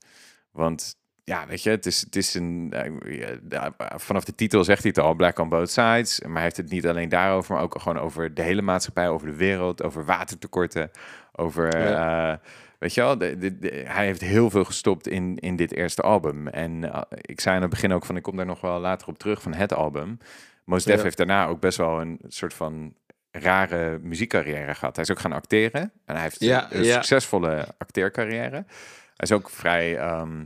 Want 0.51 0.95
ja, 1.31 1.47
weet 1.47 1.63
je, 1.63 1.69
het 1.69 1.85
is, 1.85 2.01
het 2.01 2.15
is 2.15 2.33
een. 2.33 2.67
eh, 2.71 3.37
ja, 3.49 3.73
vanaf 3.95 4.23
de 4.23 4.35
titel 4.35 4.63
zegt 4.63 4.81
hij 4.83 4.91
het 4.95 5.03
al: 5.03 5.13
Black 5.13 5.39
on 5.39 5.49
both 5.49 5.69
sides. 5.69 6.21
Maar 6.21 6.33
hij 6.33 6.41
heeft 6.43 6.57
het 6.57 6.69
niet 6.69 6.87
alleen 6.87 7.09
daarover, 7.09 7.53
maar 7.53 7.63
ook 7.63 7.81
gewoon 7.81 7.99
over 7.99 8.33
de 8.33 8.41
hele 8.41 8.61
maatschappij, 8.61 9.09
over 9.09 9.27
de 9.27 9.35
wereld, 9.35 9.83
over 9.83 10.05
watertekorten. 10.05 10.91
Over. 11.31 11.73
eh, 11.75 12.33
weet 12.79 12.93
je 12.93 13.01
wel, 13.01 13.17
de, 13.17 13.37
de- 13.37 13.59
de- 13.59 13.83
hij 13.87 14.05
heeft 14.05 14.21
heel 14.21 14.49
veel 14.49 14.63
gestopt 14.63 15.07
in, 15.07 15.37
in 15.37 15.55
dit 15.55 15.73
eerste 15.73 16.01
album. 16.01 16.47
En 16.47 16.93
eh, 16.93 17.01
ik 17.21 17.39
zei 17.41 17.55
aan 17.55 17.61
het 17.61 17.69
begin 17.71 17.93
ook 17.93 18.05
van: 18.05 18.15
ik 18.15 18.23
kom 18.23 18.35
daar 18.35 18.45
nog 18.45 18.61
wel 18.61 18.79
later 18.79 19.07
op 19.07 19.17
terug 19.19 19.41
van 19.41 19.53
het 19.53 19.73
album. 19.73 20.17
Mos 20.65 20.83
Def 20.83 20.97
Ja. 20.97 21.03
heeft 21.03 21.17
daarna 21.17 21.45
ook 21.47 21.59
best 21.59 21.77
wel 21.77 22.01
een 22.01 22.19
soort 22.27 22.53
van 22.53 22.93
rare 23.31 23.99
muziekcarrière 24.01 24.75
gehad. 24.75 24.95
Hij 24.95 25.03
is 25.05 25.11
ook 25.11 25.19
gaan 25.19 25.33
acteren. 25.33 25.81
En 26.05 26.13
hij 26.13 26.21
heeft 26.23 26.39
Ja, 26.39 26.67
een 26.71 26.83
ja. 26.83 26.93
succesvolle 26.93 27.65
acteercarrière. 27.77 28.55
Hij 28.55 29.29
is 29.29 29.31
ook 29.31 29.49
vrij... 29.49 29.97
ehm, 29.97 30.43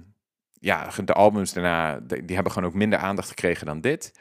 ja, 0.65 0.89
de 1.05 1.13
albums 1.13 1.53
daarna, 1.53 1.99
die 1.99 2.35
hebben 2.35 2.51
gewoon 2.53 2.69
ook 2.69 2.75
minder 2.75 2.99
aandacht 2.99 3.27
gekregen 3.29 3.65
dan 3.65 3.81
dit. 3.81 4.11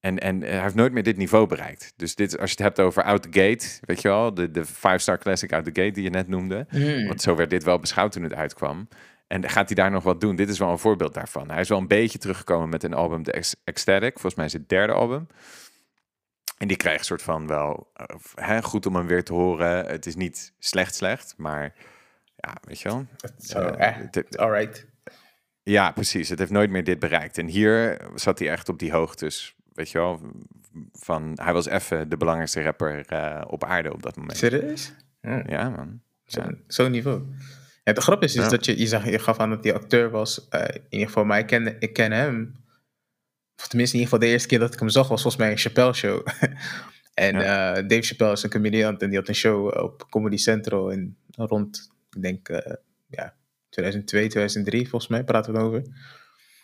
En, 0.00 0.18
en 0.18 0.40
hij 0.40 0.60
heeft 0.62 0.74
nooit 0.74 0.92
meer 0.92 1.02
dit 1.02 1.16
niveau 1.16 1.46
bereikt. 1.46 1.92
Dus 1.96 2.14
dit, 2.14 2.38
als 2.38 2.50
je 2.50 2.56
het 2.56 2.64
hebt 2.64 2.80
over 2.80 3.02
Out 3.02 3.22
the 3.22 3.40
Gate, 3.40 3.66
weet 3.80 4.02
je 4.02 4.08
wel, 4.08 4.34
de, 4.34 4.50
de 4.50 4.64
five-star 4.64 5.18
classic 5.18 5.52
Out 5.52 5.64
the 5.64 5.80
Gate 5.80 5.90
die 5.92 6.02
je 6.02 6.10
net 6.10 6.28
noemde. 6.28 6.66
Mm. 6.70 7.06
Want 7.06 7.22
zo 7.22 7.36
werd 7.36 7.50
dit 7.50 7.64
wel 7.64 7.78
beschouwd 7.78 8.12
toen 8.12 8.22
het 8.22 8.34
uitkwam. 8.34 8.88
En 9.26 9.48
gaat 9.48 9.66
hij 9.66 9.74
daar 9.74 9.90
nog 9.90 10.02
wat 10.02 10.20
doen? 10.20 10.36
Dit 10.36 10.48
is 10.48 10.58
wel 10.58 10.70
een 10.70 10.78
voorbeeld 10.78 11.14
daarvan. 11.14 11.50
Hij 11.50 11.60
is 11.60 11.68
wel 11.68 11.78
een 11.78 11.86
beetje 11.88 12.18
teruggekomen 12.18 12.68
met 12.68 12.82
een 12.82 12.94
album, 12.94 13.22
The 13.22 13.32
Ec- 13.36 13.54
Ecstatic. 13.64 14.12
Volgens 14.12 14.34
mij 14.34 14.44
is 14.44 14.52
het 14.52 14.68
derde 14.68 14.92
album. 14.92 15.26
En 16.58 16.68
die 16.68 16.76
krijgt 16.76 16.98
een 16.98 17.04
soort 17.04 17.22
van 17.22 17.46
wel 17.46 17.90
eh, 17.94 18.06
hè, 18.34 18.62
goed 18.62 18.86
om 18.86 18.94
hem 18.96 19.06
weer 19.06 19.24
te 19.24 19.32
horen. 19.32 19.86
Het 19.86 20.06
is 20.06 20.16
niet 20.16 20.52
slecht 20.58 20.94
slecht, 20.94 21.34
maar 21.36 21.74
ja, 22.36 22.56
weet 22.60 22.80
je 22.80 22.88
wel. 22.88 23.06
Zo, 23.38 23.58
Eh, 23.60 23.88
eh, 23.88 23.96
het- 24.10 24.38
alright. 24.38 24.86
Ja, 25.68 25.90
precies. 25.92 26.28
Het 26.28 26.38
heeft 26.38 26.50
nooit 26.50 26.70
meer 26.70 26.84
dit 26.84 26.98
bereikt. 26.98 27.38
En 27.38 27.46
hier 27.46 28.00
zat 28.14 28.38
hij 28.38 28.48
echt 28.50 28.68
op 28.68 28.78
die 28.78 28.92
hoogtes. 28.92 29.54
Weet 29.72 29.90
je 29.90 29.98
wel, 29.98 30.20
van 30.92 31.38
hij 31.42 31.52
was 31.52 31.66
even 31.66 32.08
de 32.08 32.16
belangrijkste 32.16 32.62
rapper 32.62 33.06
eh, 33.06 33.42
op 33.46 33.64
aarde 33.64 33.92
op 33.92 34.02
dat 34.02 34.16
moment. 34.16 34.36
Serieus? 34.38 34.92
Mm. 35.20 35.42
Ja, 35.46 35.68
man. 35.68 36.00
Zo- 36.24 36.40
Ja. 36.40 36.50
Zo'n 36.66 36.90
niveau. 36.90 37.22
Ja, 37.84 37.92
de 37.92 38.00
grap 38.00 38.22
is, 38.22 38.34
is 38.36 38.42
Ja. 38.42 38.48
dat 38.48 38.64
je, 38.64 38.78
je, 38.78 38.86
zag, 38.86 39.04
je 39.10 39.18
gaf 39.18 39.38
aan 39.38 39.50
dat 39.50 39.64
hij 39.64 39.74
acteur 39.74 40.10
was. 40.10 40.48
eh, 40.48 40.60
in 40.74 40.82
ieder 40.88 41.06
geval, 41.06 41.24
maar 41.24 41.38
ik 41.38 41.46
ken, 41.46 41.80
ik 41.80 41.92
ken 41.92 42.12
hem. 42.12 42.54
Of 43.56 43.68
tenminste, 43.68 43.96
in 43.96 44.02
ieder 44.02 44.14
geval 44.14 44.18
de 44.18 44.26
eerste 44.26 44.48
keer 44.48 44.58
dat 44.58 44.72
ik 44.74 44.78
hem 44.80 44.88
zag 44.88 45.08
was 45.08 45.22
volgens 45.22 45.42
mij 45.42 45.50
een 45.52 45.58
Chappelle 45.58 45.92
show. 45.94 46.26
en 47.14 47.34
eh, 47.34 47.86
Dave 47.88 48.02
Chappelle 48.02 48.32
is 48.32 48.42
een 48.42 48.50
comediant 48.50 49.02
en 49.02 49.08
die 49.08 49.18
had 49.18 49.28
een 49.28 49.34
show 49.34 49.82
op 49.82 50.06
Comedy 50.10 50.36
Central 50.36 50.90
in 50.90 51.16
rond, 51.30 51.90
ik 52.16 52.22
denk, 52.22 52.48
ja, 53.06 53.34
2002, 53.70 54.28
2003 54.28 54.88
volgens 54.88 55.10
mij 55.10 55.24
praten 55.24 55.52
we 55.52 55.58
over. 55.58 55.82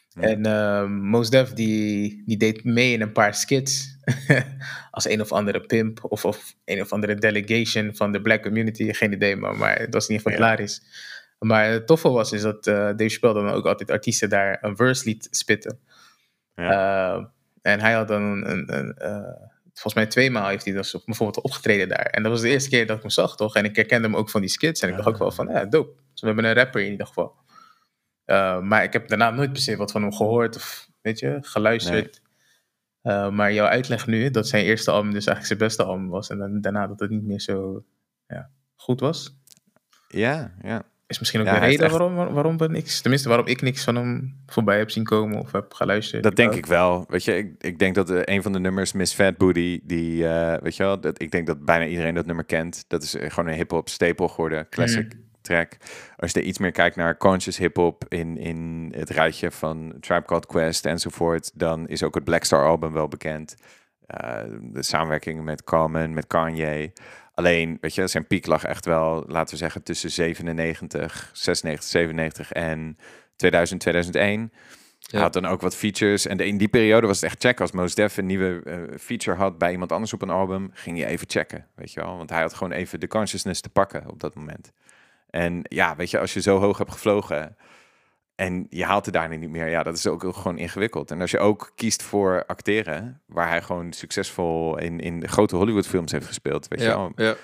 Ja. 0.09 0.23
En 0.23 0.47
uh, 0.47 0.85
Mos 1.01 1.31
Def 1.31 1.53
die, 1.53 2.23
die 2.27 2.37
deed 2.37 2.65
mee 2.65 2.93
in 2.93 3.01
een 3.01 3.13
paar 3.13 3.35
skits 3.35 3.99
als 4.91 5.09
een 5.09 5.21
of 5.21 5.33
andere 5.33 5.61
pimp 5.61 6.05
of, 6.05 6.25
of 6.25 6.55
een 6.65 6.81
of 6.81 6.93
andere 6.93 7.15
delegation 7.15 7.95
van 7.95 8.13
de 8.13 8.21
black 8.23 8.43
community. 8.43 8.93
Geen 8.93 9.13
idee, 9.13 9.37
maar, 9.37 9.57
maar 9.57 9.79
het 9.79 9.95
was 9.95 10.09
in 10.09 10.15
ieder 10.15 10.27
geval 10.31 10.33
Ja. 10.47 10.51
hilarisch. 10.53 10.83
Maar 11.39 11.65
het 11.71 11.87
toffe 11.87 12.09
was 12.09 12.33
is 12.33 12.43
dat 12.43 12.67
eh 12.67 12.75
Dave 12.75 13.09
Chappelle 13.09 13.35
dan 13.35 13.49
ook 13.49 13.67
altijd 13.67 13.91
artiesten 13.91 14.29
daar 14.29 14.59
een 14.61 14.77
verse 14.77 15.05
liet 15.05 15.29
spitten. 15.31 15.79
Eh, 16.55 17.25
en 17.63 17.81
hij 17.81 17.93
had 17.93 18.09
dan 18.09 18.23
een, 18.23 18.51
een, 18.51 18.77
een, 18.79 18.95
eh, 18.95 19.33
volgens 19.73 19.95
mij 19.95 20.07
twee 20.07 20.31
maal 20.31 20.49
heeft 20.49 20.65
hij 20.65 20.75
dus 20.75 20.95
op- 20.95 21.03
bijvoorbeeld 21.05 21.45
opgetreden 21.45 21.89
daar. 21.89 22.07
En 22.07 22.23
dat 22.23 22.33
was 22.33 22.41
de 22.41 22.49
eerste 22.49 22.69
keer 22.71 22.87
dat 22.87 22.97
ik 22.97 23.03
hem 23.03 23.11
zag, 23.11 23.37
toch? 23.37 23.55
En 23.57 23.65
ik 23.65 23.77
herkende 23.77 24.09
hem 24.09 24.17
ook 24.17 24.31
van 24.31 24.41
die 24.41 24.51
skits. 24.51 24.81
En 24.81 24.89
ik 24.89 24.97
dacht 24.97 25.09
ook 25.09 25.19
wel 25.19 25.31
van, 25.31 25.49
ja, 25.49 25.65
dope. 25.65 26.03
We 26.25 26.33
hebben 26.35 26.51
een 26.51 26.55
rapper 26.65 26.85
in 26.85 26.91
ieder 26.91 27.07
geval. 27.07 27.35
Eh, 28.25 28.61
maar 28.61 28.83
ik 28.83 28.93
heb 28.93 29.09
daarna 29.09 29.31
nooit 29.31 29.53
per 29.53 29.61
se 29.61 29.77
wat 29.77 29.93
van 29.93 30.03
hem 30.03 30.13
gehoord 30.13 30.57
of, 30.57 30.89
weet 31.01 31.19
je, 31.19 31.39
geluisterd. 31.41 32.23
Eh, 33.03 33.31
maar 33.31 33.53
jouw 33.53 33.67
uitleg 33.67 34.07
nu, 34.07 34.31
dat 34.31 34.49
zijn 34.49 34.65
eerste 34.65 34.91
album 34.91 35.13
dus 35.13 35.27
eigenlijk 35.27 35.47
zijn 35.47 35.59
beste 35.59 35.83
album 35.85 36.09
was. 36.09 36.29
En 36.31 36.39
dan, 36.39 36.61
daarna 36.61 36.87
dat 36.87 37.01
het 37.01 37.11
niet 37.11 37.25
meer 37.25 37.41
zo 37.41 37.85
ja, 38.27 38.51
goed 38.77 39.01
was. 39.01 39.37
Ja, 40.09 40.55
ja. 40.63 40.83
Is 41.07 41.19
misschien 41.19 41.41
ook 41.41 41.47
Ja, 41.47 41.55
de 41.55 41.61
reden 41.61 41.85
echt- 41.85 41.97
waarom, 41.97 42.15
waarom 42.35 42.57
we 42.59 42.69
niks, 42.69 43.01
tenminste 43.01 43.29
waarom 43.29 43.47
ik 43.47 43.63
niks 43.63 43.85
van 43.85 43.95
hem 43.95 44.43
voorbij 44.47 44.79
heb 44.79 44.91
zien 44.91 45.05
komen 45.05 45.39
of 45.39 45.53
heb 45.53 45.73
geluisterd. 45.75 46.23
Dat 46.23 46.37
denk 46.37 46.55
ik 46.55 46.67
wel. 46.67 47.05
Weet 47.09 47.25
je, 47.25 47.37
ik, 47.37 47.55
ik 47.63 47.79
denk 47.79 47.95
dat 47.95 48.11
eh, 48.11 48.21
een 48.25 48.43
van 48.43 48.53
de 48.53 48.59
nummers, 48.59 48.93
Miss 48.93 49.15
Fat 49.15 49.37
Booty, 49.37 49.81
die, 49.83 50.25
weet 50.61 50.77
je 50.77 50.83
wel, 50.83 51.01
dat, 51.01 51.23
ik 51.23 51.31
denk 51.31 51.47
dat 51.47 51.65
bijna 51.65 51.87
iedereen 51.87 52.15
dat 52.15 52.27
nummer 52.27 52.45
kent. 52.45 52.85
Dat 52.89 53.03
is 53.03 53.17
gewoon 53.19 53.47
een 53.47 53.57
hip-hop 53.57 53.89
staple 53.89 54.29
geworden, 54.29 54.69
classic 54.69 55.17
track. 55.45 55.77
Als 56.17 56.31
je 56.33 56.41
er 56.41 56.47
iets 56.47 56.59
meer 56.59 56.73
kijkt 56.73 56.97
naar 56.97 57.17
conscious 57.17 57.57
hip-hop 57.59 58.05
in, 58.09 58.37
in 58.39 58.93
het 58.97 59.11
rijtje 59.11 59.51
van 59.51 59.95
Tribe 60.01 60.25
Called 60.27 60.47
Quest 60.47 60.87
enzovoort, 60.87 61.51
dan 61.55 61.89
is 61.89 62.03
ook 62.03 62.15
het 62.15 62.25
Black 62.25 62.45
Star 62.45 62.65
album 62.67 62.93
wel 62.93 63.09
bekend. 63.09 63.57
Eh, 64.07 64.43
de 64.61 64.83
samenwerking 64.83 65.45
met 65.45 65.65
Common, 65.65 66.15
met 66.15 66.27
Kanye. 66.27 66.93
Alleen, 67.35 67.79
weet 67.81 67.95
je, 67.95 68.07
zijn 68.07 68.27
piek 68.27 68.47
lag 68.47 68.65
echt 68.65 68.85
wel, 68.85 69.25
laten 69.27 69.51
we 69.55 69.61
zeggen, 69.61 69.83
tussen 69.83 70.11
97, 70.11 71.31
96, 71.33 71.85
97 71.89 72.53
en 72.53 72.99
2000, 73.37 73.81
2001. 73.81 74.53
Hij 75.11 75.21
had 75.21 75.33
dan 75.33 75.47
ook 75.47 75.61
wat 75.61 75.77
features. 75.77 76.27
En 76.27 76.37
de- 76.37 76.47
in 76.47 76.57
die 76.57 76.69
periode 76.69 77.07
was 77.07 77.21
het 77.21 77.31
echt 77.31 77.41
check. 77.43 77.61
Als 77.61 77.73
Mos 77.73 77.95
Def 77.95 78.17
een 78.17 78.27
nieuwe 78.27 78.61
eh, 78.65 78.99
feature 78.99 79.37
had 79.37 79.59
bij 79.59 79.73
iemand 79.73 79.93
anders 79.93 80.13
op 80.13 80.23
een 80.23 80.31
album, 80.31 80.71
ging 80.73 80.99
je 80.99 81.07
even 81.07 81.27
checken, 81.31 81.67
weet 81.75 81.93
je 81.93 82.01
wel. 82.01 82.17
Want 82.17 82.31
hij 82.31 82.41
had 82.41 82.55
gewoon 82.55 82.73
even 82.73 83.01
de 83.01 83.07
consciousness 83.09 83.61
te 83.61 83.69
pakken 83.69 84.11
op 84.11 84.21
dat 84.21 84.35
moment. 84.35 84.73
En 85.35 85.61
ja, 85.63 85.97
weet 85.97 86.11
je, 86.11 86.19
als 86.19 86.35
je 86.35 86.41
zo 86.41 86.59
hoog 86.59 86.79
hebt 86.79 86.93
gevlogen 86.93 87.57
en 88.35 88.67
je 88.69 88.85
haalt 88.85 89.05
het 89.05 89.15
daarna 89.15 89.37
niet 89.37 89.51
meer, 89.51 89.69
ja, 89.69 89.83
dat 89.83 89.97
is 89.97 90.07
ook 90.07 90.35
gewoon 90.35 90.59
ingewikkeld. 90.59 91.11
En 91.11 91.21
als 91.21 91.31
je 91.31 91.39
ook 91.39 91.73
kiest 91.75 92.03
voor 92.03 92.45
acteren, 92.47 93.21
waar 93.27 93.49
hij 93.49 93.63
gewoon 93.63 93.93
succesvol 93.93 94.79
in, 94.79 95.01
in 95.01 95.21
de 95.21 95.29
grote 95.29 95.57
Hollywood 95.57 95.87
films 95.87 96.13
heeft 96.13 96.27
gespeeld, 96.27 96.69
weet 96.69 96.81
je 96.81 96.87
wel. 96.87 97.13
Ja, 97.17 97.25
ja. 97.25 97.35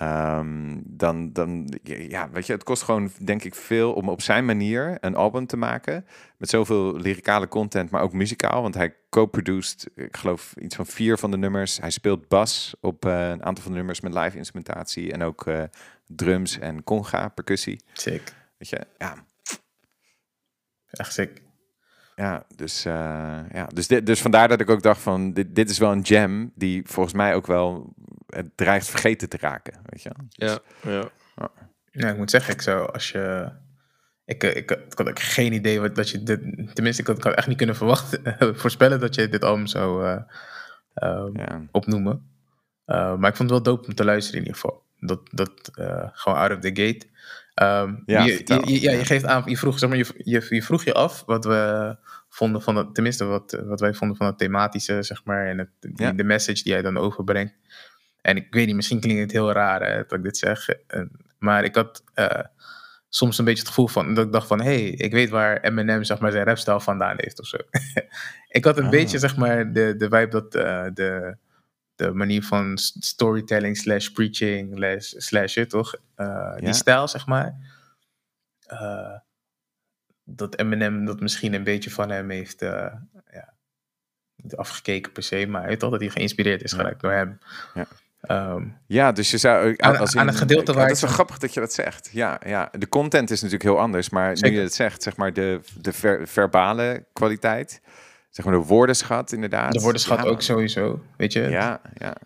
Ehm, 0.00 0.78
dan, 0.82 1.32
dan, 1.32 1.78
ja, 1.82 2.30
weet 2.30 2.46
je, 2.46 2.52
het 2.52 2.64
kost 2.64 2.82
gewoon, 2.82 3.10
denk 3.24 3.44
ik, 3.44 3.54
veel 3.54 3.92
om 3.92 4.08
op 4.08 4.22
zijn 4.22 4.44
manier 4.44 4.96
een 5.00 5.14
album 5.14 5.46
te 5.46 5.56
maken. 5.56 6.06
Met 6.36 6.48
zoveel 6.48 6.96
lyricale 6.96 7.48
content, 7.48 7.90
maar 7.90 8.02
ook 8.02 8.12
muzikaal. 8.12 8.62
Want 8.62 8.74
hij 8.74 8.94
co-produced, 9.10 9.90
ik 9.94 10.16
geloof, 10.16 10.54
iets 10.60 10.76
van 10.76 10.86
vier 10.86 11.18
van 11.18 11.30
de 11.30 11.36
nummers. 11.36 11.80
Hij 11.80 11.90
speelt 11.90 12.28
bas 12.28 12.74
op 12.80 13.04
eh, 13.04 13.28
een 13.28 13.44
aantal 13.44 13.62
van 13.62 13.72
de 13.72 13.78
nummers 13.78 14.00
met 14.00 14.14
live 14.14 14.36
instrumentatie. 14.36 15.12
En 15.12 15.22
ook 15.22 15.46
eh, 15.46 15.62
drums 16.16 16.58
en 16.58 16.84
conga, 16.84 17.28
percussie. 17.28 17.84
Sick. 17.92 18.32
Weet 18.58 18.68
je, 18.68 18.86
ja. 18.98 19.24
Echt 20.90 21.12
sick. 21.12 21.42
Ja, 22.16 22.46
dus, 22.56 22.84
eh, 22.84 23.40
ja. 23.52 23.66
Dus, 23.74 23.86
dit, 23.86 24.06
dus 24.06 24.22
vandaar 24.22 24.48
dat 24.48 24.60
ik 24.60 24.70
ook 24.70 24.82
dacht 24.82 25.00
van, 25.00 25.32
dit, 25.32 25.54
dit 25.54 25.70
is 25.70 25.78
wel 25.78 25.92
een 25.92 26.00
jam 26.00 26.52
die 26.54 26.82
volgens 26.86 27.14
mij 27.14 27.34
ook 27.34 27.46
wel 27.46 27.94
het 28.26 28.56
dreigt 28.56 28.88
vergeten 28.88 29.28
te 29.28 29.36
raken, 29.40 29.80
weet 29.84 30.02
je 30.02 30.10
wel. 30.16 30.26
Dus- 30.28 30.58
Ja, 30.82 30.90
ja. 30.90 31.10
Ja, 31.90 32.08
ik 32.10 32.16
moet 32.16 32.30
zeggen, 32.30 32.54
ik 32.54 32.62
zou 32.62 32.92
als 32.92 33.10
je. 33.10 33.52
Ik, 34.24 34.44
eh, 34.44 34.56
ik, 34.56 34.70
ik 34.70 34.98
had 34.98 35.08
ook 35.08 35.20
geen 35.20 35.52
idee 35.52 35.80
wat, 35.80 35.94
dat 35.94 36.10
je 36.10 36.22
dit. 36.22 36.40
Tenminste, 36.74 37.02
ik 37.02 37.08
had, 37.08 37.16
ik 37.16 37.24
had 37.24 37.34
echt 37.34 37.46
niet 37.46 37.56
kunnen 37.56 37.76
verwachten, 37.76 38.36
voorspellen 38.62 39.00
dat 39.00 39.14
je 39.14 39.28
dit 39.28 39.44
album 39.44 39.66
zou 39.66 40.06
eh, 40.06 40.22
ehm, 40.94 41.38
ja. 41.38 41.62
opnoemen. 41.70 42.30
Eh, 42.84 43.16
maar 43.16 43.30
ik 43.30 43.36
vond 43.36 43.50
het 43.50 43.64
wel 43.64 43.74
dope 43.74 43.88
om 43.88 43.94
te 43.94 44.04
luisteren 44.04 44.40
in 44.40 44.46
ieder 44.46 44.60
geval. 44.60 44.82
Dat, 45.00 45.20
dat 45.32 45.70
eh, 45.74 46.08
gewoon 46.12 46.38
out 46.38 46.52
of 46.52 46.58
the 46.58 46.68
gate. 46.82 47.06
Ehm, 47.54 47.94
Ja, 48.06 48.24
je, 48.24 48.34
vertel. 48.34 48.68
je, 48.68 48.72
je- 48.74 48.80
ja, 48.80 48.90
Ja. 48.92 48.98
je 48.98 49.04
geeft 49.04 49.24
aan, 49.24 49.42
je 49.46 49.56
vroeg, 49.56 49.78
zeg 49.78 49.88
maar, 49.88 49.98
je, 49.98 50.06
je, 50.16 50.46
je 50.48 50.62
vroeg 50.62 50.84
je 50.84 50.94
af 50.94 51.22
wat 51.26 51.44
we, 51.44 51.96
vonden 52.28 52.62
van 52.62 52.76
het, 52.76 52.94
tenminste 52.94 53.24
wat, 53.24 53.62
wat 53.64 53.80
wij 53.80 53.94
vonden 53.94 54.16
van 54.16 54.26
het 54.26 54.38
thematische, 54.38 55.02
zeg 55.02 55.24
maar, 55.24 55.46
en 55.46 55.58
het, 55.58 55.68
Ja. 55.94 56.12
de 56.12 56.24
message 56.24 56.62
die 56.62 56.72
hij 56.72 56.82
dan 56.82 56.96
overbrengt. 56.96 57.54
En 58.22 58.36
ik 58.36 58.46
weet 58.54 58.66
niet, 58.66 58.74
misschien 58.76 59.00
klinkt 59.00 59.20
het 59.22 59.32
heel 59.32 59.52
raar 59.52 59.82
hè, 59.82 59.96
dat 59.96 60.12
ik 60.12 60.22
dit 60.22 60.36
zeg, 60.36 60.68
en- 60.68 61.10
maar 61.38 61.64
ik 61.64 61.74
had 61.74 62.04
eh, 62.14 62.44
soms 63.08 63.38
een 63.38 63.44
beetje 63.44 63.60
het 63.60 63.68
gevoel 63.68 63.88
van, 63.88 64.14
dat 64.14 64.26
ik 64.26 64.32
dacht 64.32 64.46
van, 64.46 64.60
hé, 64.60 64.64
hey, 64.82 64.88
ik 64.88 65.12
weet 65.12 65.30
waar 65.30 65.60
Eminem, 65.60 66.04
zeg 66.04 66.18
maar, 66.18 66.32
zijn 66.32 66.44
rapstijl 66.44 66.80
vandaan 66.80 67.14
heeft 67.16 67.40
of 67.40 67.46
zo. 67.46 67.56
ik 68.48 68.64
had 68.64 68.78
een 68.78 68.84
Ah. 68.84 68.90
beetje, 68.90 69.18
zeg 69.18 69.36
maar, 69.36 69.72
de, 69.72 69.94
de 69.96 70.04
vibe 70.04 70.28
dat 70.28 70.54
eh, 70.54 70.84
de, 70.94 71.36
de 72.06 72.12
manier 72.14 72.42
van 72.42 72.78
storytelling 72.78 73.76
slash 73.76 74.08
preaching 74.08 74.72
slash, 74.76 75.12
slash 75.16 75.54
je 75.54 75.66
toch, 75.66 75.94
eh, 76.14 76.26
Ja. 76.26 76.56
die 76.56 76.72
stijl, 76.72 77.08
zeg 77.08 77.26
maar, 77.26 77.54
eh, 78.66 79.16
dat 80.24 80.56
Eminem 80.58 81.04
dat 81.04 81.20
misschien 81.20 81.54
een 81.54 81.64
beetje 81.64 81.90
van 81.90 82.10
hem 82.10 82.30
heeft 82.30 82.62
eh, 82.62 82.92
ja, 83.30 83.52
niet 84.36 84.56
afgekeken 84.56 85.12
per 85.12 85.22
se, 85.22 85.46
maar 85.46 85.68
al 85.82 85.90
dat 85.90 86.00
hij 86.00 86.08
geïnspireerd 86.08 86.62
is 86.62 86.70
Ja. 86.70 86.76
geraakt 86.76 87.00
door 87.00 87.12
hem. 87.12 87.38
Ja. 87.74 87.86
Ehm, 88.20 88.66
Ja, 88.86 89.12
dus 89.12 89.30
je 89.30 89.38
zou... 89.38 89.74
Aan- 89.76 89.96
als 89.96 90.16
aan 90.16 90.26
het 90.26 90.36
gedeelte 90.36 90.72
waar 90.72 90.86
Dat 90.86 90.94
is 90.96 91.00
wel 91.00 91.08
van- 91.10 91.18
grappig 91.18 91.38
dat 91.38 91.54
je 91.54 91.60
dat 91.60 91.72
zegt. 91.72 92.08
Ja, 92.12 92.40
ja, 92.46 92.68
de 92.78 92.88
content 92.88 93.30
is 93.30 93.42
natuurlijk 93.42 93.70
heel 93.70 93.80
anders. 93.80 94.10
Maar 94.10 94.36
nu 94.40 94.50
je 94.50 94.60
het 94.60 94.74
zegt, 94.74 95.02
zeg 95.02 95.16
maar 95.16 95.32
de, 95.32 95.60
de 95.80 95.92
ver- 95.92 96.28
verbale 96.28 97.04
kwaliteit. 97.12 97.80
Zeg 98.30 98.44
maar 98.44 98.54
de 98.54 98.60
woordenschat 98.66 99.32
inderdaad. 99.32 99.72
de 99.72 99.80
woordenschat 99.80 100.18
Ja, 100.22 100.24
ook 100.24 100.42
sowieso, 100.42 101.02
weet 101.16 101.32
je. 101.32 101.40
Ja, 101.40 101.80
ja. 101.94 102.16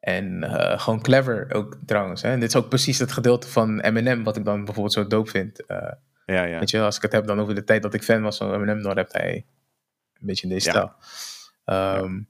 En 0.00 0.42
eh, 0.42 0.80
gewoon 0.80 1.02
clever 1.02 1.54
ook 1.54 1.76
trouwens. 1.86 2.22
Hè? 2.22 2.30
En 2.30 2.40
dit 2.40 2.48
is 2.48 2.56
ook 2.56 2.68
precies 2.68 2.98
het 2.98 3.12
gedeelte 3.12 3.48
van 3.48 3.80
Eminem 3.80 4.24
wat 4.24 4.36
ik 4.36 4.44
dan 4.44 4.64
bijvoorbeeld 4.64 4.92
zo 4.94 5.06
dope 5.06 5.30
vind. 5.30 5.66
Eh, 5.66 5.92
Ja, 6.26 6.44
ja. 6.44 6.58
Weet 6.58 6.70
je, 6.70 6.80
als 6.80 6.96
ik 6.96 7.02
het 7.02 7.12
heb 7.12 7.26
dan 7.26 7.40
over 7.40 7.54
de 7.54 7.64
tijd 7.64 7.82
dat 7.82 7.94
ik 7.94 8.02
fan 8.02 8.22
was 8.22 8.36
van 8.36 8.54
Eminem, 8.54 8.82
dan 8.82 8.92
rapt 8.92 9.12
hij 9.12 9.34
een 10.14 10.26
beetje 10.26 10.42
in 10.48 10.52
deze 10.52 10.70
Ja. 10.72 10.72
stijl. 10.72 10.92
Ehm, 11.64 12.20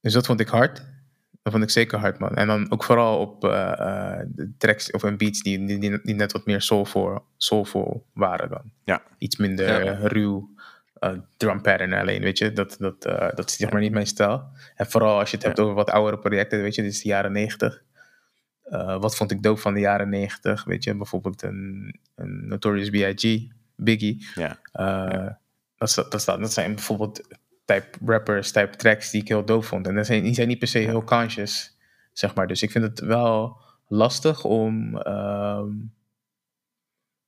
Dus 0.00 0.12
dat 0.12 0.26
vond 0.26 0.40
ik 0.40 0.48
hard. 0.48 0.76
Dat 1.42 1.52
vond 1.52 1.64
ik 1.64 1.70
zeker 1.70 1.98
hard, 1.98 2.18
man. 2.18 2.34
En 2.34 2.46
dan 2.46 2.70
ook 2.70 2.84
vooral 2.84 3.18
op 3.20 3.44
eh, 3.44 4.18
de 4.26 4.54
tracks 4.58 4.90
of 4.90 5.02
en 5.04 5.16
beats 5.16 5.42
die, 5.42 5.64
die, 5.66 6.00
die, 6.02 6.14
net 6.14 6.32
wat 6.32 6.46
meer 6.46 6.60
soulful, 6.62 7.24
soulful 7.36 8.06
waren 8.14 8.48
dan. 8.48 8.62
Ja. 8.84 9.02
Iets 9.18 9.36
minder 9.36 9.84
Ja. 9.84 9.98
ruw 10.02 10.53
drum 11.36 11.62
pattern 11.62 11.92
alleen, 11.92 12.22
weet 12.22 12.38
je. 12.38 12.52
Dat, 12.52 12.76
dat, 12.78 13.04
eh, 13.04 13.28
dat 13.34 13.48
is 13.48 13.56
zeg 13.56 13.70
maar 13.70 13.80
niet 13.80 13.92
mijn 13.92 14.06
stijl. 14.06 14.44
En 14.76 14.86
vooral 14.86 15.18
als 15.18 15.30
je 15.30 15.36
het 15.36 15.46
hebt 15.46 15.60
over 15.60 15.74
wat 15.74 15.90
oudere 15.90 16.18
projecten, 16.18 16.62
weet 16.62 16.74
je. 16.74 16.82
Dit 16.82 16.92
is 16.92 17.02
de 17.02 17.08
jaren 17.08 17.32
negentig. 17.32 17.82
Eh, 18.62 19.00
wat 19.00 19.16
vond 19.16 19.30
ik 19.30 19.42
dope 19.42 19.60
van 19.60 19.74
de 19.74 19.80
jaren 19.80 20.08
negentig? 20.08 20.64
Weet 20.64 20.84
je, 20.84 20.96
bijvoorbeeld 20.96 21.42
een, 21.42 21.98
een 22.14 22.48
Notorious 22.48 22.90
B.I.G., 22.90 23.52
Biggie. 23.76 24.26
Ja. 24.34 24.58
Eh, 24.72 25.32
dat, 25.76 26.06
dat, 26.10 26.24
dat 26.24 26.52
zijn 26.52 26.74
bijvoorbeeld 26.74 27.38
type 27.64 27.98
rappers, 28.04 28.52
type 28.52 28.76
tracks 28.76 29.10
die 29.10 29.20
ik 29.20 29.28
heel 29.28 29.44
dope 29.44 29.66
vond. 29.66 29.86
En 29.86 29.94
dat 29.94 30.06
zijn, 30.06 30.22
die 30.22 30.34
zijn 30.34 30.48
niet 30.48 30.58
per 30.58 30.68
se 30.68 30.78
heel 30.78 31.04
conscious, 31.04 31.76
zeg 32.12 32.34
maar. 32.34 32.46
Dus 32.46 32.62
ik 32.62 32.70
vind 32.70 32.84
het 32.84 33.00
wel 33.00 33.56
lastig 33.88 34.44
om, 34.44 34.98
ehm, 34.98 35.70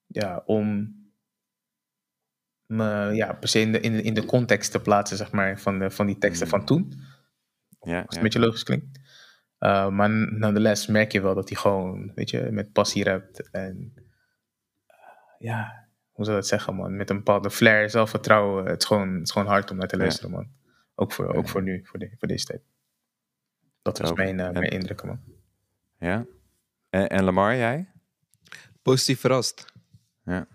ja, 0.07 0.43
om 0.45 0.96
me 2.67 3.11
ja, 3.15 3.33
per 3.33 3.49
se 3.49 3.61
in 3.61 3.73
de, 3.73 3.81
in, 3.81 3.93
de- 3.93 4.03
in 4.03 4.15
de 4.15 4.25
context 4.25 4.71
te 4.71 4.81
plaatsen, 4.81 5.17
zeg 5.17 5.33
maar, 5.33 5.61
van, 5.61 5.79
de, 5.79 5.91
van 5.91 6.07
die 6.07 6.19
teksten 6.19 6.47
Mm. 6.47 6.53
van 6.53 6.65
toen. 6.65 6.93
ja, 7.81 7.97
Als 7.97 8.03
het 8.03 8.11
ja. 8.11 8.17
een 8.17 8.23
beetje 8.23 8.39
logisch 8.39 8.63
klinkt. 8.63 8.99
Uh, 9.61 9.89
maar 9.89 10.11
nonetheless 10.11 10.87
merk 10.87 11.13
je 11.13 11.21
wel 11.21 11.35
dat 11.35 11.49
hij 11.49 11.59
gewoon, 11.59 12.13
weet 12.15 12.31
je, 12.31 12.49
met 12.51 12.73
passie 12.73 13.05
rapt. 13.05 13.51
En 13.51 13.93
eh, 14.87 14.97
ja, 15.39 15.89
hoe 16.13 16.25
zou 16.25 16.37
dat 16.37 16.47
zeggen, 16.47 16.75
man? 16.75 16.97
Met 16.97 17.11
een 17.11 17.17
bepaalde 17.17 17.51
flair, 17.51 17.91
zelfvertrouwen. 17.91 18.65
Het 18.67 18.81
is 18.83 18.87
gewoon, 18.87 19.13
het 19.15 19.23
is 19.23 19.31
gewoon 19.31 19.49
hard 19.49 19.71
om 19.71 19.77
naar 19.77 19.89
te 19.89 19.97
Ja. 19.97 20.03
luisteren, 20.03 20.31
man. 20.31 20.49
Ook 20.95 21.13
voor, 21.13 21.35
ook 21.35 21.49
voor 21.49 21.63
nu, 21.63 21.81
voor, 21.85 21.99
de, 21.99 22.11
voor 22.19 22.29
deze 22.29 22.45
tijd. 22.45 22.63
Dat 23.83 23.99
was 23.99 24.13
mijn, 24.13 24.41
eh, 24.41 24.47
En- 24.47 24.53
mijn 24.53 24.71
indrukken, 24.71 25.07
man. 25.09 25.21
Ja. 25.99 26.27
En, 26.91 27.09
en 27.09 27.25
Lamar, 27.25 27.57
jij? 27.57 27.89
Positief 28.83 29.21
verrast. 29.21 29.73
Ja. 30.25 30.47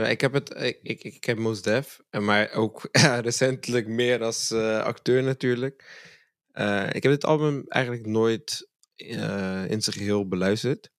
Ja, 0.00 0.06
ik 0.06 0.20
heb 0.20 0.32
het, 0.32 0.50
ik, 0.56 0.78
ik, 0.82 1.02
ik 1.02 1.24
heb 1.24 1.38
Mos 1.38 1.62
Def, 1.62 2.00
en 2.10 2.24
maar 2.24 2.52
ook 2.52 2.88
recentelijk 3.28 3.86
meer 3.86 4.22
als 4.22 4.50
eh, 4.50 4.78
acteur 4.82 5.22
natuurlijk. 5.22 6.08
Eh, 6.52 6.86
ik 6.92 7.02
heb 7.02 7.12
dit 7.12 7.24
album 7.24 7.64
eigenlijk 7.68 8.06
nooit 8.06 8.68
eh, 8.94 9.70
in 9.70 9.82
zijn 9.82 9.96
geheel 9.96 10.28
beluisterd. 10.28 10.90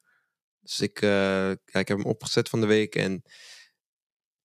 Dus 0.60 0.80
ik, 0.80 1.02
eh, 1.02 1.50
ja, 1.50 1.80
ik 1.80 1.88
heb 1.88 1.98
hem 1.98 2.06
opgezet 2.06 2.50
van 2.50 2.62
de 2.62 2.68
week 2.68 2.96
en 2.96 3.24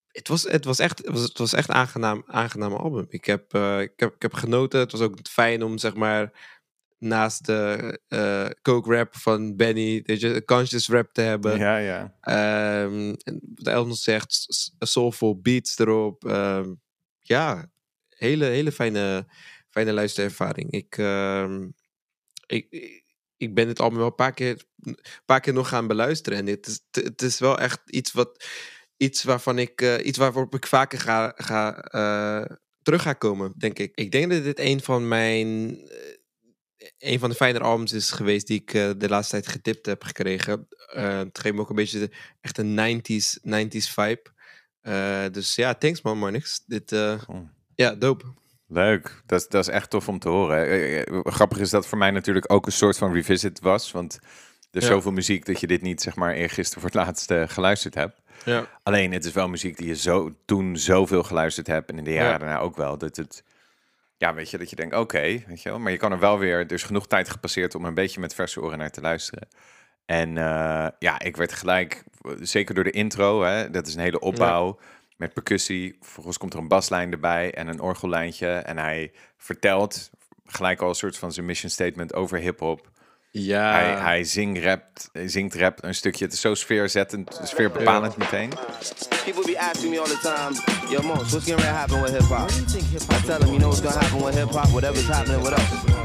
het 0.07 0.27
was, 0.27 0.43
het 0.43 0.65
was 0.65 0.79
echt, 0.79 1.07
was, 1.07 1.21
het 1.21 1.37
was 1.37 1.53
echt 1.53 1.69
aangenaam, 1.69 2.23
aangenaam 2.25 2.73
album. 2.73 3.05
Ik 3.09 3.25
heb, 3.25 3.53
eh, 3.53 3.81
ik, 3.81 3.93
heb, 3.95 4.15
ik 4.15 4.21
heb 4.21 4.33
genoten. 4.33 4.79
Het 4.79 4.91
was 4.91 5.01
ook 5.01 5.17
fijn 5.29 5.63
om 5.63 5.77
zeg 5.77 5.95
maar 5.95 6.56
naast 6.99 7.45
de 7.45 7.99
eh 8.07 8.49
coke 8.61 8.95
rap 8.95 9.15
van 9.15 9.55
Benny, 9.55 10.01
weet 10.05 10.19
je, 10.19 10.43
conscious 10.45 10.89
rap 10.89 11.13
te 11.13 11.21
hebben. 11.21 11.57
Ja, 11.59 11.77
ja. 11.77 12.17
Ehm, 12.21 13.13
wat 13.55 13.67
Elton 13.73 13.95
zegt, 13.95 14.45
soulful 14.79 15.39
beats 15.41 15.77
erop. 15.79 16.25
Ehm, 16.25 16.73
ja, 17.19 17.71
hele, 18.09 18.45
hele 18.45 18.71
fijne, 18.71 19.25
fijne 19.69 19.93
luisterervaring. 19.93 20.71
Ik, 20.71 20.97
ehm, 20.97 21.67
ik, 22.45 22.67
ik- 23.37 23.53
ben 23.53 23.67
het 23.67 23.79
album 23.79 23.97
wel 23.97 24.07
een 24.07 24.15
paar 24.15 24.33
keer, 24.33 24.63
een 24.81 24.97
paar 25.25 25.39
keer 25.39 25.53
nog 25.53 25.67
gaan 25.69 25.87
beluisteren. 25.87 26.39
En 26.39 26.45
het 26.47 26.67
is, 26.67 26.79
het- 26.91 27.03
het 27.05 27.21
is 27.21 27.39
wel 27.39 27.59
echt 27.59 27.81
iets, 27.85 28.11
wat, 28.11 28.45
iets 28.97 29.23
waarvan 29.23 29.59
ik, 29.59 29.81
eh, 29.81 30.05
iets 30.05 30.17
waarop 30.17 30.55
ik 30.55 30.67
vaker 30.67 30.99
ga, 30.99 31.33
ga, 31.35 31.77
eh, 31.81 32.55
terug 32.81 33.01
ga 33.01 33.13
komen, 33.13 33.53
denk 33.57 33.79
ik. 33.79 33.91
Ik 33.95 34.11
denk 34.11 34.31
dat 34.31 34.43
dit 34.43 34.59
een 34.59 34.81
van 34.81 35.07
mijn... 35.07 35.77
eh, 36.77 37.11
een 37.11 37.19
van 37.19 37.29
de 37.29 37.35
fijnere 37.35 37.63
albums 37.63 37.93
is 37.93 38.11
geweest 38.11 38.47
die 38.47 38.61
ik 38.61 38.73
eh, 38.73 38.89
de 38.97 39.09
laatste 39.09 39.31
tijd 39.35 39.47
getipt 39.47 39.85
heb 39.85 40.03
gekregen. 40.03 40.67
Eh, 40.93 41.17
het 41.17 41.39
geeft 41.39 41.55
me 41.55 41.61
ook 41.61 41.69
een 41.69 41.75
beetje 41.75 41.99
de, 41.99 42.11
echt 42.41 42.57
een 42.57 42.75
90s, 43.01 43.39
90s 43.43 43.89
vibe. 43.93 44.21
Eh, 44.81 45.25
dus 45.31 45.55
ja, 45.55 45.73
thanks 45.73 46.01
man, 46.01 46.17
Marnix. 46.17 46.63
Dit, 46.65 46.91
eh, 46.91 47.19
Cool. 47.25 47.49
ja, 47.75 47.95
dope. 47.95 48.25
Leuk, 48.67 49.21
dat, 49.25 49.41
is- 49.41 49.47
dat 49.47 49.67
is 49.67 49.73
echt 49.73 49.89
tof 49.89 50.07
om 50.07 50.19
te 50.19 50.29
horen. 50.29 51.31
Grappig 51.33 51.57
is 51.59 51.69
dat 51.69 51.87
voor 51.87 51.97
mij 51.97 52.11
natuurlijk 52.11 52.51
ook 52.51 52.65
een 52.65 52.71
soort 52.71 52.97
van 52.97 53.13
revisit 53.13 53.59
was. 53.59 53.91
Want 53.91 54.13
er 54.71 54.81
is 54.81 54.83
Ja. 54.83 54.89
zoveel 54.89 55.11
muziek 55.11 55.45
dat 55.45 55.59
je 55.59 55.67
dit 55.67 55.81
niet, 55.81 56.01
zeg 56.01 56.15
maar, 56.15 56.33
eergisteren 56.33 56.81
voor 56.81 56.89
het 56.91 56.99
laatst 57.05 57.33
geluisterd 57.53 57.93
hebt. 57.95 58.21
Ja. 58.45 58.79
Alleen, 58.83 59.11
het 59.11 59.25
is 59.25 59.31
wel 59.31 59.47
muziek 59.47 59.77
die 59.77 59.87
je 59.87 59.95
zo, 59.95 60.35
toen 60.45 60.77
zoveel 60.77 61.23
geluisterd 61.23 61.67
hebt. 61.67 61.89
En 61.89 61.97
in 61.97 62.03
de 62.03 62.11
jaren 62.11 62.31
Ja. 62.31 62.37
daarna 62.37 62.59
ook 62.59 62.75
wel. 62.75 62.97
Dat 62.97 63.15
het, 63.15 63.43
ja, 64.17 64.33
weet 64.33 64.49
je, 64.49 64.57
dat 64.57 64.69
je 64.69 64.75
denkt, 64.75 64.95
oké, 64.95 65.21
weet 65.47 65.61
je 65.61 65.69
wel. 65.69 65.79
Maar 65.79 65.91
je 65.91 65.97
kan 65.97 66.11
er 66.11 66.19
wel 66.19 66.39
weer, 66.39 66.59
er 66.59 66.71
is 66.71 66.83
genoeg 66.83 67.07
tijd 67.07 67.29
gepasseerd 67.29 67.75
om 67.75 67.85
een 67.85 67.93
beetje 67.93 68.19
met 68.19 68.35
verse 68.35 68.61
oren 68.61 68.77
naar 68.77 68.91
te 68.91 69.01
luisteren. 69.01 69.47
En 70.05 70.37
eh, 70.37 70.87
ja, 70.99 71.19
ik 71.19 71.37
werd 71.37 71.53
gelijk, 71.53 72.03
zeker 72.39 72.75
door 72.75 72.83
de 72.83 72.91
intro, 72.91 73.43
hè, 73.43 73.69
dat 73.69 73.87
is 73.87 73.95
een 73.95 74.01
hele 74.01 74.19
opbouw 74.19 74.79
met 75.17 75.33
percussie. 75.33 75.97
Vervolgens 76.01 76.37
komt 76.37 76.53
er 76.53 76.59
een 76.59 76.67
baslijn 76.67 77.11
erbij 77.11 77.53
en 77.53 77.67
een 77.67 77.79
orgellijntje. 77.79 78.47
En 78.47 78.77
hij 78.77 79.11
vertelt 79.37 80.09
gelijk 80.45 80.81
al 80.81 80.89
een 80.89 80.95
soort 80.95 81.17
van 81.17 81.31
zijn 81.31 81.45
mission 81.45 81.71
statement 81.71 82.13
over 82.13 82.37
hip-hop. 82.37 82.89
Ja. 83.31 83.71
Hij, 83.71 83.95
hij 83.95 84.23
zingt, 84.23 84.63
rapt, 84.63 85.09
hij 85.11 85.27
zingt 85.27 85.55
rap 85.55 85.83
een 85.83 85.95
stukje. 85.95 86.25
Het 86.25 86.33
is 86.33 86.41
zo 86.41 86.55
sfeerzettend, 86.55 87.39
sfeerbepalend 87.43 88.17
meteen. 88.17 88.49
People 89.23 89.43
be 89.45 89.59
asking 89.59 89.91
me 89.91 89.99
all 89.99 90.07
the 90.07 90.19
time, 90.21 90.55
yo, 90.89 91.01
Mos, 91.01 91.31
what's 91.31 91.45
gonna 91.45 91.61
happen 91.61 92.01
with 92.01 92.11
hip 92.11 92.21
hop? 92.21 92.49
I 92.49 93.25
tell 93.25 93.39
them, 93.39 93.49
you 93.49 93.59
know 93.59 93.69
what's 93.69 93.81
gonna 93.81 93.99
happen 93.99 94.23
with 94.23 94.35
hip 94.35 94.49
hop? 94.49 94.69
Whatever's 94.69 95.07
happening 95.07 95.41
with 95.43 95.53
us. 95.53 95.97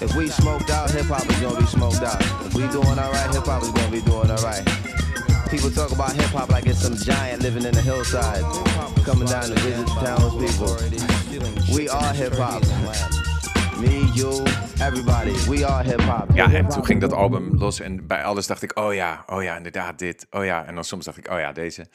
If 0.00 0.14
we 0.16 0.28
smoked 0.28 0.70
out, 0.70 0.90
hip 0.90 1.06
hop 1.06 1.28
is 1.30 1.40
gonna 1.40 1.60
be 1.60 1.66
smoked 1.66 2.02
out. 2.02 2.20
If 2.46 2.54
we 2.54 2.66
doing 2.68 2.98
alright, 2.98 3.34
hip 3.34 3.44
hop 3.44 3.62
is 3.62 3.70
gonna 3.70 3.90
be 3.90 4.00
doing 4.00 4.30
alright. 4.30 4.64
People 5.50 5.70
talk 5.70 5.92
about 5.92 6.12
hip 6.12 6.32
hop 6.32 6.48
like 6.50 6.66
it's 6.66 6.80
some 6.82 6.96
giant 6.96 7.42
living 7.42 7.64
in 7.64 7.72
the 7.74 7.82
hillside, 7.82 8.42
coming 9.04 9.28
down 9.28 9.44
to 9.44 9.54
visit 9.60 9.86
towns 10.00 10.34
people. 10.42 10.76
We 11.74 11.88
are 11.88 12.12
hip 12.14 12.34
hop. 12.34 12.62
Me, 13.80 14.10
you, 14.14 14.42
everybody. 14.80 15.50
We 15.50 15.66
are 15.66 15.84
hip 15.88 16.00
hop. 16.00 16.30
Ja, 16.34 16.52
en 16.52 16.68
toen 16.68 16.84
ging 16.84 17.00
dat 17.00 17.12
album 17.12 17.56
los 17.58 17.80
en 17.80 18.06
bij 18.06 18.24
alles 18.24 18.46
dacht 18.46 18.62
ik, 18.62 18.78
oh 18.78 18.94
ja, 18.94 19.22
oh 19.26 19.42
ja, 19.42 19.56
inderdaad 19.56 19.98
dit, 19.98 20.26
oh 20.30 20.44
ja. 20.44 20.66
En 20.66 20.74
dan 20.74 20.84
soms 20.84 21.04
dacht 21.04 21.16
ik, 21.18 21.30
oh 21.30 21.38
ja, 21.38 21.52
deze. 21.52 21.86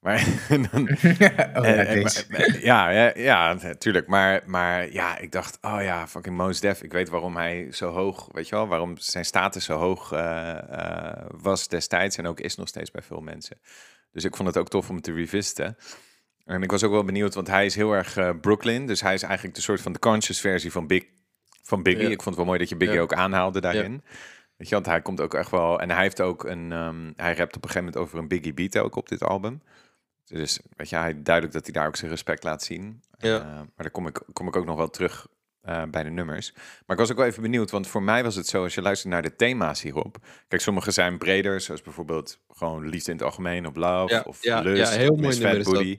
Maar 0.00 0.24
dan, 0.70 0.88
Oh, 0.90 1.18
ja, 1.18 1.52
Eh, 1.62 2.02
maar- 2.02 2.58
ja, 2.60 2.88
ja, 2.90 3.12
ja, 3.14 3.52
natuurlijk. 3.62 4.06
Maar, 4.06 4.42
maar 4.46 4.92
ja, 4.92 5.18
ik 5.18 5.32
dacht, 5.32 5.58
oh 5.60 5.82
ja, 5.82 6.08
fucking 6.08 6.36
Mos 6.36 6.60
Def. 6.60 6.82
Ik 6.82 6.92
weet 6.92 7.08
waarom 7.08 7.36
hij 7.36 7.68
zo 7.70 7.90
hoog, 7.92 8.28
weet 8.32 8.48
je 8.48 8.54
wel, 8.54 8.68
waarom 8.68 8.96
zijn 8.96 9.24
status 9.24 9.64
zo 9.64 9.76
hoog 9.78 10.12
eh, 10.12 10.58
eh, 10.58 11.24
was 11.42 11.68
destijds 11.68 12.16
en 12.16 12.26
ook 12.26 12.40
is 12.40 12.56
nog 12.56 12.68
steeds 12.68 12.90
bij 12.90 13.02
veel 13.02 13.20
mensen. 13.20 13.60
Dus 14.12 14.24
ik 14.24 14.36
vond 14.36 14.48
het 14.48 14.58
ook 14.58 14.68
tof 14.68 14.88
om 14.88 14.94
het 14.94 15.04
te 15.04 15.12
revisiten. 15.12 15.76
En 16.44 16.62
ik 16.62 16.70
was 16.70 16.84
ook 16.84 16.92
wel 16.92 17.04
benieuwd, 17.04 17.34
want 17.34 17.46
hij 17.46 17.66
is 17.66 17.74
heel 17.74 17.92
erg 17.92 18.16
eh, 18.16 18.30
Brooklyn. 18.40 18.86
Dus 18.86 19.00
hij 19.00 19.14
is 19.14 19.22
eigenlijk 19.22 19.54
de 19.54 19.60
soort 19.60 19.80
van 19.80 19.92
de 19.92 19.98
conscious 19.98 20.40
versie 20.40 20.72
van, 20.72 20.86
Big, 20.86 21.04
van 21.72 21.82
Biggie. 21.82 22.06
Ja. 22.06 22.10
Ik 22.10 22.22
vond 22.22 22.26
het 22.28 22.36
wel 22.36 22.44
mooi 22.46 22.58
dat 22.58 22.68
je 22.68 22.76
Biggie 22.76 22.96
Ja. 22.96 23.02
ook 23.02 23.12
aanhaalde 23.12 23.60
daarin. 23.60 24.02
Weet 24.56 24.68
je, 24.68 24.74
want 24.74 24.86
hij 24.86 25.02
komt 25.02 25.20
ook 25.20 25.34
echt 25.34 25.50
wel... 25.50 25.80
En 25.80 25.90
hij 25.90 26.02
heeft 26.02 26.20
ook 26.20 26.44
een... 26.44 26.72
ehm, 26.72 27.12
hij 27.16 27.34
rapt 27.34 27.56
op 27.56 27.62
een 27.64 27.70
gegeven 27.70 27.84
moment 27.84 27.96
over 27.96 28.18
een 28.18 28.28
Biggie 28.28 28.54
beat 28.54 28.78
ook 28.78 28.96
op 28.96 29.08
dit 29.08 29.22
album. 29.22 29.62
Dus 30.24 30.60
weet 30.76 30.88
je, 30.88 30.96
hij 30.96 31.22
duidelijk 31.22 31.54
dat 31.54 31.64
hij 31.64 31.72
daar 31.72 31.86
ook 31.86 31.96
zijn 31.96 32.10
respect 32.10 32.42
laat 32.42 32.62
zien. 32.62 33.02
Ja. 33.18 33.38
Eh, 33.38 33.44
maar 33.44 33.66
daar 33.76 33.90
kom 33.90 34.06
ik, 34.06 34.22
kom 34.32 34.46
ik 34.48 34.56
ook 34.56 34.64
nog 34.64 34.76
wel 34.76 34.90
terug 34.90 35.26
eh, 35.60 35.82
bij 35.90 36.02
de 36.02 36.10
nummers. 36.10 36.52
Maar 36.54 36.96
ik 36.96 37.02
was 37.02 37.10
ook 37.10 37.16
wel 37.16 37.26
even 37.26 37.42
benieuwd, 37.42 37.70
want 37.70 37.86
voor 37.86 38.02
mij 38.02 38.22
was 38.22 38.34
het 38.34 38.46
zo, 38.46 38.62
als 38.62 38.74
je 38.74 38.82
luistert 38.82 39.12
naar 39.12 39.22
de 39.22 39.36
thema's 39.36 39.82
hierop. 39.82 40.16
Kijk, 40.48 40.62
sommige 40.62 40.90
zijn 40.90 41.18
breder, 41.18 41.60
zoals 41.60 41.82
bijvoorbeeld 41.82 42.38
gewoon 42.48 42.88
liefde 42.88 43.10
in 43.10 43.16
het 43.16 43.26
algemeen, 43.26 43.66
of 43.66 43.76
love, 43.76 44.14
Ja, 44.14 44.22
of 44.26 44.42
ja, 44.42 44.60
lust, 44.60 44.92
ja, 44.92 44.98
heel 44.98 45.16
mooi 45.16 45.38
nummer 45.38 45.98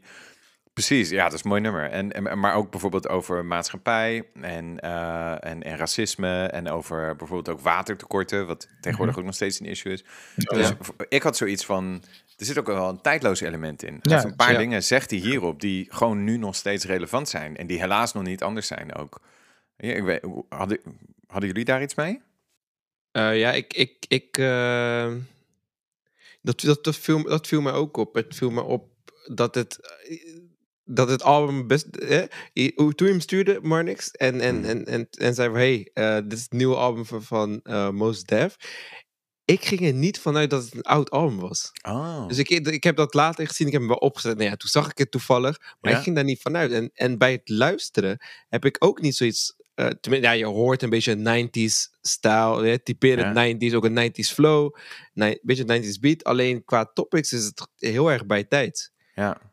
Precies, 0.73 1.09
ja, 1.09 1.23
dat 1.23 1.33
is 1.33 1.43
een 1.43 1.49
mooi 1.49 1.61
nummer. 1.61 1.89
En, 1.89 2.11
en, 2.11 2.39
maar 2.39 2.55
ook 2.55 2.71
bijvoorbeeld 2.71 3.07
over 3.07 3.45
maatschappij 3.45 4.29
en, 4.33 4.79
eh, 4.79 5.31
en, 5.31 5.63
en 5.63 5.77
racisme 5.77 6.43
en 6.45 6.69
over 6.69 7.15
bijvoorbeeld 7.15 7.57
ook 7.57 7.63
watertekorten, 7.63 8.47
wat 8.47 8.67
tegenwoordig 8.81 9.17
ook 9.17 9.25
nog 9.25 9.35
steeds 9.35 9.59
een 9.59 9.65
issue 9.65 9.93
is. 9.93 10.03
Dus 10.35 10.71
ik 11.09 11.23
had 11.23 11.37
zoiets 11.37 11.65
van, 11.65 12.03
er 12.37 12.45
zit 12.45 12.59
ook 12.59 12.67
wel 12.67 12.89
een 12.89 13.01
tijdloos 13.01 13.41
element 13.41 13.83
in. 13.83 13.99
Ja, 14.01 14.23
een 14.23 14.35
paar 14.35 14.51
ja. 14.51 14.57
dingen 14.57 14.83
zegt 14.83 15.09
hij 15.09 15.19
hierop 15.19 15.61
die 15.61 15.87
gewoon 15.89 16.23
nu 16.23 16.37
nog 16.37 16.55
steeds 16.55 16.85
relevant 16.85 17.29
zijn 17.29 17.57
en 17.57 17.67
die 17.67 17.79
helaas 17.79 18.13
nog 18.13 18.23
niet 18.23 18.43
anders 18.43 18.67
zijn 18.67 18.95
ook. 18.95 19.21
Ja, 19.77 19.93
ik 19.93 20.03
weet, 20.03 20.27
hadden, 20.49 20.79
hadden 21.27 21.49
jullie 21.49 21.65
daar 21.65 21.81
iets 21.81 21.95
mee? 21.95 22.21
Eh, 23.11 23.39
ja, 23.39 23.51
ik. 23.51 23.73
ik, 23.73 24.05
ik 24.07 24.37
eh, 24.37 25.13
dat, 26.41 26.61
dat, 26.61 26.83
dat, 26.83 26.95
viel, 26.95 27.23
dat 27.23 27.47
viel 27.47 27.61
mij 27.61 27.73
ook 27.73 27.97
op. 27.97 28.13
Het 28.13 28.35
viel 28.35 28.49
me 28.49 28.61
op 28.61 28.91
dat 29.25 29.55
het. 29.55 29.79
Dat 30.85 31.09
het 31.09 31.23
album 31.23 31.67
best. 31.67 31.85
Eh, 31.95 32.23
toen 32.75 32.93
je 32.95 33.03
hem 33.05 33.19
stuurde, 33.19 33.59
Marnix. 33.61 34.11
En, 34.11 34.39
en, 34.41 34.55
Hmm. 34.55 34.63
en, 34.65 34.85
en, 34.85 35.07
en 35.11 35.33
zei 35.33 35.49
van: 35.49 35.57
hey, 35.57 35.89
eh, 35.93 36.15
dit 36.15 36.33
is 36.33 36.41
het 36.41 36.51
nieuwe 36.51 36.75
album 36.75 37.05
van, 37.05 37.23
van 37.23 37.59
eh, 37.63 37.89
Mos 37.89 38.23
Def. 38.23 38.55
Ik 39.45 39.65
ging 39.65 39.81
er 39.81 39.93
niet 39.93 40.19
vanuit 40.19 40.49
dat 40.49 40.63
het 40.63 40.73
een 40.75 40.81
oud 40.81 41.09
album 41.11 41.39
was. 41.39 41.71
Oh, 41.87 42.27
Dus 42.27 42.37
ik, 42.37 42.49
ik 42.49 42.83
heb 42.83 42.95
dat 42.95 43.13
later 43.13 43.47
gezien, 43.47 43.67
ik 43.67 43.73
heb 43.73 43.81
hem 43.81 43.89
wel 43.91 43.99
opgezet. 43.99 44.37
Nou 44.37 44.49
ja, 44.49 44.55
toen 44.55 44.69
zag 44.69 44.89
ik 44.89 44.97
het 44.97 45.11
toevallig, 45.11 45.59
maar 45.81 45.91
Ja? 45.91 45.97
ik 45.97 46.03
ging 46.03 46.15
daar 46.15 46.25
niet 46.25 46.41
vanuit. 46.41 46.71
En, 46.71 46.89
en 46.93 47.17
bij 47.17 47.31
het 47.31 47.49
luisteren 47.49 48.17
heb 48.49 48.65
ik 48.65 48.75
ook 48.79 49.01
niet 49.01 49.15
zoiets. 49.15 49.55
eh 49.73 49.87
tenminste, 49.87 50.29
ja, 50.29 50.33
je 50.33 50.45
hoort 50.45 50.81
een 50.81 50.89
beetje 50.89 51.11
een 51.11 51.49
90s 51.49 51.97
stijl, 52.01 52.57
hè, 52.63 52.79
typerend 52.79 53.35
90s, 53.35 53.73
ook 53.75 53.85
een 53.85 54.11
90s 54.11 54.33
flow, 54.33 54.75
een 55.13 55.39
beetje 55.41 55.63
90s 55.81 55.99
beat. 55.99 56.23
Alleen 56.23 56.63
qua 56.65 56.85
topics 56.93 57.33
is 57.33 57.43
het 57.45 57.67
heel 57.75 58.11
erg 58.11 58.25
bij 58.25 58.43
tijd. 58.43 58.91
ja. 59.15 59.51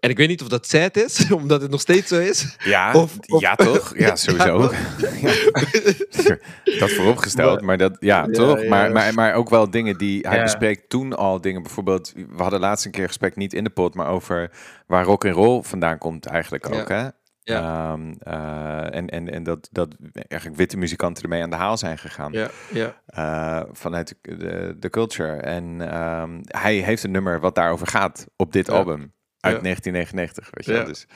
En 0.00 0.10
ik 0.10 0.16
weet 0.16 0.28
niet 0.28 0.42
of 0.42 0.48
dat 0.48 0.66
sad 0.66 0.96
is, 0.96 1.30
omdat 1.32 1.62
het 1.62 1.70
nog 1.70 1.80
steeds 1.80 2.08
zo 2.08 2.18
is. 2.20 2.56
Ja, 2.64 2.92
Of- 2.92 3.16
of- 3.26 3.40
ja 3.40 3.54
toch? 3.54 3.98
Ja, 3.98 4.16
sowieso. 4.26 4.58
Ja. 5.20 6.36
dat 6.78 6.90
vooropgesteld, 6.90 7.54
Maar- 7.56 7.64
maar 7.64 7.76
dat, 7.78 7.96
ja, 8.00 8.16
Ja, 8.26 8.32
toch? 8.32 8.62
ja. 8.62 8.68
Maar, 8.68 8.92
maar, 8.92 9.14
maar 9.14 9.34
ook 9.34 9.48
wel 9.50 9.70
dingen 9.70 9.98
die, 9.98 10.26
hij 10.28 10.36
Ja. 10.36 10.42
bespreekt 10.42 10.88
toen 10.88 11.16
al 11.16 11.40
dingen, 11.40 11.62
bijvoorbeeld, 11.62 12.12
we 12.14 12.42
hadden 12.42 12.60
laatst 12.60 12.84
een 12.84 12.90
keer 12.90 13.06
gesprek, 13.06 13.36
niet 13.36 13.52
in 13.52 13.64
de 13.64 13.70
pot, 13.70 13.94
maar 13.94 14.08
over 14.08 14.50
waar 14.86 15.04
rock 15.04 15.24
and 15.24 15.34
roll 15.34 15.62
vandaan 15.62 15.98
komt 15.98 16.26
eigenlijk 16.26 16.74
ook, 16.74 16.88
hè? 16.88 17.06
Ja. 17.42 17.92
Ehm, 17.92 18.12
eh, 18.18 18.94
en, 18.98 19.08
en, 19.08 19.30
en 19.32 19.42
dat, 19.42 19.68
dat 19.72 19.94
eigenlijk 20.12 20.58
witte 20.60 20.76
muzikanten 20.76 21.22
ermee 21.22 21.42
aan 21.42 21.50
de 21.50 21.56
haal 21.56 21.76
zijn 21.78 21.98
gegaan. 21.98 22.32
Ja, 22.32 22.48
ja. 22.72 23.00
eh, 23.06 23.68
vanuit 23.72 24.14
de, 24.22 24.36
de, 24.36 24.76
de 24.78 24.90
culture. 24.90 25.36
En 25.36 25.90
ehm, 25.92 26.38
hij 26.42 26.74
heeft 26.74 27.02
een 27.04 27.10
nummer 27.10 27.40
wat 27.40 27.54
daarover 27.54 27.86
gaat 27.86 28.26
op 28.36 28.52
dit 28.52 28.66
Ja. 28.66 28.72
album 28.72 29.12
uit 29.40 29.56
Ja. 29.56 29.60
1999. 29.62 30.48
Weet 30.50 30.64
je 30.64 30.72
wel? 30.72 30.84
Dus 30.84 31.06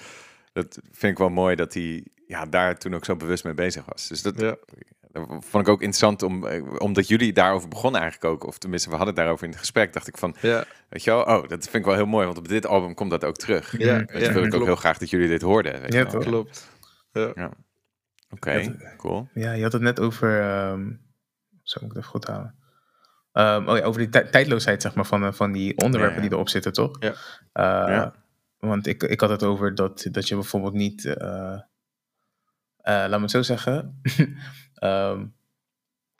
dat 0.53 0.79
vind 0.91 1.13
ik 1.13 1.19
wel 1.19 1.29
mooi 1.29 1.57
dat 1.57 1.75
hij 1.75 2.07
ja, 2.27 2.47
daar 2.47 2.79
toen 2.79 2.95
ook 2.95 3.05
zo 3.05 3.17
bewust 3.17 3.45
mee 3.45 3.55
bezig 3.55 3.85
was. 3.85 4.09
Dus 4.09 4.23
dat, 4.23 4.41
Ja. 4.41 4.57
dat 5.11 5.27
vond 5.29 5.55
ik 5.67 5.69
ook 5.69 5.81
interessant, 5.81 6.23
om, 6.23 6.47
eh, 6.47 6.75
omdat 6.79 7.09
jullie 7.09 7.33
daarover 7.33 7.69
begonnen 7.69 8.01
eigenlijk 8.01 8.33
ook. 8.33 8.47
Of 8.47 8.59
tenminste, 8.59 8.89
we 8.89 8.97
hadden 8.97 9.15
het 9.15 9.23
daarover 9.23 9.45
in 9.45 9.51
het 9.51 9.61
gesprek. 9.61 9.93
Dacht 9.93 10.09
ik 10.09 10.19
van, 10.19 10.37
Ja, 10.41 10.65
weet 10.89 11.05
je 11.05 11.11
wel, 11.11 11.23
oh, 11.23 11.49
dat 11.49 11.63
vind 11.63 11.75
ik 11.75 11.85
wel 11.85 11.95
heel 11.95 12.07
mooi. 12.07 12.27
Want 12.27 12.39
op 12.39 12.49
dit 12.49 12.67
album 12.67 12.95
komt 12.95 13.11
dat 13.11 13.25
ook 13.25 13.37
terug. 13.37 13.79
ja, 13.79 13.97
je, 13.97 14.19
ja, 14.19 14.33
wil 14.33 14.45
ik 14.45 14.55
ook 14.55 14.65
heel 14.65 14.77
graag 14.77 14.99
dat 14.99 15.11
jullie 15.11 15.29
dit 15.29 15.43
hoorden. 15.43 15.81
Weet 15.81 15.93
Ja, 15.93 16.05
toch? 16.05 16.25
Klopt. 16.25 16.69
Ja. 17.13 17.51
Oké, 18.31 18.77
cool. 18.97 19.29
Ja, 19.35 19.53
je 19.53 19.63
had 19.63 19.73
het 19.73 19.83
net 19.83 20.01
over. 20.01 20.41
ehm 20.41 20.91
zo 21.63 21.81
moet 21.81 21.91
ik 21.91 21.97
het 21.97 21.97
even 21.97 22.11
goed 22.11 22.25
houden. 22.25 22.55
Ehm, 23.33 23.69
oh 23.69 23.77
ja, 23.77 23.83
over 23.85 24.01
die 24.01 24.09
tij- 24.11 24.25
tijdloosheid, 24.25 24.83
zeg 24.83 24.95
maar, 24.95 25.07
van, 25.07 25.25
eh, 25.25 25.33
van 25.33 25.53
die 25.53 25.79
onderwerpen 25.79 26.17
Ja, 26.17 26.23
ja. 26.23 26.29
die 26.29 26.37
erop 26.37 26.49
zitten, 26.49 26.73
toch? 26.73 26.97
Ja. 27.01 27.13
Eh, 27.53 27.89
Ja. 27.95 28.15
Want 28.59 28.87
ik, 28.87 29.03
ik 29.03 29.21
had 29.21 29.31
het 29.31 29.43
over 29.43 29.75
dat, 29.75 30.07
dat 30.11 30.29
je 30.29 30.35
bijvoorbeeld 30.35 30.75
niet. 30.75 31.05
eh, 31.05 31.59
laat 32.83 33.11
me 33.11 33.21
het 33.21 33.31
zo 33.31 33.43
zeggen. 33.43 34.01
Ehm, 34.75 35.27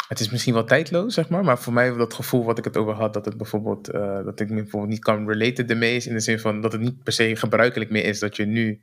het 0.09 0.21
is 0.21 0.31
misschien 0.31 0.55
wel 0.55 0.65
tijdloos, 0.65 1.15
zeg 1.15 1.29
maar. 1.29 1.45
Maar 1.45 1.59
voor 1.59 1.73
mij 1.73 1.97
dat 1.97 2.15
gevoel 2.15 2.45
wat 2.45 2.59
ik 2.59 2.65
het 2.65 2.77
over 2.77 2.95
had, 2.95 3.13
dat 3.15 3.25
het 3.25 3.37
bijvoorbeeld. 3.37 3.85
dat 4.25 4.41
ik 4.41 4.49
me 4.51 4.55
bijvoorbeeld 4.63 4.93
niet 4.93 5.03
kan 5.05 5.29
relaten 5.29 5.67
ermee 5.69 5.97
is. 5.97 6.07
In 6.07 6.13
de 6.15 6.21
zin 6.21 6.39
van 6.39 6.61
dat 6.61 6.73
het 6.73 6.81
niet 6.81 7.03
per 7.03 7.13
se 7.13 7.37
gebruikelijk 7.37 7.91
meer 7.91 8.05
is 8.05 8.19
dat 8.19 8.37
je 8.37 8.47
nu 8.47 8.81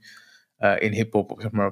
in 0.78 0.92
hip-hop, 0.92 1.36
zeg 1.38 1.52
maar. 1.52 1.72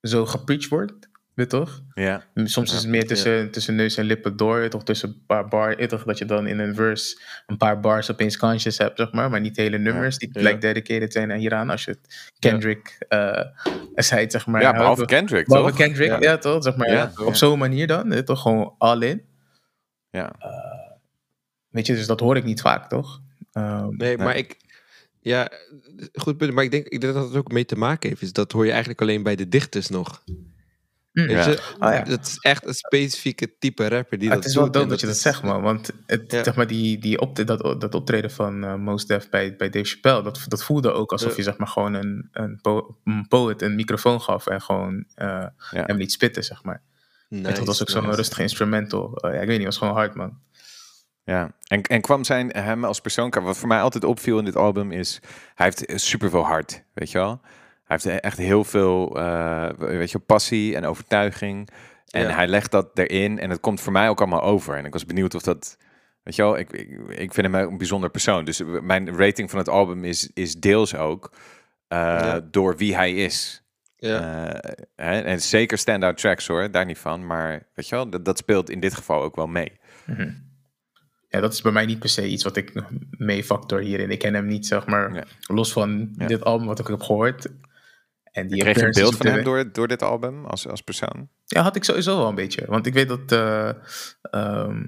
zo 0.00 0.26
gepreached 0.26 0.68
wordt. 0.68 1.07
Weet 1.38 1.48
toch? 1.50 1.82
Ja, 1.94 2.24
Soms 2.34 2.72
is 2.72 2.78
het 2.78 2.88
meer 2.88 3.06
tussen, 3.06 3.50
tussen 3.50 3.74
neus 3.74 3.96
en 3.96 4.04
lippen 4.04 4.36
door. 4.36 4.68
Toch 4.68 4.84
tussen 4.84 5.08
een 5.08 5.26
paar 5.26 5.48
bar, 5.48 5.76
weet 5.76 5.88
toch, 5.88 6.04
dat 6.04 6.18
je 6.18 6.24
dan 6.24 6.46
in 6.46 6.58
een 6.58 6.74
verse 6.74 7.20
een 7.46 7.56
paar 7.56 7.80
bars 7.80 8.10
opeens 8.10 8.36
kansjes 8.36 8.78
hebt, 8.78 8.98
zeg 8.98 9.12
maar. 9.12 9.30
Maar 9.30 9.40
niet 9.40 9.56
hele 9.56 9.78
nummers 9.78 10.18
die 10.18 10.28
Ja. 10.32 10.40
gelijk 10.40 10.60
dedicated 10.60 11.12
zijn 11.12 11.32
aan 11.32 11.38
hieraan. 11.38 11.70
Als 11.70 11.84
je 11.84 11.90
het 11.90 12.32
Kendrick 12.38 12.96
eh 13.08 13.44
zei, 13.94 14.30
zeg 14.30 14.46
maar. 14.46 14.60
ja 14.60 14.72
behalve 14.72 15.04
Kendrick, 15.04 15.46
behalve 15.46 15.68
toch? 15.70 15.78
Kendrick, 15.78 16.08
Ja. 16.08 16.20
ja, 16.20 16.38
toch? 16.38 16.62
Zeg 16.62 16.76
maar, 16.76 16.90
Ja, 16.90 17.12
op 17.24 17.34
zo'n 17.34 17.58
manier 17.58 17.86
dan. 17.86 18.08
weet 18.08 18.26
Toch 18.26 18.42
gewoon 18.42 18.74
all 18.78 19.00
in. 19.02 19.22
Ja. 20.10 20.32
Weet 21.68 21.86
je, 21.86 21.94
dus 21.94 22.06
dat 22.06 22.20
hoor 22.20 22.36
ik 22.36 22.44
niet 22.44 22.60
vaak, 22.60 22.88
toch? 22.88 23.20
Ehm, 23.52 23.88
Nee, 23.96 24.16
maar 24.18 24.36
ik. 24.36 24.56
Ja, 25.20 25.50
goed 26.12 26.36
punt. 26.36 26.52
Maar 26.52 26.64
ik 26.64 26.70
denk, 26.70 26.86
ik 26.86 27.00
denk 27.00 27.14
dat 27.14 27.24
het 27.28 27.36
ook 27.36 27.52
mee 27.52 27.64
te 27.64 27.76
maken 27.76 28.08
heeft. 28.08 28.22
Is 28.22 28.32
dat 28.32 28.52
hoor 28.52 28.64
je 28.64 28.70
eigenlijk 28.70 29.00
alleen 29.00 29.22
bij 29.22 29.36
de 29.36 29.48
dichters 29.48 29.88
nog. 29.88 30.22
Weet 31.26 31.30
Ja. 31.30 31.48
je? 31.48 31.58
Oh 31.78 31.92
ja. 31.92 32.02
Dat 32.02 32.26
is 32.26 32.36
echt 32.38 32.66
een 32.66 32.74
specifieke 32.74 33.58
type 33.58 33.88
rapper 33.88 34.18
die 34.18 34.28
Ah, 34.28 34.34
dat 34.34 34.42
het 34.44 34.52
is 34.52 34.58
wel 34.58 34.82
en 34.82 34.88
dat 34.88 35.00
je 35.00 35.06
dat 35.06 35.16
zegt, 35.16 35.42
man. 35.42 35.62
Want 35.62 35.90
het, 36.06 36.32
Ja. 36.32 36.44
zeg 36.44 36.54
maar, 36.56 36.66
die, 36.66 36.98
die 36.98 37.20
op, 37.20 37.46
dat, 37.46 37.80
dat 37.80 37.94
optreden 37.94 38.30
van 38.30 38.64
eh 38.64 38.74
Mos 38.74 39.06
Def 39.06 39.28
bij, 39.28 39.56
bij 39.56 39.68
Dave 39.70 39.84
Chappelle, 39.86 40.22
dat, 40.22 40.44
dat 40.48 40.64
voelde 40.64 40.92
ook 40.92 41.12
alsof 41.12 41.30
Ja. 41.30 41.36
je 41.36 41.42
zeg 41.42 41.56
maar, 41.56 41.68
gewoon 41.68 41.94
een, 41.94 42.28
een, 42.32 42.58
po- 42.62 42.96
een 43.04 43.26
poet 43.28 43.62
een 43.62 43.74
microfoon 43.74 44.20
gaf 44.20 44.46
en 44.46 44.60
gewoon 44.62 45.04
eh, 45.14 45.44
hem 45.70 45.96
liet 45.96 46.12
spitten, 46.12 46.44
zeg 46.44 46.62
maar. 46.62 46.82
Nice, 47.28 47.48
En 47.48 47.54
dat 47.54 47.66
was 47.66 47.80
ook 47.82 47.90
zo'n 47.90 48.02
nice. 48.04 48.16
rustige 48.16 48.42
instrumental. 48.42 49.16
Eh, 49.16 49.34
ja, 49.34 49.40
ik 49.40 49.46
weet 49.46 49.58
niet, 49.58 49.66
het 49.66 49.66
was 49.66 49.76
gewoon 49.78 49.94
hard, 49.94 50.14
man. 50.14 50.38
Ja, 51.24 51.50
en, 51.66 51.82
en 51.82 52.00
kwam 52.00 52.24
zijn 52.24 52.50
hem 52.50 52.84
als 52.84 53.00
persoon, 53.00 53.30
wat 53.42 53.56
voor 53.58 53.68
mij 53.68 53.80
altijd 53.80 54.04
opviel 54.04 54.38
in 54.38 54.44
dit 54.44 54.56
album 54.56 54.92
is, 54.92 55.20
hij 55.54 55.66
heeft 55.76 56.00
super 56.02 56.30
veel 56.30 56.44
hart, 56.46 56.82
weet 56.94 57.10
je 57.10 57.18
wel. 57.18 57.40
Hij 57.88 57.98
heeft 58.02 58.20
echt 58.20 58.38
heel 58.38 58.64
veel, 58.64 59.16
eh, 59.18 59.68
weet 59.78 60.10
je, 60.10 60.18
passie 60.18 60.76
en 60.76 60.84
overtuiging. 60.84 61.68
En 62.10 62.22
Ja. 62.22 62.34
hij 62.34 62.46
legt 62.46 62.70
dat 62.70 62.98
erin 62.98 63.38
en 63.38 63.50
het 63.50 63.60
komt 63.60 63.80
voor 63.80 63.92
mij 63.92 64.08
ook 64.08 64.18
allemaal 64.20 64.42
over. 64.42 64.76
En 64.76 64.84
ik 64.84 64.92
was 64.92 65.04
benieuwd 65.06 65.34
of 65.34 65.42
dat, 65.42 65.76
weet 66.22 66.36
je 66.36 66.42
wel, 66.42 66.58
ik, 66.58 66.72
ik, 66.72 66.88
ik 67.08 67.32
vind 67.34 67.46
hem 67.46 67.54
een 67.54 67.76
bijzonder 67.78 68.10
persoon. 68.10 68.44
Dus 68.44 68.62
mijn 68.82 69.16
rating 69.16 69.50
van 69.50 69.58
het 69.58 69.68
album 69.68 70.04
is, 70.04 70.30
is 70.34 70.54
deels 70.54 70.94
ook 70.96 71.32
eh, 71.88 71.98
Ja. 71.98 72.40
door 72.50 72.76
wie 72.76 72.94
hij 72.96 73.12
is. 73.14 73.62
Ja. 73.96 74.46
Eh, 74.52 74.84
hè, 74.96 75.20
en 75.20 75.40
zeker 75.40 75.78
stand-out 75.78 76.16
tracks 76.16 76.46
hoor, 76.46 76.70
daar 76.70 76.84
niet 76.84 76.98
van. 76.98 77.26
Maar 77.26 77.66
weet 77.74 77.88
je 77.88 77.94
wel, 77.94 78.10
dat, 78.10 78.24
dat 78.24 78.38
speelt 78.38 78.70
in 78.70 78.80
dit 78.80 78.94
geval 78.94 79.22
ook 79.22 79.36
wel 79.36 79.46
mee. 79.46 79.72
Ja, 81.28 81.40
dat 81.40 81.52
is 81.52 81.62
bij 81.62 81.72
mij 81.72 81.86
niet 81.86 81.98
per 81.98 82.08
se 82.08 82.28
iets 82.28 82.44
wat 82.44 82.56
ik 82.56 82.72
mee 83.10 83.44
factor 83.44 83.80
hierin. 83.80 84.10
Ik 84.10 84.18
ken 84.18 84.34
hem 84.34 84.46
niet, 84.46 84.66
zeg 84.66 84.86
maar, 84.86 85.14
Ja. 85.14 85.24
los 85.46 85.72
van 85.72 86.08
Ja. 86.18 86.26
dit 86.26 86.44
album 86.44 86.66
wat 86.66 86.78
ik 86.78 86.86
heb 86.86 87.00
gehoord. 87.00 87.46
En 88.32 88.46
die 88.48 88.60
Kreeg 88.60 88.76
je 88.80 88.84
een 88.86 88.92
beeld 88.92 89.16
van 89.16 89.26
hem 89.26 89.44
door, 89.44 89.72
door 89.72 89.88
dit 89.88 90.02
album 90.02 90.44
als, 90.44 90.68
als 90.68 90.80
persoon? 90.82 91.28
Ja, 91.44 91.62
had 91.62 91.76
ik 91.76 91.84
sowieso 91.84 92.16
wel 92.18 92.28
een 92.28 92.34
beetje. 92.34 92.66
Want 92.66 92.86
ik 92.86 92.92
weet 92.94 93.08
dat, 93.08 93.32
eh, 93.32 93.68
ehm, 94.22 94.82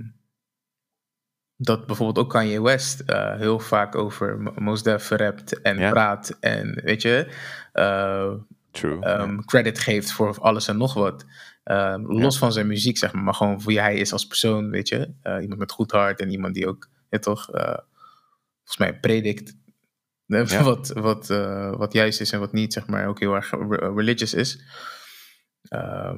dat 1.56 1.86
bijvoorbeeld 1.86 2.18
ook 2.26 2.30
Kanye 2.32 2.62
West 2.62 3.00
eh, 3.00 3.36
heel 3.36 3.58
vaak 3.58 3.94
over 3.94 4.38
Mo- 4.40 4.52
Mos 4.56 4.82
Def 4.82 5.08
rapt 5.10 5.60
en 5.60 5.78
Ja. 5.78 5.90
praat. 5.90 6.36
En 6.40 6.80
weet 6.84 7.02
je, 7.02 7.32
eh, 7.72 8.32
True. 8.70 9.00
ehm, 9.00 9.38
credit 9.40 9.78
geeft 9.78 10.12
voor 10.12 10.38
alles 10.40 10.68
en 10.68 10.76
nog 10.76 10.94
wat. 10.94 11.24
Ehm, 11.64 12.00
los 12.06 12.38
van 12.38 12.52
zijn 12.52 12.66
muziek, 12.66 12.98
zeg 12.98 13.12
maar, 13.12 13.22
maar 13.22 13.34
gewoon 13.34 13.60
wie 13.64 13.80
hij 13.80 13.96
is 13.96 14.12
als 14.12 14.26
persoon, 14.26 14.70
weet 14.70 14.88
je. 14.88 15.12
Iemand 15.40 15.56
met 15.58 15.72
goed 15.72 15.90
hart 15.90 16.20
en 16.20 16.30
iemand 16.30 16.54
die 16.54 16.68
ook, 16.68 16.88
ja, 17.10 17.18
toch, 17.18 17.44
volgens 17.44 18.78
mij 18.78 19.00
predikt 19.00 19.56
Ja. 20.36 20.62
wat, 20.62 20.88
wat, 20.88 21.30
eh, 21.30 21.76
wat 21.76 21.92
juist 21.92 22.20
is 22.20 22.32
en 22.32 22.40
wat 22.40 22.52
niet, 22.52 22.72
zeg 22.72 22.86
maar, 22.86 23.06
ook 23.06 23.20
heel 23.20 23.34
erg 23.34 23.50
re- 23.50 23.92
religious 23.94 24.34
is. 24.34 24.62
Ehm, 25.68 26.16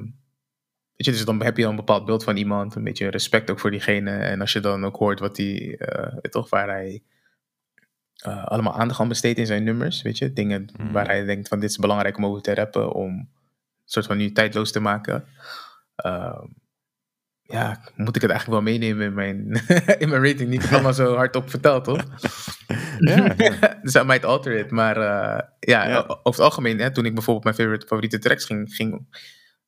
weet 0.95 1.05
je, 1.05 1.11
dus 1.11 1.25
dan 1.25 1.43
heb 1.43 1.57
je 1.57 1.63
al 1.63 1.69
een 1.69 1.75
bepaald 1.75 2.05
beeld 2.05 2.23
van 2.23 2.37
iemand, 2.37 2.75
een 2.75 2.83
beetje 2.83 3.09
respect 3.09 3.49
ook 3.51 3.59
voor 3.59 3.71
diegene. 3.71 4.11
En 4.11 4.41
als 4.41 4.53
je 4.53 4.59
dan 4.59 4.85
ook 4.85 4.95
hoort 4.95 5.19
wat 5.19 5.37
hij, 5.37 5.75
eh, 5.77 6.17
toch, 6.17 6.49
waar 6.49 6.67
hij 6.67 7.03
eh, 8.23 8.45
allemaal 8.45 8.79
aandacht 8.79 8.99
aan 8.99 9.07
besteedt 9.07 9.39
in 9.39 9.45
zijn 9.45 9.63
nummers, 9.63 10.01
weet 10.01 10.17
je. 10.17 10.33
Dingen 10.33 10.69
Mhm. 10.77 10.91
waar 10.91 11.05
hij 11.05 11.23
denkt 11.25 11.47
van 11.47 11.59
dit 11.59 11.69
is 11.69 11.77
belangrijk 11.77 12.17
om 12.17 12.25
over 12.25 12.41
te 12.41 12.53
rappen, 12.53 12.91
om 12.93 13.09
een 13.13 13.29
soort 13.85 14.05
van 14.05 14.17
nu 14.17 14.31
tijdloos 14.31 14.71
te 14.71 14.79
maken. 14.79 15.25
Ehm, 15.95 16.45
ja, 17.43 17.81
moet 17.95 18.15
ik 18.15 18.21
het 18.21 18.31
eigenlijk 18.31 18.63
wel 18.63 18.73
meenemen 18.73 19.05
in 19.05 19.13
mijn, 19.13 19.61
in 20.01 20.09
mijn 20.09 20.25
rating? 20.25 20.49
Niet 20.49 20.67
allemaal 20.71 20.93
zo 20.93 21.15
hardop 21.21 21.49
verteld, 21.49 21.83
toch? 21.83 22.03
Ja, 22.99 23.27
dus 23.83 23.95
I 23.95 24.03
might 24.03 24.25
alter 24.25 24.53
it. 24.53 24.71
Maar 24.71 24.97
eh, 24.97 25.47
ja, 25.59 26.05
over 26.07 26.23
het 26.23 26.39
algemeen, 26.39 26.79
hè, 26.79 26.91
toen 26.91 27.05
ik 27.05 27.13
bijvoorbeeld 27.13 27.43
mijn 27.43 27.55
favorite, 27.55 27.87
favoriete 27.87 28.19
tracks 28.19 28.45
ging, 28.45 28.73
ging 28.73 29.07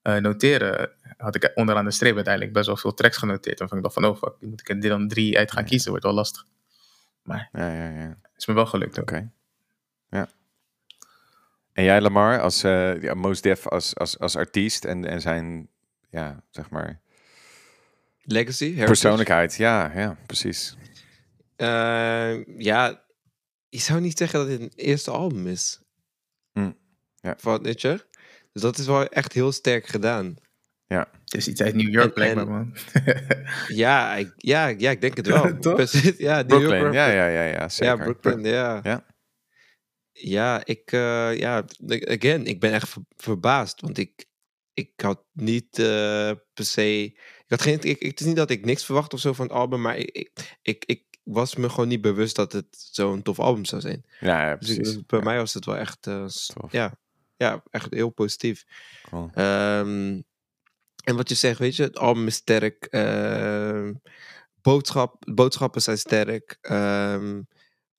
eh, 0.01 0.15
noteren, 0.15 0.91
had 1.17 1.35
ik 1.35 1.51
onderaan 1.55 1.85
de 1.85 1.91
streep 1.91 2.15
uiteindelijk 2.15 2.53
best 2.53 2.67
wel 2.67 2.77
veel 2.77 2.93
tracks 2.93 3.17
genoteerd. 3.17 3.59
En 3.59 3.67
van 3.67 3.77
ik 3.77 3.83
dacht 3.83 3.95
van, 3.95 4.05
oh 4.05 4.17
fuck, 4.17 4.35
moet 4.39 4.61
ik 4.61 4.69
er 4.69 4.89
dan 4.89 5.07
drie 5.07 5.37
uit 5.37 5.51
gaan 5.51 5.65
kiezen? 5.65 5.89
Wordt 5.89 6.05
wel 6.05 6.13
lastig. 6.13 6.45
Maar 7.21 7.49
ja, 7.51 7.73
ja. 7.73 7.89
ja. 7.89 8.17
het 8.21 8.31
is 8.37 8.45
me 8.45 8.53
wel 8.53 8.65
gelukt 8.65 8.99
ook. 8.99 9.11
Oké. 9.11 9.31
Ja. 10.09 10.27
En 11.73 11.83
jij, 11.83 12.01
Lamar, 12.01 12.39
als 12.41 12.63
eh 12.63 13.01
ja, 13.01 13.13
Mos 13.13 13.41
Def 13.41 13.67
als, 13.67 13.95
als, 13.95 14.19
als 14.19 14.35
artiest 14.35 14.85
en, 14.85 15.05
en 15.05 15.21
zijn, 15.21 15.67
ja, 16.09 16.43
zeg 16.49 16.69
maar, 16.69 16.99
Legacy? 18.25 18.65
Heritage? 18.65 18.87
persoonlijkheid. 18.87 19.55
Ja, 19.55 19.91
ja, 19.95 20.17
precies. 20.25 20.75
Eh, 21.55 22.45
ja, 22.57 23.05
je 23.69 23.79
zou 23.79 24.01
niet 24.01 24.17
zeggen 24.17 24.39
dat 24.39 24.47
dit 24.47 24.59
een 24.59 24.71
eerste 24.75 25.11
album 25.11 25.47
is. 25.47 25.79
Hm, 26.51 26.71
ja. 27.15 27.35
Van, 27.37 27.63
je? 27.81 28.05
Dus 28.51 28.61
dat 28.61 28.77
is 28.77 28.85
wel 28.85 29.07
echt 29.07 29.33
heel 29.33 29.51
sterk 29.51 29.87
gedaan. 29.87 30.35
Het 30.87 31.33
is 31.33 31.47
iets 31.47 31.61
uit 31.61 31.75
New 31.75 31.93
York, 31.93 32.13
blijkbaar, 32.13 32.47
man. 32.47 32.75
Ja, 33.67 34.15
ik, 34.15 34.33
ja, 34.37 34.67
ja, 34.67 34.91
ik 34.91 35.01
denk 35.01 35.17
het 35.17 35.27
wel. 35.27 35.57
Toch? 35.59 35.91
Ja, 36.17 36.35
New 36.37 36.47
Brooklyn, 36.47 36.79
York 36.79 36.93
ja, 36.93 37.07
ja, 37.09 37.27
ja, 37.27 37.43
ja, 37.43 37.69
zeker. 37.69 37.97
Ja, 37.97 38.03
Brooklyn, 38.03 38.43
ja. 38.43 38.79
Ja. 38.83 39.05
Ja, 40.11 40.61
ik, 40.65 40.91
eh, 40.91 41.37
ja, 41.37 41.65
again, 41.87 42.45
ik 42.45 42.59
ben 42.59 42.71
echt 42.73 42.89
ver- 42.89 43.01
verbaasd. 43.17 43.81
Want 43.81 43.97
ik, 43.97 44.25
ik 44.73 44.91
had 44.95 45.23
niet 45.33 45.79
eh, 45.79 46.31
per 46.53 46.65
se. 46.65 47.19
Ik 47.45 47.51
had 47.51 47.61
geen, 47.61 47.81
ik, 47.81 48.01
het 48.01 48.19
is 48.19 48.25
niet 48.25 48.35
dat 48.35 48.49
ik 48.49 48.65
niks 48.65 48.85
verwacht 48.85 49.13
of 49.13 49.19
zo 49.19 49.33
van 49.33 49.45
het 49.45 49.55
album, 49.55 49.81
maar 49.81 49.97
ik, 49.97 50.57
ik, 50.61 50.83
ik, 50.85 51.03
was 51.23 51.55
me 51.55 51.69
gewoon 51.69 51.87
niet 51.87 52.01
bewust 52.01 52.35
dat 52.35 52.51
het 52.51 52.65
zo'n 52.91 53.21
tof 53.21 53.39
album 53.39 53.65
zou 53.65 53.81
zijn. 53.81 54.05
Ja, 54.19 54.49
ja, 54.49 54.55
Dus 54.55 54.75
precies. 54.75 55.05
bij 55.05 55.19
Ja, 55.19 55.25
mij 55.25 55.37
was 55.37 55.53
het 55.53 55.65
wel 55.65 55.77
echt, 55.77 56.07
eh, 56.07 56.25
ja, 56.69 56.97
ja, 57.37 57.63
echt 57.69 57.93
heel 57.93 58.09
positief. 58.09 58.65
cool. 59.09 59.29
Ehm, 59.33 60.21
en 61.03 61.15
wat 61.15 61.29
je 61.29 61.35
zegt, 61.35 61.59
weet 61.59 61.75
je, 61.75 61.83
het 61.83 61.97
album 61.97 62.27
is 62.27 62.35
sterk. 62.35 62.85
ehm, 62.85 63.93
boodschap, 64.61 65.15
boodschappen 65.33 65.81
zijn 65.81 65.97
sterk. 65.97 66.57
ehm, 66.61 67.41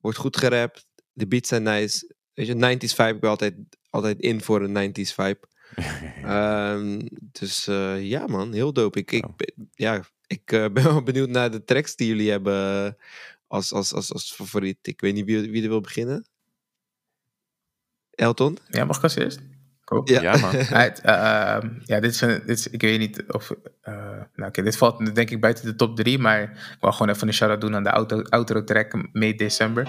wordt 0.01 0.19
goed 0.19 0.37
gerapt. 0.37 0.87
De 1.13 1.27
beats 1.27 1.49
zijn 1.49 1.63
nice. 1.63 2.15
Weet 2.35 2.47
je, 2.47 2.55
90s 2.55 2.95
vibe. 2.95 3.15
Ik 3.15 3.21
ben 3.21 3.31
altijd, 3.31 3.55
altijd 3.91 4.21
in 4.21 4.41
voor 4.43 4.63
een 4.63 4.73
90s 4.73 5.15
vibe. 5.15 5.41
Ehm, 6.25 7.01
dus 7.33 7.67
eh, 7.67 8.03
ja, 8.09 8.27
man, 8.27 8.53
heel 8.53 8.73
dope. 8.73 8.99
Ik, 8.99 9.13
ik, 9.13 9.25
Oh. 9.27 9.37
ben- 9.37 9.71
ja, 9.75 10.01
ik 10.27 10.53
eh, 10.53 10.65
ben 10.73 10.85
wel 10.85 11.03
benieuwd 11.03 11.29
naar 11.29 11.51
de 11.51 11.65
tracks 11.65 11.97
die 11.97 12.09
jullie 12.09 12.31
hebben 12.31 12.87
eh, 12.87 12.93
als, 13.47 13.73
als, 13.73 13.93
als, 13.95 14.13
als 14.13 14.33
favoriet. 14.35 14.79
Ik 14.87 15.01
weet 15.01 15.15
niet 15.15 15.25
wie, 15.25 15.51
wie 15.51 15.63
er 15.63 15.69
wil 15.69 15.81
beginnen. 15.81 16.27
Elton? 18.11 18.59
Ja, 18.69 18.85
mag 18.85 18.97
ik 18.97 19.03
als 19.03 19.17
eerst? 19.17 19.41
Cool. 19.85 20.11
Ja. 20.11 20.21
Ja, 20.23 20.37
man. 20.37 20.55
Uit, 20.85 21.01
eh, 21.01 21.53
ehm, 21.55 21.69
ja, 21.85 22.01
dit 22.01 22.11
is, 22.11 22.21
een- 22.21 22.43
dit 22.47 22.59
is, 22.59 22.69
ik 22.69 22.81
weet 22.81 22.99
niet 22.99 23.25
of, 23.33 23.51
eh, 23.81 23.95
nou 24.35 24.49
oké, 24.49 24.63
dit 24.63 24.77
valt 24.77 25.15
denk 25.15 25.31
ik 25.31 25.41
buiten 25.41 25.65
de 25.65 25.75
top 25.75 25.97
3, 25.97 26.19
maar 26.19 26.43
ik 26.43 26.77
wil 26.81 26.93
gewoon 26.93 27.15
even 27.15 27.29
een 27.29 27.35
shout-out 27.35 27.61
doen 27.61 27.75
aan 27.75 27.83
de 27.83 27.89
auto, 27.91 28.23
outro 28.23 28.65
track 28.65 29.13
May 29.13 29.35
December. 29.35 29.85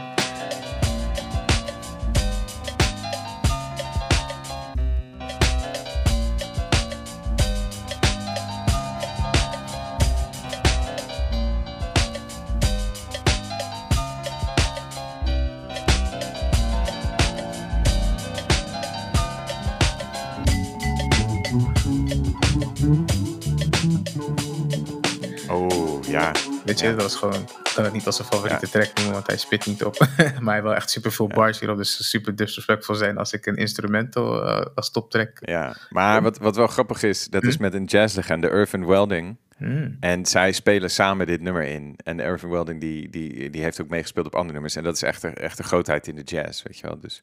Weet 26.81 26.85
je, 26.89 26.95
Ja. 26.95 27.01
dat 27.01 27.11
was 27.11 27.15
gewoon, 27.15 27.41
ik 27.63 27.71
kan 27.75 27.83
het 27.83 27.93
niet 27.93 28.05
als 28.05 28.19
een 28.19 28.25
favoriete 28.25 28.69
track 28.69 28.91
noemen, 28.95 29.13
want 29.13 29.27
hij 29.27 29.37
spit 29.37 29.65
niet 29.65 29.83
op. 29.83 29.97
maar 30.41 30.53
hij 30.53 30.61
wil 30.63 30.75
echt 30.75 30.89
super 30.89 31.11
veel 31.11 31.27
bars 31.27 31.59
hierop, 31.59 31.77
dus 31.77 32.09
super 32.09 32.35
disrespectful 32.35 32.95
zijn 32.95 33.17
als 33.17 33.33
ik 33.33 33.45
een 33.45 33.55
instrumental 33.55 34.43
eh, 34.47 34.65
als 34.75 34.91
toptrack. 34.91 35.37
Ja, 35.39 35.75
maar 35.89 36.21
wat, 36.21 36.37
wat 36.37 36.55
wel 36.55 36.67
grappig 36.67 37.03
is, 37.03 37.27
dat 37.27 37.43
is 37.43 37.57
met 37.57 37.73
een 37.73 37.83
jazzlegende, 37.85 38.49
Irvin 38.49 38.85
Welding. 38.85 39.37
Hmm. 39.57 39.97
En 39.99 40.25
zij 40.25 40.51
spelen 40.51 40.89
samen 40.91 41.25
dit 41.27 41.41
nummer 41.41 41.63
in. 41.63 41.99
En 42.03 42.19
Irvin 42.19 42.49
Welding 42.49 42.79
die, 42.79 43.09
die, 43.09 43.49
die 43.49 43.61
heeft 43.61 43.81
ook 43.81 43.89
meegespeeld 43.89 44.25
op 44.25 44.35
andere 44.35 44.53
nummers. 44.53 44.75
En 44.75 44.83
dat 44.83 44.95
is 44.95 45.01
echt 45.01 45.23
een, 45.23 45.33
echt 45.35 45.59
een 45.59 45.65
grootheid 45.65 46.07
in 46.07 46.15
de 46.15 46.21
jazz, 46.23 46.63
weet 46.63 46.77
je 46.77 46.87
wel. 46.87 46.99
Dus 46.99 47.19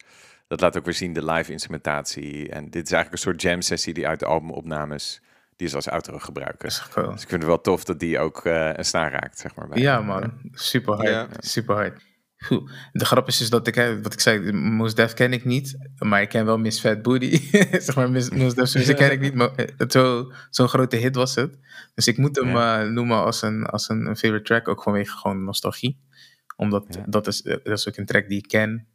dat 0.47 0.61
laat 0.61 0.77
ook 0.77 0.85
weer 0.85 0.95
zien 0.95 1.13
de 1.13 1.25
live 1.25 1.53
instrumentatie. 1.53 2.49
En 2.49 2.71
dit 2.71 2.87
is 2.87 2.93
eigenlijk 2.93 3.13
een 3.13 3.31
soort 3.31 3.43
jam 3.43 3.61
sessie 3.61 3.95
die 3.95 4.09
uit 4.09 4.19
de 4.19 4.27
albumopnames, 4.27 5.21
die 5.57 5.69
ze 5.69 5.77
als 5.77 5.89
outro 5.89 6.19
gebruiken. 6.19 6.59
Dat 6.59 6.71
is 6.71 6.79
gewoon- 6.79 7.13
Dus 7.13 7.23
ik 7.23 7.29
vind 7.29 7.41
het 7.41 7.51
wel 7.51 7.61
tof 7.61 7.85
dat 7.85 7.99
die 8.01 8.19
ook 8.19 8.45
eh, 8.45 8.71
een 8.73 8.85
snaar 8.85 9.13
raakt, 9.13 9.39
zeg 9.39 9.55
maar. 9.55 9.69
bij- 9.69 9.81
Ja, 9.83 10.01
man. 10.01 10.33
Super 10.53 10.95
hard. 10.95 11.09
Ja. 11.09 11.27
Super 11.39 11.75
hard. 11.75 12.03
Goed. 12.37 12.71
De 12.93 13.05
grap 13.05 13.29
is 13.29 13.39
dus 13.39 13.51
dat 13.51 13.67
ik, 13.67 13.75
hè, 13.75 14.03
wat 14.03 14.13
ik 14.13 14.21
zei, 14.21 14.53
Mos 14.53 14.95
Def 14.95 15.13
ken 15.15 15.33
ik 15.33 15.45
niet, 15.45 15.89
maar 15.99 16.23
ik 16.23 16.29
ken 16.29 16.45
wel 16.45 16.59
Miss 16.59 16.81
Fat 16.81 17.03
Booty. 17.03 17.51
zeg 17.87 17.95
maar, 17.97 18.11
Miss, 18.11 18.31
Mos 18.31 18.55
Def's 18.55 18.75
muziek 18.75 18.97
ken 18.97 19.13
ik 19.13 19.21
niet, 19.21 19.35
maar 19.35 19.55
eh, 19.55 19.67
zo- 19.89 20.33
zo'n 20.51 20.69
grote 20.69 20.97
hit 20.97 21.15
was 21.15 21.35
het. 21.35 21.59
Dus 21.95 22.07
ik 22.07 22.17
moet 22.19 22.37
hem 22.37 22.49
Ja. 22.49 22.83
eh, 22.83 22.89
noemen 22.89 23.17
als, 23.17 23.43
een, 23.43 23.67
als 23.67 23.89
een, 23.89 24.07
een 24.07 24.17
favorite 24.17 24.45
track, 24.45 24.69
ook 24.69 24.83
vanwege 24.83 25.17
gewoon 25.17 25.45
nostalgie. 25.45 26.01
Omdat 26.57 26.85
Ja. 26.89 27.05
dat, 27.07 27.27
is, 27.27 27.43
eh, 27.43 27.57
dat 27.63 27.79
is 27.79 27.89
ook 27.89 27.97
een 27.97 28.07
track 28.07 28.29
die 28.29 28.39
ik 28.39 28.49
ken. 28.49 28.87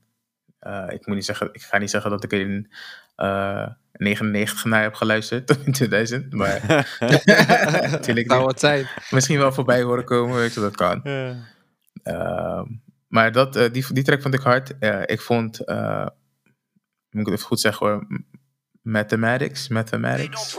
Eh, 0.59 0.85
ik, 0.89 1.05
moet 1.07 1.15
niet 1.15 1.25
zeggen, 1.25 1.49
ik 1.51 1.61
ga 1.61 1.77
niet 1.77 1.89
zeggen 1.89 2.11
dat 2.11 2.23
ik 2.23 2.31
in 2.31 2.71
eh 3.15 3.67
99 3.99 4.65
naar 4.65 4.81
heb 4.81 4.93
geluisterd, 4.93 5.57
in 5.65 5.71
2000, 5.71 6.33
maar 6.33 6.61
natuurlijk 7.91 8.27
Zou 8.27 8.39
niet. 8.39 8.49
het 8.49 8.59
zijn. 8.59 8.87
misschien 9.09 9.37
wel 9.37 9.51
voorbij 9.51 9.81
horen 9.81 10.05
komen, 10.05 10.35
weet 10.35 10.53
je, 10.53 10.59
dat 10.59 10.75
kan. 10.75 11.01
Ja. 11.03 11.35
Ehm, 12.03 12.65
maar 13.07 13.31
dat, 13.31 13.55
eh, 13.55 13.71
die, 13.71 13.93
die 13.93 14.03
track 14.03 14.21
vond 14.21 14.33
ik 14.33 14.41
hard. 14.41 14.77
Eh, 14.79 15.01
ik 15.05 15.21
vond, 15.21 15.65
eh, 15.65 16.05
moet 17.09 17.21
ik 17.21 17.25
het 17.25 17.33
even 17.33 17.45
goed 17.45 17.59
zeggen 17.59 17.87
hoor, 17.87 18.07
Mathematics, 18.81 19.67
They 19.67 19.75
don't 19.75 19.91
Mathematics. 19.91 20.57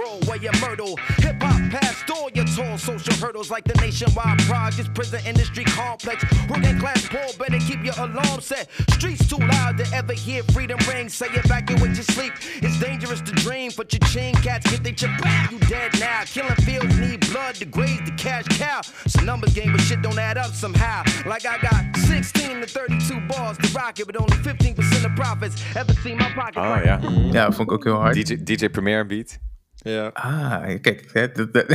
Roll 2.37 2.45
where 2.45 2.71
you 2.71 2.71
myrtle. 2.71 2.71
Hip 2.71 2.71
hop 2.71 2.71
past 2.71 2.71
all 2.71 2.71
your 2.71 2.71
tall 2.71 2.79
social 2.79 3.27
hurdles 3.27 3.51
like 3.51 3.65
the 3.65 3.75
nationwide 3.81 4.39
projects, 4.41 4.89
prison 4.95 5.21
industry 5.27 5.65
complex. 5.65 6.25
Working 6.49 6.79
class 6.79 7.09
poor, 7.09 7.33
better 7.39 7.59
keep 7.59 7.85
your 7.85 7.95
alarm 7.99 8.41
set. 8.41 8.69
Streets 8.91 9.29
too 9.29 9.39
loud 9.39 9.79
to 9.79 9.87
ever 9.95 10.13
hear 10.13 10.43
freedom 10.53 10.79
ring. 10.89 11.09
Say 11.09 11.27
evacuate 11.33 11.95
your 11.95 12.05
sleep. 12.05 12.33
It's 12.63 12.79
dangerous 12.81 13.21
to 13.23 13.33
dream, 13.33 13.73
but 13.77 13.93
your 13.93 14.01
chain 14.09 14.35
cats 14.37 14.71
get 14.71 14.83
they 14.83 14.93
chip 14.93 15.11
back. 15.23 15.51
You 15.51 15.59
dead 15.61 15.99
now. 15.99 16.23
Killing 16.25 16.55
fields 16.57 16.99
need 16.99 17.21
blood 17.31 17.55
to 17.57 17.65
graze 17.65 18.01
the 18.05 18.13
cash 18.17 18.47
cow. 18.59 18.81
It's 19.05 19.15
a 19.17 19.25
numbers 19.25 19.55
game, 19.55 19.73
but 19.73 19.81
shit 19.83 20.03
don't 20.03 20.19
add 20.19 20.39
up 20.39 20.53
somehow. 20.55 21.03
Like 21.27 21.47
I 21.47 21.59
got 21.59 21.97
16 21.97 22.61
to 22.61 22.67
32 22.67 23.21
bars 23.29 23.59
to 23.59 23.69
rock 23.73 23.99
it, 24.01 24.07
but 24.07 24.17
only 24.17 24.37
15% 24.39 25.05
of 25.05 25.15
profits. 25.17 25.63
Ever 25.77 25.93
seen 25.95 26.19
my 26.19 26.31
pocket? 26.33 26.59
Oh 26.59 26.63
right? 26.63 26.85
ja. 26.85 27.01
Ja, 27.33 27.53
vond 27.53 27.71
ik 27.71 27.73
ook 27.73 27.85
heel 27.85 28.01
hard. 28.01 28.15
DJ, 28.15 28.37
DJ 28.45 28.69
Premier 28.69 29.07
beat. 29.07 29.39
Ja. 29.83 30.11
Ah, 30.13 30.63
kijk, 30.81 31.11
het, 31.13 31.37
het, 31.37 31.67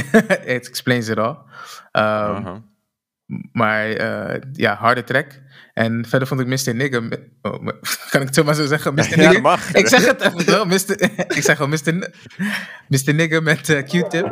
it 0.45 0.68
explains 0.68 1.07
it 1.10 1.18
all. 1.18 1.36
Ehm, 1.91 2.36
Uh-huh. 2.36 2.56
Maar 3.52 3.90
eh, 3.90 4.41
ja, 4.53 4.76
harde 4.76 5.03
track. 5.03 5.41
En 5.73 6.06
verder 6.07 6.27
vond 6.27 6.41
ik 6.41 6.48
Mr. 6.48 6.76
Nigga... 6.76 6.98
oh, 7.41 7.53
kan 8.11 8.22
ik 8.22 8.27
het 8.27 8.36
zo 8.36 8.44
maar 8.44 8.53
zo 8.56 8.65
zeggen? 8.65 8.94
Mr. 8.94 9.10
Ja, 9.10 9.15
Nigga? 9.15 9.32
dat 9.32 9.41
mag. 9.41 9.73
Ik 9.73 9.88
zeg 9.88 10.06
het 10.06 10.22
even 10.22 10.45
wel. 10.45 10.65
Mr. 10.65 11.02
ik 11.38 11.41
zeg 11.41 11.57
wel 11.57 11.68
Mr. 11.68 11.94
N- 11.94 12.14
Mr. 12.88 13.14
Nigga 13.14 13.40
met 13.40 13.69
eh, 13.69 13.84
Q-tip. 13.84 14.27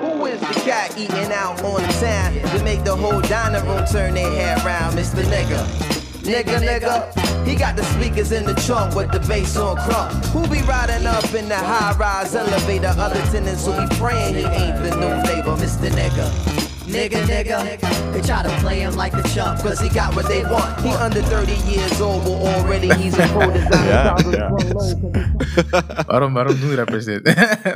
Who 0.00 0.24
is 0.24 0.38
the 0.38 0.62
cat 0.66 0.94
eating 0.96 1.32
out 1.32 1.62
on 1.62 1.82
the 1.82 1.98
town 2.00 2.56
to 2.56 2.62
make 2.62 2.82
the 2.82 2.90
whole 2.96 3.20
dining 3.20 3.64
room 3.64 3.84
turn 3.84 4.14
their 4.14 4.32
head 4.32 4.62
round? 4.64 4.94
Mr. 4.94 5.24
Nigga. 5.28 6.02
Nigga, 6.24 6.58
nigga. 6.58 7.46
He 7.46 7.54
got 7.54 7.76
the 7.76 7.84
speakers 7.84 8.32
in 8.32 8.44
the 8.44 8.54
trunk 8.54 8.94
with 8.94 9.12
the 9.12 9.20
bass 9.28 9.56
on 9.56 9.76
crump. 9.76 10.12
Who 10.32 10.48
be 10.48 10.62
riding 10.62 11.06
up 11.06 11.24
in 11.34 11.48
the 11.48 11.56
high 11.56 11.94
rise 11.98 12.34
elevator? 12.34 12.94
Other 12.96 13.20
tenants 13.30 13.66
who 13.66 13.72
be 13.72 13.86
praying 13.96 14.34
he 14.34 14.44
ain't 14.44 14.76
the 14.82 14.90
new 14.96 15.14
labor, 15.28 15.54
Mr. 15.60 15.90
Nigga. 15.90 16.26
Nigga, 16.88 17.20
nigga. 17.26 18.12
They 18.12 18.20
try 18.22 18.42
to 18.42 18.48
play 18.60 18.80
him 18.80 18.94
like 18.96 19.12
the 19.12 19.22
chump. 19.34 19.60
Cause 19.60 19.80
he 19.80 19.88
got 19.90 20.14
what 20.14 20.26
they 20.26 20.42
want. 20.44 20.80
He 20.80 20.90
under 20.90 21.20
30 21.22 21.52
years 21.70 22.00
old, 22.00 22.24
but 22.24 22.32
already 22.32 22.88
he's 22.94 23.18
a 23.18 23.26
pro 23.28 23.50
designer. 23.52 24.14
Waarom, 26.06 26.32
waarom 26.34 26.60
doen 26.60 26.74
rappers 26.74 27.04
dit? 27.04 27.22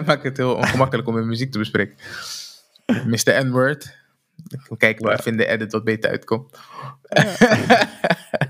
Maakt 0.07 0.23
het 0.23 0.37
heel 0.37 0.55
ongemakkelijk 0.55 1.09
om 1.09 1.15
hun 1.16 1.27
muziek 1.27 1.53
te 1.53 1.59
bespreken. 1.59 1.95
Mr. 2.87 3.45
N-word. 3.45 3.97
We 4.69 4.77
kijken 4.77 5.05
waar 5.05 5.19
even 5.19 5.31
in 5.31 5.36
de 5.36 5.47
edit 5.47 5.73
wat 5.73 5.85
beter 5.85 6.10
uitkomt. 6.10 6.59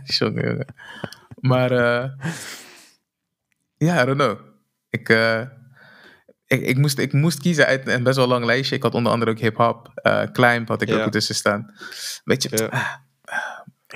Jongen. 0.04 0.64
Maar 1.40 1.70
eh, 1.70 2.10
ja, 3.76 4.02
I 4.02 4.06
don't 4.06 4.18
know. 4.18 4.38
Ik, 4.90 5.08
eh, 5.08 5.40
ik, 6.46 6.60
ik, 6.60 6.76
moest, 6.76 6.98
ik 6.98 7.12
moest 7.12 7.38
kiezen 7.40 7.66
uit 7.66 7.88
een 7.88 8.02
best 8.02 8.16
wel 8.16 8.26
lang 8.26 8.44
lijstje. 8.44 8.76
Ik 8.76 8.82
had 8.82 8.94
onder 8.94 9.12
andere 9.12 9.30
ook 9.30 9.38
hip-hop. 9.38 9.90
eh 9.94 10.22
Climb 10.32 10.68
had 10.68 10.82
ik 10.82 10.88
Ja. 10.88 11.04
ook 11.04 11.10
tussen 11.10 11.34
staan. 11.34 11.74
Weet 12.24 12.42
je, 12.42 12.48
Ja. 12.56 12.66
ah, 12.66 12.94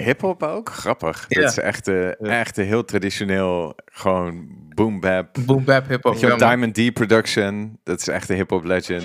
Hip-hop 0.05 0.43
ook? 0.43 0.69
Grappig. 0.71 1.25
Ja. 1.29 1.41
Dat 1.41 1.51
is 1.51 1.59
echt, 1.59 1.89
eh, 1.89 2.21
echt 2.21 2.57
een 2.57 2.65
heel 2.65 2.85
traditioneel, 2.85 3.77
gewoon 3.85 4.49
boom 4.75 5.01
bap. 5.01 5.39
Boom 5.47 5.65
bap 5.65 5.89
hip 5.89 6.03
hop. 6.03 6.17
Weet 6.17 6.39
Diamond 6.39 6.75
D 6.75 6.93
production. 6.93 7.79
Dat 7.85 8.01
is 8.01 8.09
echt 8.09 8.29
een 8.29 8.37
hip-hop 8.37 8.65
legend. 8.65 9.03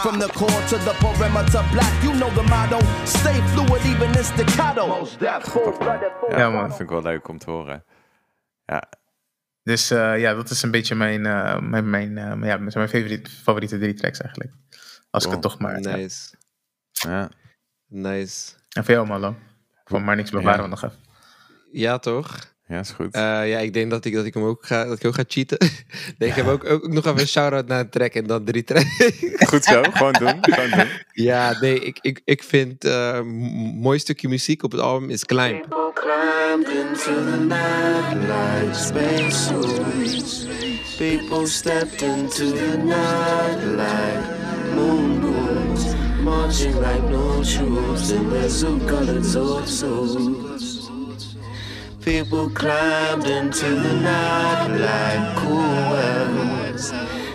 From 0.03 0.19
the 0.19 0.27
core 0.29 0.61
to 0.69 0.77
the 0.77 0.93
perimeter 0.99 1.63
black. 1.71 1.93
You 2.03 2.13
know 2.13 2.29
the 2.31 2.43
motto. 2.43 2.79
Stay 3.05 3.39
fluid, 3.53 3.85
even 3.85 4.09
in 4.17 4.23
staccato. 4.23 4.87
Most 4.87 5.19
deaf, 5.19 5.43
full-blooded, 5.43 6.11
full 6.19 6.31
Ja, 6.31 6.49
man. 6.49 6.67
Dat 6.67 6.77
vind 6.77 6.89
ik 6.89 6.89
wel 6.89 7.01
leuk 7.01 7.27
om 7.27 7.37
te 7.37 7.51
horen. 7.51 7.83
Ja, 8.65 8.83
Dus 9.65 9.91
eh, 9.91 10.19
ja, 10.19 10.33
dat 10.33 10.49
is 10.49 10.61
een 10.61 10.71
beetje 10.71 10.95
mijn, 10.95 11.25
eh, 11.25 11.59
mijn, 11.59 11.89
mijn, 11.89 12.17
eh, 12.17 12.47
ja, 12.47 12.57
mijn 12.57 12.71
favoriete, 12.71 13.29
favoriete 13.29 13.77
drie 13.77 13.93
tracks 13.93 14.19
eigenlijk. 14.19 14.51
Als 15.09 15.25
ik 15.25 15.31
het 15.31 15.39
Cool. 15.39 15.51
toch 15.53 15.59
maar... 15.61 15.79
Nice. 15.79 16.35
ja. 16.91 17.29
Nice. 17.87 18.51
En 18.69 18.85
voor 18.85 18.93
jou, 18.93 19.07
Malo. 19.07 19.35
Voor 19.83 20.01
maar 20.01 20.15
niks 20.15 20.31
bewaren 20.31 20.57
Ja. 20.57 20.63
we 20.63 20.69
nog 20.69 20.83
even. 20.83 20.97
Ja, 21.71 21.97
toch? 21.97 22.54
Ja 22.67 22.79
is 22.79 22.89
goed. 22.89 23.13
Eh, 23.13 23.21
ja, 23.21 23.57
ik 23.57 23.73
denk 23.73 23.89
dat 23.89 24.05
ik, 24.05 24.13
dat 24.13 24.25
ik 24.25 24.33
hem 24.33 24.43
ook 24.43 24.65
ga, 24.65 24.85
dat 24.85 24.99
ik 24.99 25.05
ook 25.05 25.15
ga 25.15 25.23
cheaten. 25.27 25.57
nee, 26.17 26.29
ik 26.29 26.35
heb 26.35 26.47
ook, 26.47 26.65
ook 26.65 26.87
nog 26.87 27.05
even 27.05 27.19
een 27.19 27.27
shout-out 27.27 27.67
naar 27.67 27.79
een 27.79 27.89
track 27.89 28.13
en 28.13 28.27
dan 28.27 28.43
drie 28.43 28.63
tracks. 28.63 29.11
Goed 29.49 29.63
zo, 29.63 29.83
gewoon 29.83 30.13
doen. 30.13 30.37
Gewoon 30.41 30.69
doen. 30.69 30.87
ja, 31.29 31.59
nee, 31.59 31.79
ik, 31.79 31.97
ik, 32.01 32.21
ik 32.25 32.43
vind 32.43 32.85
eh, 32.85 33.11
een 33.13 33.25
mooi 33.79 33.99
stukje 33.99 34.27
muziek 34.27 34.63
op 34.63 34.71
het 34.71 34.81
album 34.81 35.09
is 35.09 35.25
Climb. 35.25 35.65
climbed 35.93 36.67
into 36.67 37.13
the 37.31 37.37
night 37.37 38.15
like 38.27 38.75
space 38.75 39.47
suits. 39.47 40.45
People 40.97 41.47
stepped 41.47 42.01
into 42.01 42.51
the 42.51 42.77
night 42.77 43.59
like 43.75 44.75
moon 44.75 45.19
boots, 45.21 45.95
marching 46.21 46.75
like 46.79 47.03
no 47.09 47.43
troops 47.43 48.11
in 48.11 48.29
their 48.29 48.49
zoo-colored 48.49 49.25
suits. 49.25 50.74
People 52.05 52.49
climbed 52.51 53.25
into 53.25 53.65
the 53.65 53.93
night 53.93 54.67
like 54.77 55.35
cool 55.37 55.57
wells, 55.91 56.93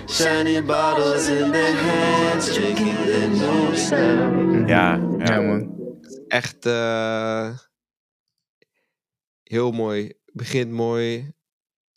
shiny 0.08 0.60
bottles 0.60 1.28
in 1.28 1.50
their 1.50 1.74
hands, 1.74 2.54
drinking 2.54 2.94
their 3.06 3.28
new 3.28 3.74
sound. 3.76 4.68
Ja, 4.68 4.94
Ja, 5.18 5.34
ja. 5.34 5.40
man. 5.40 5.78
Echt 6.28 6.66
eh, 6.66 7.50
heel 9.42 9.72
mooi. 9.72 10.12
Begint 10.32 10.70
mooi. 10.72 11.34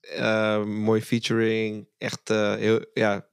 Eh, 0.02 0.64
mooi 0.64 1.02
featuring. 1.02 1.88
Echt 1.98 2.30
eh, 2.30 2.54
heel, 2.54 2.86
ja, 2.94 3.28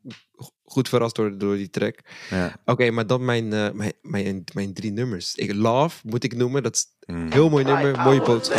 goed 0.65 0.89
verrast 0.89 1.15
door, 1.15 1.39
door 1.39 1.57
die 1.57 1.71
track. 1.71 1.99
ja. 2.31 2.57
Oké, 2.65 2.91
maar 2.91 3.07
dan 3.07 3.25
mijn, 3.25 3.53
eh, 3.53 3.71
mijn, 3.73 3.93
mijn, 4.03 4.45
mijn 4.55 4.75
drie 4.75 4.93
nummers. 4.93 5.35
Ik, 5.35 5.55
Love 5.55 6.01
moet 6.03 6.25
ik 6.25 6.37
noemen. 6.37 6.63
Dat 6.63 6.75
is 6.75 6.87
Mm. 7.07 7.17
een 7.17 7.33
heel 7.33 7.49
mooi 7.49 7.65
nummer. 7.65 7.97
Mooie 8.05 8.23
boodschap. 8.23 8.59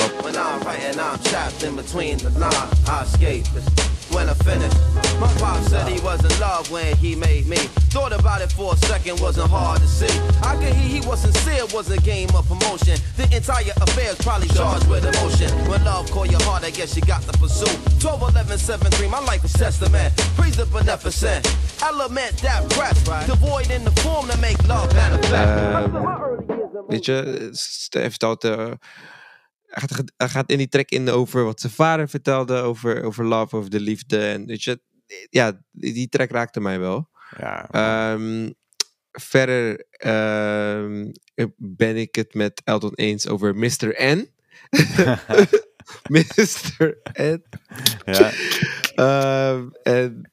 When 4.14 4.30
I'm 4.30 4.38
writing, 4.38 4.62
I'm 4.62 4.62
trapped 4.62 4.62
in 4.62 4.62
between 4.62 4.62
the 4.62 4.62
lines. 4.62 4.62
I 4.62 4.68
escape 4.68 4.70
when 4.70 4.70
I 4.70 4.70
finish. 4.70 4.74
My 5.20 5.28
pop 5.40 5.64
said 5.64 5.88
he 5.88 6.00
was 6.02 6.20
in 6.24 6.40
love 6.40 6.70
when 6.72 6.96
he 6.98 7.16
made 7.16 7.46
me. 7.48 7.58
Thought 7.92 8.14
about 8.14 8.42
it 8.42 8.52
for 8.52 8.74
a 8.74 8.78
second, 8.78 9.20
wasn't 9.20 9.50
hard 9.50 9.82
to 9.82 9.88
see. 9.88 10.20
I 10.42 10.56
could 10.56 10.74
hear 10.74 11.02
he 11.02 11.08
was 11.08 11.20
sincere, 11.22 11.66
was 11.74 11.90
a 11.92 11.98
game 12.02 12.30
of 12.36 12.48
promotion. 12.48 12.98
The 13.18 13.24
entire 13.36 13.74
affair's 13.82 14.18
probably 14.18 14.48
charged 14.50 14.88
with 14.88 15.06
emotion. 15.06 15.50
When 15.70 15.84
love 15.84 16.10
call 16.12 16.26
your 16.26 16.42
heart, 16.44 16.64
I 16.64 16.72
guess 16.72 16.96
you 16.96 17.02
got 17.04 17.22
to 17.24 17.38
pursue. 17.40 17.72
12, 18.00 18.22
11, 18.22 18.58
7, 18.58 18.92
3, 18.92 19.08
my 19.10 19.20
life 19.20 19.44
is 19.44 19.54
testament. 19.54 20.14
Praise 20.36 20.56
the 20.58 20.66
beneficent 20.66 21.46
element 21.84 22.38
that 22.42 22.70
press. 22.72 23.04
Devoid 23.28 23.70
in 23.72 23.84
the 23.84 23.92
form 24.02 24.28
to 24.30 24.38
make 24.38 24.58
love 24.68 24.94
manifest. 24.96 25.34
Ehm, 25.34 26.88
weet 26.88 27.06
je, 27.06 27.50
st- 27.52 27.94
hij 27.94 28.10
vertelt. 28.10 28.44
Hij, 29.72 29.88
gaat, 29.88 30.32
gaat 30.32 30.50
in 30.52 30.58
die 30.58 30.68
track 30.68 30.90
in 30.90 31.10
over 31.10 31.44
wat 31.44 31.60
zijn 31.60 31.74
vader 31.74 32.10
vertelde 32.10 32.56
over, 32.56 33.04
over 33.04 33.26
love, 33.26 33.56
over 33.56 33.70
de 33.70 33.80
liefde. 33.80 34.28
En 34.28 34.46
weet 34.46 34.64
je, 34.64 34.82
ja, 35.30 35.62
die, 35.72 36.10
track 36.10 36.32
raakte 36.32 36.62
mij 36.62 36.80
wel. 36.80 37.10
ja. 37.38 37.70
Ehm, 37.70 38.52
verder 39.12 39.86
ehm, 39.92 41.12
ben 41.58 41.98
ik 41.98 42.16
het 42.16 42.34
met 42.34 42.62
Elton 42.64 42.94
eens 42.96 43.28
over 43.28 43.56
Mr. 43.56 43.96
N. 43.98 44.30
Mr. 46.16 46.98
N. 47.22 47.44
ja. 48.06 48.32
Ehm, 48.96 49.70
en 49.84 50.32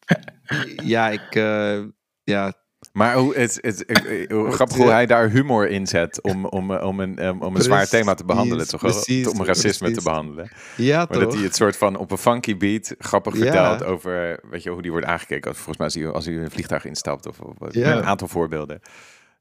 ja, 0.84 1.08
ik. 1.10 1.34
eh, 1.34 1.82
ja, 2.24 2.66
Maar 2.92 3.14
hoe, 3.14 3.34
het, 3.36 3.58
het, 3.60 3.82
het- 3.86 4.30
hoe 4.30 4.50
grappig 4.50 4.76
hoe 4.76 4.90
hij 4.90 5.06
daar 5.06 5.28
humor 5.28 5.68
in 5.68 5.86
zet 5.86 6.22
om, 6.22 6.44
om, 6.46 6.70
eh, 6.74 6.86
om, 6.86 7.00
een, 7.00 7.26
um, 7.26 7.42
om 7.42 7.56
een 7.56 7.62
zwaar 7.62 7.88
thema 7.88 8.14
te 8.14 8.24
behandelen. 8.24 8.68
Toch 8.68 8.80
precies, 8.80 9.26
om 9.28 9.44
racisme 9.44 9.90
te 9.90 10.02
behandelen. 10.02 10.50
ja 10.76 10.96
Maar 10.96 11.06
toch? 11.06 11.22
dat 11.22 11.34
hij 11.34 11.42
het 11.42 11.56
soort 11.56 11.76
van 11.76 11.96
op 11.96 12.10
een 12.10 12.18
funky 12.18 12.56
beat 12.56 12.94
grappig 12.98 13.34
Ja. 13.34 13.40
vertelt 13.40 13.84
over 13.84 14.40
weet 14.50 14.62
je, 14.62 14.70
hoe 14.70 14.82
die 14.82 14.90
wordt 14.90 15.06
aangekeken. 15.06 15.54
Volgens 15.54 15.76
mij 15.76 15.86
als 15.86 15.94
hij, 15.94 16.06
als 16.06 16.24
hij 16.24 16.34
in 16.34 16.40
een 16.42 16.50
vliegtuig 16.50 16.84
instapt 16.84 17.26
of, 17.26 17.40
of 17.40 17.74
Ja. 17.74 17.96
een 17.96 18.04
aantal 18.04 18.28
voorbeelden. 18.28 18.80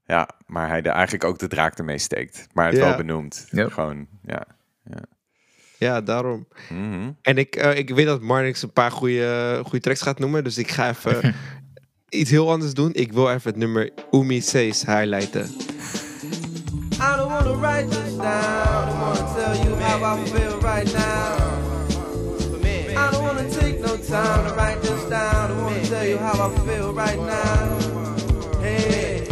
Ja, 0.04 0.28
maar 0.46 0.68
hij 0.68 0.82
er 0.82 0.92
eigenlijk 0.92 1.24
ook 1.24 1.38
de 1.38 1.48
draak 1.48 1.78
ermee 1.78 1.98
steekt. 1.98 2.46
Maar 2.52 2.66
het 2.66 2.76
Ja. 2.76 2.84
wel 2.88 2.96
benoemt. 2.96 3.46
Ja. 3.50 3.68
Gewoon, 3.68 4.06
ja. 4.22 4.44
Ja, 5.78 6.00
daarom. 6.00 6.48
Mhm. 6.68 7.10
En 7.22 7.36
ik, 7.38 7.56
eh, 7.56 7.76
ik 7.78 7.90
weet 7.90 8.06
dat 8.06 8.20
Marnix 8.20 8.62
een 8.62 8.72
paar 8.72 8.90
goede, 8.90 9.60
goede 9.62 9.80
tracks 9.80 10.02
gaat 10.02 10.18
noemen. 10.18 10.44
Dus 10.44 10.58
ik 10.58 10.70
ga 10.70 10.88
even 10.88 11.34
iets 12.08 12.30
heel 12.30 12.50
anders 12.50 12.74
doen. 12.74 12.90
Ik 12.92 13.12
wil 13.12 13.28
even 13.30 13.50
het 13.50 13.56
nummer 13.56 13.90
Umi 14.10 14.40
Says 14.40 14.82
highlighten. 14.82 15.46
I 17.00 17.16
don't 17.16 17.30
wanna 17.30 17.54
write 17.54 17.88
this 17.88 18.16
down. 18.16 18.88
I 18.88 19.00
wanna 19.00 19.34
tell 19.34 19.56
you 19.64 19.74
how 19.80 20.02
I 20.02 20.26
feel 20.26 20.60
right 20.60 20.92
now. 20.92 21.56
I 22.96 23.10
don't 23.10 23.22
wanna 23.22 23.48
take 23.48 23.78
no 23.80 23.96
time 23.96 24.46
to 24.46 24.54
write 24.54 24.80
this 24.80 25.08
down. 25.08 25.50
I 25.50 25.62
wanna 25.62 25.80
tell 25.88 26.06
you 26.06 26.18
how 26.18 26.50
I 26.50 26.58
feel 26.66 26.92
right 26.92 27.18
now. 27.18 27.78
Hey, 28.60 29.24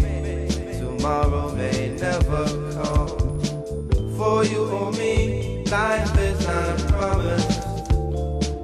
tomorrow 0.78 1.54
may 1.54 1.88
never 1.98 2.44
come. 2.72 3.08
For 4.16 4.44
you 4.44 4.68
or 4.70 4.92
me, 4.92 5.64
life 5.70 6.18
is 6.18 6.46
not 6.46 6.86
promised. 6.92 7.60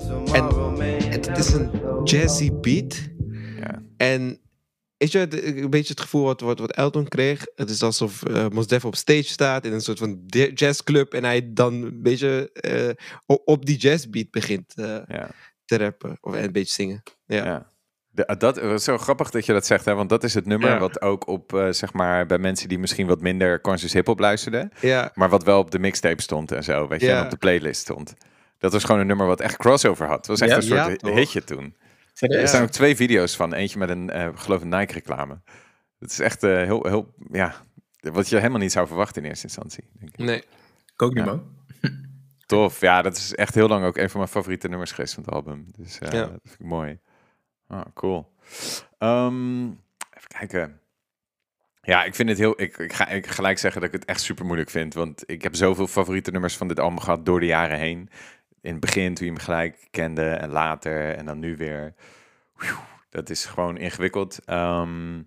Tomorrow 0.06 0.76
may 0.76 1.02
Het, 1.02 1.26
het 1.28 1.38
is 1.38 1.52
een 1.52 1.70
jazzy 2.04 2.52
beat. 2.60 3.10
En 4.02 4.40
weet 4.96 5.12
je, 5.12 5.56
een 5.62 5.70
beetje 5.70 5.92
het 5.92 6.00
gevoel 6.00 6.24
wat, 6.24 6.40
wat, 6.40 6.58
wat 6.58 6.72
Elton 6.72 7.08
kreeg. 7.08 7.46
Het 7.54 7.70
is 7.70 7.82
alsof 7.82 8.22
eh 8.22 8.48
Mos 8.48 8.66
Def 8.66 8.84
op 8.84 8.96
stage 8.96 9.22
staat 9.22 9.64
in 9.64 9.72
een 9.72 9.80
soort 9.80 9.98
van 9.98 10.22
jazzclub. 10.54 11.14
En 11.14 11.24
hij 11.24 11.50
dan 11.52 11.74
een 11.74 12.02
beetje 12.02 12.50
eh, 12.52 13.34
op, 13.44 13.66
die 13.66 13.76
jazzbeat 13.76 14.30
begint 14.30 14.74
eh, 14.74 14.84
Ja. 15.06 15.30
te 15.64 15.76
rappen. 15.76 16.18
Of 16.20 16.34
en 16.34 16.44
een 16.44 16.52
beetje 16.52 16.72
zingen. 16.72 17.02
Ja. 17.26 17.44
Ja. 17.44 17.70
De, 18.14 18.34
dat 18.38 18.56
is 18.58 18.84
zo 18.84 18.98
grappig 18.98 19.30
dat 19.30 19.46
je 19.46 19.52
dat 19.52 19.66
zegt, 19.66 19.84
hè? 19.84 19.94
want 19.94 20.08
dat 20.08 20.24
is 20.24 20.34
het 20.34 20.46
nummer 20.46 20.68
Ja. 20.70 20.78
wat 20.78 21.00
ook 21.02 21.26
op, 21.26 21.66
zeg 21.70 21.92
maar, 21.92 22.26
bij 22.26 22.38
mensen 22.38 22.68
die 22.68 22.78
misschien 22.78 23.06
wat 23.06 23.20
minder 23.20 23.60
conscious 23.60 23.92
hip-hop 23.92 24.18
luisterden, 24.18 24.72
maar 25.14 25.28
wat 25.28 25.44
wel 25.44 25.58
op 25.58 25.70
de 25.70 25.78
mixtape 25.78 26.22
stond 26.22 26.52
en 26.52 26.64
zo, 26.64 26.88
weet 26.88 27.00
je, 27.00 27.12
en 27.12 27.24
op 27.24 27.30
de 27.30 27.36
playlist 27.36 27.80
stond. 27.80 28.14
Dat 28.58 28.72
was 28.72 28.84
gewoon 28.84 29.00
een 29.00 29.06
nummer 29.06 29.26
wat 29.26 29.40
echt 29.40 29.56
crossover 29.56 30.06
had. 30.06 30.16
Het 30.16 30.26
was 30.26 30.40
echt 30.40 30.56
een 30.56 30.62
soort 30.62 31.02
hitje 31.16 31.44
toen. 31.44 31.76
Er 32.30 32.48
zijn 32.48 32.62
ook 32.62 32.70
twee 32.70 32.96
video's 32.96 33.36
van. 33.36 33.52
Eentje 33.54 33.78
met 33.78 33.88
een, 33.88 34.10
eh 34.10 34.28
geloof 34.34 34.60
ik, 34.62 34.66
Nike-reclame. 34.66 35.40
Het 35.98 36.10
is 36.10 36.18
echt 36.18 36.42
eh, 36.42 36.50
heel, 36.50 36.86
heel, 36.86 37.14
ja, 37.30 37.54
wat 38.00 38.28
je 38.28 38.36
helemaal 38.36 38.58
niet 38.58 38.72
zou 38.72 38.86
verwachten 38.86 39.22
in 39.22 39.28
eerste 39.28 39.46
instantie. 39.46 39.84
Denk 39.98 40.12
ik. 40.12 40.18
Nee. 40.18 40.38
Ik 40.92 41.02
ook 41.02 41.14
niet, 41.14 41.24
Ja. 41.24 41.30
man. 41.30 41.42
Tof, 42.46 42.80
ja, 42.80 43.02
dat 43.02 43.16
is 43.16 43.34
echt 43.34 43.54
heel 43.54 43.68
lang 43.68 43.84
ook 43.84 43.96
een 43.96 44.10
van 44.10 44.20
mijn 44.20 44.32
favoriete 44.32 44.68
nummers 44.68 44.92
geweest 44.92 45.14
van 45.14 45.22
het 45.22 45.32
album. 45.34 45.66
Dus 45.76 45.98
eh, 45.98 46.10
Ja. 46.12 46.20
dat 46.20 46.40
vind 46.42 46.60
ik 46.60 46.66
mooi. 46.66 46.98
Ah, 47.68 47.80
cool. 47.94 48.32
Ehm, 48.98 49.62
even 50.16 50.28
kijken. 50.38 50.80
Ja, 51.82 52.04
ik 52.04 52.14
vind 52.14 52.28
het 52.28 52.38
heel. 52.38 52.60
Ik, 52.60 52.76
ik 52.78 52.92
ga 52.92 53.08
ik 53.08 53.26
ga 53.26 53.32
gelijk 53.32 53.58
zeggen 53.58 53.80
dat 53.80 53.92
ik 53.94 54.00
het 54.00 54.08
echt 54.08 54.20
super 54.20 54.44
moeilijk 54.44 54.70
vind. 54.70 54.94
Want 54.94 55.22
ik 55.26 55.42
heb 55.42 55.54
zoveel 55.54 55.86
favoriete 55.86 56.30
nummers 56.30 56.56
van 56.56 56.68
dit 56.68 56.80
album 56.80 57.00
gehad 57.00 57.26
door 57.26 57.40
de 57.40 57.46
jaren 57.46 57.78
heen. 57.78 58.10
In 58.62 58.70
het 58.70 58.80
begin, 58.80 59.14
toen 59.14 59.26
je 59.26 59.32
hem 59.32 59.40
gelijk 59.40 59.86
kende, 59.90 60.28
en 60.28 60.50
later, 60.50 61.14
en 61.14 61.26
dan 61.26 61.38
nu 61.38 61.56
weer. 61.56 61.94
Dat 63.10 63.30
is 63.30 63.44
gewoon 63.44 63.76
ingewikkeld. 63.76 64.38
Ehm, 64.44 65.18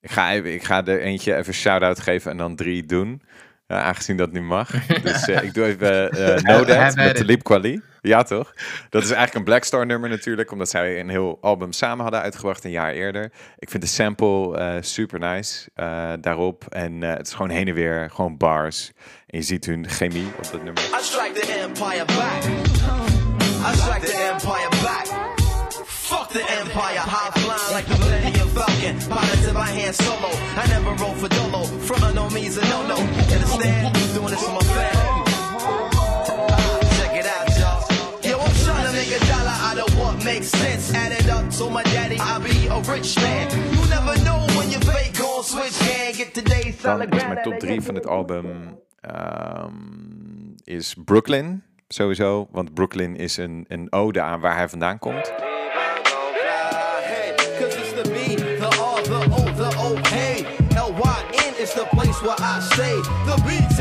ik, 0.00 0.10
ga 0.10 0.32
even, 0.32 0.54
ik 0.54 0.64
ga 0.64 0.84
er 0.84 1.00
eentje 1.00 1.36
even 1.36 1.54
shout-out 1.54 2.00
geven 2.00 2.30
en 2.30 2.36
dan 2.36 2.56
drie 2.56 2.86
doen. 2.86 3.22
Ja, 3.66 3.82
aangezien 3.82 4.16
dat 4.16 4.32
nu 4.32 4.42
mag. 4.42 4.86
Dus 5.02 5.28
eh, 5.28 5.42
ik 5.42 5.54
doe 5.54 5.64
even 5.64 6.10
eh 6.10 6.42
No 6.42 6.64
That 6.64 6.94
met. 6.94 7.16
Talib 7.16 7.42
Kweli. 7.42 7.82
Ja, 8.08 8.22
toch? 8.22 8.54
Dat 8.90 9.02
is 9.02 9.08
eigenlijk 9.10 9.34
een 9.34 9.44
Blackstar 9.44 9.86
nummer 9.86 10.08
natuurlijk, 10.08 10.50
omdat 10.50 10.68
zij 10.68 11.00
een 11.00 11.08
heel 11.08 11.38
album 11.40 11.72
samen 11.72 12.02
hadden 12.02 12.20
uitgebracht 12.20 12.64
een 12.64 12.70
jaar 12.70 12.92
eerder. 12.92 13.32
Ik 13.58 13.70
vind 13.70 13.82
de 13.82 13.88
sample 13.88 14.58
eh, 14.58 14.76
super 14.80 15.18
nice 15.18 15.70
eh, 15.74 16.12
daarop. 16.20 16.64
En 16.68 17.02
eh, 17.02 17.16
het 17.16 17.26
is 17.26 17.32
gewoon 17.32 17.50
heen 17.50 17.68
en 17.68 17.74
weer, 17.74 18.10
gewoon 18.10 18.36
bars. 18.36 18.92
En 19.26 19.38
je 19.38 19.44
ziet 19.44 19.66
hun 19.66 19.88
chemie 19.88 20.26
op 20.26 20.50
dat 20.52 20.62
nummer. 20.62 20.82
I 20.82 21.02
strike 21.02 21.40
the 21.40 21.52
empire 21.52 22.04
back. 22.04 22.63
I 23.64 23.74
strike 23.76 24.02
the 24.02 24.14
empire 24.14 24.70
back. 24.84 25.06
Fuck 25.86 26.28
the 26.28 26.44
empire, 26.60 27.00
high 27.00 27.30
flying 27.40 27.72
like 27.72 27.86
the 27.86 27.96
Millennium 27.96 28.48
Falcon. 28.48 28.98
Pilots 29.08 29.46
in 29.48 29.54
my 29.54 29.64
hand 29.64 29.94
solo. 29.96 30.28
I 30.60 30.66
never 30.68 30.92
roll 31.00 31.14
for 31.14 31.28
dolo. 31.28 31.64
Front 31.88 32.14
no 32.14 32.28
means 32.28 32.58
a 32.58 32.64
no 32.68 32.86
no. 32.86 32.96
Understand? 32.96 33.94
Doing 34.12 34.28
this 34.28 34.42
for 34.44 34.52
my 34.52 34.64
family. 34.68 35.32
Check 36.98 37.14
it 37.16 37.26
out, 37.26 37.48
y'all. 37.56 37.80
Yo, 38.20 38.36
I'm 38.36 38.54
trying 38.68 38.84
to 38.84 38.92
make 38.92 39.12
a 39.16 39.20
dollar 39.32 39.56
out 39.68 39.78
of 39.78 39.98
what 39.98 40.22
makes 40.22 40.48
sense. 40.48 40.92
Add 40.92 41.12
it 41.12 41.28
up 41.30 41.48
to 41.56 41.70
my 41.70 41.82
daddy, 41.84 42.18
I'll 42.20 42.40
be 42.40 42.66
a 42.68 42.78
rich 42.92 43.16
man. 43.16 43.48
You 43.72 43.80
never 43.88 44.14
know 44.24 44.44
when 44.60 44.68
your 44.70 44.82
fate 44.84 45.16
gon' 45.16 45.42
switch 45.42 45.78
hand. 45.88 46.16
Get 46.18 46.34
today's 46.34 46.78
solid 46.80 47.14
is 47.14 47.26
mijn 47.26 47.42
top 47.42 47.58
3 47.60 47.80
van 47.80 47.94
het 47.94 48.06
album 48.06 48.78
ehm, 49.00 49.72
is 50.64 50.94
Brooklyn. 51.04 51.64
Sowieso, 51.94 52.48
want 52.50 52.74
Brooklyn 52.74 53.16
is 53.16 53.36
een, 53.36 53.64
een 53.68 53.92
ode 53.92 54.20
aan 54.20 54.40
waar 54.40 54.56
hij 54.56 54.68
vandaan 54.68 54.98
komt. 54.98 55.32
Is 61.64 61.72
the 61.72 61.86
place 61.90 62.20
where 62.20 62.36
I 62.38 62.60
stay. 62.60 63.00
The 63.24 63.36
B, 63.46 63.73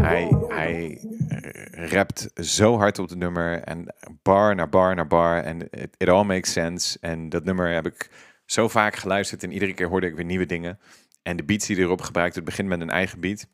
Hij, 0.00 0.36
hij 0.48 1.00
eh, 1.28 1.88
rapt 1.88 2.30
zo 2.34 2.76
hard 2.76 2.98
op 2.98 3.08
het 3.08 3.18
nummer 3.18 3.62
en 3.62 3.94
bar 4.22 4.54
naar 4.54 4.68
bar 4.68 4.94
naar 4.94 5.06
bar 5.06 5.42
en 5.42 5.68
it, 5.98 6.08
all 6.08 6.24
makes 6.24 6.52
sense. 6.52 6.98
En 7.00 7.28
dat 7.28 7.44
nummer 7.44 7.72
heb 7.72 7.86
ik 7.86 8.10
zo 8.44 8.68
vaak 8.68 8.96
geluisterd 8.96 9.42
en 9.42 9.52
iedere 9.52 9.74
keer 9.74 9.88
hoorde 9.88 10.06
ik 10.06 10.14
weer 10.14 10.24
nieuwe 10.24 10.46
dingen. 10.46 10.78
En 11.22 11.36
de 11.36 11.44
beats 11.44 11.66
die 11.66 11.76
erop 11.76 12.00
gebruikt, 12.00 12.34
het 12.34 12.44
begint 12.44 12.68
met 12.68 12.80
een 12.80 12.90
eigen 12.90 13.20
beat. 13.20 13.46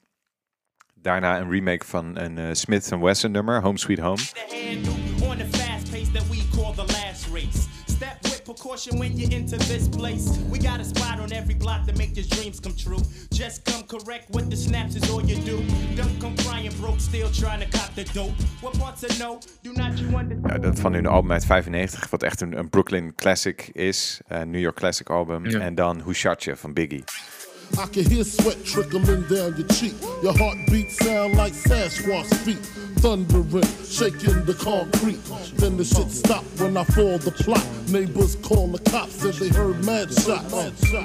Daarna 0.95 1.41
een 1.41 1.51
remake 1.51 1.85
van 1.85 2.19
een 2.19 2.39
eh, 2.39 2.49
Smith 2.53 2.89
Wesson 2.89 3.31
nummer, 3.31 3.63
Home 3.63 3.79
Sweet 3.79 3.99
Home. 3.99 4.23
Precaution 8.67 8.99
when 8.99 9.17
you're 9.17 9.31
into 9.31 9.57
this 9.69 9.87
place. 9.87 10.27
We 10.51 10.59
got 10.59 10.81
a 10.81 10.85
spot 10.85 11.21
on 11.21 11.33
every 11.33 11.55
block 11.55 11.87
to 11.87 11.93
make 11.93 12.17
your 12.17 12.27
dreams 12.27 12.59
come 12.59 12.75
true. 12.75 12.99
Just 13.33 13.65
come 13.65 13.85
correct 13.85 14.29
with 14.31 14.51
the 14.51 14.57
snaps 14.57 14.97
is 14.97 15.09
all 15.09 15.23
you 15.23 15.37
do. 15.37 15.63
Don't 15.95 16.19
come 16.19 16.37
crying 16.39 16.73
broke, 16.81 16.99
still 16.99 17.31
trying 17.31 17.61
to 17.61 17.79
cop 17.79 17.95
the 17.95 18.03
dope. 18.13 18.33
What 18.61 18.77
parts 18.77 19.03
to 19.03 19.09
know? 19.19 19.39
Do 19.63 19.73
not 19.73 19.97
you 19.99 20.09
understand? 20.09 20.47
Ja, 20.47 20.59
dat 20.59 20.81
van 20.81 20.93
hun 20.93 21.07
album 21.07 21.33
uit 21.33 21.45
95, 21.45 22.11
wat 22.11 22.23
echt 22.23 22.41
een, 22.41 22.59
een 22.59 22.69
Brooklyn 22.69 23.15
classic 23.15 23.71
is. 23.73 24.21
Een 24.27 24.51
New 24.51 24.61
York 24.61 24.77
classic 24.77 25.11
album. 25.11 25.49
Ja. 25.51 25.61
En 25.61 25.75
dan 25.75 25.99
Who 25.99 26.13
Shot 26.13 26.45
You 26.45 26.57
van 26.57 26.73
Biggie. 26.73 27.05
I 27.79 27.87
can 27.87 28.05
hear 28.11 28.25
sweat 28.25 28.65
trickling 28.65 29.23
down 29.29 29.57
your 29.57 29.69
cheek. 29.69 29.95
Your 30.23 30.37
heartbeat 30.37 30.91
sound 30.93 31.35
like 31.37 31.53
Sasquatch 31.53 32.33
feet. 32.45 32.59
Thundering, 33.01 33.63
shaking 33.85 34.45
the 34.47 34.55
concrete. 34.55 35.21
Then 35.57 35.77
the 35.77 35.85
shit 35.85 36.11
stopped 36.11 36.61
when 36.61 36.77
I 36.77 36.85
fall 36.85 37.19
the 37.19 37.31
plot. 37.31 37.65
Neighbors 37.89 38.37
call 38.37 38.69
the 38.69 38.91
cops 38.91 39.21
said 39.21 39.35
they 39.35 39.49
heard 39.49 39.85
mad 39.85 40.09
shots. 40.13 40.53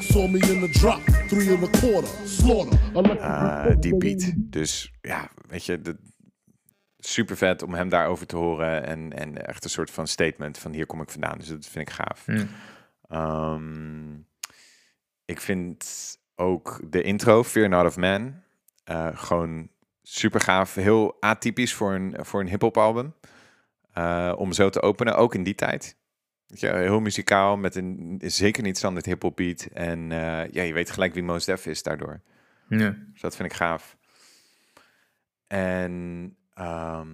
Saw 0.07 0.27
me 0.27 0.39
in 0.49 0.61
the 0.61 0.69
drop, 0.79 1.01
three 1.29 1.53
and 1.53 1.63
a 1.63 1.67
quarter. 1.79 2.07
Slaughter. 2.25 2.79
eh, 2.95 3.75
die 3.79 3.97
beat. 3.97 4.33
Dus 4.37 4.91
ja, 5.01 5.31
weet 5.47 5.65
je, 5.65 5.81
de, 5.81 5.97
super 6.99 7.37
vet 7.37 7.63
om 7.63 7.73
hem 7.73 7.89
daarover 7.89 8.25
te 8.27 8.35
horen. 8.35 8.85
En, 8.85 9.13
en 9.13 9.47
echt 9.47 9.63
een 9.63 9.69
soort 9.69 9.91
van 9.91 10.07
statement 10.07 10.57
van 10.57 10.71
hier 10.73 10.85
kom 10.85 11.01
ik 11.01 11.09
vandaan. 11.09 11.37
Dus 11.37 11.47
dat 11.47 11.65
vind 11.65 11.87
ik 11.87 11.93
gaaf. 11.93 12.25
Ehm, 13.07 14.13
ik 15.25 15.39
vind 15.41 15.85
ook 16.35 16.81
de 16.89 17.01
intro, 17.01 17.43
Fear 17.43 17.69
Not 17.69 17.85
of 17.85 17.97
Man, 17.97 18.41
eh, 18.83 19.09
gewoon 19.13 19.69
super 20.01 20.41
gaaf. 20.41 20.75
Heel 20.75 21.17
atypisch 21.19 21.73
voor 21.73 21.93
een, 21.93 22.15
voor 22.19 22.39
een 22.41 22.47
hip-hop 22.47 22.77
album. 22.77 23.13
Eh, 23.93 24.33
om 24.37 24.53
zo 24.53 24.69
te 24.69 24.81
openen, 24.81 25.15
ook 25.15 25.35
in 25.35 25.43
die 25.43 25.55
tijd. 25.55 25.97
Je, 26.45 26.67
heel 26.67 26.99
muzikaal, 26.99 27.57
met 27.57 27.75
een 27.75 28.21
zeker 28.25 28.63
niet 28.63 28.77
standaard 28.77 29.05
hip-hop 29.05 29.35
beat. 29.35 29.67
En 29.73 30.11
eh, 30.11 30.51
ja, 30.51 30.61
je 30.61 30.73
weet 30.73 30.91
gelijk 30.91 31.13
wie 31.13 31.23
Mos 31.23 31.45
Def 31.45 31.65
is 31.65 31.83
daardoor. 31.83 32.21
Ja. 32.69 32.95
Dus 33.11 33.21
dat 33.21 33.35
vind 33.35 33.51
ik 33.51 33.57
gaaf. 33.57 33.97
En 35.47 36.35
ehm, 36.53 37.07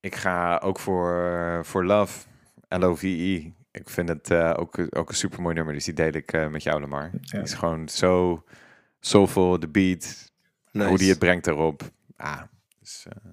ik 0.00 0.14
ga 0.14 0.58
ook 0.58 0.78
voor, 0.78 1.60
voor 1.64 1.84
Love, 1.84 2.26
L-O-V-E. 2.68 3.50
Ik 3.78 3.90
vind 3.90 4.08
het 4.08 4.30
eh, 4.30 4.54
ook, 4.56 4.78
ook 4.96 5.08
een 5.08 5.14
super 5.14 5.42
mooi 5.42 5.54
nummer, 5.54 5.74
dus 5.74 5.84
die 5.84 5.94
deel 5.94 6.12
ik 6.12 6.32
eh, 6.32 6.48
met 6.48 6.62
jou, 6.62 6.80
Lamar. 6.80 7.10
Die 7.12 7.40
is 7.40 7.54
gewoon 7.54 7.88
zo 7.88 8.44
soulful, 9.00 9.58
de 9.60 9.68
beat, 9.68 10.32
Nice. 10.72 10.88
hoe 10.88 10.98
die 10.98 11.08
het 11.10 11.18
brengt 11.18 11.46
erop. 11.46 11.82
Ah, 12.16 12.42
dus, 12.80 13.06
eh, 13.08 13.32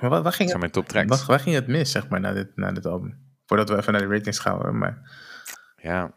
Maar 0.00 0.10
waar, 0.10 0.22
waar, 0.22 0.32
ging 0.32 0.50
het, 0.50 0.58
mijn 0.58 0.70
top 0.70 0.88
tracks. 0.88 1.08
waar, 1.08 1.26
waar 1.26 1.40
ging 1.40 1.54
het 1.54 1.66
mis, 1.66 1.90
zeg 1.90 2.08
maar, 2.08 2.20
na 2.20 2.32
dit, 2.32 2.56
na 2.56 2.72
dit 2.72 2.86
album? 2.86 3.18
Voordat 3.46 3.68
we 3.68 3.76
even 3.76 3.92
naar 3.92 4.02
de 4.02 4.08
ratings 4.08 4.38
gaan. 4.38 4.56
hoor, 4.62 4.74
Maar 4.74 5.10
Ja. 5.76 6.12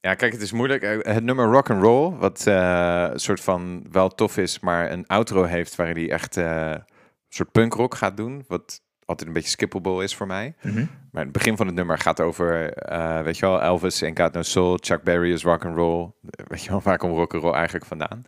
ja, 0.00 0.14
kijk, 0.14 0.32
het 0.32 0.42
is 0.42 0.52
moeilijk. 0.52 0.82
Het 1.06 1.24
nummer 1.24 1.46
Rock 1.46 1.70
and 1.70 1.82
Roll, 1.82 2.16
wat 2.16 2.46
eh, 2.46 3.08
een 3.12 3.20
soort 3.20 3.40
van 3.40 3.86
wel 3.90 4.08
tof 4.08 4.36
is, 4.36 4.60
maar 4.60 4.90
een 4.90 5.06
outro 5.06 5.42
heeft 5.44 5.74
waarin 5.76 5.96
hij 5.96 6.10
echt 6.10 6.36
eh, 6.36 6.70
een 6.70 6.84
soort 7.28 7.52
punkrock 7.52 7.94
gaat 7.94 8.16
doen, 8.16 8.44
wat 8.48 8.82
altijd 9.10 9.28
een 9.28 9.34
beetje 9.34 9.50
skippable 9.50 10.02
is 10.02 10.14
voor 10.14 10.26
mij. 10.26 10.54
Mhm. 10.62 10.84
Maar 11.12 11.22
het 11.22 11.32
begin 11.32 11.56
van 11.56 11.66
het 11.66 11.74
nummer 11.74 11.98
gaat 11.98 12.20
over, 12.20 12.72
eh, 12.72 13.20
weet 13.22 13.38
je 13.38 13.46
wel, 13.46 13.62
Elvis 13.62 14.02
en 14.02 14.16
Got 14.16 14.32
No 14.32 14.42
Soul, 14.42 14.78
Chuck 14.80 15.02
Berry 15.02 15.32
is 15.32 15.42
rock 15.42 15.64
and 15.64 15.76
roll. 15.76 16.10
Eh, 16.30 16.44
Weet 16.46 16.64
je 16.64 16.70
wel, 16.70 16.82
waar 16.82 16.98
komt 16.98 17.16
rock 17.16 17.34
and 17.34 17.42
roll 17.42 17.54
eigenlijk 17.54 17.86
vandaan? 17.86 18.24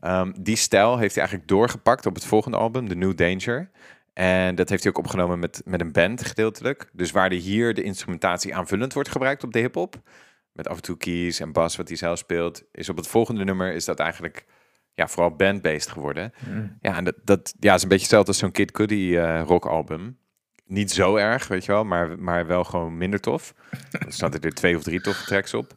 Ehm, 0.00 0.32
die 0.40 0.56
stijl 0.56 0.98
heeft 0.98 1.14
hij 1.14 1.24
eigenlijk 1.24 1.48
doorgepakt 1.48 2.06
op 2.06 2.14
het 2.14 2.24
volgende 2.24 2.56
album, 2.56 2.88
The 2.88 2.94
New 2.94 3.16
Danger. 3.16 3.70
En 4.14 4.54
dat 4.54 4.68
heeft 4.68 4.82
hij 4.82 4.92
ook 4.92 4.98
opgenomen 4.98 5.38
met, 5.38 5.62
met 5.64 5.80
een 5.80 5.92
band 5.92 6.24
gedeeltelijk. 6.26 6.90
Dus 6.92 7.10
waar 7.10 7.28
de 7.28 7.36
hier 7.36 7.74
de 7.74 7.82
instrumentatie 7.82 8.54
aanvullend 8.54 8.92
wordt 8.92 9.08
gebruikt 9.08 9.44
op 9.44 9.52
de 9.52 9.58
hip-hop. 9.58 10.00
Met 10.52 10.68
af 10.68 10.76
en 10.76 10.82
toe 10.82 10.96
keys 10.96 11.40
en 11.40 11.52
bas 11.52 11.76
wat 11.76 11.88
hij 11.88 11.96
zelf 11.96 12.18
speelt. 12.18 12.62
Is 12.72 12.88
op 12.88 12.96
het 12.96 13.06
volgende 13.06 13.44
nummer 13.44 13.72
is 13.72 13.84
dat 13.84 13.98
eigenlijk 13.98 14.44
ja, 14.98 15.08
vooral 15.08 15.36
bandbased 15.36 15.90
geworden. 15.90 16.32
Ja, 16.80 16.96
en 16.96 17.04
dat, 17.04 17.14
dat 17.24 17.54
ja, 17.60 17.74
is 17.74 17.82
een 17.82 17.88
beetje 17.88 18.02
hetzelfde 18.02 18.28
als 18.28 18.38
zo'n 18.38 18.50
Kid 18.50 18.70
Cudi 18.70 19.16
eh 19.16 19.42
rockalbum. 19.46 20.18
Niet 20.66 20.90
zo 20.90 21.16
erg, 21.16 21.48
weet 21.48 21.64
je 21.64 21.72
wel, 21.72 21.84
maar, 21.84 22.18
maar 22.18 22.46
wel 22.46 22.64
gewoon 22.64 22.96
minder 22.96 23.20
tof. 23.20 23.54
Er 24.06 24.12
zaten 24.12 24.40
er 24.40 24.54
twee 24.54 24.76
of 24.76 24.82
drie 24.82 25.00
toffe 25.00 25.24
tracks 25.24 25.54
op. 25.54 25.76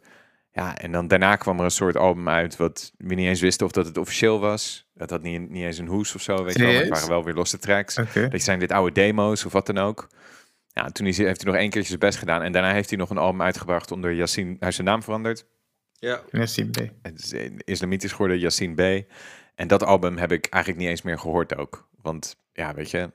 Ja, 0.51 0.77
en 0.77 0.91
dan 0.91 1.07
daarna 1.07 1.35
kwam 1.35 1.57
er 1.57 1.63
een 1.63 1.71
soort 1.71 1.97
album 1.97 2.29
uit 2.29 2.55
wat 2.55 2.93
we 2.97 3.13
niet 3.13 3.27
eens 3.27 3.41
wisten 3.41 3.65
of 3.65 3.71
dat 3.71 3.85
het 3.85 3.97
officieel 3.97 4.39
was. 4.39 4.89
Dat 4.93 5.09
had 5.09 5.21
niet, 5.21 5.49
niet 5.49 5.63
eens 5.63 5.77
een 5.77 5.87
hoes 5.87 6.15
of 6.15 6.21
zo, 6.21 6.43
weet 6.43 6.57
je 6.57 6.63
wel. 6.63 6.71
Maar 6.71 6.81
het 6.81 6.89
waren 6.89 7.09
wel 7.09 7.23
weer 7.23 7.33
losse 7.33 7.57
tracks. 7.57 7.97
Oké. 7.97 8.27
Dat 8.27 8.41
zijn 8.41 8.59
dit 8.59 8.71
oude 8.71 8.91
demo's 8.91 9.45
of 9.45 9.51
wat 9.51 9.65
dan 9.65 9.77
ook. 9.77 10.07
Ja, 10.67 10.89
toen 10.89 11.05
heeft 11.05 11.17
hij 11.17 11.35
nog 11.43 11.55
één 11.55 11.69
keertje 11.69 11.87
zijn 11.87 11.99
best 11.99 12.17
gedaan. 12.17 12.41
En 12.41 12.51
daarna 12.51 12.71
heeft 12.73 12.89
hij 12.89 12.97
nog 12.97 13.09
een 13.09 13.17
album 13.17 13.41
uitgebracht 13.41 13.91
onder 13.91 14.13
Yassine. 14.13 14.55
Hij 14.59 14.69
is 14.69 14.75
zijn 14.75 14.87
naam 14.87 15.03
veranderd. 15.03 15.45
Ja. 16.01 16.21
Het 17.01 17.19
is 17.19 17.33
eh, 17.33 17.51
islamitisch 17.63 18.11
geworden, 18.11 18.39
Yassine 18.39 19.01
B. 19.01 19.11
En 19.55 19.67
dat 19.67 19.83
album 19.83 20.17
heb 20.17 20.31
ik 20.31 20.45
eigenlijk 20.45 20.83
niet 20.83 20.91
eens 20.91 21.01
meer 21.01 21.19
gehoord 21.19 21.55
ook. 21.55 21.89
Want 22.01 22.35
ja, 22.53 22.73
weet 22.73 22.91
je. 22.91 23.11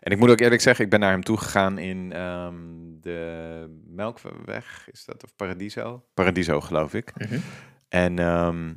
En 0.00 0.12
ik 0.12 0.18
moet 0.18 0.30
ook 0.30 0.40
eerlijk 0.40 0.60
zeggen, 0.60 0.84
ik 0.84 0.90
ben 0.90 1.00
naar 1.00 1.10
hem 1.10 1.22
toegegaan 1.24 1.78
in 1.78 2.12
ehm, 2.12 2.54
de 3.00 3.80
Melkweg, 3.86 4.88
is 4.92 5.04
dat? 5.04 5.24
Of 5.24 5.36
Paradiso? 5.36 6.04
Paradiso, 6.14 6.60
geloof 6.60 6.94
ik. 6.94 7.12
Mhm. 7.16 7.38
En 7.88 8.18
ehm, 8.18 8.74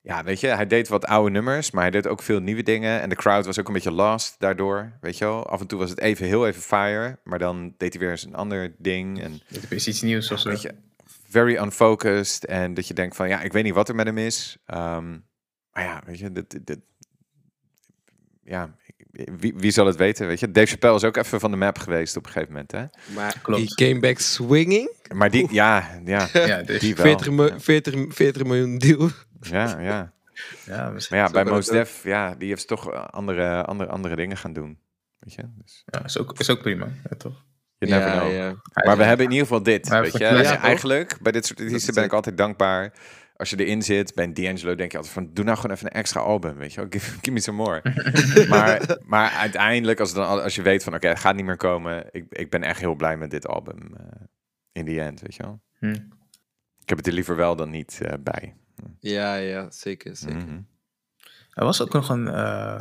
ja, 0.00 0.24
weet 0.24 0.40
je, 0.40 0.46
hij 0.46 0.66
deed 0.66 0.88
wat 0.88 1.06
oude 1.06 1.30
nummers, 1.30 1.70
maar 1.70 1.82
hij 1.82 1.90
deed 1.90 2.06
ook 2.06 2.22
veel 2.22 2.40
nieuwe 2.40 2.62
dingen. 2.62 3.00
En 3.00 3.08
de 3.08 3.16
crowd 3.16 3.46
was 3.46 3.58
ook 3.58 3.66
een 3.66 3.72
beetje 3.72 3.92
lost 3.92 4.34
daardoor, 4.38 4.92
weet 5.00 5.18
je 5.18 5.24
wel. 5.24 5.46
Af 5.46 5.60
en 5.60 5.66
toe 5.66 5.78
was 5.78 5.90
het 5.90 6.00
even 6.00 6.26
heel 6.26 6.46
even 6.46 6.62
fire, 6.62 7.18
maar 7.24 7.38
dan 7.38 7.74
deed 7.76 7.92
hij 7.92 8.02
weer 8.02 8.10
eens 8.10 8.24
een 8.24 8.34
ander 8.34 8.74
ding. 8.78 9.22
En 9.22 9.40
Dit 9.48 9.70
is 9.72 9.88
iets 9.88 10.02
nieuws 10.02 10.30
of 10.30 10.38
zo. 10.40 10.48
weet 10.48 10.62
je, 10.62 10.74
very 11.28 11.56
unfocused. 11.56 12.44
En 12.44 12.74
dat 12.74 12.88
je 12.88 12.94
denkt 12.94 13.16
van, 13.16 13.28
ja, 13.28 13.40
ik 13.40 13.52
weet 13.52 13.64
niet 13.64 13.74
wat 13.74 13.88
er 13.88 13.94
met 13.94 14.06
hem 14.06 14.18
is. 14.18 14.56
Ehm, 14.66 15.10
maar 15.72 15.82
ja, 15.84 16.02
weet 16.06 16.18
je, 16.18 16.32
dit, 16.32 16.50
dit, 16.50 16.66
dit- 16.66 16.80
ja, 18.42 18.74
wie, 19.38 19.54
wie 19.56 19.70
zal 19.70 19.86
het 19.86 19.96
weten, 19.96 20.26
weet 20.26 20.40
je. 20.40 20.50
Dave 20.50 20.66
Chappelle 20.66 20.94
is 20.96 21.04
ook 21.04 21.16
even 21.16 21.40
van 21.40 21.50
de 21.50 21.56
map 21.56 21.78
geweest 21.78 22.16
op 22.16 22.26
een 22.26 22.32
gegeven 22.32 22.52
moment, 22.52 22.72
hè. 22.72 22.84
Maar 23.14 23.38
Klopt. 23.42 23.60
he 23.76 23.86
came 23.88 24.00
back 24.00 24.18
swinging. 24.18 24.96
Maar 25.14 25.30
die, 25.30 25.52
ja, 25.52 26.00
ja, 26.04 26.28
Ja, 26.32 26.62
dus 26.62 26.80
die 26.80 26.94
wel. 26.94 27.04
40, 27.04 27.30
mi- 27.30 27.60
40, 27.60 28.14
40 28.14 28.44
miljoen 28.44 28.78
deal. 28.78 29.08
Ja, 29.40 29.78
ja. 29.80 30.12
Ja, 30.66 30.90
misschien- 30.90 31.16
Maar 31.16 31.26
ja, 31.26 31.32
bij 31.32 31.44
wel 31.44 31.54
Mos 31.54 31.66
leuk. 31.70 31.74
Def, 31.84 32.04
ja, 32.04 32.34
die 32.34 32.48
heeft 32.48 32.66
toch 32.68 32.92
andere, 32.92 33.64
andere, 33.64 33.90
andere 33.90 34.16
dingen 34.16 34.36
gaan 34.36 34.52
doen. 34.52 34.78
Weet 35.18 35.34
je? 35.34 35.42
Dus, 35.62 35.82
ja, 35.86 36.04
is, 36.04 36.18
ook, 36.18 36.38
is 36.38 36.50
ook 36.50 36.62
prima. 36.62 36.88
Ja, 37.10 37.16
toch? 37.16 37.44
You 37.78 37.90
never 37.92 38.08
ja, 38.08 38.20
know. 38.20 38.32
ja. 38.32 38.54
Maar 38.84 38.96
we 38.96 39.02
hebben 39.04 39.26
in 39.26 39.32
ieder 39.32 39.46
geval 39.46 39.62
dit. 39.62 39.88
Maar 39.88 40.02
Weet 40.02 40.12
je? 40.12 40.18
toch? 40.18 40.42
eigenlijk, 40.56 41.18
bij 41.22 41.32
dit 41.32 41.46
soort 41.46 41.60
artiesten 41.60 41.94
ben 41.94 42.04
ik 42.04 42.12
altijd 42.12 42.36
dankbaar. 42.36 42.92
Als 43.36 43.50
je 43.50 43.56
erin 43.64 43.82
zit, 43.82 44.14
bij 44.14 44.24
een 44.24 44.34
D'Angelo 44.34 44.74
denk 44.74 44.90
je 44.90 44.96
altijd 44.96 45.14
van... 45.14 45.30
doe 45.32 45.44
nou 45.44 45.56
gewoon 45.56 45.76
even 45.76 45.86
een 45.86 45.92
extra 45.92 46.20
album, 46.20 46.56
weet 46.56 46.72
je 46.72 46.80
wel. 46.80 46.86
Give, 46.90 47.10
give 47.10 47.30
me 47.30 47.40
some 47.40 47.56
more. 47.56 47.82
maar, 48.48 48.98
maar 49.06 49.30
uiteindelijk, 49.30 50.00
als, 50.00 50.14
dan, 50.14 50.26
al- 50.26 50.42
als 50.42 50.54
je 50.54 50.62
weet 50.62 50.84
van... 50.84 50.94
oké, 50.94 51.08
het 51.08 51.18
gaat 51.18 51.34
niet 51.34 51.44
meer 51.44 51.56
komen. 51.56 52.06
Ik, 52.10 52.24
ik 52.28 52.50
ben 52.50 52.62
echt 52.62 52.80
heel 52.80 52.94
blij 52.94 53.16
met 53.16 53.30
dit 53.30 53.46
album. 53.46 53.94
eh, 53.96 54.04
in 54.72 54.84
the 54.84 55.00
end, 55.00 55.20
weet 55.20 55.34
je 55.34 55.42
wel. 55.42 55.60
Hm. 55.78 55.86
Ik 56.82 56.88
heb 56.88 56.98
het 56.98 57.06
er 57.06 57.12
liever 57.12 57.36
wel 57.36 57.56
dan 57.56 57.70
niet 57.70 57.98
eh, 58.02 58.12
bij. 58.20 58.54
Ja, 59.00 59.34
ja, 59.34 59.70
zeker, 59.70 60.16
zeker. 60.16 60.36
Mhm. 60.46 60.60
Er 61.52 61.64
was 61.64 61.82
ook 61.82 61.92
nog 61.92 62.08
een, 62.08 62.28
eh, 62.28 62.80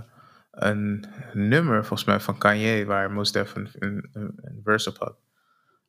een 0.57 1.05
nummer, 1.33 1.85
volgens 1.85 2.07
mij, 2.07 2.19
van 2.19 2.37
Kanye, 2.37 2.85
waar 2.85 3.11
Mos 3.11 3.31
Def 3.31 3.55
een, 3.55 3.69
een, 3.79 4.09
een, 4.13 4.33
een 4.41 4.59
verse 4.63 4.89
op 4.89 4.97
had. 4.97 5.15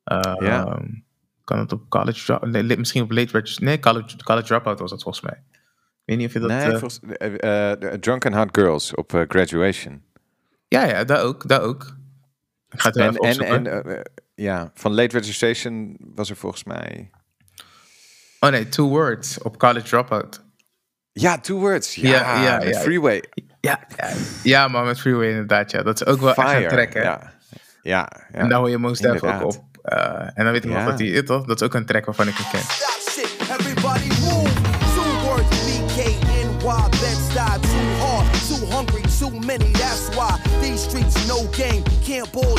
Eh, 0.05 0.35
Ja. 0.49 0.66
ehm, 0.66 0.86
kan 1.45 1.59
het 1.59 1.73
op 1.73 1.89
College 1.89 2.24
Drop... 2.24 2.47
Nee, 2.47 2.77
misschien 2.78 3.03
op 3.03 3.11
Late 3.11 3.32
Registration... 3.32 3.66
Nee, 3.66 3.78
College, 3.81 4.16
college 4.24 4.47
Dropout 4.47 4.78
was 4.78 4.90
dat 4.90 5.03
volgens 5.03 5.24
mij. 5.24 5.43
Ik 5.53 6.03
weet 6.05 6.16
niet 6.16 6.27
of 6.27 6.32
je 6.32 6.39
dat... 6.39 6.49
nee, 6.49 6.61
eh, 6.61 6.78
volgens, 6.78 7.01
eh, 7.01 7.73
eh, 7.73 8.35
Hot 8.35 8.49
Girls 8.53 8.95
op 8.95 9.24
Graduation. 9.28 10.03
Ja, 10.69 10.85
ja, 10.86 11.05
daar 11.05 11.23
ook, 11.23 11.49
daar 11.49 11.62
ook. 11.62 11.97
Ik 12.70 12.81
ga 12.81 12.89
het 12.89 12.97
wel 12.97 13.07
En, 13.07 13.15
even 13.15 13.66
en, 13.66 14.03
ja, 14.35 14.70
van 14.74 14.95
Late 14.95 15.19
Registration 15.19 15.97
was 16.15 16.31
er 16.31 16.36
volgens 16.36 16.65
mij... 16.65 17.11
oh 18.40 18.51
nee, 18.51 18.69
Two 18.69 18.89
Words 18.89 19.43
op 19.43 19.59
College 19.59 19.86
Dropout. 19.86 20.47
Ja, 21.20 21.39
Two 21.39 21.59
Words. 21.59 21.95
Ja, 21.95 22.09
Ja, 22.11 22.43
ja, 22.43 22.62
ja. 22.62 22.78
Freeway. 22.78 23.23
Ja, 23.61 23.78
ja, 23.97 24.09
ja, 24.43 24.69
maar 24.69 24.85
met 24.85 25.01
Freeway 25.01 25.28
inderdaad, 25.31 25.70
ja. 25.70 25.82
Dat 25.82 26.01
is 26.01 26.07
ook 26.07 26.20
wel 26.20 26.35
echt 26.35 26.49
Fire. 26.49 26.62
een 26.62 26.69
track, 26.69 26.93
hè. 26.95 27.03
Ja, 27.03 27.32
ja, 27.82 28.09
ja. 28.32 28.39
En 28.39 28.49
daar 28.49 28.59
hoor 28.59 28.70
je 28.70 28.78
Mos 28.78 28.99
Def 28.99 29.11
ook 29.11 29.15
Inderdaad. 29.23 29.43
op. 29.57 29.62
Eh, 29.82 29.99
en 30.35 30.45
dan 30.45 30.53
weet 30.53 30.65
ik 30.65 30.70
nog 30.70 30.78
Ja. 30.78 30.85
dat 30.85 30.99
hij... 30.99 31.23
Toch? 31.23 31.45
Dat 31.47 31.61
is 31.61 31.66
ook 31.66 31.74
een 31.74 31.86
track 31.86 32.05
waarvan 32.05 32.28
ik 32.28 32.35
hem 32.36 32.47
ken. 32.51 32.61
Stop 32.61 33.01
shit, 33.11 33.59
everybody 33.59 34.09
move. 34.09 34.53
Two 34.95 35.28
words, 35.28 35.49
BKNY, 35.66 36.89
Bed-Stuy, 36.90 37.61
too 38.49 38.66
hungry, 38.77 39.03
too 39.19 39.31
many, 39.47 39.70
that's 39.73 40.09
why. 40.15 40.35
These 40.61 40.82
streets, 40.82 41.27
no 41.27 41.36
game, 41.51 41.82
can't 42.07 42.31
ball, 42.32 42.43
don't 42.45 42.57
play. 42.57 42.57
Heavy 42.57 42.57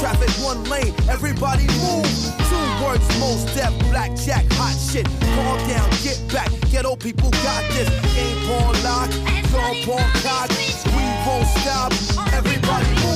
traffic, 0.00 0.30
one 0.44 0.62
lane, 0.64 0.94
everybody 1.08 1.66
move. 1.82 2.06
Two 2.48 2.66
words, 2.84 3.06
most 3.18 3.54
deaf, 3.54 3.72
blackjack, 3.90 4.44
hot 4.52 4.76
shit. 4.90 5.06
Calm 5.34 5.58
down, 5.68 5.88
get 6.02 6.18
back, 6.32 6.50
ghetto 6.70 6.96
people 6.96 7.30
got 7.30 7.62
this. 7.74 7.88
Game 8.14 8.38
pawn 8.46 8.74
lock, 8.82 9.10
thumb 9.52 9.76
pawn 9.86 10.10
cock, 10.24 10.48
we 10.94 11.04
won't 11.26 11.46
stop, 11.58 11.92
everybody 12.32 12.88
move. 13.02 13.06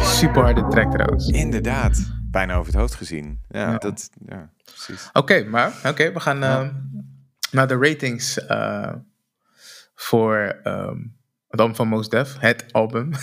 Super 0.00 0.42
harde 0.42 0.66
track 0.70 0.90
trouwens. 0.92 1.28
Inderdaad. 1.28 2.14
Bijna 2.30 2.54
over 2.54 2.72
het 2.72 2.80
hoofd 2.80 2.94
gezien. 2.94 3.40
Ja, 3.48 3.70
Ja. 3.70 3.78
dat... 3.78 4.10
Ja, 4.26 4.50
precies. 4.64 5.08
Oké, 5.12 5.44
maar 5.44 5.72
oké, 5.84 6.12
we 6.12 6.20
gaan 6.20 6.38
Ja. 6.38 6.62
eh, 6.62 6.68
naar 7.50 7.66
de 7.68 7.76
ratings 7.78 8.38
eh, 8.46 8.92
voor 9.94 10.36
ehm, 10.62 10.96
het 11.48 11.60
album 11.60 11.74
van 11.80 11.88
Mos 11.88 12.08
Def. 12.08 12.38
Het 12.38 12.72
album 12.72 13.14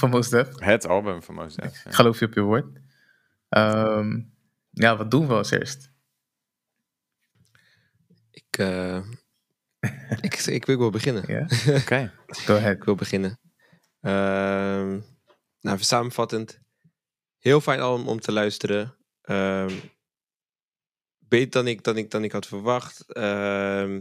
van 0.00 0.10
Mos 0.10 0.28
Def. 0.28 0.48
Het 0.58 0.86
album 0.86 1.22
van 1.22 1.34
Mos 1.34 1.54
Def. 1.54 1.84
ja. 1.84 1.90
Geloof 1.90 2.18
je 2.18 2.26
op 2.26 2.34
je 2.34 2.40
woord. 2.40 2.66
Ehm, 3.48 4.20
ja, 4.70 4.96
wat 4.96 5.10
doen 5.10 5.26
we 5.26 5.34
als 5.34 5.50
eerst? 5.50 5.90
Ik, 8.30 8.58
eh, 8.58 9.02
ik, 10.20 10.34
ik 10.34 10.66
wil 10.66 10.78
wel 10.78 10.90
beginnen. 10.90 11.24
Ja, 11.26 11.42
Oké. 11.80 12.12
go 12.26 12.56
ahead. 12.56 12.76
Ik 12.76 12.84
wil 12.84 12.94
beginnen. 12.94 13.38
Ehm, 14.00 14.88
nou, 15.60 15.74
even 15.74 15.84
samenvattend. 15.84 16.60
Heel 17.38 17.60
fijn 17.60 17.80
album 17.80 18.08
om 18.08 18.20
te 18.20 18.32
luisteren. 18.32 18.96
Ehm, 19.22 19.74
beter 21.18 21.50
dan 21.50 21.66
ik, 21.66 21.82
dan 21.84 21.96
ik, 21.96 22.10
dan 22.10 22.24
ik 22.24 22.32
had 22.32 22.46
verwacht. 22.46 23.12
Ehm, 23.12 24.00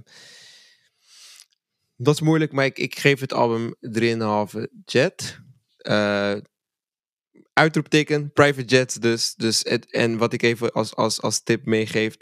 dat 2.01 2.13
is 2.13 2.21
moeilijk, 2.21 2.51
maar 2.51 2.65
ik, 2.65 2.77
ik 2.77 2.99
geef 2.99 3.19
het 3.19 3.33
album 3.33 3.75
3,5 3.79 4.61
jet. 4.85 5.39
Eh 5.77 6.35
uitroepteken, 7.53 8.31
private 8.31 8.67
jets 8.67 8.95
dus. 8.95 9.33
dus 9.35 9.59
het, 9.63 9.91
en 9.91 10.17
wat 10.17 10.33
ik 10.33 10.41
even 10.41 10.71
als, 10.71 10.95
als, 10.95 11.21
als 11.21 11.43
tip 11.43 11.65
meegeef. 11.65 12.17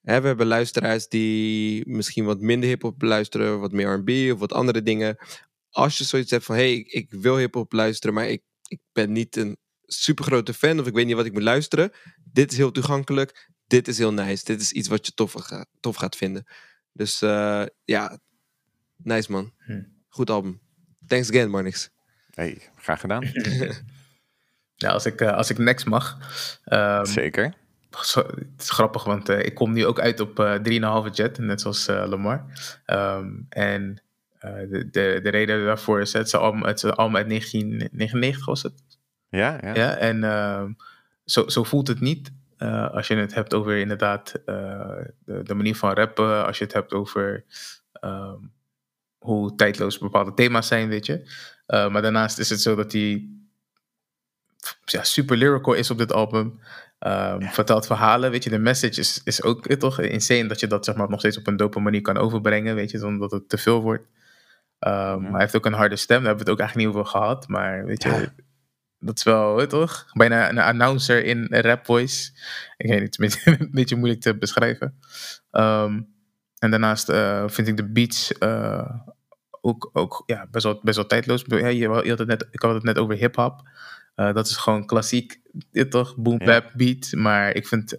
Hè, 0.00 0.20
we 0.20 0.26
hebben 0.26 0.46
luisteraars 0.46 1.08
die 1.08 1.88
misschien 1.88 2.24
wat 2.24 2.40
minder 2.40 2.68
hip-hop 2.68 2.98
beluisteren, 2.98 3.60
wat 3.60 3.72
meer 3.72 3.94
RB 3.94 4.32
of 4.32 4.38
wat 4.38 4.52
andere 4.52 4.82
dingen. 4.82 5.16
Als 5.70 5.98
je 5.98 6.04
zoiets 6.04 6.30
hebt 6.30 6.44
van: 6.44 6.54
hey, 6.54 6.74
ik, 6.74 7.10
wil 7.10 7.36
hip-hop 7.36 7.72
luisteren, 7.72 8.14
maar 8.14 8.28
ik, 8.28 8.42
ik 8.68 8.80
ben 8.92 9.12
niet 9.12 9.36
een 9.36 9.56
super 9.84 10.24
grote 10.24 10.54
fan 10.54 10.80
of 10.80 10.86
ik 10.86 10.94
weet 10.94 11.06
niet 11.06 11.16
wat 11.16 11.26
ik 11.26 11.32
moet 11.32 11.42
luisteren. 11.42 11.92
Dit 12.32 12.50
is 12.52 12.56
heel 12.56 12.72
toegankelijk. 12.72 13.50
Dit 13.66 13.88
is 13.88 13.98
heel 13.98 14.12
nice. 14.12 14.44
Dit 14.44 14.60
is 14.60 14.72
iets 14.72 14.88
wat 14.88 15.06
je 15.06 15.12
tof, 15.12 15.34
tof 15.80 15.96
gaat 15.96 16.16
vinden. 16.16 16.44
Dus 16.92 17.22
eh, 17.22 17.64
ja, 17.84 18.18
nice 19.04 19.32
man. 19.32 19.52
Hm. 19.66 19.82
Goed 20.08 20.30
album. 20.30 20.60
Thanks 21.06 21.28
again, 21.30 21.50
Marnix. 21.50 21.90
Hey, 22.34 22.58
graag 22.76 23.00
gedaan. 23.00 23.24
Ja, 24.76 24.90
als 24.90 25.06
ik, 25.06 25.20
eh, 25.20 25.32
als 25.36 25.50
ik 25.50 25.58
next 25.58 25.86
mag. 25.86 26.18
ehm, 26.64 27.04
Zeker. 27.04 27.54
Zo- 28.02 28.26
Het 28.26 28.62
is 28.62 28.70
grappig, 28.70 29.04
want 29.04 29.28
eh, 29.28 29.44
ik 29.44 29.54
kom 29.54 29.72
nu 29.72 29.86
ook 29.86 30.00
uit 30.00 30.20
op 30.20 30.38
eh 30.40 30.54
3,5 31.08 31.10
jet, 31.14 31.38
net 31.38 31.60
zoals 31.60 31.86
eh, 31.88 32.04
Lamar. 32.06 32.44
Ehm, 32.84 33.30
en 33.48 34.02
eh, 34.38 34.50
de, 34.52 34.88
de, 34.90 35.20
de 35.22 35.28
reden 35.30 35.64
daarvoor 35.64 36.00
is, 36.00 36.12
het 36.12 36.26
is 36.26 36.34
album, 36.34 36.62
het 36.64 36.84
uit 37.16 37.28
1999 37.28 38.44
was 38.46 38.62
het. 38.62 38.72
Ja, 39.28 39.58
ja. 39.62 39.74
Ja, 39.74 39.96
en 39.96 40.24
ehm, 40.24 40.72
zo, 41.24 41.48
zo 41.48 41.62
voelt 41.64 41.88
het 41.88 42.00
niet 42.00 42.32
eh, 42.56 42.90
als 42.90 43.06
je 43.08 43.14
het 43.16 43.34
hebt 43.34 43.54
over 43.54 43.76
inderdaad 43.76 44.34
eh, 44.46 44.96
de, 45.24 45.42
de 45.42 45.54
manier 45.54 45.76
van 45.76 45.92
rappen, 45.92 46.46
als 46.46 46.58
je 46.58 46.64
het 46.64 46.72
hebt 46.72 46.92
over 46.92 47.44
ehm, 47.92 48.36
hoe 49.22 49.54
tijdloos 49.54 49.98
bepaalde 49.98 50.34
thema's 50.34 50.66
zijn, 50.66 50.88
weet 50.88 51.06
je. 51.06 51.30
Eh, 51.66 51.88
maar 51.90 52.02
daarnaast 52.02 52.38
is 52.38 52.50
het 52.50 52.60
zo 52.60 52.74
dat 52.74 52.92
hij 52.92 53.28
ja, 54.84 55.02
super 55.02 55.36
lyrical 55.36 55.74
is 55.74 55.90
op 55.90 55.98
dit 55.98 56.12
album. 56.12 56.60
Ehm, 56.98 57.40
Vertelt 57.40 57.86
verhalen, 57.86 58.30
weet 58.30 58.44
je. 58.44 58.50
De 58.50 58.58
message 58.58 59.00
is, 59.00 59.20
is 59.24 59.42
ook 59.42 59.66
eh, 59.66 59.76
toch 59.76 60.00
insane 60.00 60.46
dat 60.46 60.60
je 60.60 60.66
dat 60.66 60.84
zeg 60.84 60.94
maar, 60.94 61.08
nog 61.08 61.18
steeds 61.18 61.38
op 61.38 61.46
een 61.46 61.56
dope 61.56 61.80
manier 61.80 62.00
kan 62.00 62.16
overbrengen, 62.16 62.74
weet 62.74 62.90
je, 62.90 62.98
zonder 62.98 63.20
dat 63.20 63.30
het 63.30 63.48
te 63.48 63.58
veel 63.58 63.80
wordt. 63.80 64.06
Ehm, 64.78 65.24
hij 65.24 65.40
heeft 65.40 65.56
ook 65.56 65.66
een 65.66 65.72
harde 65.72 65.96
stem, 65.96 66.16
daar 66.16 66.26
hebben 66.26 66.44
we 66.44 66.50
het 66.50 66.60
ook 66.60 66.66
eigenlijk 66.66 66.88
niet 66.88 66.98
over 66.98 67.18
gehad. 67.18 67.48
Maar 67.48 67.84
weet 67.84 68.02
je, 68.02 68.28
dat 68.98 69.16
is 69.16 69.22
wel, 69.22 69.54
weet 69.54 69.70
je 69.70 69.76
toch? 69.76 70.06
Bijna 70.12 70.48
een 70.48 70.58
announcer 70.58 71.24
in 71.24 71.46
rap 71.50 71.86
voice. 71.86 72.30
Ik 72.76 72.90
weet 72.90 73.00
niet, 73.00 73.16
het 73.16 73.24
is 73.24 73.34
een 73.34 73.42
beetje, 73.44 73.64
een 73.64 73.70
beetje 73.72 73.96
moeilijk 73.96 74.20
te 74.20 74.38
beschrijven. 74.38 74.98
Ehm, 75.50 76.00
en 76.62 76.70
daarnaast 76.70 77.08
eh, 77.08 77.44
vind 77.48 77.68
ik 77.68 77.76
de 77.76 77.88
beats 77.88 78.32
eh, 78.38 78.90
ook, 79.60 79.90
ook 79.92 80.22
ja, 80.26 80.46
best, 80.50 80.64
wel, 80.64 80.80
best 80.82 80.96
wel 80.96 81.06
tijdloos. 81.06 81.44
Je, 81.46 81.88
had 82.08 82.18
het 82.18 82.26
net, 82.28 82.48
ik 82.50 82.62
had 82.62 82.74
het 82.74 82.82
net 82.82 82.98
over 82.98 83.14
hip-hop. 83.14 83.68
Eh, 84.14 84.32
dat 84.34 84.46
is 84.46 84.56
gewoon 84.56 84.86
klassiek, 84.86 85.40
dit 85.70 85.90
toch? 85.90 86.16
Boom 86.16 86.36
Ja. 86.38 86.44
bap 86.46 86.70
beat. 86.74 87.12
Maar 87.12 87.54
ik 87.54 87.66
vind 87.66 87.96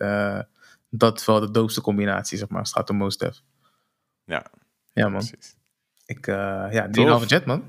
dat 0.90 1.26
wel 1.26 1.40
de 1.40 1.52
doopste 1.52 1.81
combinatie, 1.81 2.38
zeg 2.38 2.49
maar, 2.49 2.60
als 2.60 2.69
het 2.69 2.77
gaat 2.77 2.90
om 2.90 2.95
Mos 2.95 3.18
Def. 3.18 3.41
Ja, 4.23 4.45
Ja, 4.94 5.10
man. 5.10 5.19
precies. 5.27 5.56
Ik, 6.06 6.26
ja, 6.26 6.88
3,5 6.88 6.91
Tof. 6.91 7.30
jet, 7.30 7.45
man. 7.45 7.64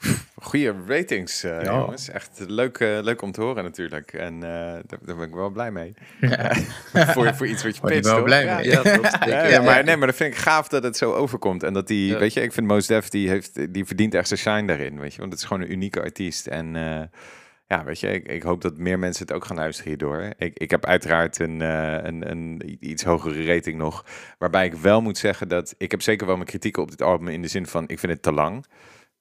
Goede 0.42 0.74
ratings, 0.86 1.42
eh, 1.44 1.62
Ja. 1.62 1.78
jongens. 1.78 2.08
Echt 2.08 2.44
leuk, 2.46 2.78
eh, 2.78 2.98
leuk 3.02 3.22
om 3.22 3.32
te 3.32 3.40
horen 3.40 3.64
natuurlijk. 3.64 4.12
En 4.12 4.34
eh, 4.34 4.50
daar, 4.86 4.98
daar 5.02 5.16
ben 5.16 5.28
ik 5.28 5.34
wel 5.34 5.50
blij 5.50 5.70
mee. 5.70 5.94
Ja. 6.20 6.54
voor, 7.14 7.34
voor 7.34 7.46
iets 7.46 7.62
wat 7.62 7.76
je 7.76 7.80
pitcht, 7.80 8.04
wel 8.04 8.22
blij 8.22 8.54
mee. 8.54 8.64
Ja, 8.64 9.62
maar, 9.62 9.84
nee, 9.84 9.96
maar 9.96 10.06
dat 10.06 10.16
vind 10.16 10.32
ik 10.32 10.38
gaaf 10.38 10.68
dat 10.68 10.82
het 10.82 10.96
zo 10.96 11.12
overkomt. 11.12 11.62
En 11.62 11.72
dat 11.72 11.86
die, 11.86 12.16
weet 12.16 12.32
je, 12.32 12.40
ik 12.40 12.52
vind 12.52 12.66
Mos 12.66 12.86
Def, 12.86 13.08
die, 13.08 13.28
heeft, 13.28 13.72
die 13.74 13.84
verdient 13.84 14.14
echt 14.14 14.28
zijn 14.28 14.40
shine 14.40 14.66
daarin, 14.66 15.00
weet 15.00 15.12
je. 15.14 15.20
Want 15.20 15.32
het 15.32 15.40
is 15.40 15.46
gewoon 15.46 15.62
een 15.62 15.72
unieke 15.72 16.02
artiest. 16.02 16.46
En 16.46 16.74
ja, 17.68 17.84
weet 17.84 18.00
je, 18.00 18.08
ik, 18.12 18.28
ik 18.28 18.42
hoop 18.42 18.62
dat 18.62 18.76
meer 18.76 18.98
mensen 18.98 19.26
het 19.26 19.36
ook 19.36 19.44
gaan 19.44 19.56
luisteren 19.56 19.88
hierdoor. 19.88 20.32
Ik, 20.38 20.58
ik 20.58 20.70
heb 20.70 20.86
uiteraard 20.86 21.38
een, 21.38 21.60
een, 21.60 22.30
een 22.30 22.76
iets 22.80 23.04
hogere 23.04 23.44
rating 23.44 23.78
nog. 23.78 24.04
Waarbij 24.38 24.66
ik 24.66 24.74
wel 24.74 25.02
moet 25.02 25.18
zeggen 25.18 25.48
dat, 25.48 25.74
ik 25.78 25.90
heb 25.90 26.02
zeker 26.02 26.26
wel 26.26 26.36
mijn 26.36 26.48
kritieken 26.48 26.82
op 26.82 26.90
dit 26.90 27.02
album 27.02 27.28
in 27.28 27.42
de 27.42 27.48
zin 27.48 27.66
van, 27.66 27.84
ik 27.88 27.98
vind 27.98 28.12
het 28.12 28.22
te 28.22 28.32
lang. 28.32 28.66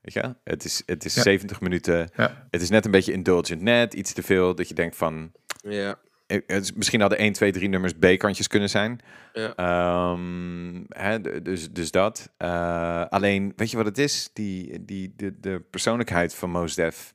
Weet 0.06 0.14
je, 0.14 0.36
het 0.44 0.66
is, 0.66 0.84
het 0.86 1.06
is 1.06 1.16
Ja. 1.16 1.22
70 1.22 1.62
minuten. 1.62 2.10
Ja. 2.16 2.48
Het 2.52 2.62
is 2.62 2.70
net 2.70 2.86
een 2.86 2.92
beetje 2.92 3.12
indulgent 3.12 3.62
net, 3.62 3.94
iets 3.94 4.14
te 4.14 4.24
veel. 4.24 4.56
Dat 4.56 4.68
je 4.68 4.74
denkt 4.74 4.96
van, 4.96 5.32
Ja. 5.62 5.96
eh, 6.28 6.40
het 6.48 6.64
is, 6.64 6.74
misschien 6.74 7.02
hadden 7.02 7.20
1, 7.20 7.34
2, 7.34 7.52
3 7.52 7.70
nummers 7.70 7.94
B-kantjes 7.94 8.48
kunnen 8.48 8.70
zijn. 8.70 9.00
Ja. 9.34 9.56
Ehm, 9.56 10.84
hè, 10.90 11.42
dus, 11.42 11.72
dus 11.72 11.92
dat. 11.92 12.32
Eh, 12.38 13.06
alleen, 13.06 13.54
weet 13.56 13.72
je 13.72 13.78
wat 13.78 13.86
het 13.86 13.98
is? 13.98 14.30
Die, 14.34 14.86
die, 14.86 15.14
de, 15.16 15.40
de 15.40 15.62
persoonlijkheid 15.70 16.36
van 16.36 16.50
Mos 16.50 16.76
Def, 16.76 17.14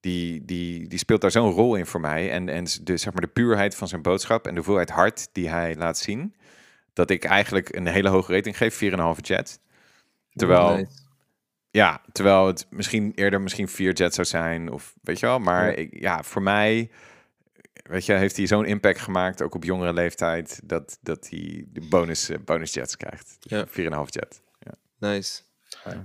die, 0.00 0.44
die, 0.44 0.88
die 0.88 0.98
speelt 0.98 1.20
daar 1.20 1.30
zo'n 1.30 1.50
rol 1.50 1.74
in 1.76 1.86
voor 1.86 2.00
mij. 2.00 2.30
En, 2.30 2.48
en 2.48 2.64
de, 2.82 2.96
zeg 2.96 3.12
maar, 3.12 3.22
de 3.22 3.28
puurheid 3.28 3.74
van 3.74 3.88
zijn 3.88 4.02
boodschap 4.02 4.44
en 4.46 4.50
de 4.50 4.56
hoeveelheid 4.56 4.90
hart 4.90 5.28
die 5.32 5.48
hij 5.48 5.76
laat 5.76 5.98
zien. 5.98 6.34
dat 6.92 7.10
ik 7.10 7.24
eigenlijk 7.24 7.74
een 7.76 7.86
hele 7.86 8.08
hoge 8.08 8.32
rating 8.34 8.56
geef, 8.56 8.74
4,5 8.84 9.20
jet. 9.20 9.60
Terwijl, 10.32 10.76
Nice. 10.76 11.01
Ja, 11.72 12.02
terwijl 12.12 12.46
het 12.46 12.66
misschien 12.70 13.12
eerder 13.14 13.40
misschien 13.40 13.68
4 13.68 13.92
jet 13.92 14.14
zou 14.14 14.26
zijn, 14.26 14.70
of 14.70 14.94
weet 15.02 15.20
je 15.20 15.26
wel. 15.26 15.38
Maar 15.38 15.66
Ja. 15.66 15.76
ik, 15.76 16.00
ja, 16.00 16.22
voor 16.22 16.42
mij, 16.42 16.90
weet 17.82 18.06
je, 18.06 18.12
heeft 18.12 18.36
hij 18.36 18.46
zo'n 18.46 18.64
impact 18.64 19.00
gemaakt, 19.00 19.42
ook 19.42 19.54
op 19.54 19.64
jongere 19.64 19.92
leeftijd, 19.92 20.60
dat, 20.64 20.98
dat 21.00 21.28
hij 21.28 21.64
de 21.68 21.86
bonus, 21.88 22.28
eh, 22.28 22.38
bonus 22.44 22.74
jets 22.74 22.96
krijgt. 22.96 23.36
Ja. 23.40 23.66
4,5 23.66 23.72
jet. 24.12 24.42
Ja. 24.58 24.74
Nice. 24.98 25.42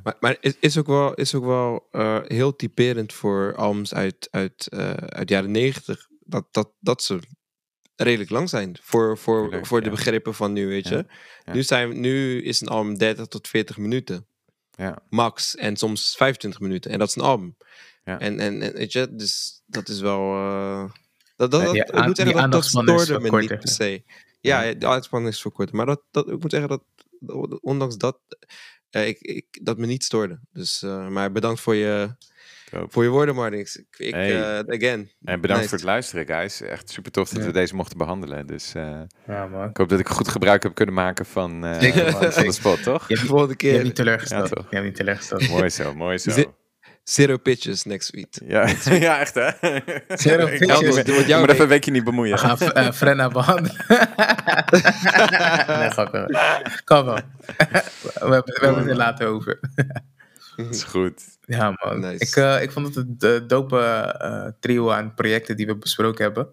Maar, 0.04 0.16
maar 0.20 0.38
is, 0.40 0.58
is 0.60 0.78
ook 0.78 0.88
wel, 0.88 1.14
is 1.14 1.36
ook 1.36 1.46
wel 1.46 1.88
eh, 1.92 2.20
heel 2.24 2.56
typerend 2.56 3.14
voor 3.14 3.56
albums 3.56 3.94
uit, 3.94 4.28
uit, 4.32 4.68
eh, 4.68 4.90
uit 4.90 5.28
de 5.28 5.34
jaren 5.34 5.52
negentig. 5.52 6.08
Dat, 6.20 6.48
dat, 6.52 6.72
dat 6.80 7.04
ze 7.04 7.20
redelijk 7.96 8.30
lang 8.30 8.50
zijn. 8.50 8.78
Voor, 8.82 9.18
voor, 9.18 9.66
voor 9.66 9.82
de 9.82 9.90
begrippen 9.90 10.34
van 10.34 10.54
nu, 10.54 10.68
weet 10.68 10.88
je. 10.88 11.06
Nu, 11.52 11.64
zijn, 11.64 12.00
nu 12.00 12.42
is 12.42 12.62
een 12.62 12.68
album 12.68 12.98
30 12.98 13.28
tot 13.28 13.48
40 13.48 13.78
minuten. 13.78 14.28
Ja. 14.78 15.02
Max. 15.10 15.56
En 15.56 15.78
soms 15.78 16.16
25 16.16 16.60
minuten. 16.60 16.92
En 16.92 17.00
dat 17.00 17.08
is 17.08 17.16
een 17.16 17.22
album. 17.22 17.58
Ja. 18.04 18.20
En, 18.20 18.40
en, 18.40 18.62
en 18.62 18.74
weet 18.74 18.92
je, 18.92 19.16
dus 19.16 19.62
dat 19.66 19.90
is 19.90 20.00
wel... 20.00 20.32
dat, 21.36 21.52
dat, 21.52 21.76
ik 21.76 22.06
moet 22.06 22.18
zeggen, 22.18 22.36
dat, 22.36 22.52
dat 22.52 22.66
stoorde 22.66 23.20
me 23.20 23.40
niet 23.40 23.48
per 23.48 23.68
se. 23.68 24.04
Ja, 24.42 24.62
de 24.62 24.86
aandachtspannen 24.86 25.32
is 25.32 25.42
voor 25.42 25.52
kort. 25.52 25.72
Maar 25.72 25.86
dat, 25.86 26.02
dat, 26.12 26.30
ik 26.30 26.42
moet 26.42 26.52
zeggen 26.52 26.70
dat, 26.70 26.84
dat 27.20 27.62
ondanks 27.62 27.98
dat, 27.98 28.20
eh, 28.90 29.08
ik, 29.08 29.20
ik, 29.20 29.60
dat 29.62 29.78
me 29.78 29.86
niet 29.86 30.04
stoorde. 30.04 30.40
Dus, 30.52 30.82
eh, 30.82 31.08
maar 31.08 31.32
bedankt 31.32 31.60
voor 31.60 31.76
je, 31.76 32.16
Voor 32.88 33.04
je 33.04 33.10
woorden, 33.10 33.36
Marnix. 33.36 33.76
Ik, 33.76 33.86
ik 33.98 34.14
Hey. 34.14 34.36
eh, 34.60 34.76
again. 34.76 35.12
En 35.24 35.42
bedankt 35.42 35.48
nice. 35.48 35.68
voor 35.68 35.78
het 35.78 35.84
luisteren, 35.88 36.26
guys. 36.26 36.62
Echt 36.62 36.90
super 36.90 37.12
tof 37.12 37.30
dat 37.30 37.40
Ja. 37.40 37.46
we 37.48 37.54
deze 37.54 37.76
mochten 37.76 37.98
behandelen. 37.98 38.48
Dus 38.48 38.74
eh, 38.76 39.00
Ja, 39.28 39.46
man. 39.48 39.70
ik 39.70 39.78
hoop 39.78 39.90
dat 39.90 40.00
ik 40.00 40.08
goed 40.08 40.28
gebruik 40.28 40.64
heb 40.64 40.76
kunnen 40.76 40.96
maken 40.96 41.26
van, 41.26 41.66
eh, 41.66 41.80
Zeker, 41.80 42.12
man, 42.12 42.32
van 42.32 42.44
de 42.44 42.52
spot, 42.52 42.84
toch? 42.84 43.08
Je 43.08 43.16
hebt, 43.16 43.28
Volgende 43.28 43.52
je 43.52 43.58
keer. 43.58 43.72
hebt 43.72 43.84
niet 43.84 43.96
teleurgesteld. 43.96 44.50
Ja, 44.50 44.56
je 44.70 44.76
hebt 44.76 44.86
niet 44.88 44.96
teleurgesteld. 44.96 45.50
Mooi 45.50 45.70
zo, 45.70 45.94
mooi 45.94 46.18
zo. 46.18 46.44
Zero 47.04 47.38
pitches 47.38 47.84
next 47.84 48.10
week. 48.10 48.28
Ja, 48.46 48.68
ja 49.08 49.20
echt 49.20 49.34
hè? 49.34 49.50
Zero 50.08 50.46
pitches. 50.46 50.96
ik 50.96 51.08
moet 51.08 51.26
even 51.28 51.48
week. 51.48 51.60
een 51.60 51.68
weekje 51.68 51.92
niet 51.92 52.04
bemoeien. 52.04 52.34
We 52.34 52.40
gaan 52.40 52.60
eh 52.60 52.92
Frenna 52.92 53.28
behandelen. 53.28 53.86
nee, 55.80 55.90
grapje. 55.90 56.40
Kan 56.84 57.06
wel. 57.06 57.16
we, 57.16 57.24
hebben, 58.14 58.44
we 58.44 58.60
hebben 58.62 58.78
het 58.82 58.88
er 58.90 58.96
later 58.96 59.28
over. 59.28 59.60
Dat 60.58 60.70
is 60.76 60.84
goed. 60.84 61.24
Ja, 61.42 61.76
man. 61.84 62.00
Nice. 62.00 62.26
Ik, 62.26 62.36
eh, 62.36 62.62
ik 62.62 62.72
vond 62.72 62.88
het 62.88 62.96
een 62.96 63.16
de 63.18 63.44
dope 63.48 63.80
eh, 63.80 64.48
trio 64.60 64.90
aan 64.92 65.14
projecten 65.14 65.58
die 65.58 65.66
we 65.66 65.78
besproken 65.78 66.24
hebben. 66.24 66.48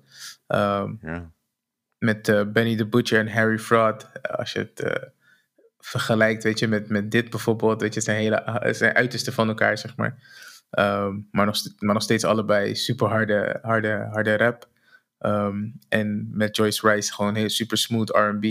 Ehm, 0.46 0.92
Ja. 1.00 1.32
met 1.98 2.28
eh, 2.28 2.42
Benny 2.52 2.76
the 2.76 2.86
Butcher 2.86 3.18
en 3.18 3.32
Harry 3.32 3.58
Fraud. 3.58 4.08
Eh, 4.12 4.34
Als 4.38 4.52
je 4.52 4.58
het 4.58 4.80
eh, 4.80 5.02
vergelijkt, 5.78 6.42
weet 6.42 6.58
je, 6.58 6.68
met, 6.68 6.88
met 6.88 7.10
dit 7.10 7.30
bijvoorbeeld. 7.30 7.80
Weet 7.80 7.90
je, 7.94 8.00
het 8.00 8.04
zijn, 8.08 8.18
hele, 8.20 8.42
het 8.44 8.76
zijn 8.76 8.94
uitersten 8.94 9.32
van 9.32 9.48
elkaar, 9.48 9.78
zeg 9.78 9.96
maar. 9.96 10.18
Ehm, 10.70 11.18
maar, 11.30 11.46
nog, 11.46 11.56
maar 11.78 11.94
nog 11.94 12.02
steeds 12.02 12.24
allebei 12.24 12.74
super 12.74 13.08
harde, 13.08 13.58
harde, 13.62 14.08
harde 14.10 14.36
rap. 14.36 14.68
Ehm, 15.18 15.64
en 15.88 16.28
met 16.32 16.56
Joyce 16.56 16.88
Rice 16.88 17.12
gewoon 17.12 17.34
heel 17.34 17.48
super 17.48 17.76
smooth 17.78 18.10
R&B. 18.10 18.44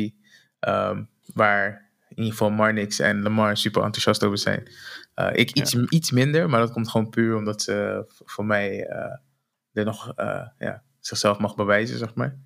ehm, 0.60 1.04
waar 1.34 1.83
in 2.16 2.24
ieder 2.24 2.32
geval 2.32 2.52
Marnix 2.52 3.00
en 3.00 3.22
Lamar 3.22 3.58
super 3.58 3.84
enthousiast 3.84 4.24
over 4.24 4.38
zijn. 4.38 4.70
Eh, 5.14 5.30
ik 5.34 5.52
iets, 5.52 5.76
iets 5.76 6.12
minder, 6.12 6.50
maar 6.50 6.60
dat 6.60 6.72
komt 6.72 6.90
gewoon 6.90 7.10
puur 7.10 7.36
omdat 7.36 7.62
ze 7.62 8.06
voor 8.08 8.46
mij 8.46 8.86
eh, 8.86 9.16
er 9.74 9.86
nog 9.86 10.14
eh, 10.16 10.48
ja, 10.58 10.84
zichzelf 11.00 11.38
mag 11.38 11.56
bewijzen, 11.56 11.98
zeg 11.98 12.16
maar. 12.16 12.38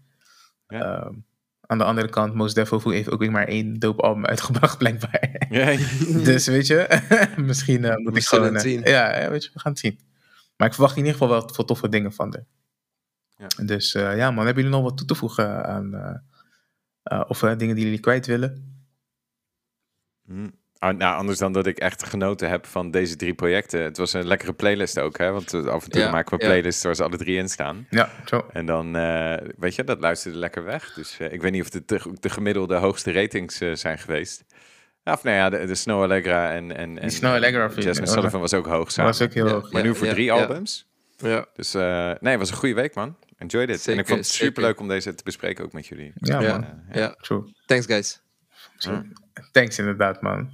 Ja. 0.68 0.82
Ehm, 0.82 1.14
aan 1.62 1.78
de 1.78 1.84
andere 1.84 2.10
kant, 2.10 2.34
Most 2.34 2.56
Def 2.56 2.70
heeft 2.70 3.12
ook 3.12 3.20
weer 3.20 3.32
maar 3.32 3.48
één 3.48 3.80
dope 3.80 4.02
album 4.02 4.26
uitgebracht, 4.26 4.78
blijkbaar. 4.84 5.46
Ja, 5.50 5.78
dus 6.30 6.48
weet 6.48 6.68
je, 6.68 7.02
misschien 7.38 7.82
moet 7.82 8.14
We 8.14 8.20
ik 8.20 8.26
gewoon... 8.26 8.54
het 8.54 8.62
zien. 8.62 8.82
ja, 8.84 9.30
weet 9.30 9.44
je, 9.44 9.50
we 9.54 9.60
gaan 9.60 9.72
het 9.72 9.82
zien. 9.82 10.00
Maar 10.58 10.68
ik 10.68 10.74
verwacht 10.74 10.96
in 10.96 11.06
ieder 11.06 11.18
geval 11.18 11.30
wel 11.30 11.50
veel 11.54 11.66
toffe 11.66 11.90
dingen 11.90 12.14
van 12.14 12.34
haar. 12.34 12.46
Ja. 13.38 13.64
Dus 13.66 13.92
ja 13.92 14.32
man, 14.32 14.46
hebben 14.46 14.64
jullie 14.64 14.80
nog 14.80 14.90
wat 14.90 14.98
toe 14.98 15.08
te 15.08 15.16
voegen 15.16 15.66
aan... 15.66 16.24
of 17.28 17.40
dingen 17.40 17.76
die 17.76 17.84
jullie 17.84 18.00
kwijt 18.00 18.26
willen? 18.26 18.77
Hm. 20.28 20.48
Ah, 20.80 20.98
nou, 20.98 21.18
anders 21.18 21.38
dan 21.38 21.54
dat 21.54 21.66
ik 21.66 21.78
echt 21.78 22.04
genoten 22.04 22.50
heb 22.50 22.66
van 22.66 22.92
deze 22.92 23.16
drie 23.16 23.34
projecten. 23.34 23.82
Het 23.84 23.98
was 23.98 24.14
een 24.14 24.28
lekkere 24.28 24.54
playlist 24.54 25.00
ook, 25.00 25.18
hè? 25.18 25.32
Want 25.32 25.54
eh, 25.54 25.66
af 25.66 25.84
en 25.84 25.90
toe 25.92 26.02
Ja, 26.02 26.12
maken 26.12 26.38
we 26.38 26.44
ja. 26.44 26.50
playlists 26.50 26.84
waar 26.84 26.96
ze 26.96 27.04
alle 27.04 27.18
drie 27.18 27.38
in 27.38 27.50
staan. 27.50 27.88
Ja, 27.90 28.10
zo. 28.26 28.46
En 28.54 28.66
dan, 28.66 28.96
eh, 28.96 29.38
weet 29.58 29.76
je, 29.76 29.84
dat 29.84 30.00
luisterde 30.00 30.38
lekker 30.38 30.64
weg. 30.64 30.94
Dus 30.94 31.20
eh, 31.20 31.32
ik 31.32 31.42
weet 31.42 31.52
niet 31.52 31.62
of 31.66 31.74
het 31.74 31.88
de, 31.88 32.02
de 32.20 32.30
gemiddelde 32.30 32.76
hoogste 32.76 33.12
ratings 33.12 33.60
eh, 33.62 33.74
zijn 33.74 33.98
geweest. 34.00 34.46
Ja, 35.04 35.14
Of 35.14 35.24
nou 35.24 35.36
ja, 35.36 35.50
de, 35.50 35.66
de 35.66 35.76
Snow 35.76 36.02
Allegra 36.02 36.52
en, 36.54 36.76
en, 36.78 37.00
en 37.00 37.12
Snow 37.12 37.34
Allegra 37.34 37.70
Jasmine 37.76 38.08
Sullivan 38.12 38.40
was 38.42 38.54
ook 38.54 38.66
hoog 38.66 38.92
samen. 38.92 39.12
was 39.12 39.22
ook 39.22 39.34
heel 39.34 39.48
Ja. 39.48 39.54
hoog. 39.54 39.72
Maar 39.72 39.84
nu 39.84 39.96
voor 39.96 40.08
Ja, 40.08 40.14
drie 40.14 40.26
ja. 40.26 40.34
albums. 40.34 40.88
Ja. 41.18 41.46
Dus 41.56 41.74
eh, 41.74 41.82
nee, 42.20 42.32
het 42.32 42.40
was 42.40 42.50
een 42.52 42.58
goede 42.58 42.76
week, 42.76 42.96
man. 42.96 43.16
Enjoyed 43.38 43.70
it. 43.70 43.88
en 43.88 43.98
ik 43.98 44.08
vond 44.08 44.20
het 44.20 44.28
super 44.28 44.62
leuk 44.64 44.80
om 44.80 44.88
deze 44.88 45.14
te 45.16 45.24
bespreken 45.24 45.64
ook 45.66 45.74
met 45.74 45.88
jullie. 45.88 46.12
Ja, 46.16 46.40
Ja. 46.42 46.52
man. 46.52 46.66
Ja. 46.92 47.00
Ja. 47.00 47.16
True. 47.22 47.44
Thanks, 47.66 47.86
guys. 47.86 48.22
Zo. 48.78 49.04
Thanks 49.52 49.80
inderdaad, 49.80 50.22
man. 50.22 50.52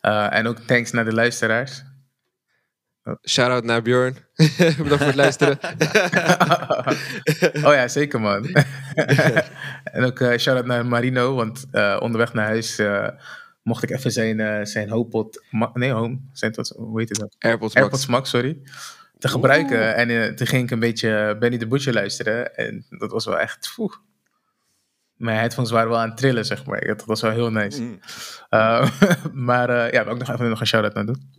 Eh, 0.00 0.34
en 0.34 0.46
ook 0.46 0.58
thanks 0.58 0.90
naar 0.90 1.04
de 1.04 1.14
luisteraars. 1.14 1.82
Shout-out 3.28 3.64
naar 3.64 3.82
Bjorn. 3.82 4.16
Bedankt 4.56 4.96
voor 4.96 5.06
het 5.06 5.14
luisteren. 5.14 5.58
oh 7.66 7.74
ja, 7.74 7.88
zeker 7.88 8.20
man. 8.20 8.46
en 9.84 10.04
ook 10.04 10.20
eh 10.20 10.38
shout-out 10.38 10.66
naar 10.66 10.86
Marino, 10.86 11.34
want 11.34 11.66
eh, 11.70 11.96
onderweg 12.00 12.32
naar 12.32 12.46
huis 12.46 12.82
mocht 13.62 13.82
ik 13.82 13.90
even 13.90 14.12
zijn, 14.12 14.66
zijn 14.66 14.90
HomePod... 14.90 15.44
Nee, 15.72 15.90
Home. 15.90 16.20
Zijn 16.32 16.52
dat, 16.52 16.68
hoe 16.68 16.98
heet 17.00 17.08
het 17.08 17.18
dat? 17.18 17.36
AirPods. 17.38 17.74
AirPods 17.74 18.06
Max, 18.06 18.30
sorry. 18.30 18.58
Te 19.18 19.28
gebruiken. 19.28 19.94
En 19.94 20.36
toen 20.36 20.46
ging 20.46 20.62
ik 20.62 20.70
een 20.70 20.80
beetje 20.80 21.36
Benny 21.38 21.58
de 21.58 21.66
Butcher 21.66 21.92
luisteren. 21.94 22.56
En 22.56 22.86
dat 22.88 23.10
was 23.10 23.24
wel 23.24 23.38
echt... 23.38 23.72
Poeh. 23.74 23.94
Mijn 25.20 25.38
headphones 25.38 25.70
waren 25.70 25.90
wel 25.90 25.98
aan 25.98 26.08
het 26.08 26.16
trillen, 26.16 26.44
zeg 26.44 26.66
maar. 26.66 26.86
Dat 26.86 27.04
was 27.04 27.20
wel 27.20 27.30
heel 27.30 27.50
nice. 27.50 27.82
Mm. 27.82 27.98
Uh, 28.50 28.90
maar 29.48 29.70
uh, 29.70 29.90
ja, 29.92 30.04
wil 30.04 30.12
ik 30.12 30.18
nog 30.18 30.30
even 30.30 30.48
nog 30.48 30.60
een 30.60 30.66
shout-out 30.66 30.94
naar 30.94 31.06
doen. 31.06 31.38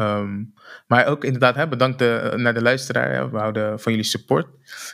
Um, 0.00 0.54
maar 0.86 1.06
ook 1.06 1.24
inderdaad, 1.24 1.54
hè, 1.54 1.68
bedankt 1.68 1.98
de, 1.98 2.32
naar 2.36 2.54
de 2.54 2.62
luisteraar. 2.62 3.12
Hè. 3.12 3.30
We 3.30 3.38
houden 3.38 3.80
van 3.80 3.92
jullie 3.92 4.06
support. 4.06 4.46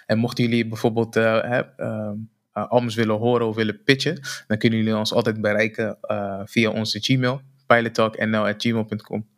En 0.07 0.19
mochten 0.19 0.45
jullie 0.45 0.69
bijvoorbeeld 0.69 1.17
uh, 1.17 1.41
hè, 1.43 1.63
um, 1.77 2.31
albums 2.53 2.95
willen 2.95 3.17
horen 3.17 3.47
of 3.47 3.57
willen 3.57 3.83
pitchen, 3.83 4.21
dan 4.47 4.59
kunnen 4.59 4.79
jullie 4.79 4.97
ons 4.97 5.13
altijd 5.13 5.41
bereiken 5.41 5.99
via 6.45 6.71
onze 6.71 7.01
Gmail, 7.01 7.41
pilottalknl.gmail.com 7.67 9.29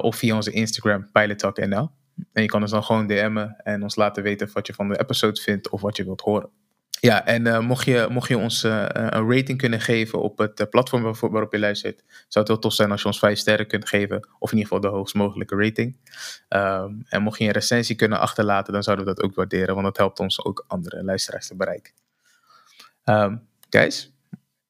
of 0.00 0.16
via 0.16 0.34
onze 0.34 0.50
Instagram, 0.50 1.10
pilottalknl. 1.12 1.90
En 2.32 2.42
je 2.42 2.48
kan 2.48 2.62
ons 2.62 2.70
dan 2.70 2.84
gewoon 2.84 3.06
DM'en 3.06 3.56
en 3.62 3.82
ons 3.82 3.96
laten 3.96 4.22
weten 4.22 4.50
wat 4.52 4.66
je 4.66 4.74
van 4.74 4.88
de 4.88 5.00
episode 5.00 5.40
vindt 5.40 5.68
of 5.68 5.80
wat 5.80 5.96
je 5.96 6.04
wilt 6.04 6.20
horen. 6.20 6.50
Ja, 7.00 7.26
en 7.26 7.46
uh, 7.46 7.58
mocht, 7.58 7.84
je, 7.84 8.06
mocht 8.10 8.28
je 8.28 8.38
ons 8.38 8.64
uh, 8.64 8.84
een 8.88 9.30
rating 9.30 9.58
kunnen 9.58 9.80
geven 9.80 10.22
op 10.22 10.38
het 10.38 10.70
platform 10.70 11.02
waarop, 11.02 11.30
waarop 11.30 11.52
je 11.52 11.58
luistert, 11.58 12.02
zou 12.06 12.44
het 12.44 12.48
heel 12.48 12.58
tof 12.58 12.72
zijn 12.72 12.90
als 12.90 13.00
je 13.00 13.06
ons 13.06 13.18
vijf 13.18 13.38
sterren 13.38 13.66
kunt 13.66 13.88
geven, 13.88 14.28
of 14.38 14.52
in 14.52 14.58
ieder 14.58 14.72
geval 14.72 14.90
de 14.90 14.96
hoogst 14.96 15.14
mogelijke 15.14 15.56
rating. 15.56 15.96
Um, 16.48 17.04
en 17.08 17.22
mocht 17.22 17.38
je 17.38 17.44
een 17.44 17.50
recensie 17.50 17.96
kunnen 17.96 18.20
achterlaten, 18.20 18.72
dan 18.72 18.82
zouden 18.82 19.06
we 19.06 19.14
dat 19.14 19.24
ook 19.24 19.34
waarderen, 19.34 19.74
want 19.74 19.86
dat 19.86 19.96
helpt 19.96 20.20
ons 20.20 20.44
ook 20.44 20.64
andere 20.66 21.04
luisteraars 21.04 21.46
te 21.46 21.56
bereiken. 21.56 21.92
Um, 23.04 23.46
guys, 23.70 24.12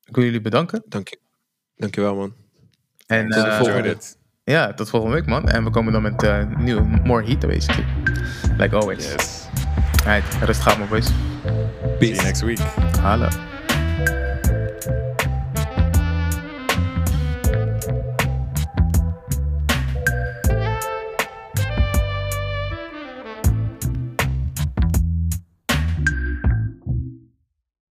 ik 0.05 0.14
wil 0.14 0.24
jullie 0.24 0.40
bedanken. 0.40 0.82
Dank 0.86 1.09
je. 1.09 1.18
Dankjewel, 1.76 2.14
man. 2.14 2.34
En 3.06 3.28
tot 3.28 3.44
de 3.44 3.52
volgende. 3.52 3.96
Ja, 4.44 4.74
tot 4.74 4.90
volgende 4.90 5.14
week, 5.14 5.26
man. 5.26 5.48
En 5.48 5.64
we 5.64 5.70
komen 5.70 5.92
dan 5.92 6.02
met 6.02 6.22
uh, 6.22 6.56
nieuwe, 6.56 6.82
more 6.82 7.24
heat, 7.24 7.40
basically. 7.40 7.86
Like 8.56 8.76
always. 8.76 9.12
Yes. 9.12 9.46
Alright, 10.06 10.42
rustig 10.42 10.68
aan, 10.68 10.80
my 10.80 10.86
boys. 10.86 11.10
Peace. 12.00 12.00
See 12.00 12.08
you 12.08 12.22
next 12.22 12.42
week. 12.42 12.58
Hallo. 12.58 13.28